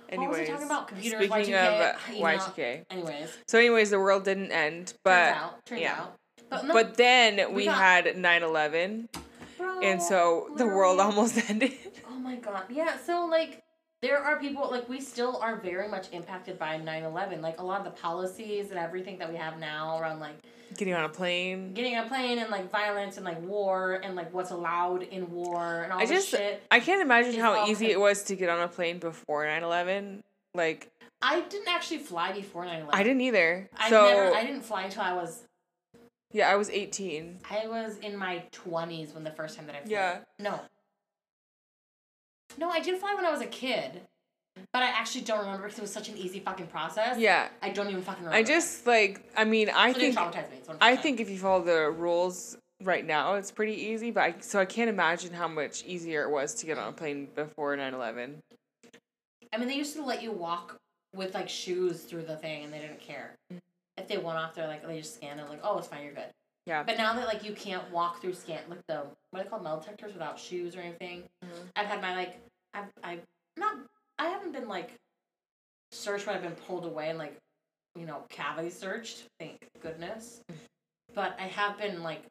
Anyways, 0.09 0.28
What 0.28 0.30
was 0.30 0.49
I 0.49 0.53
talking 0.53 0.66
about? 0.66 0.89
Computers, 0.89 1.18
speaking 1.30 1.55
Y2K, 1.55 1.95
of 1.95 2.14
email. 2.14 2.22
Y2K. 2.22 2.85
Anyways, 2.91 3.39
So, 3.49 3.59
anyways, 3.59 3.91
the 3.91 3.99
world 3.99 4.24
didn't 4.24 4.53
end, 4.53 4.95
but 5.05 5.32
turns 5.32 5.37
out, 5.37 5.66
turns 5.66 5.80
yeah. 5.80 6.01
out. 6.01 6.16
But, 6.51 6.66
no, 6.66 6.74
but 6.74 6.97
then 6.97 7.49
we 7.49 7.55
we, 7.55 7.64
got- 7.64 7.78
had 7.78 8.05
9/11, 8.07 9.09
bro, 9.59 9.80
and 9.80 10.01
so 10.01 10.51
the 10.57 10.66
world 10.66 11.01
almost 11.01 11.39
ended. 11.51 11.72
Oh 12.09 12.14
my 12.14 12.37
god. 12.37 12.64
Yeah, 12.70 12.97
so 12.99 13.26
like 13.26 13.62
there 14.05 14.18
are 14.22 14.38
people 14.38 14.68
like 14.70 14.86
we 14.88 15.00
still 15.00 15.38
are 15.38 15.57
very 15.57 15.88
much 15.88 16.07
impacted 16.12 16.59
by 16.59 16.78
9-11 16.78 17.40
like 17.40 17.59
a 17.59 17.64
lot 17.64 17.78
of 17.78 17.84
the 17.86 17.90
policies 18.02 18.68
and 18.70 18.78
everything 18.78 19.16
that 19.18 19.30
we 19.30 19.36
have 19.36 19.59
now 19.59 19.98
around 19.98 20.20
like 20.20 20.36
Getting 20.76 20.94
on 20.94 21.05
a 21.05 21.09
plane. 21.09 21.72
getting 21.72 21.96
on 21.96 22.05
a 22.05 22.09
plane 22.09 22.38
and 22.38 22.50
like 22.50 22.70
violence 22.70 23.16
and 23.16 23.24
like 23.24 23.40
war 23.42 24.00
and 24.05 24.14
like 24.16 24.32
what's 24.34 24.50
allowed 24.50 25.02
in 25.05 25.30
war 25.30 25.82
and 25.84 25.92
all 25.92 25.98
that. 26.00 26.09
I 26.09 26.11
just 26.12 26.28
shit 26.28 26.62
I 26.70 26.80
can't 26.80 27.00
imagine 27.00 27.40
how 27.40 27.66
easy 27.66 27.86
it 27.90 28.00
was 28.00 28.24
to 28.24 28.36
get 28.36 28.48
on 28.50 28.61
a 28.61 28.68
plane 28.68 28.98
before 28.98 29.44
9/11. 29.44 30.22
Like 30.55 30.90
i 31.22 31.40
didn't 31.42 31.68
actually 31.68 31.98
fly 31.98 32.32
before 32.32 32.64
9-11 32.66 32.88
I 32.92 33.02
didn't 33.02 33.20
either. 33.22 33.70
I 33.76 33.88
so 33.88 34.05
never 34.07 34.34
i 34.34 34.44
didn't 34.44 34.62
fly 34.62 34.82
until 34.84 35.02
i 35.02 35.12
was 35.14 35.44
yeah, 36.32 36.50
I 36.50 36.57
was 36.57 36.68
18. 36.68 37.38
i 37.50 37.68
was 37.68 37.96
in 37.98 38.16
my 38.16 38.42
20s 38.52 39.14
when 39.14 39.22
the 39.22 39.30
first 39.30 39.57
time 39.57 39.66
that 39.66 39.76
i 39.76 39.80
flew 39.82 39.92
Yeah. 39.92 40.18
no 40.40 40.61
no 42.59 42.70
i 42.70 42.80
did 42.80 42.98
fly 42.98 43.14
when 43.14 43.24
i 43.24 43.30
was 43.30 43.40
a 43.40 43.46
kid 43.46 44.00
but 44.72 44.82
i 44.82 44.88
actually 44.88 45.20
don't 45.22 45.40
remember 45.40 45.62
because 45.64 45.78
it 45.78 45.82
was 45.82 45.92
such 45.92 46.09
an 46.09 46.16
easy 46.16 46.40
fucking 46.40 46.66
process 46.68 47.18
Yeah. 47.18 47.48
i 47.62 47.70
don't 47.70 47.88
even 47.88 48.02
fucking 48.02 48.24
remember 48.24 48.36
I 48.38 48.42
just 48.42 48.86
like 48.86 49.22
I 49.36 49.44
mean, 49.44 49.70
I 49.70 49.92
didn't 49.92 50.14
think 50.14 50.18
traumatize 50.18 50.50
me 50.50 50.57
it's 50.59 50.68
I 50.80 50.96
think 50.96 51.20
if 51.20 51.28
you 51.30 51.38
follow 51.38 51.62
the 51.64 51.90
rules 51.90 52.57
right 52.82 53.07
now, 53.07 53.34
it's 53.34 53.50
pretty 53.50 53.72
easy, 53.74 54.11
but 54.11 54.20
I, 54.22 54.34
so 54.40 54.59
I 54.59 54.64
can't 54.64 54.90
imagine 54.90 55.32
how 55.32 55.48
much 55.48 55.84
easier 55.84 56.22
it 56.22 56.30
was 56.30 56.55
to 56.57 56.66
get 56.66 56.76
on 56.76 56.88
a 56.88 56.92
plane 56.92 57.28
before 57.34 57.76
9/11. 57.76 58.36
I 59.52 59.57
mean, 59.59 59.68
they 59.68 59.76
used 59.76 59.94
to 59.96 60.05
let 60.05 60.22
you 60.22 60.32
walk 60.32 60.76
with 61.14 61.34
like 61.34 61.48
shoes 61.48 62.02
through 62.02 62.22
the 62.22 62.36
thing, 62.36 62.64
and 62.64 62.72
they 62.72 62.80
didn't 62.80 63.00
care. 63.00 63.34
If 63.96 64.09
they 64.09 64.18
went 64.18 64.38
off 64.38 64.55
there, 64.55 64.66
like 64.66 64.86
they 64.86 64.98
just 64.98 65.14
scanned 65.14 65.40
it, 65.40 65.48
like, 65.48 65.61
oh, 65.62 65.78
it's 65.78 65.86
fine, 65.88 66.05
you're 66.05 66.12
good. 66.14 66.26
Yeah. 66.66 66.82
But 66.82 66.96
now 66.96 67.12
that 67.14 67.26
like 67.26 67.44
you 67.44 67.52
can't 67.52 67.90
walk 67.90 68.20
through 68.20 68.34
scan 68.34 68.60
like 68.68 68.84
the 68.88 69.02
what 69.30 69.40
are 69.40 69.44
they 69.44 69.50
called 69.50 69.62
metal 69.62 69.80
detectors 69.80 70.12
without 70.12 70.38
shoes 70.38 70.76
or 70.76 70.80
anything, 70.80 71.24
Mhm. 71.44 71.68
I've 71.76 71.86
had 71.86 72.00
my 72.00 72.14
like 72.16 72.38
I've 72.72 72.90
I've 73.02 73.22
not 73.56 73.76
I 74.18 74.28
haven't 74.28 74.52
been 74.52 74.68
like 74.68 74.94
searched 75.92 76.26
when 76.26 76.36
I've 76.36 76.42
been 76.42 76.56
pulled 76.66 76.84
away 76.84 77.10
and 77.10 77.18
like 77.18 77.36
you 77.96 78.06
know 78.06 78.24
cavity 78.30 78.70
searched. 78.70 79.24
Thank 79.38 79.58
goodness. 79.80 80.40
But 81.14 81.36
I 81.38 81.46
have 81.46 81.78
been 81.78 82.02
like 82.02 82.22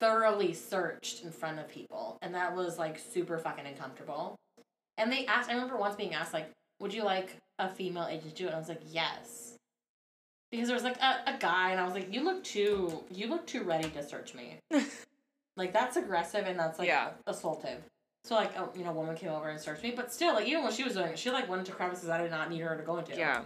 thoroughly 0.00 0.54
searched 0.54 1.24
in 1.24 1.32
front 1.32 1.58
of 1.58 1.68
people, 1.68 2.16
and 2.22 2.34
that 2.34 2.54
was 2.54 2.78
like 2.78 2.98
super 2.98 3.38
fucking 3.38 3.66
uncomfortable. 3.66 4.36
And 4.96 5.10
they 5.12 5.26
asked. 5.26 5.50
I 5.50 5.54
remember 5.54 5.76
once 5.76 5.96
being 5.96 6.14
asked 6.14 6.32
like, 6.32 6.50
"Would 6.80 6.94
you 6.94 7.02
like 7.02 7.36
a 7.58 7.68
female 7.68 8.06
agent 8.06 8.30
to 8.30 8.36
do 8.36 8.44
it?" 8.44 8.48
And 8.48 8.56
I 8.56 8.58
was 8.60 8.68
like, 8.68 8.82
"Yes." 8.86 9.47
Because 10.50 10.68
there 10.68 10.74
was 10.74 10.84
like 10.84 10.96
a, 10.98 11.34
a 11.34 11.36
guy, 11.38 11.70
and 11.72 11.80
I 11.80 11.84
was 11.84 11.94
like, 11.94 12.12
"You 12.12 12.24
look 12.24 12.42
too, 12.42 13.04
you 13.10 13.26
look 13.28 13.46
too 13.46 13.62
ready 13.62 13.88
to 13.90 14.02
search 14.02 14.34
me." 14.34 14.56
like 15.56 15.72
that's 15.72 15.96
aggressive 15.96 16.46
and 16.46 16.58
that's 16.58 16.78
like 16.78 16.88
Yeah. 16.88 17.10
assaultive. 17.26 17.78
So 18.24 18.34
like, 18.34 18.52
oh, 18.58 18.70
you 18.76 18.84
know, 18.84 18.90
a 18.90 18.94
woman 18.94 19.16
came 19.16 19.30
over 19.30 19.48
and 19.48 19.60
searched 19.60 19.82
me, 19.82 19.92
but 19.94 20.12
still, 20.12 20.34
like 20.34 20.46
even 20.46 20.62
when 20.62 20.72
she 20.72 20.84
was 20.84 20.94
doing 20.94 21.08
it, 21.10 21.18
she 21.18 21.30
like 21.30 21.48
went 21.48 21.60
into 21.60 21.72
crevices 21.72 22.08
I 22.08 22.18
did 22.22 22.30
not 22.30 22.50
need 22.50 22.60
her 22.60 22.76
to 22.76 22.82
go 22.82 22.98
into. 22.98 23.16
Yeah. 23.16 23.42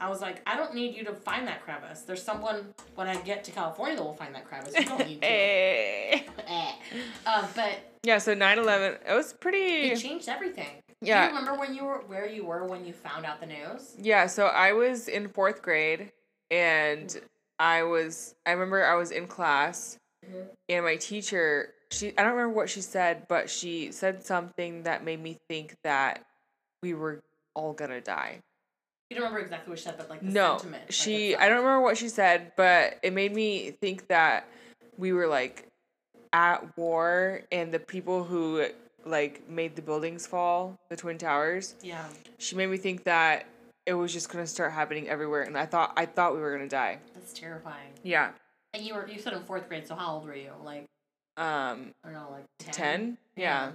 I 0.00 0.08
was 0.08 0.20
like, 0.20 0.40
I 0.46 0.56
don't 0.56 0.74
need 0.74 0.94
you 0.94 1.04
to 1.04 1.12
find 1.12 1.46
that 1.48 1.64
crevice. 1.64 2.02
There's 2.02 2.22
someone 2.22 2.72
when 2.94 3.08
I 3.08 3.16
get 3.22 3.42
to 3.44 3.50
California 3.50 3.96
that 3.96 4.02
will 4.04 4.14
find 4.14 4.32
that 4.36 4.44
crevice. 4.44 4.72
You 4.78 4.84
don't 4.84 5.06
need 5.06 5.20
to. 5.20 5.26
Eh. 6.50 6.72
uh, 7.26 7.46
but 7.54 7.78
Yeah, 8.04 8.18
so 8.18 8.34
9/11 8.34 8.98
it 9.08 9.14
was 9.14 9.32
pretty 9.32 9.90
it 9.90 9.98
changed 9.98 10.28
everything. 10.28 10.68
Do 11.02 11.08
Yeah. 11.08 11.22
you 11.22 11.28
remember 11.28 11.54
when 11.54 11.74
you 11.74 11.84
were 11.84 11.98
where 12.06 12.26
you 12.26 12.44
were 12.44 12.64
when 12.66 12.84
you 12.84 12.92
found 12.92 13.24
out 13.24 13.40
the 13.40 13.46
news? 13.46 13.94
Yeah, 13.98 14.26
so 14.26 14.46
I 14.46 14.72
was 14.72 15.06
in 15.08 15.28
4th 15.28 15.62
grade 15.62 16.10
and 16.50 17.20
I 17.58 17.84
was 17.84 18.34
I 18.46 18.52
remember 18.52 18.84
I 18.84 18.94
was 18.94 19.10
in 19.12 19.26
class 19.28 19.98
Mhm. 20.26 20.48
and 20.68 20.84
my 20.84 20.96
teacher 20.96 21.74
she 21.90 22.08
I 22.18 22.22
don't 22.22 22.32
remember 22.32 22.54
what 22.54 22.68
she 22.68 22.80
said, 22.82 23.28
but 23.28 23.48
she 23.48 23.92
said 23.92 24.24
something 24.24 24.82
that 24.82 25.04
made 25.04 25.20
me 25.20 25.38
think 25.48 25.74
that 25.84 26.24
we 26.82 26.94
were 26.94 27.22
all 27.54 27.72
going 27.72 27.90
to 27.90 28.00
die. 28.00 28.40
You 29.10 29.16
don't 29.16 29.24
remember 29.24 29.40
exactly 29.40 29.70
what 29.70 29.78
she 29.78 29.84
said, 29.84 29.96
but 29.96 30.10
like 30.10 30.20
the 30.20 30.26
No, 30.26 30.58
sentiment. 30.58 30.92
she. 30.92 31.28
itself. 31.30 31.42
I 31.42 31.48
don't 31.48 31.58
remember 31.58 31.80
what 31.80 31.96
she 31.96 32.08
said, 32.10 32.52
but 32.56 32.98
it 33.02 33.12
made 33.14 33.32
me 33.34 33.70
think 33.70 34.08
that 34.08 34.46
we 34.98 35.12
were 35.14 35.26
like 35.26 35.66
at 36.34 36.76
war, 36.76 37.42
and 37.50 37.72
the 37.72 37.78
people 37.78 38.22
who 38.24 38.66
like 39.08 39.48
made 39.48 39.74
the 39.76 39.82
buildings 39.82 40.26
fall, 40.26 40.78
the 40.90 40.96
twin 40.96 41.18
towers. 41.18 41.74
Yeah. 41.82 42.04
She 42.38 42.54
made 42.56 42.66
me 42.68 42.76
think 42.76 43.04
that 43.04 43.46
it 43.86 43.94
was 43.94 44.12
just 44.12 44.28
gonna 44.30 44.46
start 44.46 44.72
happening 44.72 45.08
everywhere, 45.08 45.42
and 45.42 45.56
I 45.56 45.66
thought 45.66 45.92
I 45.96 46.06
thought 46.06 46.34
we 46.34 46.40
were 46.40 46.52
gonna 46.56 46.68
die. 46.68 46.98
That's 47.14 47.32
terrifying. 47.32 47.92
Yeah. 48.02 48.30
And 48.74 48.82
you 48.84 48.94
were 48.94 49.08
you 49.08 49.18
said 49.18 49.32
in 49.32 49.42
fourth 49.44 49.68
grade, 49.68 49.86
so 49.86 49.94
how 49.94 50.14
old 50.14 50.26
were 50.26 50.34
you? 50.34 50.52
Like 50.64 50.84
Um. 51.36 51.92
I 52.04 52.10
don't 52.10 52.12
know, 52.14 52.28
like 52.30 52.44
ten. 52.58 52.72
Ten. 52.74 53.18
Yeah. 53.36 53.70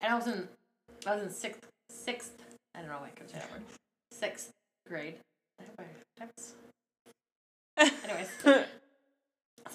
And 0.00 0.12
I 0.12 0.16
was 0.16 0.26
in 0.26 0.48
I 1.06 1.14
was 1.14 1.24
in 1.24 1.30
sixth 1.30 1.60
sixth 1.90 2.32
I 2.74 2.80
don't 2.80 2.88
know 2.88 2.98
I 3.04 3.10
can 3.14 3.28
say 3.28 3.38
that 3.38 3.50
word. 3.52 3.62
Sixth 4.12 4.50
grade. 4.88 5.14
I 5.60 5.62
hope 5.64 5.80
I- 5.80 5.84
that's- 6.18 6.54
Anyways. 8.04 8.28
So 8.42 8.64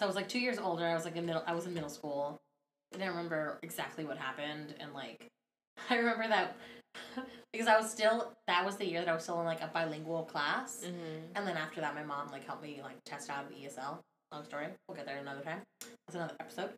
I 0.01 0.05
was 0.05 0.15
like 0.15 0.27
two 0.29 0.39
years 0.39 0.57
older. 0.57 0.85
I 0.85 0.95
was 0.95 1.05
like 1.05 1.15
in 1.15 1.25
middle. 1.25 1.43
I 1.45 1.53
was 1.53 1.65
in 1.65 1.73
middle 1.73 1.89
school. 1.89 2.39
I 2.93 2.97
didn't 2.97 3.11
remember 3.11 3.59
exactly 3.61 4.05
what 4.05 4.17
happened, 4.17 4.75
and 4.79 4.93
like, 4.93 5.27
I 5.89 5.95
remember 5.95 6.27
that 6.27 6.57
because 7.53 7.67
I 7.67 7.79
was 7.79 7.89
still. 7.89 8.33
That 8.47 8.65
was 8.65 8.77
the 8.77 8.85
year 8.85 8.99
that 8.99 9.09
I 9.09 9.13
was 9.13 9.23
still 9.23 9.39
in 9.39 9.45
like 9.45 9.61
a 9.61 9.67
bilingual 9.67 10.23
class, 10.23 10.83
mm-hmm. 10.85 11.35
and 11.35 11.47
then 11.47 11.57
after 11.57 11.81
that, 11.81 11.95
my 11.95 12.03
mom 12.03 12.31
like 12.31 12.45
helped 12.45 12.63
me 12.63 12.81
like 12.83 12.97
test 13.05 13.29
out 13.29 13.45
of 13.45 13.51
ESL. 13.51 13.99
Long 14.31 14.45
story. 14.45 14.67
We'll 14.87 14.95
get 14.95 15.05
there 15.05 15.17
another 15.17 15.41
time. 15.41 15.61
That's 15.81 16.15
another 16.15 16.35
episode. 16.39 16.69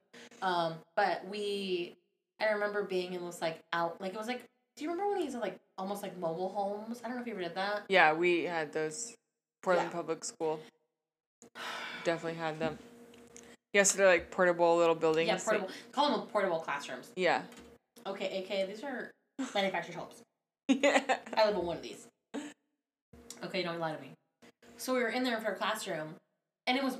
Um, 0.41 0.75
but 0.95 1.27
we. 1.29 1.95
I 2.41 2.51
remember 2.51 2.83
being 2.83 3.13
in 3.13 3.23
this 3.23 3.41
like 3.41 3.61
out 3.73 3.99
like 4.01 4.13
it 4.13 4.17
was 4.17 4.27
like. 4.27 4.43
Do 4.75 4.83
you 4.83 4.89
remember 4.89 5.13
when 5.13 5.21
these 5.21 5.35
are 5.35 5.41
like 5.41 5.59
almost 5.77 6.01
like 6.01 6.17
mobile 6.17 6.49
homes? 6.49 6.99
I 7.03 7.07
don't 7.07 7.17
know 7.17 7.21
if 7.21 7.27
you 7.27 7.33
ever 7.33 7.43
did 7.43 7.53
that. 7.53 7.83
Yeah, 7.89 8.13
we 8.13 8.43
had 8.43 8.73
those. 8.73 9.13
Portland 9.63 9.89
Yeah. 9.89 9.95
Public 9.95 10.23
School. 10.25 10.59
Definitely 12.03 12.37
had 12.37 12.59
them. 12.59 12.77
Yeah, 13.73 13.83
so 13.83 13.97
they're 13.97 14.07
like 14.07 14.29
portable 14.31 14.77
little 14.77 14.95
buildings. 14.95 15.27
Yeah, 15.27 15.37
portable. 15.37 15.69
Call 15.91 16.17
them 16.17 16.27
portable 16.27 16.59
classrooms. 16.59 17.11
yeah. 17.15 17.41
Okay, 18.05 18.43
AK. 18.43 18.67
These 18.67 18.83
are 18.83 19.09
manufactured 19.55 19.95
homes. 19.95 20.21
yeah. 20.67 21.01
I 21.35 21.45
live 21.47 21.55
in 21.57 21.65
one 21.65 21.77
of 21.77 21.83
these. 21.83 22.05
Okay, 23.43 23.63
don't 23.63 23.79
lie 23.79 23.93
to 23.93 24.01
me. 24.01 24.11
So 24.77 24.93
we 24.93 24.99
were 25.01 25.09
in 25.09 25.23
there 25.23 25.39
for 25.39 25.51
a 25.51 25.55
classroom, 25.55 26.15
and 26.67 26.77
it 26.77 26.83
was 26.83 26.97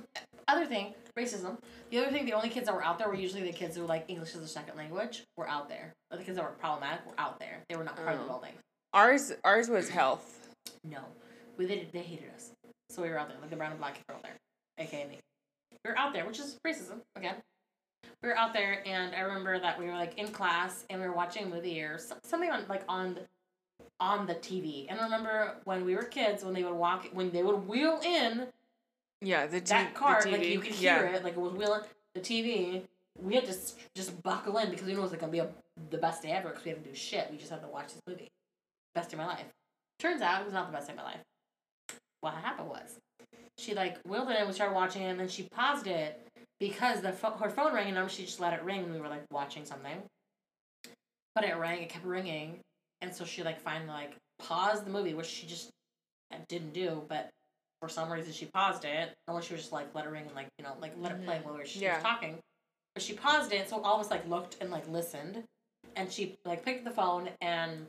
other 0.48 0.66
thing 0.66 0.94
racism. 1.18 1.58
The 1.92 2.00
other 2.00 2.12
thing, 2.12 2.26
the 2.26 2.34
only 2.34 2.50
kids 2.50 2.66
that 2.66 2.74
were 2.76 2.84
out 2.84 2.98
there 2.98 3.08
were 3.08 3.14
usually 3.16 3.44
the 3.44 3.52
kids 3.52 3.76
who 3.76 3.82
were 3.84 3.88
like 3.88 4.06
English 4.08 4.34
as 4.36 4.42
a 4.42 4.48
second 4.48 4.76
language 4.78 5.24
were 5.38 5.48
out 5.48 5.70
there. 5.70 5.94
Or 6.12 6.18
the 6.18 6.24
kids 6.24 6.38
that 6.38 6.44
were 6.44 6.52
problematic 6.52 7.06
were 7.06 7.14
out 7.20 7.40
there. 7.40 7.60
They 7.70 7.76
were 7.76 7.84
not 7.84 7.96
part 7.96 8.14
of 8.14 8.20
the 8.20 8.26
Oh. 8.26 8.28
building. 8.30 8.54
Ours 8.94 9.32
ours 9.44 9.70
was 9.70 9.90
health. 9.90 10.48
No, 10.84 11.00
we 11.58 11.66
they, 11.66 11.88
they 11.92 12.00
hated 12.02 12.30
us. 12.36 12.52
So 12.90 13.02
we 13.04 13.10
were 13.10 13.18
out 13.20 13.28
there, 13.30 13.38
like 13.42 13.50
the 13.50 13.56
brown 13.56 13.72
and 13.72 13.80
black 13.80 13.94
kids 13.96 14.06
were 14.10 14.16
out 14.16 14.24
there, 14.24 14.36
aka 14.80 15.06
me. 15.08 15.20
We 15.84 15.92
were 15.92 15.98
out 15.98 16.14
there, 16.14 16.26
which 16.26 16.40
is 16.40 16.58
racism 16.66 17.00
again. 17.16 17.36
We 18.22 18.30
were 18.30 18.38
out 18.38 18.54
there, 18.54 18.82
and 18.88 19.14
I 19.16 19.20
remember 19.22 19.60
that 19.60 19.78
we 19.80 19.86
were 19.86 19.94
like 19.94 20.18
in 20.18 20.28
class 20.30 20.86
and 20.90 21.02
we 21.02 21.08
were 21.08 21.14
watching 21.14 21.44
a 21.44 21.48
movie 21.48 21.82
or 21.82 21.98
something 22.24 22.50
on 22.50 22.66
like 22.70 22.84
on 22.88 23.16
the, 23.16 23.22
on 24.00 24.26
the 24.28 24.36
TV. 24.36 24.86
And 24.90 25.00
I 25.00 25.04
remember 25.04 25.56
when 25.66 25.84
we 25.86 25.96
were 25.96 26.04
kids, 26.04 26.44
when 26.44 26.54
they 26.54 26.64
would 26.64 26.74
walk, 26.74 27.08
when 27.14 27.32
they 27.32 27.44
would 27.44 27.68
wheel 27.68 28.00
in 28.04 28.48
Yeah, 29.22 29.46
the, 29.48 29.60
t- 29.60 29.66
that 29.70 29.94
the 29.94 30.00
car, 30.00 30.22
TV. 30.22 30.32
like 30.34 30.48
you 30.48 30.60
could 30.60 30.76
yeah. 30.80 31.00
hear 31.00 31.08
it, 31.16 31.24
like 31.24 31.34
it 31.34 31.40
was 31.40 31.54
wheeling 31.54 31.82
the 32.16 32.22
TV. 32.22 32.84
We 33.22 33.36
had 33.36 33.46
to 33.46 33.56
just 33.94 34.24
buckle 34.24 34.58
in 34.58 34.70
because 34.70 34.86
we 34.88 34.94
knew 34.94 35.00
it 35.00 35.04
was 35.04 35.12
like, 35.12 35.20
gonna 35.20 35.32
be 35.32 35.40
a, 35.40 35.50
the 35.92 35.98
best 35.98 36.24
day 36.24 36.32
ever 36.32 36.50
because 36.50 36.64
we 36.64 36.72
had 36.72 36.84
to 36.84 36.90
do 36.90 36.96
shit. 36.96 37.28
We 37.30 37.38
just 37.38 37.52
had 37.52 37.62
to 37.62 37.68
watch 37.68 37.88
this 37.94 38.02
movie. 38.08 38.32
Best 38.96 39.10
day 39.12 39.16
of 39.16 39.20
my 39.20 39.28
life. 39.28 39.46
Turns 40.00 40.22
out 40.22 40.42
it 40.42 40.46
was 40.46 40.54
not 40.54 40.68
the 40.68 40.74
best 40.74 40.88
day 40.88 40.94
of 40.94 40.98
my 40.98 41.04
life. 41.04 41.20
What 42.22 42.36
happened 42.36 42.70
was, 42.70 43.00
she 43.58 43.74
like 43.74 43.98
wheeled 44.06 44.30
it 44.30 44.40
in, 44.40 44.48
we 44.48 44.54
started 44.54 44.74
watching 44.76 45.04
it, 45.04 45.10
and 45.10 45.20
then 45.20 45.28
she 45.28 45.48
paused 45.52 45.88
it 45.88 46.20
because 46.60 47.02
the 47.02 47.12
pho- 47.12 47.32
her 47.38 47.50
phone 47.50 47.74
rang 47.74 47.96
and 47.96 48.12
she 48.12 48.26
just 48.26 48.40
let 48.40 48.54
it 48.54 48.64
ring 48.64 48.84
and 48.84 48.94
we 48.94 49.00
were 49.00 49.08
like 49.10 49.24
watching 49.32 49.66
something. 49.66 50.02
But 51.36 51.46
it 51.46 51.56
rang, 51.58 51.82
it 51.82 51.90
kept 51.90 52.06
ringing, 52.06 52.60
and 53.02 53.14
so 53.14 53.26
she 53.26 53.44
like 53.44 53.60
finally 53.60 53.90
like 53.90 54.14
paused 54.40 54.86
the 54.86 54.92
movie, 54.92 55.14
which 55.14 55.28
she 55.28 55.48
just 55.48 55.70
uh, 56.34 56.38
didn't 56.48 56.74
do, 56.74 57.04
but 57.08 57.30
for 57.82 57.90
some 57.90 58.12
reason 58.12 58.32
she 58.34 58.46
paused 58.46 58.86
it. 58.86 59.14
Unless 59.28 59.46
she 59.46 59.54
was 59.54 59.62
just 59.64 59.74
like 59.74 59.94
let 59.96 60.06
it 60.06 60.10
ring 60.10 60.26
and 60.28 60.36
like 60.36 60.48
you 60.58 60.64
know 60.64 60.74
like 60.80 60.94
let 61.00 61.12
it 61.12 61.26
play 61.26 61.40
while 61.44 61.60
she 61.66 61.80
Yeah. 61.80 61.96
was 61.96 62.04
talking. 62.04 62.38
But 62.94 63.04
she 63.04 63.14
paused 63.14 63.52
it, 63.52 63.68
so 63.70 63.82
all 63.82 63.96
of 63.96 64.02
us 64.06 64.12
like 64.12 64.28
looked 64.28 64.58
and 64.62 64.70
like 64.70 64.88
listened, 64.88 65.44
and 65.96 66.12
she 66.12 66.36
like 66.46 66.64
picked 66.64 66.86
the 66.86 66.92
phone 66.92 67.30
and 67.42 67.88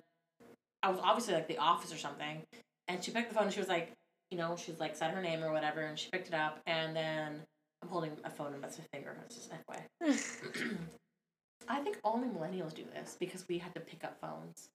I 0.82 0.88
was 0.90 0.99
obviously 1.03 1.34
like 1.34 1.49
the 1.49 1.59
office 1.59 1.92
or 1.92 1.99
something, 1.99 2.42
and 2.88 3.03
she 3.05 3.11
picked 3.11 3.28
the 3.28 3.34
phone 3.34 3.45
and 3.45 3.53
she 3.53 3.61
was 3.61 3.68
like, 3.68 3.92
you 4.31 4.39
know, 4.39 4.57
she's 4.57 4.81
like 4.81 4.97
said 4.97 5.12
her 5.12 5.22
name 5.22 5.43
or 5.43 5.53
whatever, 5.53 5.81
and 5.83 5.99
she 5.99 6.11
picked 6.11 6.29
it 6.29 6.35
up, 6.35 6.61
and 6.66 6.95
then 6.95 7.43
I'm 7.85 7.91
holding 7.91 8.12
a 8.25 8.31
phone 8.31 8.55
and 8.55 8.64
that's 8.64 8.79
my 8.79 8.85
finger. 8.95 9.14
That's 9.20 9.35
just 9.35 9.51
FYI. 9.51 10.77
I 11.68 11.81
think 11.81 11.99
only 12.03 12.29
millennials 12.29 12.75
do 12.75 12.85
this 12.95 13.16
because 13.20 13.45
we 13.47 13.59
had 13.59 13.75
to 13.75 13.81
pick 13.81 14.05
up 14.05 14.18
phones. 14.20 14.70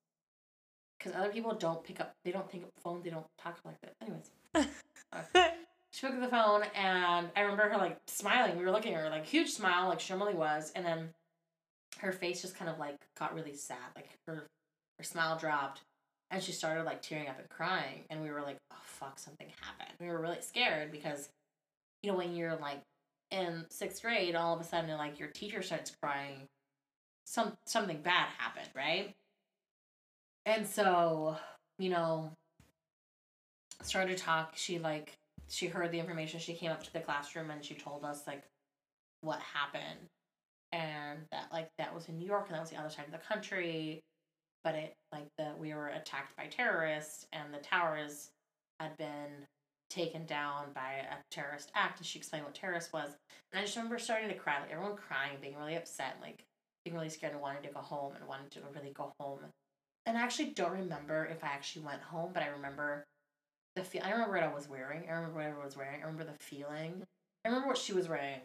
Because 0.98 1.16
other 1.16 1.30
people 1.30 1.54
don't 1.56 1.84
pick 1.84 2.00
up, 2.00 2.14
they 2.24 2.32
don't 2.32 2.48
pick 2.50 2.64
up 2.64 2.70
phones, 2.84 3.04
they 3.04 3.10
don't 3.10 3.26
talk 3.42 3.58
like 3.66 3.78
that. 3.82 3.94
Anyways, 4.02 4.30
she 5.92 6.06
picked 6.06 6.16
up 6.16 6.22
the 6.22 6.28
phone, 6.28 6.64
and 6.76 7.30
I 7.36 7.42
remember 7.42 7.70
her 7.70 7.78
like 7.78 7.98
smiling. 8.06 8.58
We 8.58 8.66
were 8.66 8.72
looking 8.72 8.94
at 8.94 9.02
her, 9.02 9.10
like 9.10 9.26
huge 9.26 9.50
smile, 9.50 9.88
like 9.88 10.02
she 10.02 10.14
normally 10.14 10.36
was, 10.36 10.72
and 10.76 10.86
then 10.86 11.10
her 12.00 12.12
face 12.12 12.42
just 12.42 12.56
kind 12.56 12.70
of 12.70 12.78
like 12.78 12.98
got 13.18 13.34
really 13.34 13.56
sad. 13.56 13.78
Like 13.96 14.10
her, 14.28 14.48
her 14.98 15.04
smile 15.04 15.38
dropped, 15.38 15.82
and 16.30 16.44
she 16.44 16.52
started 16.52 16.84
like 16.84 17.02
tearing 17.02 17.28
up 17.28 17.40
and 17.40 17.50
crying, 17.50 18.04
and 18.10 18.22
we 18.22 18.30
were 18.30 18.42
like, 18.42 18.58
"Oh 18.72 18.78
fuck, 19.00 19.20
something 19.20 19.48
happened." 19.62 19.96
We 20.00 20.08
were 20.08 20.20
really 20.22 20.42
scared 20.42 20.92
because, 20.92 21.30
you 22.04 22.12
know, 22.12 22.18
when 22.18 22.36
you're 22.36 22.56
like 22.56 22.82
in 23.32 23.66
sixth 23.70 24.02
grade, 24.02 24.36
all 24.36 24.54
of 24.56 24.62
a 24.62 24.64
sudden, 24.64 24.90
like 24.98 25.20
your 25.20 25.30
teacher 25.30 25.62
starts 25.62 25.92
crying, 26.02 26.48
some 27.26 27.58
something 27.66 28.02
bad 28.02 28.28
happened, 28.38 28.70
right? 28.76 29.16
And 30.46 30.66
so, 30.66 31.38
you 31.78 31.90
know, 31.90 32.32
started 33.84 34.18
to 34.18 34.24
talk. 34.24 34.54
She 34.56 34.80
like 34.80 35.18
she 35.48 35.68
heard 35.68 35.92
the 35.92 36.00
information. 36.00 36.40
She 36.40 36.54
came 36.54 36.72
up 36.72 36.84
to 36.84 36.94
the 36.94 37.00
classroom 37.00 37.50
and 37.52 37.64
she 37.64 37.76
told 37.76 38.04
us 38.06 38.26
like 38.28 38.44
what 39.22 39.40
happened, 39.40 40.10
and 40.72 41.20
that 41.32 41.48
like 41.52 41.70
that 41.78 41.94
was 41.94 42.08
in 42.10 42.18
New 42.18 42.26
York 42.26 42.48
and 42.48 42.56
that 42.56 42.62
was 42.62 42.70
the 42.70 42.78
other 42.78 42.90
side 42.90 43.06
of 43.06 43.12
the 43.12 43.18
country, 43.20 44.02
but 44.64 44.76
it 44.76 44.96
like 45.12 45.28
the 45.38 45.54
we 45.60 45.74
were 45.74 45.88
attacked 45.90 46.36
by 46.38 46.48
terrorists 46.48 47.26
and 47.34 47.54
the 47.54 47.60
towers 47.60 48.32
had 48.80 48.96
been 48.98 49.46
taken 49.90 50.26
down 50.26 50.66
by 50.74 51.06
a 51.10 51.16
terrorist 51.32 51.72
act 51.74 51.98
and 51.98 52.06
she 52.06 52.20
explained 52.20 52.46
what 52.46 52.54
terrorist 52.54 52.94
was 52.94 53.10
and 53.52 53.60
i 53.60 53.64
just 53.64 53.76
remember 53.76 53.98
starting 53.98 54.30
to 54.30 54.36
cry 54.36 54.60
like 54.60 54.72
everyone 54.72 54.96
crying 54.96 55.36
being 55.42 55.58
really 55.58 55.76
upset 55.76 56.18
like 56.22 56.44
being 56.86 56.96
really 56.96 57.10
scared 57.10 57.34
and 57.34 57.42
wanting 57.42 57.64
to 57.64 57.70
go 57.70 57.80
home 57.80 58.14
and 58.16 58.28
wanting 58.28 58.48
to 58.50 58.60
really 58.76 58.94
go 58.94 59.12
home 59.20 59.40
and 60.06 60.16
i 60.16 60.22
actually 60.22 60.50
don't 60.50 60.72
remember 60.72 61.28
if 61.32 61.44
i 61.44 61.48
actually 61.48 61.84
went 61.84 62.02
home 62.02 62.30
but 62.34 62.44
i 62.44 62.48
remember 62.48 63.04
the 63.76 63.84
feel 63.84 64.04
i 64.06 64.12
remember 64.12 64.36
what 64.36 64.44
i 64.44 64.54
was 64.54 64.70
wearing 64.70 65.04
i 65.10 65.14
remember 65.14 65.38
what 65.38 65.46
i 65.46 65.66
was 65.66 65.76
wearing 65.76 66.02
i 66.02 66.06
remember 66.06 66.24
the 66.24 66.44
feeling 66.44 67.02
i 67.44 67.48
remember 67.48 67.68
what 67.68 67.78
she 67.78 67.94
was 67.94 68.08
wearing 68.08 68.42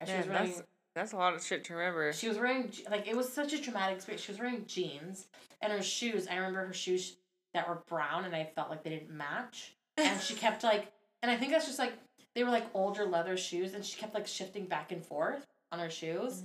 and 0.00 0.10
Man, 0.10 0.18
was 0.18 0.28
wearing 0.28 0.48
that's 0.48 0.62
that's 0.96 1.12
a 1.12 1.16
lot 1.16 1.34
of 1.34 1.44
shit 1.44 1.62
to 1.64 1.74
remember. 1.74 2.10
she 2.12 2.26
was 2.26 2.38
wearing 2.38 2.72
like 2.90 3.06
it 3.06 3.14
was 3.14 3.30
such 3.30 3.52
a 3.52 3.60
traumatic 3.60 3.96
experience. 3.96 4.24
She 4.24 4.32
was 4.32 4.40
wearing 4.40 4.64
jeans 4.66 5.26
and 5.60 5.70
her 5.70 5.82
shoes. 5.82 6.26
I 6.26 6.36
remember 6.36 6.64
her 6.66 6.72
shoes 6.72 7.16
that 7.56 7.66
were 7.68 7.82
brown 7.88 8.26
and 8.26 8.36
I 8.36 8.44
felt 8.54 8.68
like 8.70 8.84
they 8.84 8.90
didn't 8.90 9.10
match. 9.10 9.72
And 9.96 10.20
she 10.20 10.34
kept 10.34 10.62
like, 10.62 10.92
and 11.22 11.30
I 11.30 11.36
think 11.36 11.52
that's 11.52 11.66
just 11.66 11.78
like 11.78 11.94
they 12.34 12.44
were 12.44 12.50
like 12.50 12.66
older 12.74 13.06
leather 13.06 13.36
shoes, 13.36 13.72
and 13.72 13.82
she 13.84 13.98
kept 13.98 14.14
like 14.14 14.26
shifting 14.26 14.66
back 14.66 14.92
and 14.92 15.02
forth 15.04 15.42
on 15.72 15.78
her 15.78 15.88
shoes. 15.90 16.44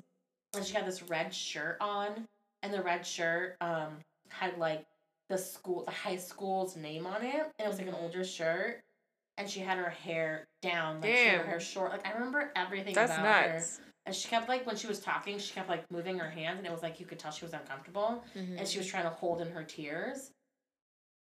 And 0.56 0.66
she 0.66 0.74
had 0.74 0.86
this 0.88 1.04
red 1.04 1.34
shirt 1.34 1.76
on, 1.82 2.26
and 2.64 2.74
the 2.74 2.82
red 2.82 3.06
shirt 3.06 3.58
um 3.60 3.98
had 4.30 4.58
like 4.58 4.86
the 5.30 5.38
school, 5.38 5.84
the 5.84 5.92
high 5.92 6.16
school's 6.16 6.78
name 6.78 7.06
on 7.06 7.24
it, 7.26 7.36
and 7.60 7.66
it 7.66 7.68
was 7.68 7.78
like 7.78 7.88
an 7.88 7.94
Mhm. 7.94 8.04
older 8.04 8.24
shirt. 8.24 8.80
And 9.38 9.50
she 9.50 9.60
had 9.60 9.78
her 9.78 9.90
hair 9.90 10.46
down, 10.62 11.02
like 11.02 11.14
she 11.14 11.26
had 11.28 11.40
her 11.42 11.46
hair 11.46 11.60
short. 11.60 11.92
Like 11.92 12.08
I 12.08 12.12
remember 12.14 12.52
everything 12.56 12.94
That's 12.94 13.12
about 13.14 13.44
her. 13.44 13.54
nuts. 13.56 13.82
And 14.06 14.16
she 14.16 14.30
kept 14.30 14.48
like 14.50 14.66
when 14.66 14.78
she 14.78 14.88
was 14.88 15.00
talking, 15.02 15.38
she 15.40 15.54
kept 15.54 15.68
like 15.68 15.84
moving 15.92 16.18
her 16.20 16.30
hands, 16.30 16.58
and 16.60 16.66
it 16.68 16.72
was 16.72 16.82
like 16.82 17.02
you 17.02 17.06
could 17.06 17.20
tell 17.20 17.32
she 17.32 17.44
was 17.46 17.54
uncomfortable, 17.54 18.24
Mhm. 18.34 18.60
and 18.60 18.66
she 18.68 18.78
was 18.78 18.88
trying 18.88 19.04
to 19.04 19.10
hold 19.10 19.42
in 19.42 19.52
her 19.52 19.64
tears 19.64 20.32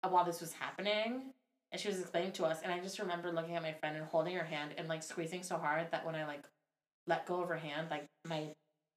while 0.07 0.23
this 0.23 0.39
was 0.39 0.53
happening. 0.53 1.33
And 1.71 1.79
she 1.79 1.87
was 1.87 1.99
explaining 1.99 2.31
to 2.33 2.45
us, 2.45 2.61
and 2.63 2.71
I 2.73 2.79
just 2.79 2.97
remember 2.97 3.31
looking 3.31 3.55
at 3.55 3.61
my 3.61 3.73
friend 3.73 3.95
and 3.95 4.03
holding 4.05 4.35
her 4.35 4.43
hand 4.43 4.71
and 4.77 4.87
like 4.87 5.03
squeezing 5.03 5.43
so 5.43 5.57
hard 5.57 5.91
that 5.91 6.03
when 6.05 6.15
I 6.15 6.25
like 6.25 6.43
let 7.05 7.25
go 7.27 7.41
of 7.43 7.49
her 7.49 7.57
hand, 7.57 7.87
like 7.91 8.05
my 8.27 8.47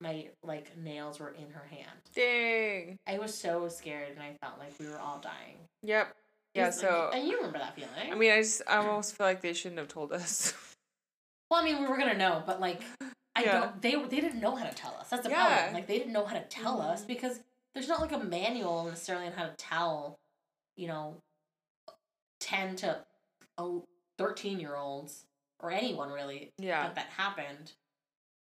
my 0.00 0.28
like 0.42 0.74
nails 0.78 1.20
were 1.20 1.30
in 1.30 1.50
her 1.50 1.66
hand. 1.70 1.98
Dang. 2.14 2.98
I 3.06 3.18
was 3.18 3.34
so 3.34 3.68
scared, 3.68 4.08
and 4.12 4.20
I 4.22 4.36
felt 4.40 4.58
like 4.58 4.72
we 4.80 4.86
were 4.88 4.98
all 4.98 5.18
dying. 5.18 5.56
Yep. 5.82 6.16
Yeah. 6.54 6.66
was, 6.66 6.82
like- 6.82 6.90
So 6.90 7.10
and 7.12 7.28
you 7.28 7.36
remember 7.36 7.58
that 7.58 7.74
feeling? 7.74 8.10
I 8.10 8.14
mean, 8.14 8.32
I 8.32 8.38
just 8.40 8.62
I 8.66 8.76
almost 8.76 9.16
feel 9.16 9.26
like 9.26 9.42
they 9.42 9.52
shouldn't 9.52 9.78
have 9.78 9.88
told 9.88 10.12
us. 10.12 10.54
Well, 11.50 11.60
I 11.60 11.64
mean, 11.64 11.82
we 11.82 11.86
were 11.86 11.98
gonna 11.98 12.16
know, 12.16 12.42
but 12.46 12.62
like, 12.62 12.80
I 13.36 13.42
Yeah. 13.42 13.60
don't. 13.60 13.82
They 13.82 13.94
they 13.94 14.20
didn't 14.22 14.40
know 14.40 14.56
how 14.56 14.64
to 14.64 14.74
tell 14.74 14.96
us. 14.98 15.10
That's 15.10 15.24
the 15.24 15.28
Yeah. 15.28 15.46
problem. 15.56 15.74
Like, 15.74 15.86
they 15.86 15.98
didn't 15.98 16.14
know 16.14 16.24
how 16.24 16.32
to 16.34 16.44
tell 16.44 16.80
us 16.80 17.04
Mhm. 17.04 17.08
because 17.08 17.40
there's 17.74 17.88
not 17.88 18.00
like 18.00 18.12
a 18.12 18.18
manual 18.18 18.84
necessarily 18.86 19.26
on 19.26 19.32
how 19.34 19.44
to 19.44 19.54
tell, 19.58 20.18
you 20.76 20.88
know, 20.88 21.16
ten 22.40 22.76
to 22.76 22.98
oh, 23.58 23.84
13 24.18 24.60
year 24.60 24.76
olds 24.76 25.24
or 25.60 25.70
anyone 25.70 26.10
really 26.10 26.52
yeah. 26.58 26.82
that 26.84 26.94
that 26.96 27.06
happened. 27.16 27.72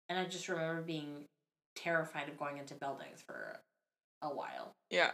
And 0.08 0.18
I 0.18 0.26
just 0.26 0.50
remember 0.50 0.82
being 0.82 1.26
terrified 1.76 2.30
of 2.30 2.38
going 2.38 2.58
into 2.58 2.74
buildings 2.76 3.22
for 3.26 3.60
a 4.22 4.30
while. 4.30 4.74
Yeah. 4.90 5.12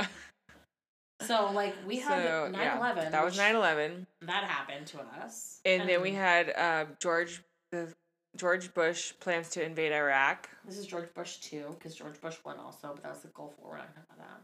So 1.21 1.51
like 1.53 1.73
we 1.87 1.97
had 1.97 2.23
So, 2.23 2.49
9 2.51 2.61
yeah, 2.61 2.77
11. 2.77 3.11
That 3.11 3.23
was 3.23 3.37
9/11, 3.37 4.05
That 4.21 4.43
happened 4.43 4.87
to 4.87 4.99
us. 5.23 5.61
and 5.63 5.87
then 5.87 6.01
we 6.01 6.11
had 6.11 6.49
uh, 6.49 6.85
George 6.99 7.41
the 7.71 7.93
George 8.35 8.73
Bush 8.73 9.13
plans 9.21 9.49
to 9.51 9.63
invade 9.63 9.93
Iraq. 9.93 10.49
This 10.65 10.77
is 10.77 10.85
George 10.85 11.13
Bush 11.13 11.37
too, 11.37 11.67
because 11.69 11.95
George 11.95 12.19
Bush 12.19 12.35
won 12.43 12.57
also, 12.57 12.91
but 12.93 13.03
that 13.03 13.13
was 13.13 13.21
the 13.21 13.29
Gulf 13.29 13.53
War. 13.59 13.71
We're 13.71 13.77
not 13.77 13.95
gonna 13.95 14.05
about 14.13 14.27
that. 14.27 14.41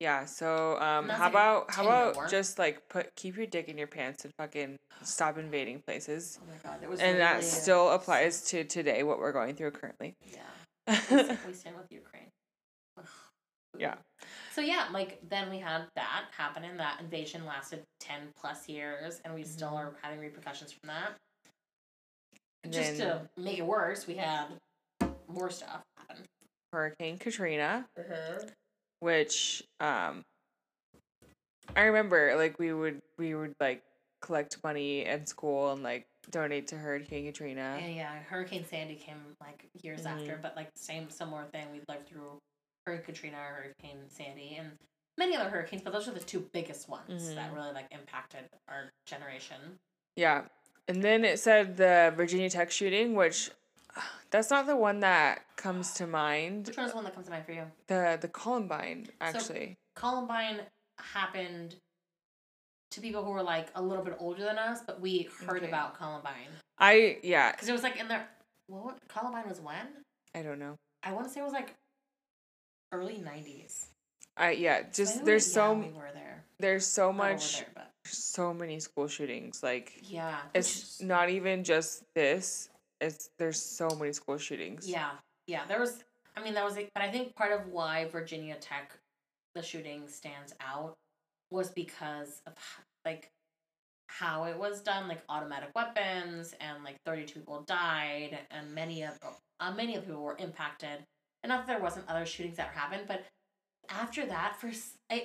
Yeah. 0.00 0.24
So 0.24 0.78
um, 0.80 1.08
how 1.08 1.24
like 1.24 1.30
about 1.30 1.70
how 1.70 1.84
about 1.84 2.30
just 2.30 2.58
like 2.58 2.88
put 2.88 3.14
keep 3.16 3.36
your 3.36 3.46
dick 3.46 3.68
in 3.68 3.76
your 3.78 3.86
pants 3.86 4.24
and 4.24 4.32
fucking 4.38 4.76
stop 5.02 5.36
invading 5.38 5.82
places. 5.86 6.38
Oh 6.42 6.46
my 6.50 6.56
god, 6.70 6.80
there 6.80 6.88
was 6.88 7.00
And 7.00 7.20
that 7.20 7.34
really- 7.34 7.44
still 7.44 7.90
applies 7.90 8.42
to 8.50 8.64
today, 8.64 9.02
what 9.02 9.18
we're 9.18 9.32
going 9.32 9.54
through 9.54 9.72
currently. 9.72 10.14
Yeah, 10.26 10.40
we 11.46 11.52
stand, 11.52 11.76
with 11.76 11.86
Ukraine. 11.90 12.28
Yeah. 13.78 13.94
So 14.54 14.60
yeah, 14.62 14.88
like 14.92 15.20
then 15.28 15.50
we 15.50 15.58
had 15.58 15.82
that 15.96 16.24
happen, 16.36 16.64
and 16.64 16.80
that 16.80 17.00
invasion 17.00 17.44
lasted 17.44 17.82
ten 18.00 18.30
plus 18.40 18.68
years, 18.68 19.20
and 19.24 19.34
we 19.34 19.44
still 19.44 19.70
Mhm. 19.70 19.74
are 19.76 19.92
having 20.02 20.18
repercussions 20.18 20.72
from 20.72 20.88
that. 20.88 21.12
And 22.64 22.72
Just 22.72 22.98
then 22.98 23.06
to 23.06 23.28
make 23.40 23.58
it 23.58 23.66
worse, 23.66 24.06
we 24.06 24.14
had 24.14 24.46
more 25.28 25.50
stuff 25.50 25.82
happen. 25.96 26.24
Hurricane 26.72 27.18
Katrina, 27.18 27.86
Uh-huh. 27.98 28.40
Which 29.00 29.62
um, 29.80 30.22
I 31.76 31.82
remember 31.82 32.34
like 32.36 32.58
we 32.58 32.72
would 32.72 33.00
we 33.18 33.34
would 33.34 33.54
like 33.60 33.82
collect 34.20 34.62
money 34.62 35.04
in 35.06 35.26
school 35.26 35.72
and 35.72 35.82
like 35.82 36.06
donate 36.30 36.66
to 36.68 36.76
Hurricane 36.76 37.26
Katrina. 37.26 37.78
And 37.82 37.94
yeah, 37.94 38.18
Hurricane 38.28 38.64
Sandy 38.64 38.94
came 38.94 39.16
like 39.40 39.66
years 39.82 40.06
after, 40.06 40.36
Mhm. 40.36 40.42
but 40.42 40.56
like 40.56 40.68
same 40.76 41.10
similar 41.10 41.44
thing. 41.46 41.70
We 41.72 41.80
lived 41.88 42.06
through 42.06 42.38
Hurricane 42.86 43.06
Katrina, 43.06 43.36
Hurricane 43.36 44.08
Sandy, 44.08 44.56
and 44.56 44.72
many 45.18 45.36
other 45.36 45.50
hurricanes, 45.50 45.82
but 45.82 45.92
those 45.92 46.08
are 46.08 46.12
the 46.12 46.20
two 46.20 46.40
biggest 46.52 46.88
ones 46.88 47.34
that 47.34 47.50
Mhm. 47.50 47.54
really 47.54 47.72
like 47.72 47.86
impacted 47.90 48.48
our 48.68 48.90
generation. 49.06 49.78
Yeah. 50.16 50.46
And 50.88 51.02
then 51.02 51.24
it 51.24 51.38
said 51.38 51.76
the 51.76 52.12
Virginia 52.16 52.50
Tech 52.50 52.70
shooting, 52.70 53.14
which 53.14 53.50
that's 54.30 54.50
not 54.50 54.66
the 54.66 54.76
one 54.76 55.00
that 55.00 55.44
comes 55.56 55.92
to 55.94 56.06
mind. 56.06 56.66
Which 56.66 56.76
one 56.76 56.86
is 56.86 56.92
the 56.92 56.96
one 56.96 57.04
that 57.04 57.14
comes 57.14 57.26
to 57.26 57.32
mind 57.32 57.44
for 57.46 57.52
you? 57.52 57.64
The 57.86 58.18
the 58.20 58.28
Columbine 58.28 59.08
actually. 59.20 59.76
Columbine 59.96 60.60
happened 60.98 61.76
to 62.92 63.00
people 63.00 63.24
who 63.24 63.30
were 63.30 63.42
like 63.42 63.68
a 63.74 63.82
little 63.82 64.04
bit 64.04 64.16
older 64.18 64.42
than 64.44 64.58
us, 64.58 64.80
but 64.86 65.00
we 65.00 65.28
heard 65.46 65.58
Okay. 65.58 65.68
about 65.68 65.96
Columbine 65.98 66.48
I 66.78 67.18
yeah, 67.22 67.52
because 67.52 67.68
it 67.68 67.72
was 67.72 67.82
like 67.82 67.96
in 67.98 68.08
their 68.08 68.26
what 68.66 68.98
Columbine 69.08 69.48
was 69.48 69.60
when 69.60 69.86
I 70.34 70.42
don't 70.42 70.58
know. 70.58 70.76
I 71.02 71.12
want 71.12 71.26
to 71.26 71.32
say 71.32 71.40
it 71.40 71.44
was 71.44 71.52
like 71.52 71.74
early 72.92 73.18
nineties. 73.18 73.86
I 74.36 74.52
yeah, 74.52 74.82
just 74.92 75.24
there's 75.24 75.50
so 75.52 75.74
we 75.74 75.86
were 75.88 76.10
there. 76.14 76.44
there's 76.58 76.86
so 76.86 77.12
much 77.12 77.58
there, 77.74 77.86
so 78.04 78.54
many 78.54 78.80
school 78.80 79.06
shootings 79.08 79.62
like 79.62 79.92
yeah, 80.02 80.38
it's 80.54 80.98
which- 81.00 81.06
not 81.06 81.28
even 81.30 81.64
just 81.64 82.02
this 82.14 82.68
it's 83.00 83.30
there's 83.38 83.60
so 83.60 83.88
many 83.98 84.12
school 84.12 84.38
shootings 84.38 84.88
Yeah, 84.88 85.10
yeah. 85.46 85.62
There 85.66 85.80
was. 85.80 86.04
I 86.36 86.42
mean, 86.42 86.54
that 86.54 86.64
was. 86.64 86.74
But 86.74 87.02
I 87.02 87.10
think 87.10 87.34
part 87.34 87.52
of 87.52 87.66
why 87.68 88.06
Virginia 88.06 88.56
Tech, 88.60 88.92
the 89.54 89.62
shooting 89.62 90.06
stands 90.06 90.54
out, 90.60 90.96
was 91.50 91.70
because 91.70 92.42
of 92.46 92.54
like 93.04 93.30
how 94.08 94.44
it 94.44 94.58
was 94.58 94.80
done, 94.80 95.08
like 95.08 95.22
automatic 95.28 95.70
weapons, 95.74 96.54
and 96.60 96.84
like 96.84 96.96
thirty 97.04 97.24
two 97.24 97.40
people 97.40 97.62
died, 97.62 98.38
and 98.50 98.74
many 98.74 99.02
of 99.02 99.18
uh, 99.60 99.72
many 99.72 99.96
of 99.96 100.04
people 100.06 100.22
were 100.22 100.36
impacted. 100.38 101.04
And 101.42 101.48
not 101.48 101.66
that 101.66 101.72
there 101.72 101.82
wasn't 101.82 102.08
other 102.08 102.26
shootings 102.26 102.58
that 102.58 102.68
happened, 102.68 103.04
but 103.08 103.24
after 103.88 104.26
that, 104.26 104.56
for 104.60 104.70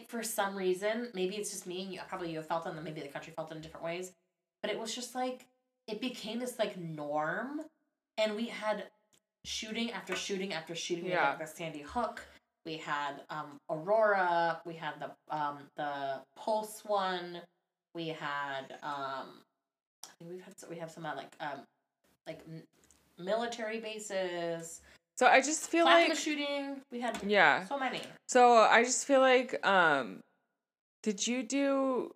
for 0.08 0.24
some 0.24 0.56
reason, 0.56 1.10
maybe 1.14 1.36
it's 1.36 1.52
just 1.52 1.68
me, 1.68 1.84
and 1.84 1.94
you 1.94 2.00
probably 2.08 2.32
you 2.32 2.38
have 2.38 2.48
felt 2.48 2.66
it, 2.66 2.74
and 2.74 2.84
maybe 2.84 3.02
the 3.02 3.08
country 3.10 3.34
felt 3.36 3.52
it 3.52 3.56
in 3.56 3.62
different 3.62 3.86
ways. 3.86 4.14
But 4.62 4.72
it 4.72 4.80
was 4.80 4.96
just 4.96 5.14
like 5.14 5.46
it 5.88 6.02
became 6.02 6.40
this 6.40 6.58
like 6.60 6.78
norm, 6.78 7.62
and 8.18 8.36
we 8.36 8.48
had 8.48 8.86
shooting 9.46 9.92
after 9.92 10.16
shooting 10.16 10.54
after 10.54 10.76
shooting. 10.76 11.06
We 11.06 11.12
had 11.12 11.18
Yeah. 11.20 11.30
like, 11.30 11.40
the 11.40 11.48
Sandy 11.48 11.82
Hook. 11.82 12.22
We 12.66 12.78
had 12.78 13.22
um, 13.30 13.58
Aurora. 13.70 14.62
We 14.66 14.74
had 14.76 14.96
the 15.00 15.12
um, 15.36 15.60
the 15.78 16.22
Pulse 16.36 16.82
one. 16.86 17.42
We 17.94 18.08
had 18.08 18.78
um, 18.84 19.42
I 20.04 20.10
think 20.18 20.32
we've 20.32 20.42
had 20.44 20.54
we 20.70 20.78
have 20.78 20.90
some 20.90 21.06
uh, 21.06 21.16
like 21.16 21.36
um, 21.40 21.60
like 22.28 22.40
military 23.20 23.80
bases. 23.80 24.82
so 25.18 25.28
i 25.28 25.40
just 25.40 25.70
feel 25.70 25.86
like 25.86 26.16
shooting. 26.16 26.82
We 26.92 27.00
had 27.00 27.18
yeah 27.26 27.64
so 27.66 27.78
many. 27.80 28.02
so 28.28 28.58
i 28.58 28.84
just 28.84 29.06
feel 29.06 29.22
like 29.22 29.66
um 29.66 30.22
did 31.04 31.26
you 31.26 31.44
do 31.44 32.14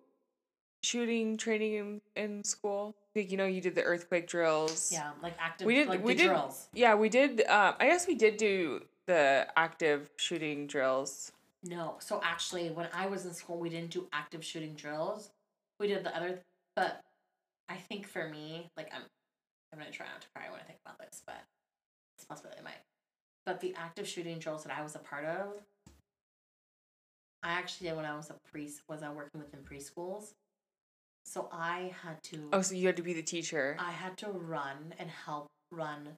shooting 0.82 1.36
training 1.36 1.74
in, 1.74 2.00
in 2.16 2.44
school 2.44 2.94
like 3.14 3.30
you 3.30 3.36
know 3.36 3.44
you 3.46 3.60
did 3.60 3.74
the 3.74 3.82
earthquake 3.82 4.26
drills 4.26 4.90
Yeah, 4.92 5.10
like 5.22 5.34
active. 5.38 5.66
We 5.66 5.74
did- 5.74 5.88
like 5.88 6.02
we 6.04 6.14
did- 6.14 6.28
drills. 6.28 6.68
yeah 6.72 6.94
we 6.94 7.08
did 7.08 7.42
um 7.48 7.74
i 7.80 7.86
guess 7.86 8.06
we 8.06 8.14
did 8.14 8.36
do 8.38 8.82
the 9.06 9.46
active 9.56 10.10
shooting 10.16 10.66
drills 10.66 11.32
No. 11.62 11.96
So 11.98 12.20
actually, 12.24 12.70
when 12.70 12.88
I 12.94 13.04
was 13.06 13.26
in 13.26 13.34
school, 13.34 13.58
we 13.58 13.68
didn't 13.68 13.90
do 13.90 14.08
active 14.14 14.42
shooting 14.42 14.74
drills. 14.74 15.28
We 15.78 15.88
did 15.88 16.04
the 16.04 16.16
other, 16.16 16.40
but 16.74 17.02
I 17.68 17.76
think 17.76 18.06
for 18.06 18.28
me, 18.28 18.70
like 18.78 18.88
I'm, 18.94 19.02
I'm 19.72 19.78
gonna 19.78 19.90
try 19.90 20.06
not 20.06 20.22
to 20.22 20.28
cry 20.34 20.48
when 20.50 20.58
I 20.60 20.62
think 20.64 20.78
about 20.86 20.98
this, 20.98 21.20
but 21.26 21.36
it's 22.16 22.24
possible 22.24 22.50
I 22.58 22.62
might. 22.62 22.80
But 23.44 23.60
the 23.60 23.74
active 23.76 24.08
shooting 24.08 24.38
drills 24.38 24.62
that 24.64 24.72
I 24.74 24.80
was 24.82 24.94
a 24.94 25.00
part 25.00 25.26
of, 25.26 25.48
I 27.42 27.50
actually 27.52 27.88
did 27.88 27.96
when 27.96 28.06
I 28.06 28.16
was 28.16 28.30
a 28.30 28.36
pre 28.50 28.70
was 28.88 29.02
I 29.02 29.10
working 29.12 29.40
within 29.40 29.60
preschools. 29.60 30.32
So 31.30 31.48
I 31.52 31.94
had 32.02 32.20
to. 32.24 32.48
Oh, 32.52 32.60
so 32.60 32.74
you 32.74 32.88
had 32.88 32.96
to 32.96 33.04
be 33.04 33.12
the 33.12 33.22
teacher. 33.22 33.76
I 33.78 33.92
had 33.92 34.18
to 34.18 34.30
run 34.30 34.94
and 34.98 35.08
help 35.08 35.46
run 35.70 36.16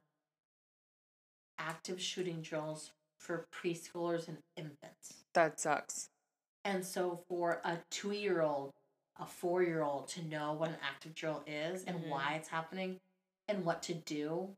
active 1.59 2.01
shooting 2.01 2.41
drills 2.41 2.89
for 3.19 3.45
preschoolers 3.53 4.27
and 4.27 4.39
infants. 4.57 5.13
That 5.35 5.59
sucks. 5.59 6.07
And 6.65 6.83
so 6.83 7.19
for 7.29 7.61
a 7.63 7.77
two 7.91 8.13
year 8.13 8.41
old, 8.41 8.71
a 9.19 9.27
four 9.27 9.61
year 9.61 9.83
old 9.83 10.07
to 10.09 10.23
know 10.23 10.53
what 10.53 10.69
an 10.69 10.77
active 10.81 11.13
drill 11.13 11.43
is 11.45 11.83
and 11.83 11.99
Mhm. 11.99 12.09
why 12.09 12.33
it's 12.33 12.47
happening 12.47 12.97
and 13.47 13.63
what 13.65 13.83
to 13.83 13.93
do, 13.93 14.55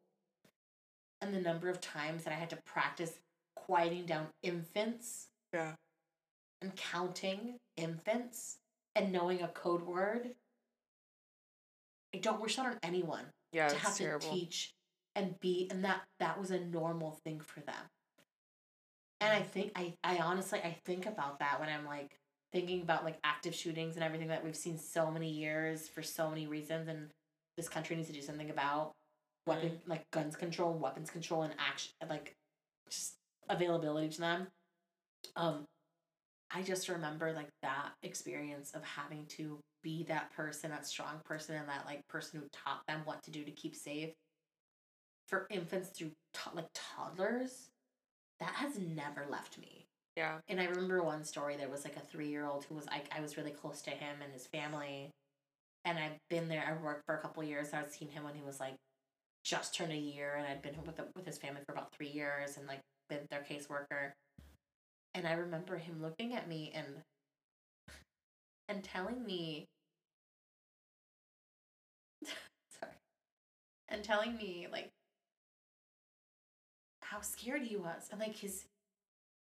and 1.20 1.34
the 1.34 1.42
number 1.42 1.68
of 1.68 1.82
times 1.82 2.24
that 2.24 2.32
I 2.32 2.38
had 2.38 2.50
to 2.52 2.62
practice 2.62 3.20
quieting 3.56 4.06
down 4.06 4.30
infants 4.42 5.28
Yeah. 5.52 5.76
and 6.62 6.74
counting 6.78 7.60
infants 7.76 8.58
and 8.96 9.12
knowing 9.12 9.42
a 9.42 9.50
code 9.50 9.82
word. 9.82 10.34
I 12.16 12.20
don't 12.20 12.42
wish 12.42 12.56
that 12.56 12.66
on 12.66 12.78
anyone 12.82 13.26
Yeah, 13.52 13.68
to 13.68 13.76
have 13.76 13.96
terrible. 13.96 14.28
to 14.30 14.34
teach 14.34 14.72
and 15.16 15.38
be 15.42 15.68
and 15.70 15.84
that 15.84 16.02
that 16.20 16.40
was 16.40 16.52
a 16.52 16.60
normal 16.60 17.12
thing 17.24 17.42
for 17.42 17.60
them. 17.62 17.76
And 19.22 19.34
i 19.34 19.42
think 19.42 19.72
i 19.76 19.94
i 20.04 20.18
honestly 20.18 20.60
i 20.60 20.78
think 20.86 21.06
about 21.06 21.40
that 21.40 21.60
when 21.60 21.70
i'm 21.70 21.86
like 21.86 22.18
thinking 22.52 22.82
about 22.82 23.04
like 23.04 23.18
active 23.24 23.56
shootings 23.56 23.96
and 23.96 24.04
everything 24.04 24.28
that 24.28 24.44
we've 24.44 24.56
seen 24.56 24.78
so 24.78 25.10
many 25.10 25.30
years 25.30 25.88
for 25.88 26.02
so 26.04 26.30
many 26.30 26.48
reasons 26.48 26.88
and 26.88 27.10
this 27.58 27.68
country 27.70 27.96
needs 27.96 28.08
to 28.08 28.14
do 28.14 28.22
something 28.22 28.50
about 28.50 28.92
weapon 29.48 29.80
like 29.88 30.04
guns 30.12 30.36
control 30.36 30.74
weapons 30.74 31.10
control 31.10 31.44
and 31.44 31.54
action 31.60 31.92
like 32.10 32.34
just 32.90 33.16
availability 33.50 34.10
to 34.10 34.20
them. 34.20 34.48
Um 35.36 35.66
i 36.52 36.62
just 36.62 36.88
remember 36.90 37.32
like 37.34 37.50
that 37.62 37.92
experience 38.04 38.72
of 38.74 38.84
having 38.84 39.26
to 39.28 39.60
be 39.86 40.04
that 40.10 40.32
person 40.36 40.72
that 40.72 40.88
strong 40.88 41.22
person 41.24 41.56
and 41.56 41.70
that 41.70 41.86
like 41.86 42.02
person 42.10 42.42
who 42.42 42.48
taught 42.52 42.82
them 42.88 43.02
what 43.06 43.22
to 43.24 43.32
do 43.32 43.46
to 43.46 43.52
keep 43.52 43.76
safe. 43.76 44.10
For 45.28 45.48
infants 45.50 45.90
through 45.90 46.12
to- 46.34 46.56
like 46.56 46.68
toddlers 46.74 47.70
that 48.40 48.56
has 48.56 48.78
never 48.80 49.26
left 49.30 49.58
me. 49.60 49.86
Yeah. 50.18 50.38
and 50.48 50.62
i 50.62 50.66
remember 50.66 51.04
one 51.04 51.26
story 51.26 51.58
there 51.58 51.68
was 51.70 51.84
like 51.84 51.98
a 51.98 52.00
three 52.00 52.30
year 52.30 52.46
old 52.46 52.64
who 52.64 52.76
was 52.76 52.86
like 52.88 53.10
i 53.14 53.20
was 53.20 53.36
really 53.36 53.52
close 53.52 53.82
to 53.82 53.90
him 53.92 54.16
and 54.24 54.32
his 54.34 54.48
family. 54.48 55.12
And 55.84 56.00
i've 56.00 56.18
been 56.30 56.48
there 56.48 56.64
i 56.68 56.84
worked 56.84 57.06
for 57.06 57.16
a 57.16 57.22
couple 57.22 57.44
years 57.44 57.74
i'd 57.74 57.92
seen 57.92 58.10
him 58.10 58.24
when 58.24 58.34
he 58.34 58.42
was 58.42 58.60
like 58.60 58.76
just 59.44 59.76
turned 59.76 59.92
a 59.92 59.98
year 59.98 60.36
and 60.38 60.48
i'd 60.48 60.62
been 60.62 60.76
with, 60.86 60.96
the, 60.96 61.06
with 61.16 61.26
his 61.26 61.38
family 61.38 61.62
for 61.66 61.74
about 61.74 61.94
three 61.96 62.08
years 62.10 62.58
and 62.58 62.66
like 62.66 62.80
been 63.10 63.28
their 63.30 63.46
caseworker. 63.48 64.14
And 65.14 65.28
i 65.28 65.34
remember 65.34 65.78
him 65.78 66.02
looking 66.02 66.34
at 66.34 66.48
me 66.48 66.72
and 66.74 66.88
and 68.70 68.84
telling 68.84 69.24
me 69.26 69.66
sorry 72.80 72.94
and 73.96 74.04
telling 74.04 74.36
me 74.36 74.68
like 74.72 74.90
how 77.02 77.22
scared 77.22 77.62
he 77.62 77.76
was 77.78 78.10
and 78.12 78.20
like 78.20 78.36
his 78.36 78.66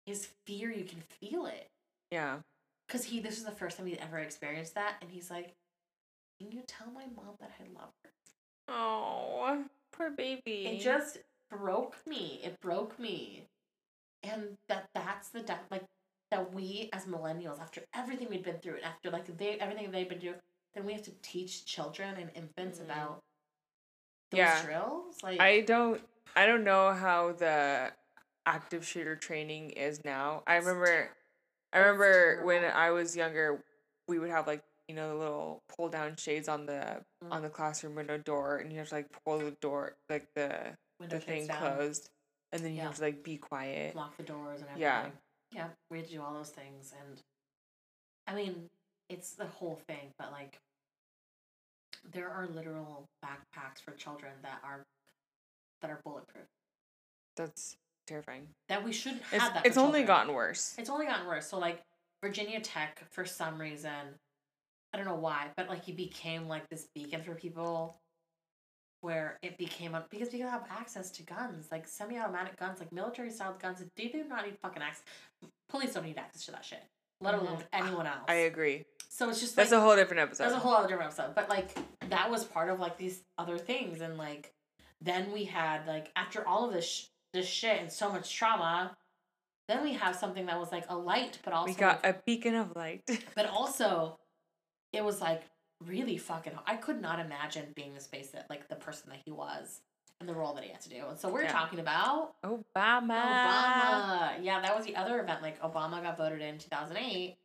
his 0.06 0.28
fear 0.46 0.70
you 0.72 0.84
can 0.84 1.02
feel 1.20 1.46
it 1.46 1.68
Yeah. 2.12 2.38
because 2.88 3.04
he 3.06 3.20
this 3.20 3.38
is 3.38 3.46
the 3.46 3.52
first 3.52 3.78
time 3.78 3.86
he'd 3.88 4.00
ever 4.00 4.18
experienced 4.20 4.76
that 4.76 4.96
and 5.02 5.10
he's 5.12 5.30
like 5.32 5.54
can 6.40 6.52
you 6.52 6.62
tell 6.68 6.88
my 6.94 7.06
mom 7.16 7.36
that 7.40 7.52
i 7.60 7.64
love 7.80 7.92
her 8.04 8.10
Oh, 8.74 9.64
poor 9.92 10.10
baby. 10.12 10.66
it 10.68 10.82
just 10.82 11.20
broke 11.50 11.96
me 12.08 12.40
it 12.44 12.60
broke 12.62 12.98
me 13.00 13.44
and 14.24 14.58
that 14.68 14.88
that's 14.94 15.30
the 15.30 15.42
de- 15.42 15.60
like 15.70 15.84
that 16.32 16.54
we 16.54 16.90
as 16.94 17.06
millennials 17.06 17.60
after 17.60 17.82
everything 17.94 18.30
we'd 18.30 18.44
been 18.44 18.58
through 18.60 18.76
and 18.76 18.86
after 18.86 19.10
like 19.12 19.26
they 19.38 19.58
everything 19.60 19.92
they've 19.92 20.08
been 20.10 20.20
through 20.20 20.36
then 20.74 20.86
we 20.86 20.94
have 20.94 21.02
to 21.04 21.12
teach 21.22 21.66
children 21.66 22.16
and 22.18 22.30
infants 22.34 22.80
Mhm. 22.80 22.86
about 22.86 23.20
those 24.32 24.40
Yeah. 24.40 24.64
drills 24.64 25.18
like 25.24 25.40
I 25.40 25.62
don't 25.62 26.02
I 26.36 26.46
don't 26.46 26.64
know 26.64 26.94
how 26.94 27.34
the 27.34 27.92
active 28.46 28.86
shooter 28.86 29.16
training 29.16 29.72
is 29.72 30.04
now. 30.06 30.44
I 30.48 30.56
remember 30.56 31.10
I 31.74 31.78
remember 31.80 32.42
when. 32.46 32.64
I 32.66 32.92
was 32.92 33.16
younger 33.16 33.64
we 34.08 34.20
would 34.20 34.30
have 34.30 34.48
like 34.48 34.64
you 34.88 34.96
know 34.96 35.10
the 35.10 35.16
little 35.16 35.64
pull 35.76 35.90
down 35.90 36.16
shades 36.18 36.50
on 36.50 36.66
the 36.66 37.04
Mm. 37.24 37.32
on 37.32 37.42
the 37.44 37.50
classroom 37.50 37.94
window 37.96 38.18
door 38.18 38.58
and 38.58 38.72
you 38.72 38.80
have 38.80 38.90
to 38.90 38.96
like 38.96 39.08
pull 39.24 39.38
the 39.40 39.52
door 39.62 39.96
like 40.10 40.34
the 40.34 40.76
window 41.00 41.18
the 41.18 41.22
thing 41.22 41.46
down, 41.48 41.58
closed 41.60 42.10
and 42.52 42.64
then 42.64 42.72
you 42.72 42.78
Yeah. 42.78 42.86
have 42.86 42.96
to 42.96 43.02
like 43.04 43.24
be 43.24 43.38
quiet. 43.38 43.96
lock 43.96 44.18
the 44.18 44.24
doors 44.24 44.62
and 44.62 44.70
everything 44.70 44.82
Yeah. 44.82 45.10
yeah 45.52 45.68
we 45.92 45.98
had 46.00 46.08
to 46.08 46.14
do 46.14 46.22
all 46.22 46.34
those 46.34 46.50
things 46.50 46.94
and 47.00 47.22
i 48.28 48.34
mean 48.34 48.70
it's 49.10 49.34
the 49.34 49.46
whole 49.46 49.80
thing 49.88 50.14
but 50.18 50.32
like 50.32 50.58
there 52.12 52.30
are 52.30 52.48
literal 52.48 53.06
backpacks 53.24 53.82
for 53.84 53.92
children 53.92 54.32
that 54.44 54.60
are 54.64 54.84
that 55.82 55.90
are 55.92 56.00
bulletproof 56.04 56.46
That's 57.38 57.76
terrifying. 58.08 58.48
that 58.70 58.84
we 58.84 58.92
shouldn't 58.92 59.22
It's 59.32 59.42
have 59.44 59.54
that 59.56 59.66
it's 59.66 59.78
only 59.78 60.00
children. 60.00 60.08
gotten 60.08 60.34
worse. 60.34 60.76
it's 60.78 60.90
only 60.90 61.06
gotten 61.06 61.28
worse 61.28 61.48
so 61.50 61.58
like 61.60 61.82
virginia 62.24 62.60
tech 62.60 63.04
for 63.12 63.26
some 63.26 63.60
reason 63.60 63.92
i 64.94 64.98
don't 64.98 65.06
know 65.06 65.16
why 65.16 65.48
but 65.56 65.70
like 65.70 65.84
he 65.84 65.92
became 65.92 66.48
like 66.48 66.68
this 66.70 66.88
beacon 66.94 67.22
for 67.24 67.34
people 67.36 67.96
where 69.02 69.40
it 69.42 69.58
became 69.58 69.96
a, 69.96 70.06
because 70.12 70.30
people 70.30 70.48
have 70.50 70.66
access 70.70 71.10
to 71.10 71.24
guns 71.24 71.70
like 71.72 71.88
semi-automatic 71.88 72.56
guns 72.58 72.80
like 72.80 72.92
military 72.92 73.32
style 73.32 73.56
guns 73.60 73.84
they 73.96 74.08
do 74.08 74.24
not 74.28 74.46
need 74.46 74.58
fucking 74.62 74.84
access 74.84 75.04
police 75.70 75.94
don't 75.94 76.06
need 76.06 76.18
access 76.20 76.46
to 76.46 76.52
that 76.52 76.64
shit 76.66 76.84
let 77.22 77.36
alone 77.36 77.58
mm-hmm. 77.58 77.86
anyone 77.86 78.08
else 78.08 78.26
I 78.28 78.34
agree. 78.34 78.86
so 79.10 79.30
it's 79.30 79.40
just 79.40 79.56
like 79.58 79.66
That's 79.68 79.74
a 79.74 79.80
whole 79.80 79.96
different 79.96 80.22
episode. 80.22 80.46
that's 80.46 80.56
a 80.56 80.60
whole 80.60 80.74
other 80.74 80.88
different 80.88 81.14
episode. 81.14 81.36
But 81.36 81.50
like 81.50 81.78
that 82.10 82.30
was 82.30 82.44
part 82.44 82.70
of 82.70 82.80
like 82.80 82.98
these 82.98 83.22
other 83.38 83.58
things, 83.58 84.02
and 84.02 84.18
like 84.18 84.54
then 85.02 85.32
we 85.32 85.46
had 85.46 85.88
like 85.88 86.12
after 86.16 86.48
all 86.48 86.68
of 86.68 86.74
this 86.74 86.88
sh- 86.88 87.06
this 87.34 87.48
shit 87.48 87.80
and 87.80 87.92
so 87.92 88.12
much 88.12 88.34
trauma, 88.34 88.98
then 89.68 89.84
we 89.84 89.94
have 89.94 90.16
something 90.16 90.48
that 90.48 90.60
was 90.60 90.72
like 90.72 90.86
a 90.90 90.98
light, 90.98 91.40
but 91.44 91.54
also 91.54 91.68
we 91.68 91.74
got 91.76 92.04
like- 92.04 92.16
a 92.16 92.22
beacon 92.26 92.56
of 92.56 92.76
light. 92.76 93.04
but 93.36 93.46
also 93.46 94.20
it 94.92 95.04
was 95.04 95.22
like 95.22 95.44
really 95.86 96.18
fucking. 96.18 96.54
I 96.66 96.76
could 96.76 97.02
not 97.02 97.20
imagine 97.20 97.68
being 97.76 97.94
the 97.94 98.02
space 98.02 98.30
that 98.32 98.48
like 98.50 98.68
the 98.68 98.76
person 98.76 99.10
that 99.10 99.20
he 99.24 99.32
was 99.32 99.82
the 100.28 100.34
role 100.34 100.54
that 100.54 100.64
he 100.64 100.70
had 100.72 100.82
to 100.82 100.90
do. 100.90 101.06
And 101.10 101.18
so 101.20 101.30
we're 101.30 101.44
Yeah. 101.44 101.52
talking 101.52 101.80
about 101.80 102.34
Obama. 102.44 102.64
Obama. 102.76 104.44
Yeah, 104.44 104.60
that 104.62 104.76
was 104.76 104.86
the 104.86 104.96
other 104.96 105.20
event. 105.22 105.42
Like 105.42 105.60
Obama 105.62 106.02
got 106.02 106.18
voted 106.18 106.42
in 106.42 106.58
two 106.58 106.70
thousand 106.70 106.98
eight, 106.98 107.38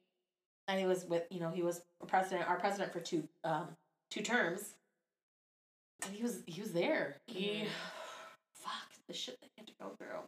and 0.68 0.78
he 0.80 0.86
was 0.86 1.04
with 1.04 1.24
you 1.30 1.40
know 1.40 1.50
he 1.50 1.62
was 1.62 1.82
president, 2.06 2.48
our 2.48 2.58
president 2.58 2.92
for 2.92 3.00
two 3.00 3.28
um 3.44 3.68
two 4.10 4.22
terms, 4.22 4.74
and 6.04 6.12
he 6.14 6.22
was 6.22 6.42
he 6.46 6.60
was 6.60 6.72
there. 6.72 7.16
He, 7.26 7.64
Mhm. 7.64 7.68
fuck 8.54 8.90
the 9.06 9.14
shit 9.14 9.40
that 9.40 9.46
he 9.54 9.60
had 9.60 9.66
to 9.68 9.72
go 9.80 9.90
through. 9.98 10.20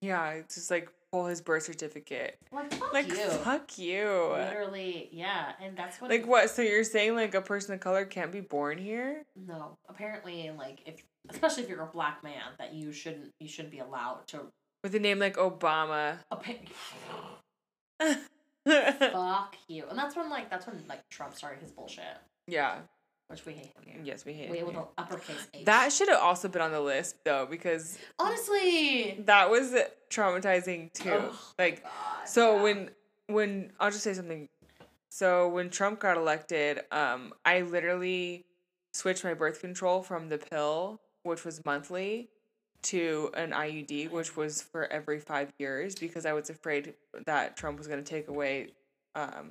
Yeah, 0.00 0.30
it's 0.32 0.56
just 0.56 0.70
like 0.70 0.90
pull 1.10 1.24
his 1.26 1.40
birth 1.40 1.62
certificate. 1.62 2.36
Like 2.52 2.72
fuck 2.74 2.92
Like 2.92 3.08
you. 3.08 3.30
fuck 3.30 3.78
you. 3.78 4.28
Literally, 4.32 5.08
yeah, 5.10 5.52
and 5.60 5.74
that's 5.76 6.00
what. 6.00 6.10
Like 6.10 6.26
what? 6.26 6.50
So 6.50 6.60
you're 6.60 6.84
saying 6.84 7.14
like 7.14 7.34
a 7.34 7.40
person 7.40 7.72
of 7.74 7.80
color 7.80 8.04
can't 8.04 8.30
be 8.30 8.40
born 8.40 8.76
here? 8.76 9.24
No, 9.34 9.78
apparently, 9.88 10.50
like 10.50 10.80
if 10.84 11.02
especially 11.30 11.62
if 11.64 11.68
you're 11.68 11.82
a 11.82 11.86
black 11.86 12.22
man, 12.24 12.42
that 12.58 12.74
you 12.74 12.92
shouldn't 12.92 13.32
you 13.40 13.48
shouldn't 13.48 13.72
be 13.72 13.78
allowed 13.80 14.26
to. 14.28 14.40
With 14.82 14.94
a 14.94 14.98
name 15.00 15.18
like 15.18 15.36
Obama. 15.36 16.18
Fuck 18.66 19.56
you, 19.68 19.84
and 19.88 19.98
that's 19.98 20.16
when 20.16 20.28
like 20.28 20.50
that's 20.50 20.66
when 20.66 20.82
like 20.88 21.08
Trump 21.08 21.34
started 21.34 21.60
his 21.60 21.70
bullshit, 21.70 22.04
Yeah. 22.48 22.78
which 23.28 23.46
we 23.46 23.52
hate 23.52 23.66
him 23.66 23.84
here. 23.84 24.00
Yes, 24.02 24.24
we 24.24 24.32
hate 24.32 24.50
Wait, 24.50 24.60
him 24.60 24.66
with 24.66 24.76
an 24.76 24.82
uppercase 24.98 25.46
H. 25.54 25.64
That 25.64 25.92
should 25.92 26.08
have 26.08 26.20
also 26.20 26.48
been 26.48 26.62
on 26.62 26.72
the 26.72 26.80
list 26.80 27.16
though, 27.24 27.46
because 27.48 27.96
honestly. 28.18 29.22
that 29.26 29.50
was 29.50 29.72
traumatizing 30.10 30.92
too. 30.92 31.12
Oh, 31.12 31.38
like 31.58 31.82
God, 31.84 31.92
so 32.26 32.56
yeah. 32.56 32.62
when 32.62 32.90
when 33.28 33.72
I'll 33.78 33.90
just 33.90 34.02
say 34.02 34.14
something. 34.14 34.48
So 35.10 35.48
when 35.48 35.70
Trump 35.70 36.00
got 36.00 36.16
elected, 36.18 36.80
um, 36.92 37.32
I 37.44 37.62
literally 37.62 38.44
switched 38.92 39.24
my 39.24 39.32
birth 39.34 39.60
control 39.60 40.02
from 40.02 40.28
the 40.28 40.36
pill, 40.38 41.00
which 41.26 41.44
was 41.44 41.62
monthly, 41.64 42.28
to 42.82 43.30
an 43.34 43.50
IUD, 43.50 44.10
which 44.10 44.36
was 44.36 44.62
for 44.62 44.90
every 44.92 45.18
five 45.18 45.52
years, 45.58 45.94
because 45.96 46.24
I 46.24 46.32
was 46.32 46.48
afraid 46.50 46.94
that 47.26 47.56
Trump 47.56 47.78
was 47.78 47.86
going 47.88 48.02
to 48.02 48.08
take 48.08 48.28
away, 48.28 48.68
um, 49.14 49.50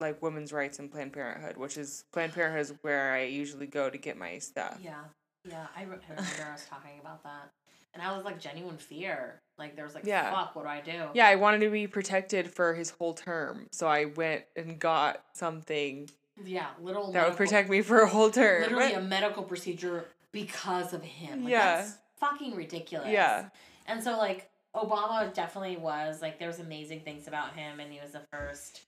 like 0.00 0.20
women's 0.20 0.52
rights 0.52 0.78
and 0.80 0.90
Planned 0.90 1.12
Parenthood, 1.12 1.56
which 1.56 1.76
is 1.78 2.04
Planned 2.12 2.32
Parenthood 2.34 2.60
is 2.62 2.74
where 2.82 3.12
I 3.12 3.22
usually 3.24 3.66
go 3.66 3.88
to 3.88 3.96
get 3.96 4.16
my 4.18 4.38
stuff. 4.38 4.78
yeah, 4.82 5.04
yeah, 5.48 5.66
I 5.76 5.84
re- 5.84 5.96
I 6.10 6.52
was 6.52 6.66
talking 6.68 6.98
about 7.00 7.22
that. 7.22 7.50
and 7.94 8.02
I 8.02 8.14
was 8.16 8.24
like 8.24 8.40
genuine 8.40 8.76
fear. 8.76 9.40
Like 9.56 9.76
there 9.76 9.84
was 9.84 9.94
like, 9.94 10.04
Yeah. 10.04 10.32
fuck, 10.32 10.56
what 10.56 10.62
do 10.62 10.68
I 10.68 10.80
do? 10.80 11.10
Yeah, 11.14 11.28
I 11.28 11.36
wanted 11.36 11.60
to 11.60 11.70
be 11.70 11.86
protected 11.86 12.50
for 12.50 12.74
his 12.74 12.90
whole 12.90 13.14
term, 13.14 13.68
so 13.70 13.86
I 13.86 14.06
went 14.06 14.44
and 14.56 14.80
got 14.80 15.22
something 15.34 16.10
Yeah, 16.44 16.66
little 16.82 17.12
that 17.12 17.28
would 17.28 17.36
protect 17.36 17.70
me 17.70 17.82
for 17.82 18.00
a 18.00 18.08
whole 18.08 18.30
term. 18.30 18.62
literally 18.62 18.94
a 18.94 19.00
medical 19.00 19.44
procedure 19.44 20.06
because 20.34 20.92
of 20.92 21.02
him. 21.02 21.44
Like, 21.44 21.52
Yeah. 21.52 21.76
That's 21.76 21.96
fucking 22.18 22.54
ridiculous. 22.54 23.08
yeah, 23.08 23.48
And 23.86 24.02
so 24.02 24.18
like 24.18 24.50
Obama 24.76 25.32
definitely 25.32 25.76
was 25.76 26.20
like 26.20 26.38
there 26.38 26.48
was 26.48 26.58
amazing 26.58 27.00
things 27.00 27.26
about 27.28 27.54
him 27.54 27.80
and 27.80 27.90
he 27.92 28.00
was 28.00 28.12
the 28.12 28.22
first, 28.32 28.82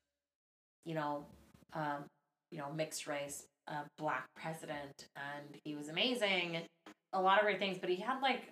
you 0.85 0.95
know, 0.95 1.25
um, 1.73 2.05
you 2.51 2.59
know, 2.59 2.71
mixed 2.75 3.07
race 3.07 3.45
uh, 3.69 3.83
black 3.99 4.27
president 4.37 5.07
and 5.17 5.59
he 5.65 5.75
was 5.75 5.89
amazing. 5.89 6.59
A 7.13 7.21
lot 7.21 7.39
of 7.39 7.45
great 7.45 7.59
things, 7.59 7.79
but 7.79 7.89
he 7.89 7.97
had 7.97 8.21
like 8.21 8.43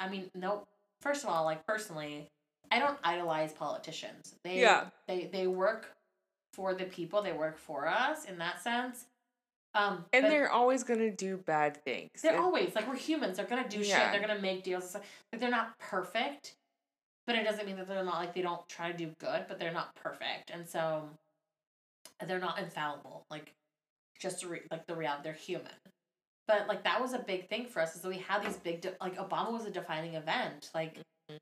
I 0.00 0.08
mean, 0.08 0.28
no 0.34 0.64
first 1.02 1.22
of 1.22 1.30
all, 1.30 1.44
like 1.44 1.64
personally, 1.66 2.28
I 2.70 2.78
don't 2.78 2.98
idolize 3.04 3.52
politicians. 3.52 4.34
They 4.42 4.60
Yeah. 4.60 4.86
they 5.06 5.26
they 5.26 5.46
work 5.46 5.92
for 6.54 6.72
the 6.72 6.84
people, 6.84 7.20
they 7.20 7.32
work 7.32 7.58
for 7.58 7.86
us 7.86 8.24
in 8.24 8.38
that 8.38 8.62
sense. 8.62 9.06
Um 9.74 10.04
and 10.12 10.24
they're 10.26 10.50
always 10.50 10.84
gonna 10.84 11.10
do 11.10 11.36
bad 11.36 11.82
things. 11.84 12.10
they're 12.22 12.38
always 12.40 12.74
like 12.74 12.86
we're 12.88 12.96
humans. 12.96 13.36
They're 13.36 13.46
gonna 13.46 13.68
do 13.68 13.80
Yeah. 13.80 13.98
shit. 13.98 14.12
They're 14.12 14.26
gonna 14.26 14.40
make 14.40 14.62
deals. 14.62 14.94
Like 14.94 15.40
they're 15.40 15.50
not 15.50 15.76
perfect, 15.78 16.54
but 17.26 17.34
it 17.36 17.44
doesn't 17.44 17.66
mean 17.66 17.76
that 17.76 17.88
they're 17.88 18.04
not 18.04 18.16
like 18.16 18.34
they 18.34 18.42
don't 18.42 18.66
try 18.68 18.90
to 18.92 18.96
do 18.96 19.12
good, 19.18 19.46
but 19.48 19.58
they're 19.58 19.72
not 19.72 19.94
perfect, 19.96 20.50
and 20.50 20.68
so 20.68 21.08
they're 22.26 22.38
not 22.38 22.58
infallible. 22.58 23.24
Like 23.30 23.52
just 24.20 24.44
re- 24.44 24.62
like 24.70 24.86
the 24.86 24.94
reality, 24.94 25.24
they're 25.24 25.32
human. 25.32 25.72
But 26.46 26.68
like 26.68 26.84
that 26.84 27.00
was 27.00 27.12
a 27.14 27.18
big 27.18 27.48
thing 27.48 27.66
for 27.66 27.80
us, 27.80 27.96
is 27.96 28.02
that 28.02 28.08
we 28.08 28.18
had 28.18 28.44
these 28.44 28.56
big 28.58 28.80
de- 28.82 28.94
like 29.00 29.16
Obama 29.16 29.52
was 29.52 29.64
a 29.66 29.70
defining 29.70 30.14
event, 30.14 30.70
like. 30.74 30.98
Mhm. 31.30 31.38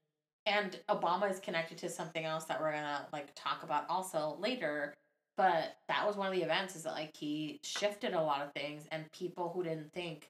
And 0.46 0.80
Obama 0.88 1.30
is 1.30 1.38
connected 1.38 1.78
to 1.78 1.88
something 1.88 2.24
else 2.24 2.46
that 2.46 2.60
we're 2.60 2.72
gonna 2.72 3.06
like 3.12 3.28
talk 3.36 3.62
about 3.62 3.88
also 3.90 4.36
later. 4.40 4.94
But 5.36 5.76
that 5.88 6.06
was 6.06 6.16
one 6.16 6.26
of 6.28 6.34
the 6.34 6.42
events 6.42 6.76
is 6.76 6.82
that 6.82 6.92
like 6.92 7.16
he 7.16 7.58
shifted 7.62 8.12
a 8.12 8.20
lot 8.20 8.42
of 8.42 8.52
things 8.52 8.84
and 8.92 9.10
people 9.12 9.50
who 9.54 9.62
didn't 9.62 9.92
think 9.92 10.28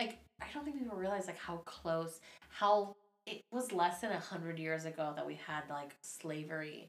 like 0.00 0.18
I 0.40 0.46
don't 0.52 0.64
think 0.64 0.78
people 0.78 0.96
realize 0.96 1.26
like 1.26 1.38
how 1.38 1.56
close 1.64 2.20
how 2.48 2.94
it 3.26 3.40
was 3.52 3.72
less 3.72 4.00
than 4.00 4.12
a 4.12 4.18
hundred 4.20 4.58
years 4.58 4.84
ago 4.84 5.12
that 5.16 5.26
we 5.26 5.38
had 5.46 5.62
like 5.70 5.96
slavery. 6.02 6.88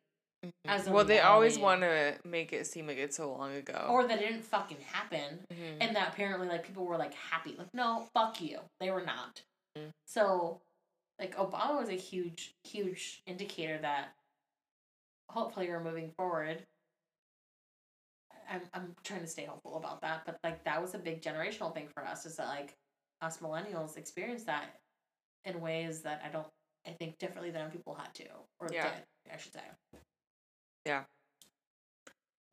as 0.65 0.87
a 0.87 0.91
well, 0.91 1.03
they 1.05 1.19
always 1.19 1.57
want 1.57 1.81
to 1.81 2.15
make 2.23 2.53
it 2.53 2.67
seem 2.67 2.85
like 2.85 2.97
it's 2.97 3.17
so 3.17 3.31
long 3.33 3.55
ago. 3.55 3.87
Or 3.89 4.05
that 4.07 4.21
it 4.21 4.27
didn't 4.27 4.43
fucking 4.43 4.77
happen. 4.81 5.39
Mhm. 5.51 5.77
And 5.81 5.95
that 5.95 6.09
apparently 6.09 6.47
like 6.47 6.63
people 6.63 6.85
were 6.85 6.97
like 6.97 7.13
happy. 7.13 7.55
Like, 7.57 7.73
no, 7.73 8.07
fuck 8.13 8.39
you. 8.41 8.59
They 8.79 8.91
were 8.91 9.01
not. 9.03 9.41
Mhm. 9.77 9.89
So 10.05 10.59
like 11.19 11.35
Obama 11.37 11.79
was 11.79 11.89
a 11.89 11.93
huge, 11.93 12.53
huge 12.65 13.23
indicator 13.25 13.79
that 13.79 14.09
hopefully 15.29 15.67
we're 15.69 15.83
moving 15.83 16.11
forward. 16.17 16.63
I'm 18.49 18.61
I'm 18.73 18.95
trying 19.03 19.21
to 19.21 19.27
stay 19.27 19.45
hopeful 19.45 19.75
about 19.77 20.01
that, 20.01 20.23
but 20.25 20.37
like 20.43 20.63
that 20.63 20.81
was 20.81 20.93
a 20.95 20.99
big 20.99 21.21
generational 21.21 21.73
thing 21.73 21.87
for 21.93 22.05
us. 22.05 22.25
Is 22.25 22.37
that 22.37 22.47
like 22.47 22.73
us 23.21 23.37
millennials 23.39 23.97
experienced 23.97 24.45
that 24.45 24.65
in 25.45 25.59
ways 25.59 26.01
that 26.01 26.21
I 26.25 26.29
don't 26.29 26.47
I 26.87 26.91
think 26.91 27.17
differently 27.19 27.51
than 27.51 27.69
people 27.71 27.95
had 27.95 28.13
to 28.15 28.25
or 28.59 28.69
Yeah. 28.71 28.83
did 28.83 29.33
I 29.33 29.37
should 29.37 29.53
say. 29.53 29.61
Yeah. 30.85 31.03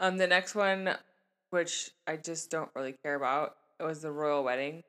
Um, 0.00 0.16
the 0.16 0.26
next 0.26 0.56
one, 0.56 0.96
which 1.50 1.90
I 2.08 2.16
just 2.16 2.50
don't 2.50 2.68
really 2.74 2.96
care 3.04 3.14
about, 3.14 3.56
it 3.78 3.84
was 3.84 4.02
the 4.02 4.10
royal 4.10 4.42
wedding. 4.42 4.82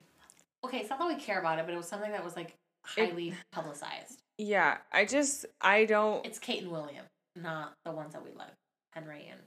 Okay, 0.64 0.78
it's 0.80 0.90
not 0.90 0.98
that 0.98 1.06
we 1.06 1.14
care 1.14 1.38
about 1.38 1.60
it, 1.60 1.64
but 1.64 1.72
it 1.72 1.76
was 1.76 1.86
something 1.86 2.10
that 2.10 2.24
was 2.24 2.34
like 2.34 2.56
It- 2.96 3.10
highly 3.10 3.34
publicized. 3.52 4.20
Yeah, 4.38 4.78
I 4.92 5.04
just 5.04 5.46
I 5.60 5.84
don't. 5.84 6.26
It's 6.26 6.40
Kate 6.40 6.62
and 6.64 6.72
William, 6.72 7.04
not 7.36 7.74
the 7.84 7.92
ones 7.92 8.14
that 8.14 8.24
we 8.24 8.30
love, 8.32 8.50
Henry 8.92 9.30
and 9.30 9.40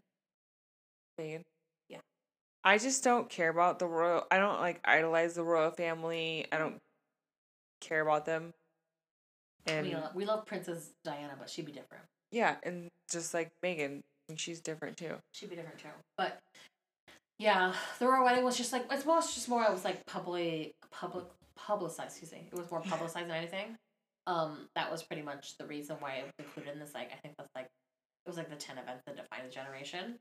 Meghan. 1.20 1.44
Yeah. 1.90 2.00
I 2.64 2.78
just 2.78 3.04
don't 3.04 3.30
care 3.30 3.50
about 3.50 3.80
the 3.80 3.88
royal. 3.88 4.26
I 4.32 4.38
don't 4.38 4.60
like 4.60 4.80
idolize 4.86 5.34
the 5.34 5.44
royal 5.44 5.72
family. 5.72 6.46
I 6.52 6.58
don't 6.58 6.78
care 7.82 8.02
about 8.02 8.26
them. 8.26 8.54
And 9.66 9.88
we 9.88 9.94
love, 9.96 10.16
we 10.16 10.26
love 10.26 10.46
Princess 10.46 10.92
Diana, 11.04 11.34
but 11.38 11.50
she'd 11.50 11.66
be 11.66 11.72
different. 11.72 12.04
yeah, 12.32 12.56
and 12.64 12.88
just 13.12 13.34
like 13.34 13.52
Meghan, 13.64 14.02
she's 14.36 14.62
different 14.62 14.98
too. 14.98 15.16
She'd 15.34 15.50
be 15.50 15.56
different 15.56 15.80
too. 15.80 15.90
But 16.18 16.40
yeah, 17.38 17.74
the 18.00 18.08
royal 18.08 18.24
wedding 18.24 18.44
was 18.44 18.58
just 18.58 18.72
like 18.74 18.86
it's 18.92 19.06
more 19.06 19.20
it's 19.20 19.34
just 19.36 19.50
more 19.50 19.64
it 19.64 19.72
was 19.72 19.84
like 19.84 20.06
publicly 20.06 20.72
public 20.92 21.26
publicized. 21.56 22.12
Excuse 22.12 22.32
me, 22.32 22.48
it 22.52 22.58
was 22.58 22.70
more 22.72 22.82
publicized 22.86 23.28
than 23.28 23.36
anything. 23.36 23.78
Um, 24.28 24.68
that 24.76 24.92
was 24.92 25.04
pretty 25.04 25.22
much 25.24 25.58
the 25.58 25.66
reason 25.66 25.98
why 26.00 26.16
it 26.16 26.24
was 26.24 26.34
included 26.46 26.74
in 26.74 26.80
this. 26.80 26.94
Like 26.94 27.12
I 27.12 27.18
think 27.22 27.36
that's 27.38 27.50
like 27.56 27.68
was 28.30 28.38
like 28.38 28.50
the 28.50 28.56
ten 28.56 28.78
events 28.78 29.04
that 29.06 29.16
define 29.18 29.42
the 29.46 29.52
generation. 29.52 30.16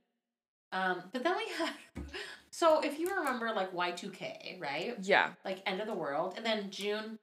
Um, 0.73 1.03
but 1.13 1.23
then 1.23 1.35
we 1.37 1.45
had 1.57 1.73
so 2.51 2.81
if 2.81 2.99
you 2.99 3.09
remember 3.15 3.51
like 3.55 3.73
Y 3.73 3.91
two 3.93 4.11
K, 4.11 4.59
right? 4.61 4.97
Yeah, 5.03 5.31
like 5.45 5.63
end 5.67 5.81
of 5.81 5.87
the 5.87 5.95
world 5.95 6.35
and 6.37 6.45
then 6.45 6.71
june 6.71 7.19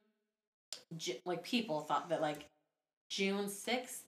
Ju- 0.96 1.18
like 1.24 1.42
people 1.42 1.80
thought 1.80 2.08
that 2.10 2.20
like 2.20 2.46
june 3.08 3.46
6th 3.46 4.00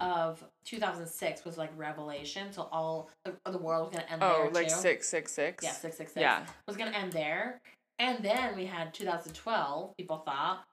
of 0.00 0.42
2006 0.64 1.44
was 1.44 1.58
like 1.58 1.70
revelation 1.76 2.52
so 2.52 2.68
all 2.72 3.10
the, 3.24 3.34
the 3.50 3.58
world 3.58 3.86
was 3.86 3.92
gonna 3.96 4.06
end 4.10 4.22
Oh, 4.22 4.42
there 4.44 4.50
like 4.52 4.68
too. 4.68 4.74
six 4.74 5.08
six 5.08 5.32
six. 5.32 5.64
yeah 5.64 5.72
666 5.72 6.20
Yeah. 6.20 6.46
was 6.66 6.76
gonna 6.76 6.92
end 6.96 7.12
there 7.12 7.60
and 7.98 8.24
then 8.24 8.54
we 8.56 8.64
had 8.66 8.94
2012 8.94 9.96
people 9.96 10.18
thought 10.18 10.64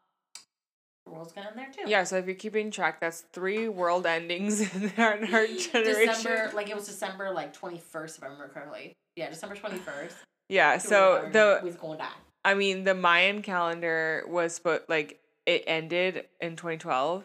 world's 1.07 1.33
gonna 1.33 1.47
end 1.49 1.57
there 1.57 1.71
too 1.71 1.89
Yeah, 1.89 2.03
so 2.03 2.17
if 2.17 2.25
you're 2.25 2.35
keeping 2.35 2.71
track, 2.71 2.99
that's 2.99 3.21
three 3.31 3.67
world 3.67 4.05
endings 4.05 4.61
in 4.75 4.91
our, 4.97 5.13
in 5.15 5.33
our 5.33 5.47
generation. 5.47 6.07
december 6.07 6.51
like 6.53 6.69
it 6.69 6.75
was 6.75 6.85
december 6.85 7.31
like 7.31 7.55
21st 7.57 8.17
if 8.17 8.23
i 8.23 8.27
remember 8.27 8.47
correctly 8.49 8.93
yeah 9.15 9.29
december 9.29 9.55
21st 9.55 10.13
yeah, 10.49 10.77
so 10.77 11.27
the 11.31 11.59
was 11.63 11.75
down 11.75 12.07
I 12.43 12.53
mean 12.53 12.83
the 12.83 12.93
Mayan 12.93 13.41
calendar 13.41 14.23
was 14.27 14.59
spo- 14.59 14.81
like 14.87 15.19
it 15.47 15.63
ended 15.65 16.25
in 16.39 16.55
2012, 16.55 17.23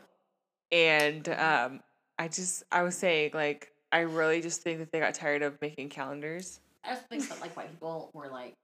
and 0.73 1.28
um, 1.28 1.81
I 2.19 2.28
just 2.28 2.62
I 2.73 2.82
was 2.82 2.97
saying 2.97 3.32
like 3.35 3.73
I 3.93 4.01
really 4.01 4.40
just 4.40 4.62
think 4.62 4.78
that 4.78 4.90
they 4.93 5.01
got 5.01 5.15
tired 5.15 5.43
of 5.43 5.61
making 5.61 5.90
calendars. 5.90 6.61
i 6.85 6.90
just 6.94 7.07
think 7.09 7.28
that 7.28 7.40
like 7.40 7.55
white 7.57 7.70
people 7.70 8.11
were 8.15 8.28
like 8.28 8.55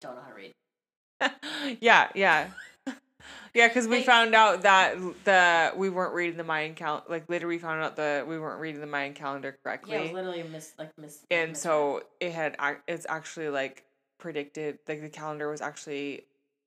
don't 0.00 0.14
know 0.14 0.22
how 0.22 0.28
to 0.30 0.34
read 0.34 0.52
yeah, 1.80 2.08
yeah. 2.14 2.48
Yeah, 3.54 3.68
because 3.68 3.88
we 3.88 4.02
found 4.02 4.34
out 4.34 4.62
that 4.62 4.96
the 5.24 5.72
we 5.76 5.90
weren't 5.90 6.14
reading 6.14 6.36
the 6.36 6.44
Mayan 6.44 6.74
cal 6.74 7.04
like 7.08 7.28
later 7.28 7.46
we 7.46 7.58
found 7.58 7.82
out 7.82 7.96
that 7.96 8.26
we 8.26 8.38
weren't 8.38 8.60
reading 8.60 8.80
the 8.80 8.86
Mayan 8.86 9.14
calendar 9.14 9.58
correctly. 9.62 10.06
Yeah, 10.06 10.12
literally 10.12 10.42
mis 10.44 10.74
like 10.78 10.90
mis. 10.98 11.24
and 11.30 11.56
so 11.56 12.02
it 12.20 12.32
had 12.32 12.56
it's 12.86 13.06
actually 13.08 13.48
like 13.48 13.84
predicted 14.18 14.78
like 14.86 15.00
the 15.00 15.08
calendar 15.08 15.50
was 15.50 15.60
actually 15.60 16.24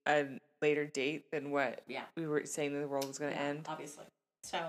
a 0.07 0.25
later 0.61 0.85
date 0.85 1.29
than 1.31 1.51
what 1.51 1.81
yeah, 1.87 2.03
we 2.17 2.25
were 2.27 2.45
saying 2.45 2.73
that 2.73 2.79
the 2.79 2.87
world 2.87 3.07
was 3.07 3.19
going 3.19 3.31
to 3.33 3.37
yeah, 3.39 3.45
end 3.49 3.65
obviously. 3.69 4.05
So, 4.43 4.59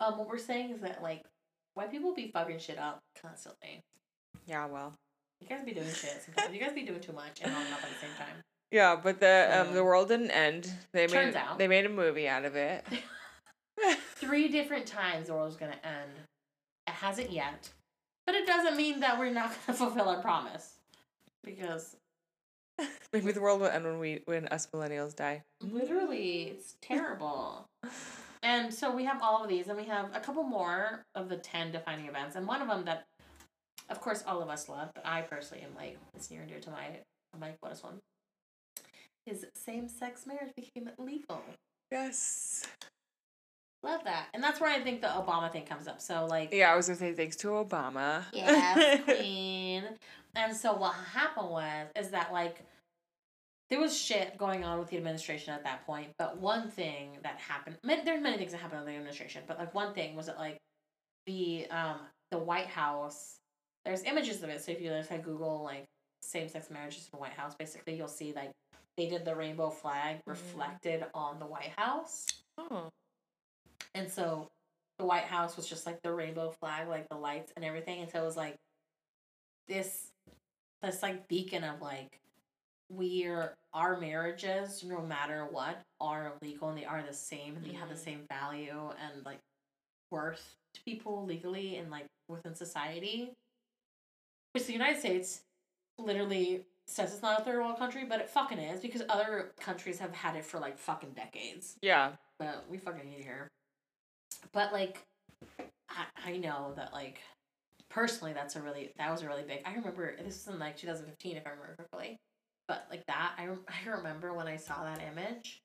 um, 0.00 0.18
what 0.18 0.28
we're 0.28 0.38
saying 0.38 0.70
is 0.70 0.80
that 0.82 1.02
like 1.02 1.22
white 1.74 1.90
people 1.90 2.14
be 2.14 2.30
fucking 2.32 2.58
shit 2.58 2.78
up 2.78 2.98
constantly. 3.20 3.80
yeah 4.46 4.66
well 4.66 4.92
You 5.40 5.48
guys 5.48 5.64
be 5.64 5.72
doing 5.72 5.88
shit 5.88 6.22
sometimes. 6.24 6.54
you 6.54 6.60
guys 6.60 6.72
be 6.72 6.82
doing 6.82 7.00
too 7.00 7.12
much 7.12 7.40
and 7.42 7.52
not 7.52 7.66
enough 7.66 7.82
at 7.82 7.88
the 7.90 8.06
same 8.06 8.14
time. 8.18 8.36
Yeah 8.70 8.96
but 8.96 9.20
the 9.20 9.48
um 9.60 9.72
the 9.74 9.80
Um, 9.80 9.84
world 9.86 10.08
didn't 10.08 10.30
end 10.30 10.70
they 10.92 11.06
turns 11.06 11.34
made 11.34 11.40
out- 11.40 11.58
they 11.58 11.68
made 11.68 11.86
a 11.86 11.88
movie 11.88 12.28
out 12.28 12.44
of 12.44 12.56
it 12.56 12.84
Three 14.16 14.48
different 14.48 14.86
times 14.86 15.28
the 15.28 15.34
world's 15.34 15.54
gonna 15.56 15.78
end. 15.84 16.10
It 16.88 16.94
hasn't 16.94 17.30
yet, 17.30 17.70
but 18.26 18.34
it 18.34 18.44
doesn't 18.44 18.76
mean 18.76 18.98
that 19.00 19.18
we're 19.20 19.30
not 19.32 19.54
gonna 19.66 19.78
fulfill 19.82 20.08
our 20.08 20.20
promise 20.20 20.74
because 21.44 21.94
maybe 23.12 23.30
the 23.30 23.40
world 23.40 23.60
will 23.60 23.68
end 23.68 23.84
when 23.84 24.00
we 24.00 24.22
when 24.24 24.48
us 24.48 24.66
millennials 24.74 25.14
die 25.14 25.44
literally 25.62 26.54
it's 26.56 26.74
terrible. 26.82 27.66
And 28.42 28.72
so 28.74 28.94
we 28.94 29.04
have 29.04 29.20
all 29.22 29.42
of 29.42 29.48
these, 29.48 29.66
and 29.68 29.76
we 29.76 29.84
have 29.86 30.14
a 30.14 30.20
couple 30.20 30.44
more 30.44 31.04
of 31.16 31.28
the 31.28 31.36
10 31.36 31.72
defining 31.72 32.06
events. 32.06 32.36
And 32.36 32.46
one 32.46 32.62
of 32.62 32.68
them 32.68 32.84
that, 32.84 33.04
of 33.90 34.00
course, 34.00 34.22
all 34.26 34.40
of 34.40 34.48
us 34.48 34.68
love, 34.68 34.90
but 34.94 35.04
I 35.04 35.22
personally 35.22 35.64
am 35.64 35.74
like, 35.74 35.98
it's 36.14 36.30
near 36.30 36.42
and 36.42 36.48
dear 36.48 36.60
to 36.60 36.70
my, 36.70 36.84
my 37.40 37.50
what 37.60 37.72
is 37.72 37.82
one, 37.82 37.98
is 39.28 39.44
same 39.54 39.88
sex 39.88 40.26
marriage 40.26 40.52
became 40.56 40.90
legal. 40.98 41.42
yes 41.90 42.66
Love 43.84 44.02
that. 44.04 44.26
And 44.34 44.42
that's 44.42 44.60
where 44.60 44.70
I 44.70 44.80
think 44.80 45.02
the 45.02 45.06
Obama 45.06 45.52
thing 45.52 45.64
comes 45.64 45.86
up. 45.86 46.00
So, 46.00 46.26
like, 46.26 46.52
yeah 46.52 46.72
i 46.72 46.76
was 46.76 46.88
gonna 46.88 46.98
say 46.98 47.12
thanks 47.12 47.36
to 47.36 47.48
obama 47.48 48.24
yes, 48.32 49.02
queen. 49.04 49.84
And 50.34 50.56
so 50.56 50.74
what 50.74 50.94
happened 50.94 51.50
was 51.50 51.86
is 51.96 52.10
that 52.10 52.32
like 52.32 52.64
there 53.70 53.80
was 53.80 53.96
shit 53.96 54.36
going 54.38 54.64
on 54.64 54.78
with 54.78 54.88
the 54.88 54.96
administration 54.96 55.52
at 55.52 55.62
that 55.64 55.84
point, 55.86 56.08
but 56.18 56.38
one 56.38 56.70
thing 56.70 57.18
that 57.22 57.38
happened, 57.38 57.76
there's 57.84 58.22
many 58.22 58.38
things 58.38 58.52
that 58.52 58.58
happened 58.58 58.80
with 58.80 58.88
the 58.88 58.96
administration, 58.96 59.42
but 59.46 59.58
like 59.58 59.74
one 59.74 59.92
thing 59.94 60.16
was 60.16 60.26
that 60.26 60.38
like 60.38 60.58
the 61.26 61.66
um 61.70 61.98
the 62.30 62.38
White 62.38 62.66
House, 62.66 63.36
there's 63.84 64.02
images 64.02 64.42
of 64.42 64.48
it. 64.48 64.62
So 64.62 64.72
if 64.72 64.80
you 64.80 64.88
just 64.88 65.10
like 65.10 65.24
Google 65.24 65.62
like 65.62 65.84
same 66.22 66.48
sex 66.48 66.70
marriages 66.70 67.08
in 67.12 67.18
the 67.18 67.20
White 67.20 67.32
House, 67.32 67.54
basically 67.58 67.94
you'll 67.96 68.08
see 68.08 68.32
like 68.34 68.50
they 68.98 69.06
did 69.08 69.24
the 69.24 69.34
rainbow 69.34 69.70
flag 69.70 70.16
Mm-hmm. 70.18 70.30
reflected 70.30 71.04
on 71.14 71.38
the 71.38 71.46
White 71.46 71.72
House. 71.78 72.26
Oh. 72.58 72.90
And 73.94 74.10
so 74.10 74.48
the 74.98 75.06
White 75.06 75.24
House 75.24 75.56
was 75.56 75.66
just 75.68 75.86
like 75.86 76.02
the 76.02 76.12
rainbow 76.12 76.50
flag, 76.50 76.88
like 76.88 77.08
the 77.08 77.16
lights 77.16 77.52
and 77.56 77.64
everything. 77.64 78.00
And 78.02 78.10
so 78.10 78.20
it 78.20 78.24
was 78.26 78.36
like 78.36 78.56
this 79.68 80.08
this 80.82 81.02
like 81.02 81.26
beacon 81.28 81.64
of 81.64 81.80
like 81.80 82.18
we're 82.90 83.54
our 83.74 84.00
marriages, 84.00 84.82
no 84.84 85.00
matter 85.02 85.46
what, 85.50 85.80
are 86.00 86.32
legal 86.42 86.68
and 86.70 86.78
they 86.78 86.84
are 86.84 87.02
the 87.02 87.12
same 87.14 87.54
and 87.56 87.64
they 87.64 87.72
have 87.74 87.88
the 87.88 87.94
Mhm. 87.94 88.04
same 88.04 88.26
value 88.28 88.90
and 89.02 89.24
like 89.24 89.38
worth 90.10 90.56
to 90.74 90.80
people 90.82 91.24
legally 91.24 91.76
and 91.76 91.90
like 91.90 92.06
within 92.28 92.54
society. 92.54 93.32
Which 94.52 94.64
the 94.66 94.72
United 94.72 94.98
States 94.98 95.42
literally 95.98 96.64
says 96.88 97.12
it's 97.12 97.22
not 97.22 97.40
a 97.40 97.44
third 97.44 97.56
world 97.58 97.78
country, 97.78 98.04
but 98.08 98.20
it 98.20 98.28
fucking 98.30 98.58
is 98.58 98.80
because 98.80 99.02
other 99.08 99.52
countries 99.60 99.98
have 99.98 100.12
had 100.14 100.36
it 100.36 100.44
for 100.44 100.58
like 100.58 100.78
fucking 100.78 101.10
decades 101.10 101.76
Yeah. 101.82 102.12
but 102.38 102.64
we 102.70 102.78
fucking 102.78 103.06
hate 103.06 103.20
it 103.20 103.24
here. 103.24 103.48
But 104.52 104.72
like, 104.72 105.02
I 105.90 106.04
I 106.26 106.36
know 106.36 106.72
that 106.76 106.92
like 106.92 107.20
personally 107.90 108.32
that's 108.32 108.56
a 108.56 108.62
really 108.62 108.92
that 108.98 109.10
was 109.10 109.22
a 109.22 109.26
really 109.26 109.42
big. 109.42 109.62
I 109.64 109.74
remember 109.74 110.14
this 110.16 110.46
was 110.46 110.54
in 110.54 110.58
like 110.60 110.76
2015 110.76 111.36
if 111.36 111.46
I 111.46 111.50
remember 111.50 111.74
correctly. 111.76 112.16
But 112.66 112.86
like 112.90 113.04
that, 113.06 113.32
I 113.38 113.44
I 113.86 113.90
remember 113.90 114.32
when 114.34 114.46
I 114.46 114.56
saw 114.56 114.84
that 114.84 115.00
image. 115.02 115.60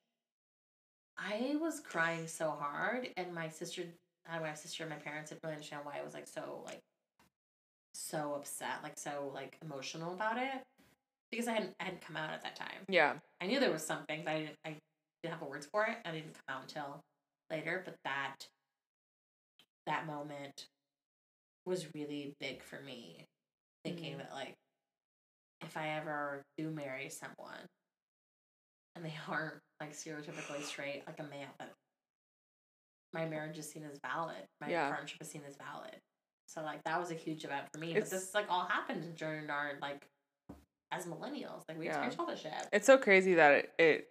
I 1.16 1.56
was 1.60 1.78
crying 1.80 2.26
so 2.26 2.50
hard, 2.50 3.08
and 3.16 3.32
my 3.32 3.48
sister, 3.48 3.82
I 4.28 4.38
my 4.40 4.54
sister 4.54 4.82
and 4.82 4.90
my 4.90 4.96
parents 4.98 5.30
didn't 5.30 5.42
really 5.44 5.54
understand 5.54 5.82
why 5.84 5.98
I 6.00 6.04
was 6.04 6.12
like 6.14 6.26
so 6.26 6.62
like 6.66 6.80
so 7.94 8.34
upset, 8.34 8.82
like 8.82 8.98
so 8.98 9.30
like 9.32 9.56
emotional 9.62 10.12
about 10.14 10.38
it, 10.38 10.60
because 11.30 11.48
I 11.48 11.52
hadn't 11.52 11.74
I 11.80 11.84
hadn't 11.84 12.02
come 12.02 12.16
out 12.16 12.30
at 12.30 12.42
that 12.42 12.56
time. 12.56 12.84
Yeah. 12.88 13.14
I 13.40 13.46
knew 13.46 13.60
there 13.60 13.72
was 13.72 13.84
something, 13.86 14.22
but 14.24 14.32
I 14.32 14.38
didn't. 14.40 14.56
I 14.64 14.68
didn't 15.22 15.32
have 15.32 15.40
the 15.40 15.46
words 15.50 15.66
for 15.66 15.84
it. 15.86 15.96
I 16.04 16.12
didn't 16.12 16.34
come 16.34 16.56
out 16.56 16.62
until 16.62 17.00
later. 17.50 17.82
But 17.84 17.96
that 18.04 18.36
that 19.86 20.06
moment 20.06 20.66
was 21.66 21.86
really 21.94 22.34
big 22.40 22.62
for 22.62 22.80
me, 22.80 23.24
thinking 23.84 24.14
Mhm. 24.14 24.18
that 24.18 24.32
like 24.32 24.54
if 25.62 25.76
I 25.76 25.90
ever 25.96 26.42
do 26.58 26.70
marry 26.70 27.08
someone, 27.08 27.66
and 28.94 29.04
they 29.04 29.14
aren't 29.28 29.60
like 29.80 29.92
stereotypically 29.92 30.62
straight, 30.62 31.04
like 31.06 31.18
a 31.20 31.24
male, 31.24 31.48
that 31.58 31.70
my 33.12 33.26
marriage 33.26 33.58
is 33.58 33.70
seen 33.70 33.84
as 33.84 33.98
valid. 34.04 34.46
My 34.60 34.68
Yeah. 34.68 34.88
partnership 34.88 35.20
is 35.22 35.30
seen 35.30 35.42
as 35.44 35.56
valid. 35.56 36.00
So 36.46 36.62
like 36.62 36.82
that 36.84 36.98
was 37.00 37.10
a 37.10 37.14
huge 37.14 37.44
event 37.44 37.66
for 37.72 37.78
me. 37.80 37.90
It's- 37.92 38.10
but 38.10 38.16
this 38.18 38.34
like 38.34 38.46
all 38.50 38.66
happened 38.66 39.16
during 39.16 39.48
our 39.50 39.78
like 39.80 40.06
as 40.92 41.06
millennials. 41.06 41.62
Like 41.68 41.78
we 41.78 41.86
Yeah. 41.86 41.90
experienced 41.90 42.18
all 42.20 42.26
this 42.26 42.40
shit. 42.40 42.52
It's 42.72 42.86
so 42.86 42.98
crazy 42.98 43.34
that 43.34 43.52
it, 43.52 43.72
it 43.78 44.08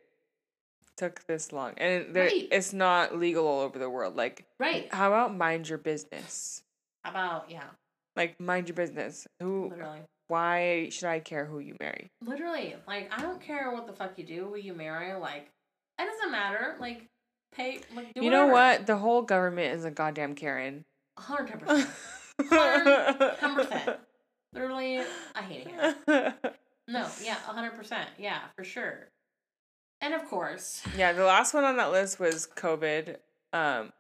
took 0.97 1.25
this 1.25 1.51
long, 1.51 1.73
and 1.77 2.13
there, 2.15 2.25
Right. 2.25 2.47
it's 2.51 2.71
not 2.73 3.17
legal 3.17 3.47
all 3.47 3.61
over 3.61 3.79
the 3.79 3.89
world. 3.89 4.15
Like, 4.15 4.45
Right. 4.59 4.93
how 4.93 5.07
about 5.07 5.33
mind 5.35 5.67
your 5.69 5.77
business? 5.79 6.63
How 7.03 7.11
about 7.11 7.49
yeah, 7.49 7.69
Like, 8.15 8.39
mind 8.39 8.67
your 8.69 8.75
business. 8.75 9.25
Who? 9.41 9.69
literally, 9.69 10.01
Why 10.27 10.89
should 10.89 11.09
I 11.09 11.19
care 11.19 11.45
who 11.45 11.59
you 11.59 11.75
marry? 11.79 12.09
literally. 12.21 12.75
Like 12.87 13.11
I 13.17 13.21
don't 13.21 13.41
care 13.41 13.71
what 13.71 13.87
the 13.87 13.93
fuck 13.93 14.17
you 14.17 14.23
do, 14.25 14.45
who 14.45 14.55
you 14.57 14.73
marry. 14.73 15.13
Like 15.15 15.49
it 15.99 16.05
doesn't 16.05 16.31
matter. 16.31 16.75
Like 16.79 17.07
pay. 17.51 17.81
Like 17.95 18.13
do 18.13 18.23
you 18.23 18.29
know 18.31 18.47
what? 18.47 18.85
The 18.87 18.97
whole 18.97 19.21
government 19.23 19.75
is 19.75 19.83
a 19.85 19.91
goddamn 19.91 20.35
Karen. 20.35 20.85
Hundred 21.17 21.59
percent. 21.59 21.89
Hundred 22.49 23.67
percent. 23.69 23.99
Literally, 24.53 24.99
I 25.35 25.41
hate 25.41 25.67
it. 26.07 26.55
No, 26.87 27.07
yeah, 27.23 27.35
hundred 27.35 27.75
percent. 27.75 28.09
Yeah, 28.17 28.39
for 28.55 28.63
sure. 28.63 29.09
And 30.01 30.13
of 30.13 30.25
course, 30.25 30.83
yeah, 30.97 31.13
the 31.13 31.23
last 31.23 31.53
one 31.53 31.63
on 31.63 31.77
that 31.77 31.91
list 31.91 32.19
was 32.19 32.47
COVID. 32.57 33.17
Um, 33.53 33.93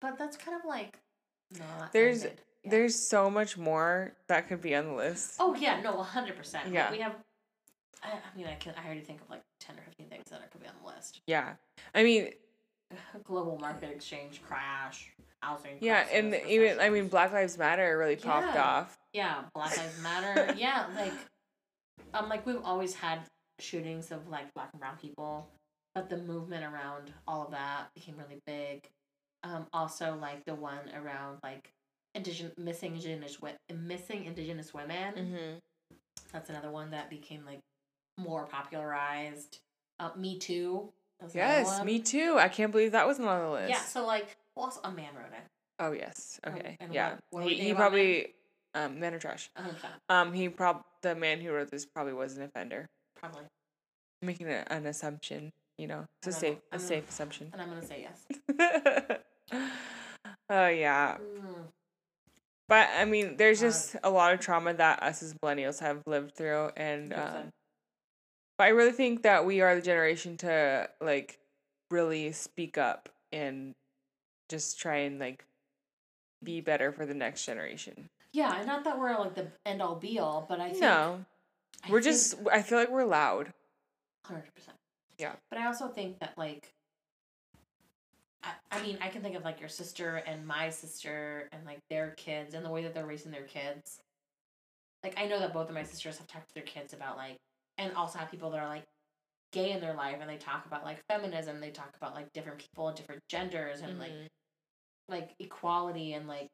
but 0.00 0.18
that's 0.18 0.36
kind 0.36 0.58
of 0.58 0.66
like 0.68 0.98
not. 1.58 1.92
There's- 1.92 2.22
ended. 2.22 2.40
Yeah. 2.64 2.70
there's 2.72 2.96
so 2.96 3.30
much 3.30 3.56
more 3.56 4.12
that 4.28 4.48
could 4.48 4.60
be 4.60 4.74
on 4.74 4.86
the 4.86 4.92
list. 4.92 5.36
Oh 5.38 5.54
yeah, 5.54 5.80
no, 5.80 6.02
hundred 6.02 6.36
percent. 6.36 6.72
Yeah. 6.72 6.84
Like, 6.84 6.92
we 6.92 6.98
have. 7.00 7.14
I, 8.02 8.08
I 8.10 8.36
mean, 8.36 8.46
I 8.46 8.54
can. 8.56 8.74
I 8.76 8.84
already 8.86 9.00
think 9.00 9.20
of 9.22 9.30
like 9.30 9.42
ten 9.60 9.76
or 9.76 9.82
fifteen 9.82 10.08
things 10.08 10.24
that 10.30 10.50
could 10.50 10.60
be 10.60 10.66
on 10.68 10.74
the 10.82 10.88
list. 10.88 11.20
Yeah, 11.26 11.54
I 11.94 12.02
mean, 12.02 12.30
Global 13.24 13.58
market 13.58 13.90
exchange 13.90 14.42
crash, 14.46 15.10
housing. 15.42 15.78
yeah, 15.80 16.04
and 16.12 16.34
even 16.46 16.78
I 16.78 16.90
mean, 16.90 17.08
Black 17.08 17.32
Lives 17.32 17.56
Matter 17.56 17.96
really 17.96 18.16
popped 18.16 18.54
Yeah. 18.54 18.62
off. 18.62 18.98
Yeah, 19.14 19.34
Black 19.54 19.74
Lives 19.76 20.02
Matter. 20.02 20.54
yeah, 20.58 20.86
like, 20.94 21.12
um, 22.14 22.28
like 22.28 22.46
we've 22.46 22.62
always 22.64 22.94
had 22.94 23.20
shootings 23.58 24.10
of 24.12 24.28
like 24.28 24.52
black 24.54 24.70
and 24.72 24.80
brown 24.80 24.96
people, 25.00 25.48
but 25.94 26.08
the 26.10 26.16
movement 26.18 26.64
around 26.64 27.12
all 27.26 27.44
of 27.44 27.50
that 27.52 27.88
became 27.94 28.16
really 28.16 28.40
big. 28.46 28.86
Um, 29.42 29.66
also 29.72 30.16
like 30.20 30.44
the 30.44 30.54
one 30.54 30.80
around 30.94 31.38
like 31.42 31.70
indigenous 32.14 32.52
missing 32.58 32.94
indigenous 32.94 33.38
missing 33.74 34.24
indigenous 34.24 34.72
women. 34.74 35.14
Mm-hmm. 35.14 35.58
That's 36.32 36.50
another 36.50 36.70
one 36.70 36.90
that 36.90 37.10
became 37.10 37.44
like 37.46 37.60
more 38.18 38.44
popularized. 38.46 39.58
Uh, 40.00 40.10
Me 40.16 40.38
Too. 40.38 40.90
that 41.20 41.24
was 41.26 41.34
another 41.34 41.50
Yes, 41.52 41.84
me 41.84 42.00
too. 42.00 42.36
I 42.38 42.48
can't 42.48 42.70
believe 42.72 42.92
that 42.92 43.06
wasn't 43.06 43.28
on 43.28 43.40
the 43.42 43.50
list. 43.50 43.70
Yeah, 43.70 43.80
so 43.80 44.04
like, 44.06 44.36
well, 44.54 44.66
also 44.66 44.80
a 44.84 44.90
man 44.90 45.14
wrote 45.14 45.32
it. 45.32 45.44
Oh 45.78 45.92
yes. 45.92 46.40
Um, 46.44 46.54
Okay. 46.54 46.76
and 46.80 46.92
yeah. 46.92 47.16
what- 47.30 47.44
what 47.44 47.52
he 47.52 47.58
he 47.58 47.74
probably 47.74 48.34
um 48.74 48.98
men 49.00 49.14
are 49.14 49.18
trash. 49.18 49.50
100%, 49.58 49.74
Um 50.08 50.32
he 50.32 50.48
prob 50.48 50.82
the 51.08 51.14
man 51.14 51.40
who 51.40 51.52
wrote 51.52 51.70
this 51.70 51.86
probably 51.86 52.12
was 52.12 52.36
an 52.36 52.42
offender. 52.42 52.88
probably. 53.14 53.44
making 54.22 54.48
a, 54.48 54.64
an 54.68 54.86
assumption. 54.86 55.52
You 55.78 55.86
know, 55.86 56.06
it's 56.18 56.28
a 56.28 56.30
know. 56.30 56.36
safe 56.36 56.58
I 56.72 56.76
a 56.76 56.78
safe 56.78 57.08
assumption. 57.08 57.50
And 57.52 57.62
I'm 57.62 57.68
gonna 57.68 57.86
say 57.86 58.06
yes. 58.08 59.18
Oh 60.48 60.68
yeah. 60.68 61.16
Mm. 61.16 61.66
But 62.68 62.88
I 62.96 63.04
mean, 63.04 63.36
there's 63.36 63.60
God. 63.60 63.66
just 63.66 63.96
a 64.02 64.10
lot 64.10 64.32
of 64.32 64.40
trauma 64.40 64.74
that 64.74 65.02
us 65.02 65.22
as 65.22 65.34
millennials 65.34 65.80
have 65.80 66.02
lived 66.06 66.34
through, 66.34 66.70
and 66.76 67.12
100%. 67.12 67.36
um, 67.36 67.52
but 68.58 68.64
I 68.64 68.68
really 68.68 68.92
think 68.92 69.22
that 69.22 69.44
we 69.44 69.60
are 69.60 69.74
the 69.74 69.82
generation 69.82 70.36
to 70.38 70.88
like 71.00 71.38
really 71.90 72.32
speak 72.32 72.78
up 72.78 73.08
and 73.32 73.74
just 74.48 74.78
try 74.80 74.98
and 74.98 75.18
like 75.18 75.44
be 76.42 76.60
better 76.60 76.92
for 76.92 77.06
the 77.06 77.14
next 77.14 77.44
generation. 77.44 78.08
Yeah, 78.36 78.54
and 78.58 78.66
not 78.66 78.84
that 78.84 78.98
we're 78.98 79.16
like 79.18 79.34
the 79.34 79.46
end 79.64 79.80
all 79.80 79.94
be 79.94 80.18
all, 80.18 80.44
but 80.46 80.60
I 80.60 80.68
think 80.68 80.82
no, 80.82 81.24
I 81.84 81.90
we're 81.90 82.02
think- 82.02 82.12
just. 82.14 82.34
I 82.52 82.60
feel 82.60 82.76
like 82.78 82.90
we're 82.90 83.04
loud. 83.04 83.52
Hundred 84.26 84.44
percent. 84.54 84.76
Yeah. 85.18 85.32
But 85.48 85.58
I 85.58 85.66
also 85.66 85.88
think 85.88 86.18
that 86.18 86.34
like 86.36 86.70
I, 88.44 88.50
I 88.70 88.82
mean, 88.82 88.98
I 89.00 89.08
can 89.08 89.22
think 89.22 89.36
of 89.36 89.42
like 89.44 89.58
your 89.58 89.70
sister 89.70 90.16
and 90.26 90.46
my 90.46 90.68
sister 90.68 91.48
and 91.52 91.64
like 91.64 91.78
their 91.88 92.10
kids 92.18 92.52
and 92.54 92.62
the 92.64 92.68
way 92.70 92.82
that 92.82 92.92
they're 92.92 93.06
raising 93.06 93.32
their 93.32 93.44
kids. 93.44 94.00
Like 95.02 95.18
I 95.18 95.26
know 95.26 95.38
that 95.40 95.54
both 95.54 95.68
of 95.68 95.74
my 95.74 95.84
sisters 95.84 96.18
have 96.18 96.26
talked 96.26 96.48
to 96.48 96.54
their 96.54 96.62
kids 96.64 96.92
about 96.92 97.16
like 97.16 97.36
and 97.78 97.94
also 97.94 98.18
have 98.18 98.30
people 98.30 98.50
that 98.50 98.60
are 98.60 98.68
like 98.68 98.84
gay 99.52 99.70
in 99.72 99.80
their 99.80 99.94
life 99.94 100.16
and 100.20 100.28
they 100.28 100.36
talk 100.36 100.66
about 100.66 100.84
like 100.84 100.98
feminism, 101.08 101.60
they 101.60 101.70
talk 101.70 101.94
about 101.96 102.14
like 102.14 102.30
different 102.34 102.58
people 102.58 102.88
and 102.88 102.96
different 102.98 103.22
genders 103.30 103.80
and 103.80 103.98
like 103.98 104.10
Mhm. 104.12 104.28
like 105.08 105.30
equality 105.38 106.12
and 106.12 106.28
like 106.28 106.48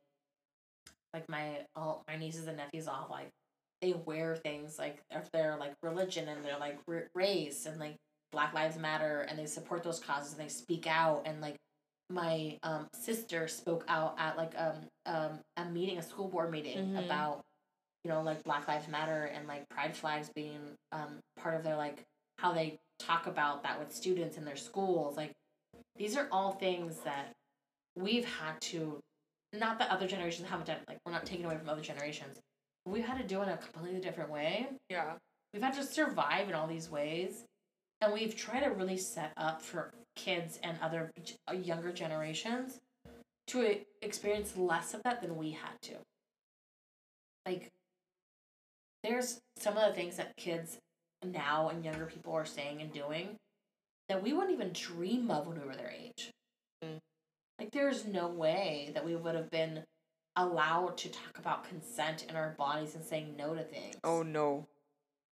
like 1.15 1.29
my 1.29 1.59
all 1.75 2.03
my 2.09 2.17
nieces 2.17 2.47
and 2.47 2.57
nephews 2.57 2.89
all 2.89 3.07
like 3.11 3.29
they 3.81 3.95
wear 4.07 4.37
things 4.37 4.79
like 4.79 4.99
of 5.15 5.29
their 5.33 5.57
like 5.59 5.73
religion 5.83 6.29
and 6.29 6.45
their 6.45 6.59
like 6.59 6.79
r- 6.89 7.09
race 7.15 7.67
and 7.67 7.79
like 7.81 7.97
Black 8.31 8.55
Lives 8.55 8.79
Matter 8.79 9.27
and 9.29 9.39
they 9.39 9.47
support 9.47 9.83
those 9.83 10.01
causes 10.01 10.33
and 10.33 10.41
they 10.41 10.49
speak 10.49 10.87
out 10.87 11.23
and 11.27 11.41
like 11.41 11.57
my 12.11 12.57
um 12.63 12.87
sister 12.95 13.49
spoke 13.49 13.85
out 13.89 14.15
at 14.19 14.37
like 14.37 14.53
um 14.57 14.77
um 15.07 15.41
a 15.57 15.65
meeting 15.67 15.99
a 15.99 16.03
school 16.03 16.29
board 16.29 16.51
meeting 16.51 16.79
Mhm. 16.95 17.05
about 17.05 17.41
you 18.05 18.11
know 18.11 18.23
like 18.23 18.43
Black 18.45 18.67
Lives 18.69 18.89
Matter 18.89 19.25
and 19.25 19.47
like 19.49 19.69
pride 19.69 19.97
flags 19.97 20.31
being 20.35 20.61
um 20.93 21.19
part 21.37 21.55
of 21.57 21.63
their 21.65 21.77
like 21.77 22.03
how 22.39 22.53
they 22.53 22.79
talk 22.99 23.27
about 23.27 23.63
that 23.65 23.79
with 23.79 23.93
students 23.93 24.37
in 24.37 24.45
their 24.45 24.57
schools 24.57 25.17
like 25.17 25.33
these 25.97 26.17
are 26.17 26.29
all 26.31 26.53
things 26.53 26.99
that 27.01 27.33
we've 27.97 28.25
had 28.25 28.61
to 28.61 28.99
not 29.53 29.79
that 29.79 29.91
other 29.91 30.07
generations 30.07 30.49
haven't 30.49 30.67
done 30.67 30.79
like 30.89 30.99
we're 31.05 31.13
not 31.13 31.27
taking 31.27 31.45
away 31.45 31.57
from 31.57 31.69
other 31.69 31.83
generations 31.83 32.39
we've 32.87 33.05
had 33.05 33.19
to 33.19 33.25
do 33.27 33.41
it 33.41 33.45
in 33.45 33.49
a 33.51 33.57
completely 33.57 34.01
different 34.01 34.31
way 34.31 34.67
Yeah. 34.89 35.13
we've 35.53 35.63
had 35.63 35.75
to 35.75 35.85
survive 35.85 36.49
in 36.49 36.55
all 36.55 36.67
these 36.67 36.91
ways 36.91 37.45
and 38.01 38.13
we've 38.13 38.35
tried 38.35 38.61
to 38.65 38.71
really 38.71 38.97
set 38.97 39.33
up 39.37 39.63
for 39.63 39.93
kids 40.17 40.59
and 40.63 40.77
other 40.83 41.11
uh, 41.49 41.53
younger 41.53 41.93
generations 41.93 42.81
to 43.49 43.79
experience 44.03 44.57
less 44.57 44.95
of 44.95 45.03
that 45.05 45.21
than 45.21 45.37
we 45.37 45.51
had 45.53 45.81
to 45.83 45.95
like 47.47 47.69
there's 49.03 49.41
some 49.57 49.77
of 49.77 49.89
the 49.89 49.95
things 49.95 50.17
that 50.17 50.37
kids 50.37 50.79
now 51.25 51.69
and 51.69 51.85
younger 51.85 52.07
people 52.07 52.33
are 52.33 52.45
saying 52.45 52.81
and 52.81 52.93
doing 52.93 53.37
that 54.09 54.23
we 54.23 54.33
wouldn't 54.33 54.53
even 54.53 54.73
dream 54.73 55.31
of 55.31 55.47
when 55.47 55.61
we 55.61 55.67
were 55.67 55.77
their 55.77 55.91
age 55.93 56.31
Mm. 56.85 56.99
Like 57.63 57.71
there's 57.73 58.07
no 58.07 58.27
way 58.29 58.91
that 58.95 59.05
we 59.05 59.15
would 59.15 59.35
have 59.37 59.51
been 59.51 59.85
allowed 60.37 60.97
to 60.97 61.09
talk 61.09 61.39
about 61.39 61.63
consent 61.69 62.27
in 62.29 62.35
our 62.35 62.55
bodies 62.59 62.95
and 62.97 63.05
saying 63.05 63.35
no 63.39 63.55
to 63.55 63.63
things 63.63 63.95
Oh 64.03 64.23
no. 64.23 64.67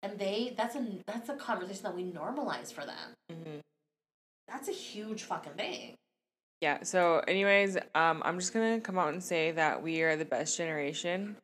and 0.03 0.19
they 0.19 0.55
that's 0.57 0.77
a 0.77 0.87
that's 1.07 1.29
a 1.29 1.35
conversation 1.35 1.83
that 1.85 1.97
we 1.97 2.05
normalize 2.05 2.73
for 2.73 2.85
them. 2.85 3.15
hmm 3.31 3.59
That's 4.47 4.69
a 4.69 4.73
huge 4.73 5.25
fucking 5.25 5.55
thing. 5.55 5.95
Yeah. 6.61 6.83
So, 6.83 7.21
anyways, 7.27 7.79
um, 7.95 8.23
I'm 8.25 8.39
just 8.39 8.53
gonna 8.53 8.81
come 8.81 8.99
out 8.99 9.13
and 9.13 9.23
say 9.23 9.51
that 9.53 9.83
we 9.83 10.03
are 10.03 10.17
the 10.17 10.27
best 10.27 10.59
generation, 10.59 11.37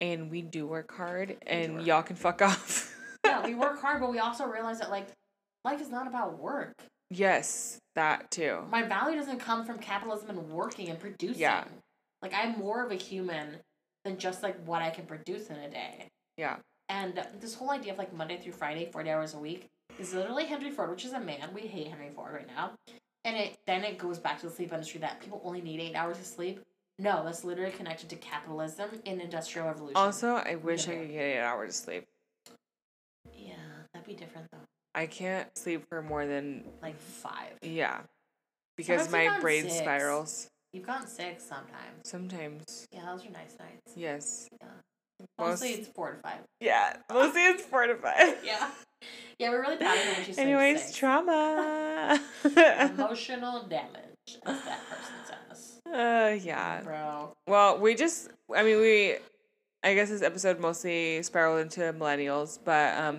and 0.00 0.30
we 0.30 0.40
do 0.40 0.66
work 0.66 0.92
hard, 0.94 1.36
and 1.46 1.78
work 1.78 1.86
y'all 1.86 2.02
can 2.04 2.14
fuck 2.16 2.40
off. 2.42 2.96
Yeah, 3.24 3.44
we 3.44 3.54
work 3.66 3.80
hard, 3.80 4.00
but 4.00 4.10
we 4.10 4.20
also 4.20 4.46
realize 4.46 4.78
that 4.78 4.90
like 4.90 5.08
life 5.64 5.80
is 5.80 5.90
not 5.90 6.06
about 6.06 6.38
work. 6.38 6.74
Yes, 7.10 7.78
that 7.94 8.30
too. 8.30 8.60
My 8.70 8.82
value 8.82 9.16
doesn't 9.16 9.38
come 9.38 9.64
from 9.64 9.78
capitalism 9.78 10.30
and 10.30 10.48
working 10.50 10.88
and 10.88 10.98
producing. 10.98 11.40
Yeah. 11.40 11.64
Like 12.22 12.32
I'm 12.34 12.58
more 12.58 12.84
of 12.84 12.90
a 12.90 12.96
human 12.96 13.56
than 14.04 14.18
just 14.18 14.42
like 14.42 14.56
what 14.66 14.82
I 14.82 14.90
can 14.90 15.06
produce 15.06 15.48
in 15.48 15.56
a 15.56 15.70
day. 15.70 16.08
Yeah. 16.36 16.56
And 16.88 17.20
this 17.40 17.54
whole 17.54 17.70
idea 17.70 17.92
of 17.92 17.98
like 17.98 18.14
Monday 18.14 18.38
through 18.38 18.52
Friday, 18.52 18.88
forty 18.92 19.10
hours 19.10 19.34
a 19.34 19.38
week, 19.38 19.66
is 19.98 20.14
literally 20.14 20.44
Henry 20.44 20.70
Ford, 20.70 20.90
which 20.90 21.04
is 21.04 21.12
a 21.12 21.20
man. 21.20 21.50
We 21.54 21.62
hate 21.62 21.88
Henry 21.88 22.10
Ford 22.14 22.32
right 22.32 22.46
now. 22.46 22.72
And 23.24 23.36
it 23.36 23.56
then 23.66 23.82
it 23.82 23.98
goes 23.98 24.18
back 24.18 24.40
to 24.40 24.46
the 24.46 24.52
sleep 24.52 24.72
industry 24.72 25.00
that 25.00 25.20
people 25.20 25.40
only 25.44 25.60
need 25.60 25.80
eight 25.80 25.96
hours 25.96 26.18
of 26.18 26.26
sleep. 26.26 26.60
No, 26.98 27.24
that's 27.24 27.44
literally 27.44 27.72
connected 27.72 28.08
to 28.10 28.16
capitalism 28.16 28.88
and 29.04 29.20
industrial 29.20 29.66
revolution. 29.66 29.96
Also, 29.96 30.34
I 30.36 30.54
wish 30.56 30.88
I 30.88 30.96
could 30.96 31.10
get 31.10 31.20
eight 31.20 31.40
hours 31.40 31.70
of 31.70 31.74
sleep. 31.74 32.04
yeah, 33.34 33.54
that'd 33.92 34.06
be 34.06 34.14
different 34.14 34.46
though. 34.52 34.58
I 34.96 35.06
can't 35.06 35.46
sleep 35.58 35.84
for 35.88 36.00
more 36.02 36.26
than 36.26 36.64
Like 36.82 36.98
five. 36.98 37.52
yeah, 37.62 38.00
because 38.76 39.02
Sometimes 39.04 39.30
my 39.34 39.40
brain 39.40 39.64
six. 39.64 39.74
spirals. 39.76 40.48
You've 40.72 40.86
gone 40.86 41.06
six 41.06 41.44
sometimes. 41.44 42.00
Sometimes, 42.04 42.86
Yeah, 42.92 43.04
those 43.12 43.24
are 43.26 43.30
nice 43.30 43.54
nights. 43.58 43.92
yes. 43.94 44.48
Yeah. 44.60 44.68
Most- 45.38 45.50
Mostly 45.62 45.70
it's 45.74 45.88
four 45.88 46.12
to 46.12 46.18
five. 46.18 46.40
Yeah, 46.60 46.96
mostly 47.12 47.42
it's 47.46 47.62
four 47.62 47.86
to 47.86 47.94
five. 47.96 48.38
Yeah. 48.44 48.70
Yeah, 49.38 49.50
we're 49.50 49.60
really 49.60 49.76
proud 49.76 49.94
of 49.96 50.02
her 50.02 50.12
when 50.14 50.24
she 50.24 50.32
said 50.32 50.46
Anyways, 50.46 50.82
six. 50.82 50.96
trauma. 50.96 52.18
Emotional 52.94 53.62
damage, 53.68 54.38
as 54.46 54.62
that 54.64 54.80
person 54.88 55.14
says. 55.52 55.80
uh, 55.92 56.38
yeah. 56.42 56.80
Bro. 56.82 57.34
Well, 57.46 57.78
we 57.78 57.94
just, 57.94 58.30
I 58.54 58.62
mean, 58.62 58.80
we, 58.80 59.16
I 59.84 59.94
guess 59.94 60.08
this 60.08 60.22
episode 60.22 60.58
mostly 60.58 61.22
spiraled 61.22 61.60
into 61.60 61.80
millennials, 61.92 62.58
but 62.64 62.96
um, 62.98 63.18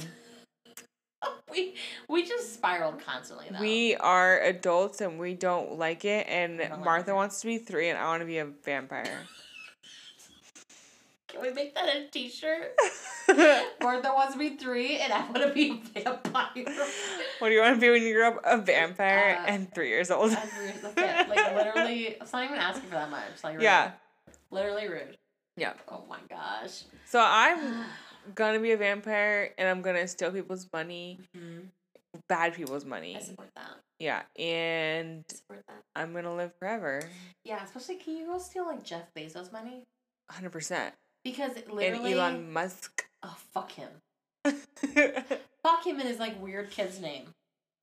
We 1.58 1.74
we 2.08 2.26
just 2.26 2.54
spiraled 2.54 3.02
constantly 3.04 3.48
though. 3.52 3.60
we 3.60 3.96
are 3.96 4.40
adults 4.42 5.02
and 5.02 5.20
we 5.20 5.34
don't 5.34 5.78
like 5.78 6.06
it. 6.06 6.28
And 6.30 6.60
like 6.60 6.80
Martha 6.84 7.12
it. 7.12 7.16
wants 7.16 7.42
to 7.42 7.48
be 7.48 7.58
three, 7.58 7.90
and 7.90 7.98
I 7.98 8.06
want 8.06 8.22
to 8.22 8.26
be 8.28 8.38
a 8.38 8.46
vampire. 8.46 9.24
Can 11.28 11.42
we 11.42 11.52
make 11.52 11.76
that 11.76 11.90
a 11.94 12.08
t-shirt? 12.10 12.74
Martha 13.82 14.10
wants 14.14 14.34
to 14.34 14.40
be 14.40 14.56
three 14.56 14.98
and 14.98 15.12
I 15.12 15.20
want 15.30 15.44
to 15.44 15.50
be 15.54 15.84
a 15.98 16.02
vampire. 16.04 16.64
What 17.40 17.50
do 17.50 17.54
you 17.54 17.62
want 17.62 17.76
to 17.76 17.82
be 17.82 17.90
when 17.90 18.02
you 18.02 18.14
grow 18.14 18.30
up? 18.30 18.40
A 18.46 18.58
vampire 18.58 19.38
Uh, 19.42 19.46
and 19.52 19.72
three 19.74 19.90
years 19.90 20.10
old. 20.10 20.32
Weird. 20.32 20.74
That's 20.82 20.94
it. 20.98 21.30
Like 21.30 21.56
literally, 21.56 22.16
it's 22.22 22.32
not 22.32 22.46
even 22.46 22.58
asking 22.58 22.90
for 22.90 22.96
that 22.96 23.10
much. 23.12 23.44
Like 23.44 23.56
rude. 23.56 23.64
yeah, 23.64 23.92
literally 24.52 24.88
rude. 24.88 25.18
yeah. 25.58 25.74
Oh 25.90 26.04
my 26.10 26.20
gosh. 26.30 26.84
So 27.06 27.20
I'm 27.22 27.84
gonna 28.36 28.60
be 28.60 28.72
a 28.72 28.78
vampire, 28.78 29.54
and 29.58 29.68
I'm 29.68 29.82
gonna 29.82 30.08
steal 30.08 30.32
people's 30.32 30.68
money, 30.74 31.20
Mhm. 31.36 31.70
bad 32.28 32.54
people's 32.54 32.86
money. 32.86 33.16
I 33.16 33.20
support 33.22 33.50
that. 33.56 33.78
Yeah, 34.00 34.24
and 34.38 35.24
I 35.30 35.34
support 35.36 35.64
that. 35.68 35.84
I'm 35.96 36.14
gonna 36.14 36.36
live 36.36 36.54
forever, 36.60 37.02
Yeah, 37.44 37.64
especially 37.64 37.96
can 37.98 38.16
you 38.18 38.26
go 38.28 38.38
steal 38.38 38.66
like 38.66 38.84
Jeff 38.84 39.14
Bezos 39.16 39.52
money? 39.52 39.84
hundred 40.30 40.52
percent. 40.52 40.94
Because 41.24 41.56
literally, 41.70 42.12
And 42.14 42.20
Elon 42.20 42.52
Musk. 42.54 43.08
oh 43.24 43.38
fuck 43.54 43.72
him. 43.72 43.90
Fuck 45.64 45.86
him 45.86 46.00
in 46.00 46.08
his 46.08 46.20
like 46.20 46.42
weird 46.42 46.70
kid's 46.72 47.00
name. 47.00 47.34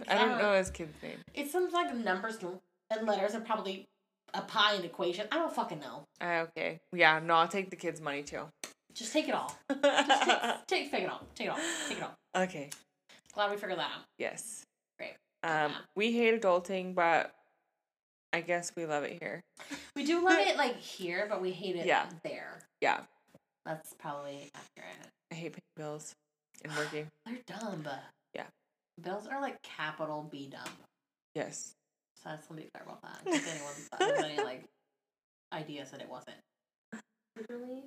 I 0.09 0.15
don't 0.17 0.39
know 0.39 0.55
his 0.55 0.71
kid's 0.71 1.01
name. 1.03 1.19
It's 1.35 1.53
some 1.53 1.71
like 1.71 1.95
numbers 1.95 2.39
and 2.91 3.07
letters 3.07 3.35
and 3.35 3.45
probably 3.45 3.87
a 4.33 4.41
pi 4.43 4.75
and 4.75 4.85
equation. 4.85 5.27
I 5.31 5.37
don't 5.37 5.55
fucking 5.55 5.81
know. 5.81 6.05
Uh, 6.21 6.47
okay. 6.49 6.81
Yeah, 6.93 7.19
no, 7.21 7.35
I'll 7.35 7.49
take 7.49 7.71
the 7.71 7.77
kid's 7.77 8.01
money 8.01 8.23
too. 8.23 8.49
Just 8.95 9.13
take 9.13 9.29
it 9.29 9.35
all. 9.35 9.55
Just 9.83 10.69
take, 10.69 10.85
take, 10.85 10.91
take 10.93 11.03
it 11.05 11.11
all. 11.11 11.27
Take 11.35 11.47
it 11.49 11.51
all. 11.51 11.59
Take 11.89 11.99
it 11.99 12.03
all. 12.05 12.43
okay. 12.45 12.71
Glad 13.33 13.51
we 13.51 13.57
figured 13.57 13.79
that 13.79 13.91
out. 13.91 14.05
Yes. 14.19 14.65
Great. 14.99 15.15
Um, 15.43 15.71
Yeah. 15.73 15.77
we 15.97 16.13
hate 16.13 16.41
adulting, 16.41 16.95
but 16.95 17.35
I 18.33 18.41
guess 18.41 18.73
we 18.77 18.87
love 18.87 19.03
it 19.05 19.19
here. 19.21 19.43
We 19.97 20.05
do 20.05 20.25
love 20.25 20.39
it 20.41 20.57
like 20.57 20.77
here, 20.79 21.27
but 21.29 21.43
we 21.43 21.51
hate 21.51 21.75
it 21.77 21.87
Yeah. 21.87 22.07
there. 22.23 22.61
Yeah. 22.81 23.01
That's 23.67 23.95
probably 23.99 24.51
accurate. 24.55 25.09
I 25.33 25.35
hate 25.35 25.53
paying 25.55 25.63
bills 25.77 26.15
and 26.63 26.73
working. 26.77 27.09
They're 27.27 27.39
dumb. 27.47 27.85
Yeah. 28.35 28.45
Bills 29.03 29.27
are 29.27 29.41
like 29.41 29.61
capital 29.63 30.29
B 30.31 30.49
dumb. 30.51 30.73
Yes. 31.35 31.75
So 32.23 32.31
that's 32.31 32.47
to 32.47 32.55
be 32.55 32.63
clear 32.73 32.85
about 32.85 33.03
that. 33.03 33.25
Case 33.33 33.49
anyone 33.51 34.15
was 34.15 34.25
any 34.25 34.37
like 34.45 34.65
ideas 35.53 35.91
that 35.91 36.01
it 36.01 36.09
wasn't. 36.09 36.37
Literally. 37.37 37.83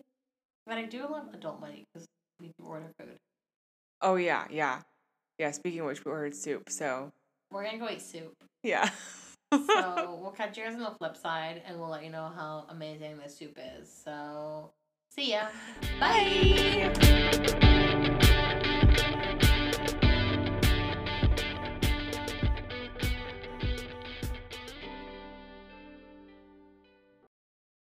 But 0.67 0.77
I 0.77 0.85
do 0.85 1.03
love 1.09 1.33
adult 1.33 1.61
money 1.61 1.85
because 1.93 2.05
we 2.41 2.47
do 2.47 2.65
order 2.65 2.91
food. 2.99 3.15
Oh 4.01 4.15
yeah, 4.15 4.45
yeah, 4.51 4.81
yeah. 5.39 5.51
Speaking 5.51 5.79
of 5.79 5.85
which, 5.87 6.03
we 6.03 6.11
ordered 6.11 6.35
soup. 6.35 6.69
So 6.69 7.11
We're 7.51 7.63
gonna 7.63 7.77
go 7.79 7.89
eat 7.89 8.01
soup. 8.01 8.33
yeah. 8.63 8.89
So 9.53 10.17
we'll 10.21 10.33
catch 10.35 10.57
you 10.57 10.65
guys 10.65 10.73
on 10.73 10.81
the 10.81 10.91
flip 10.99 11.15
side 11.15 11.61
and 11.65 11.79
we'll 11.79 11.89
let 11.89 12.03
you 12.03 12.11
know 12.11 12.29
how 12.35 12.65
amazing 12.69 13.17
this 13.17 13.37
soup 13.37 13.57
is. 13.79 13.89
So 14.03 14.71
see 15.15 15.31
ya. 15.31 15.47
Bye. 16.01 17.85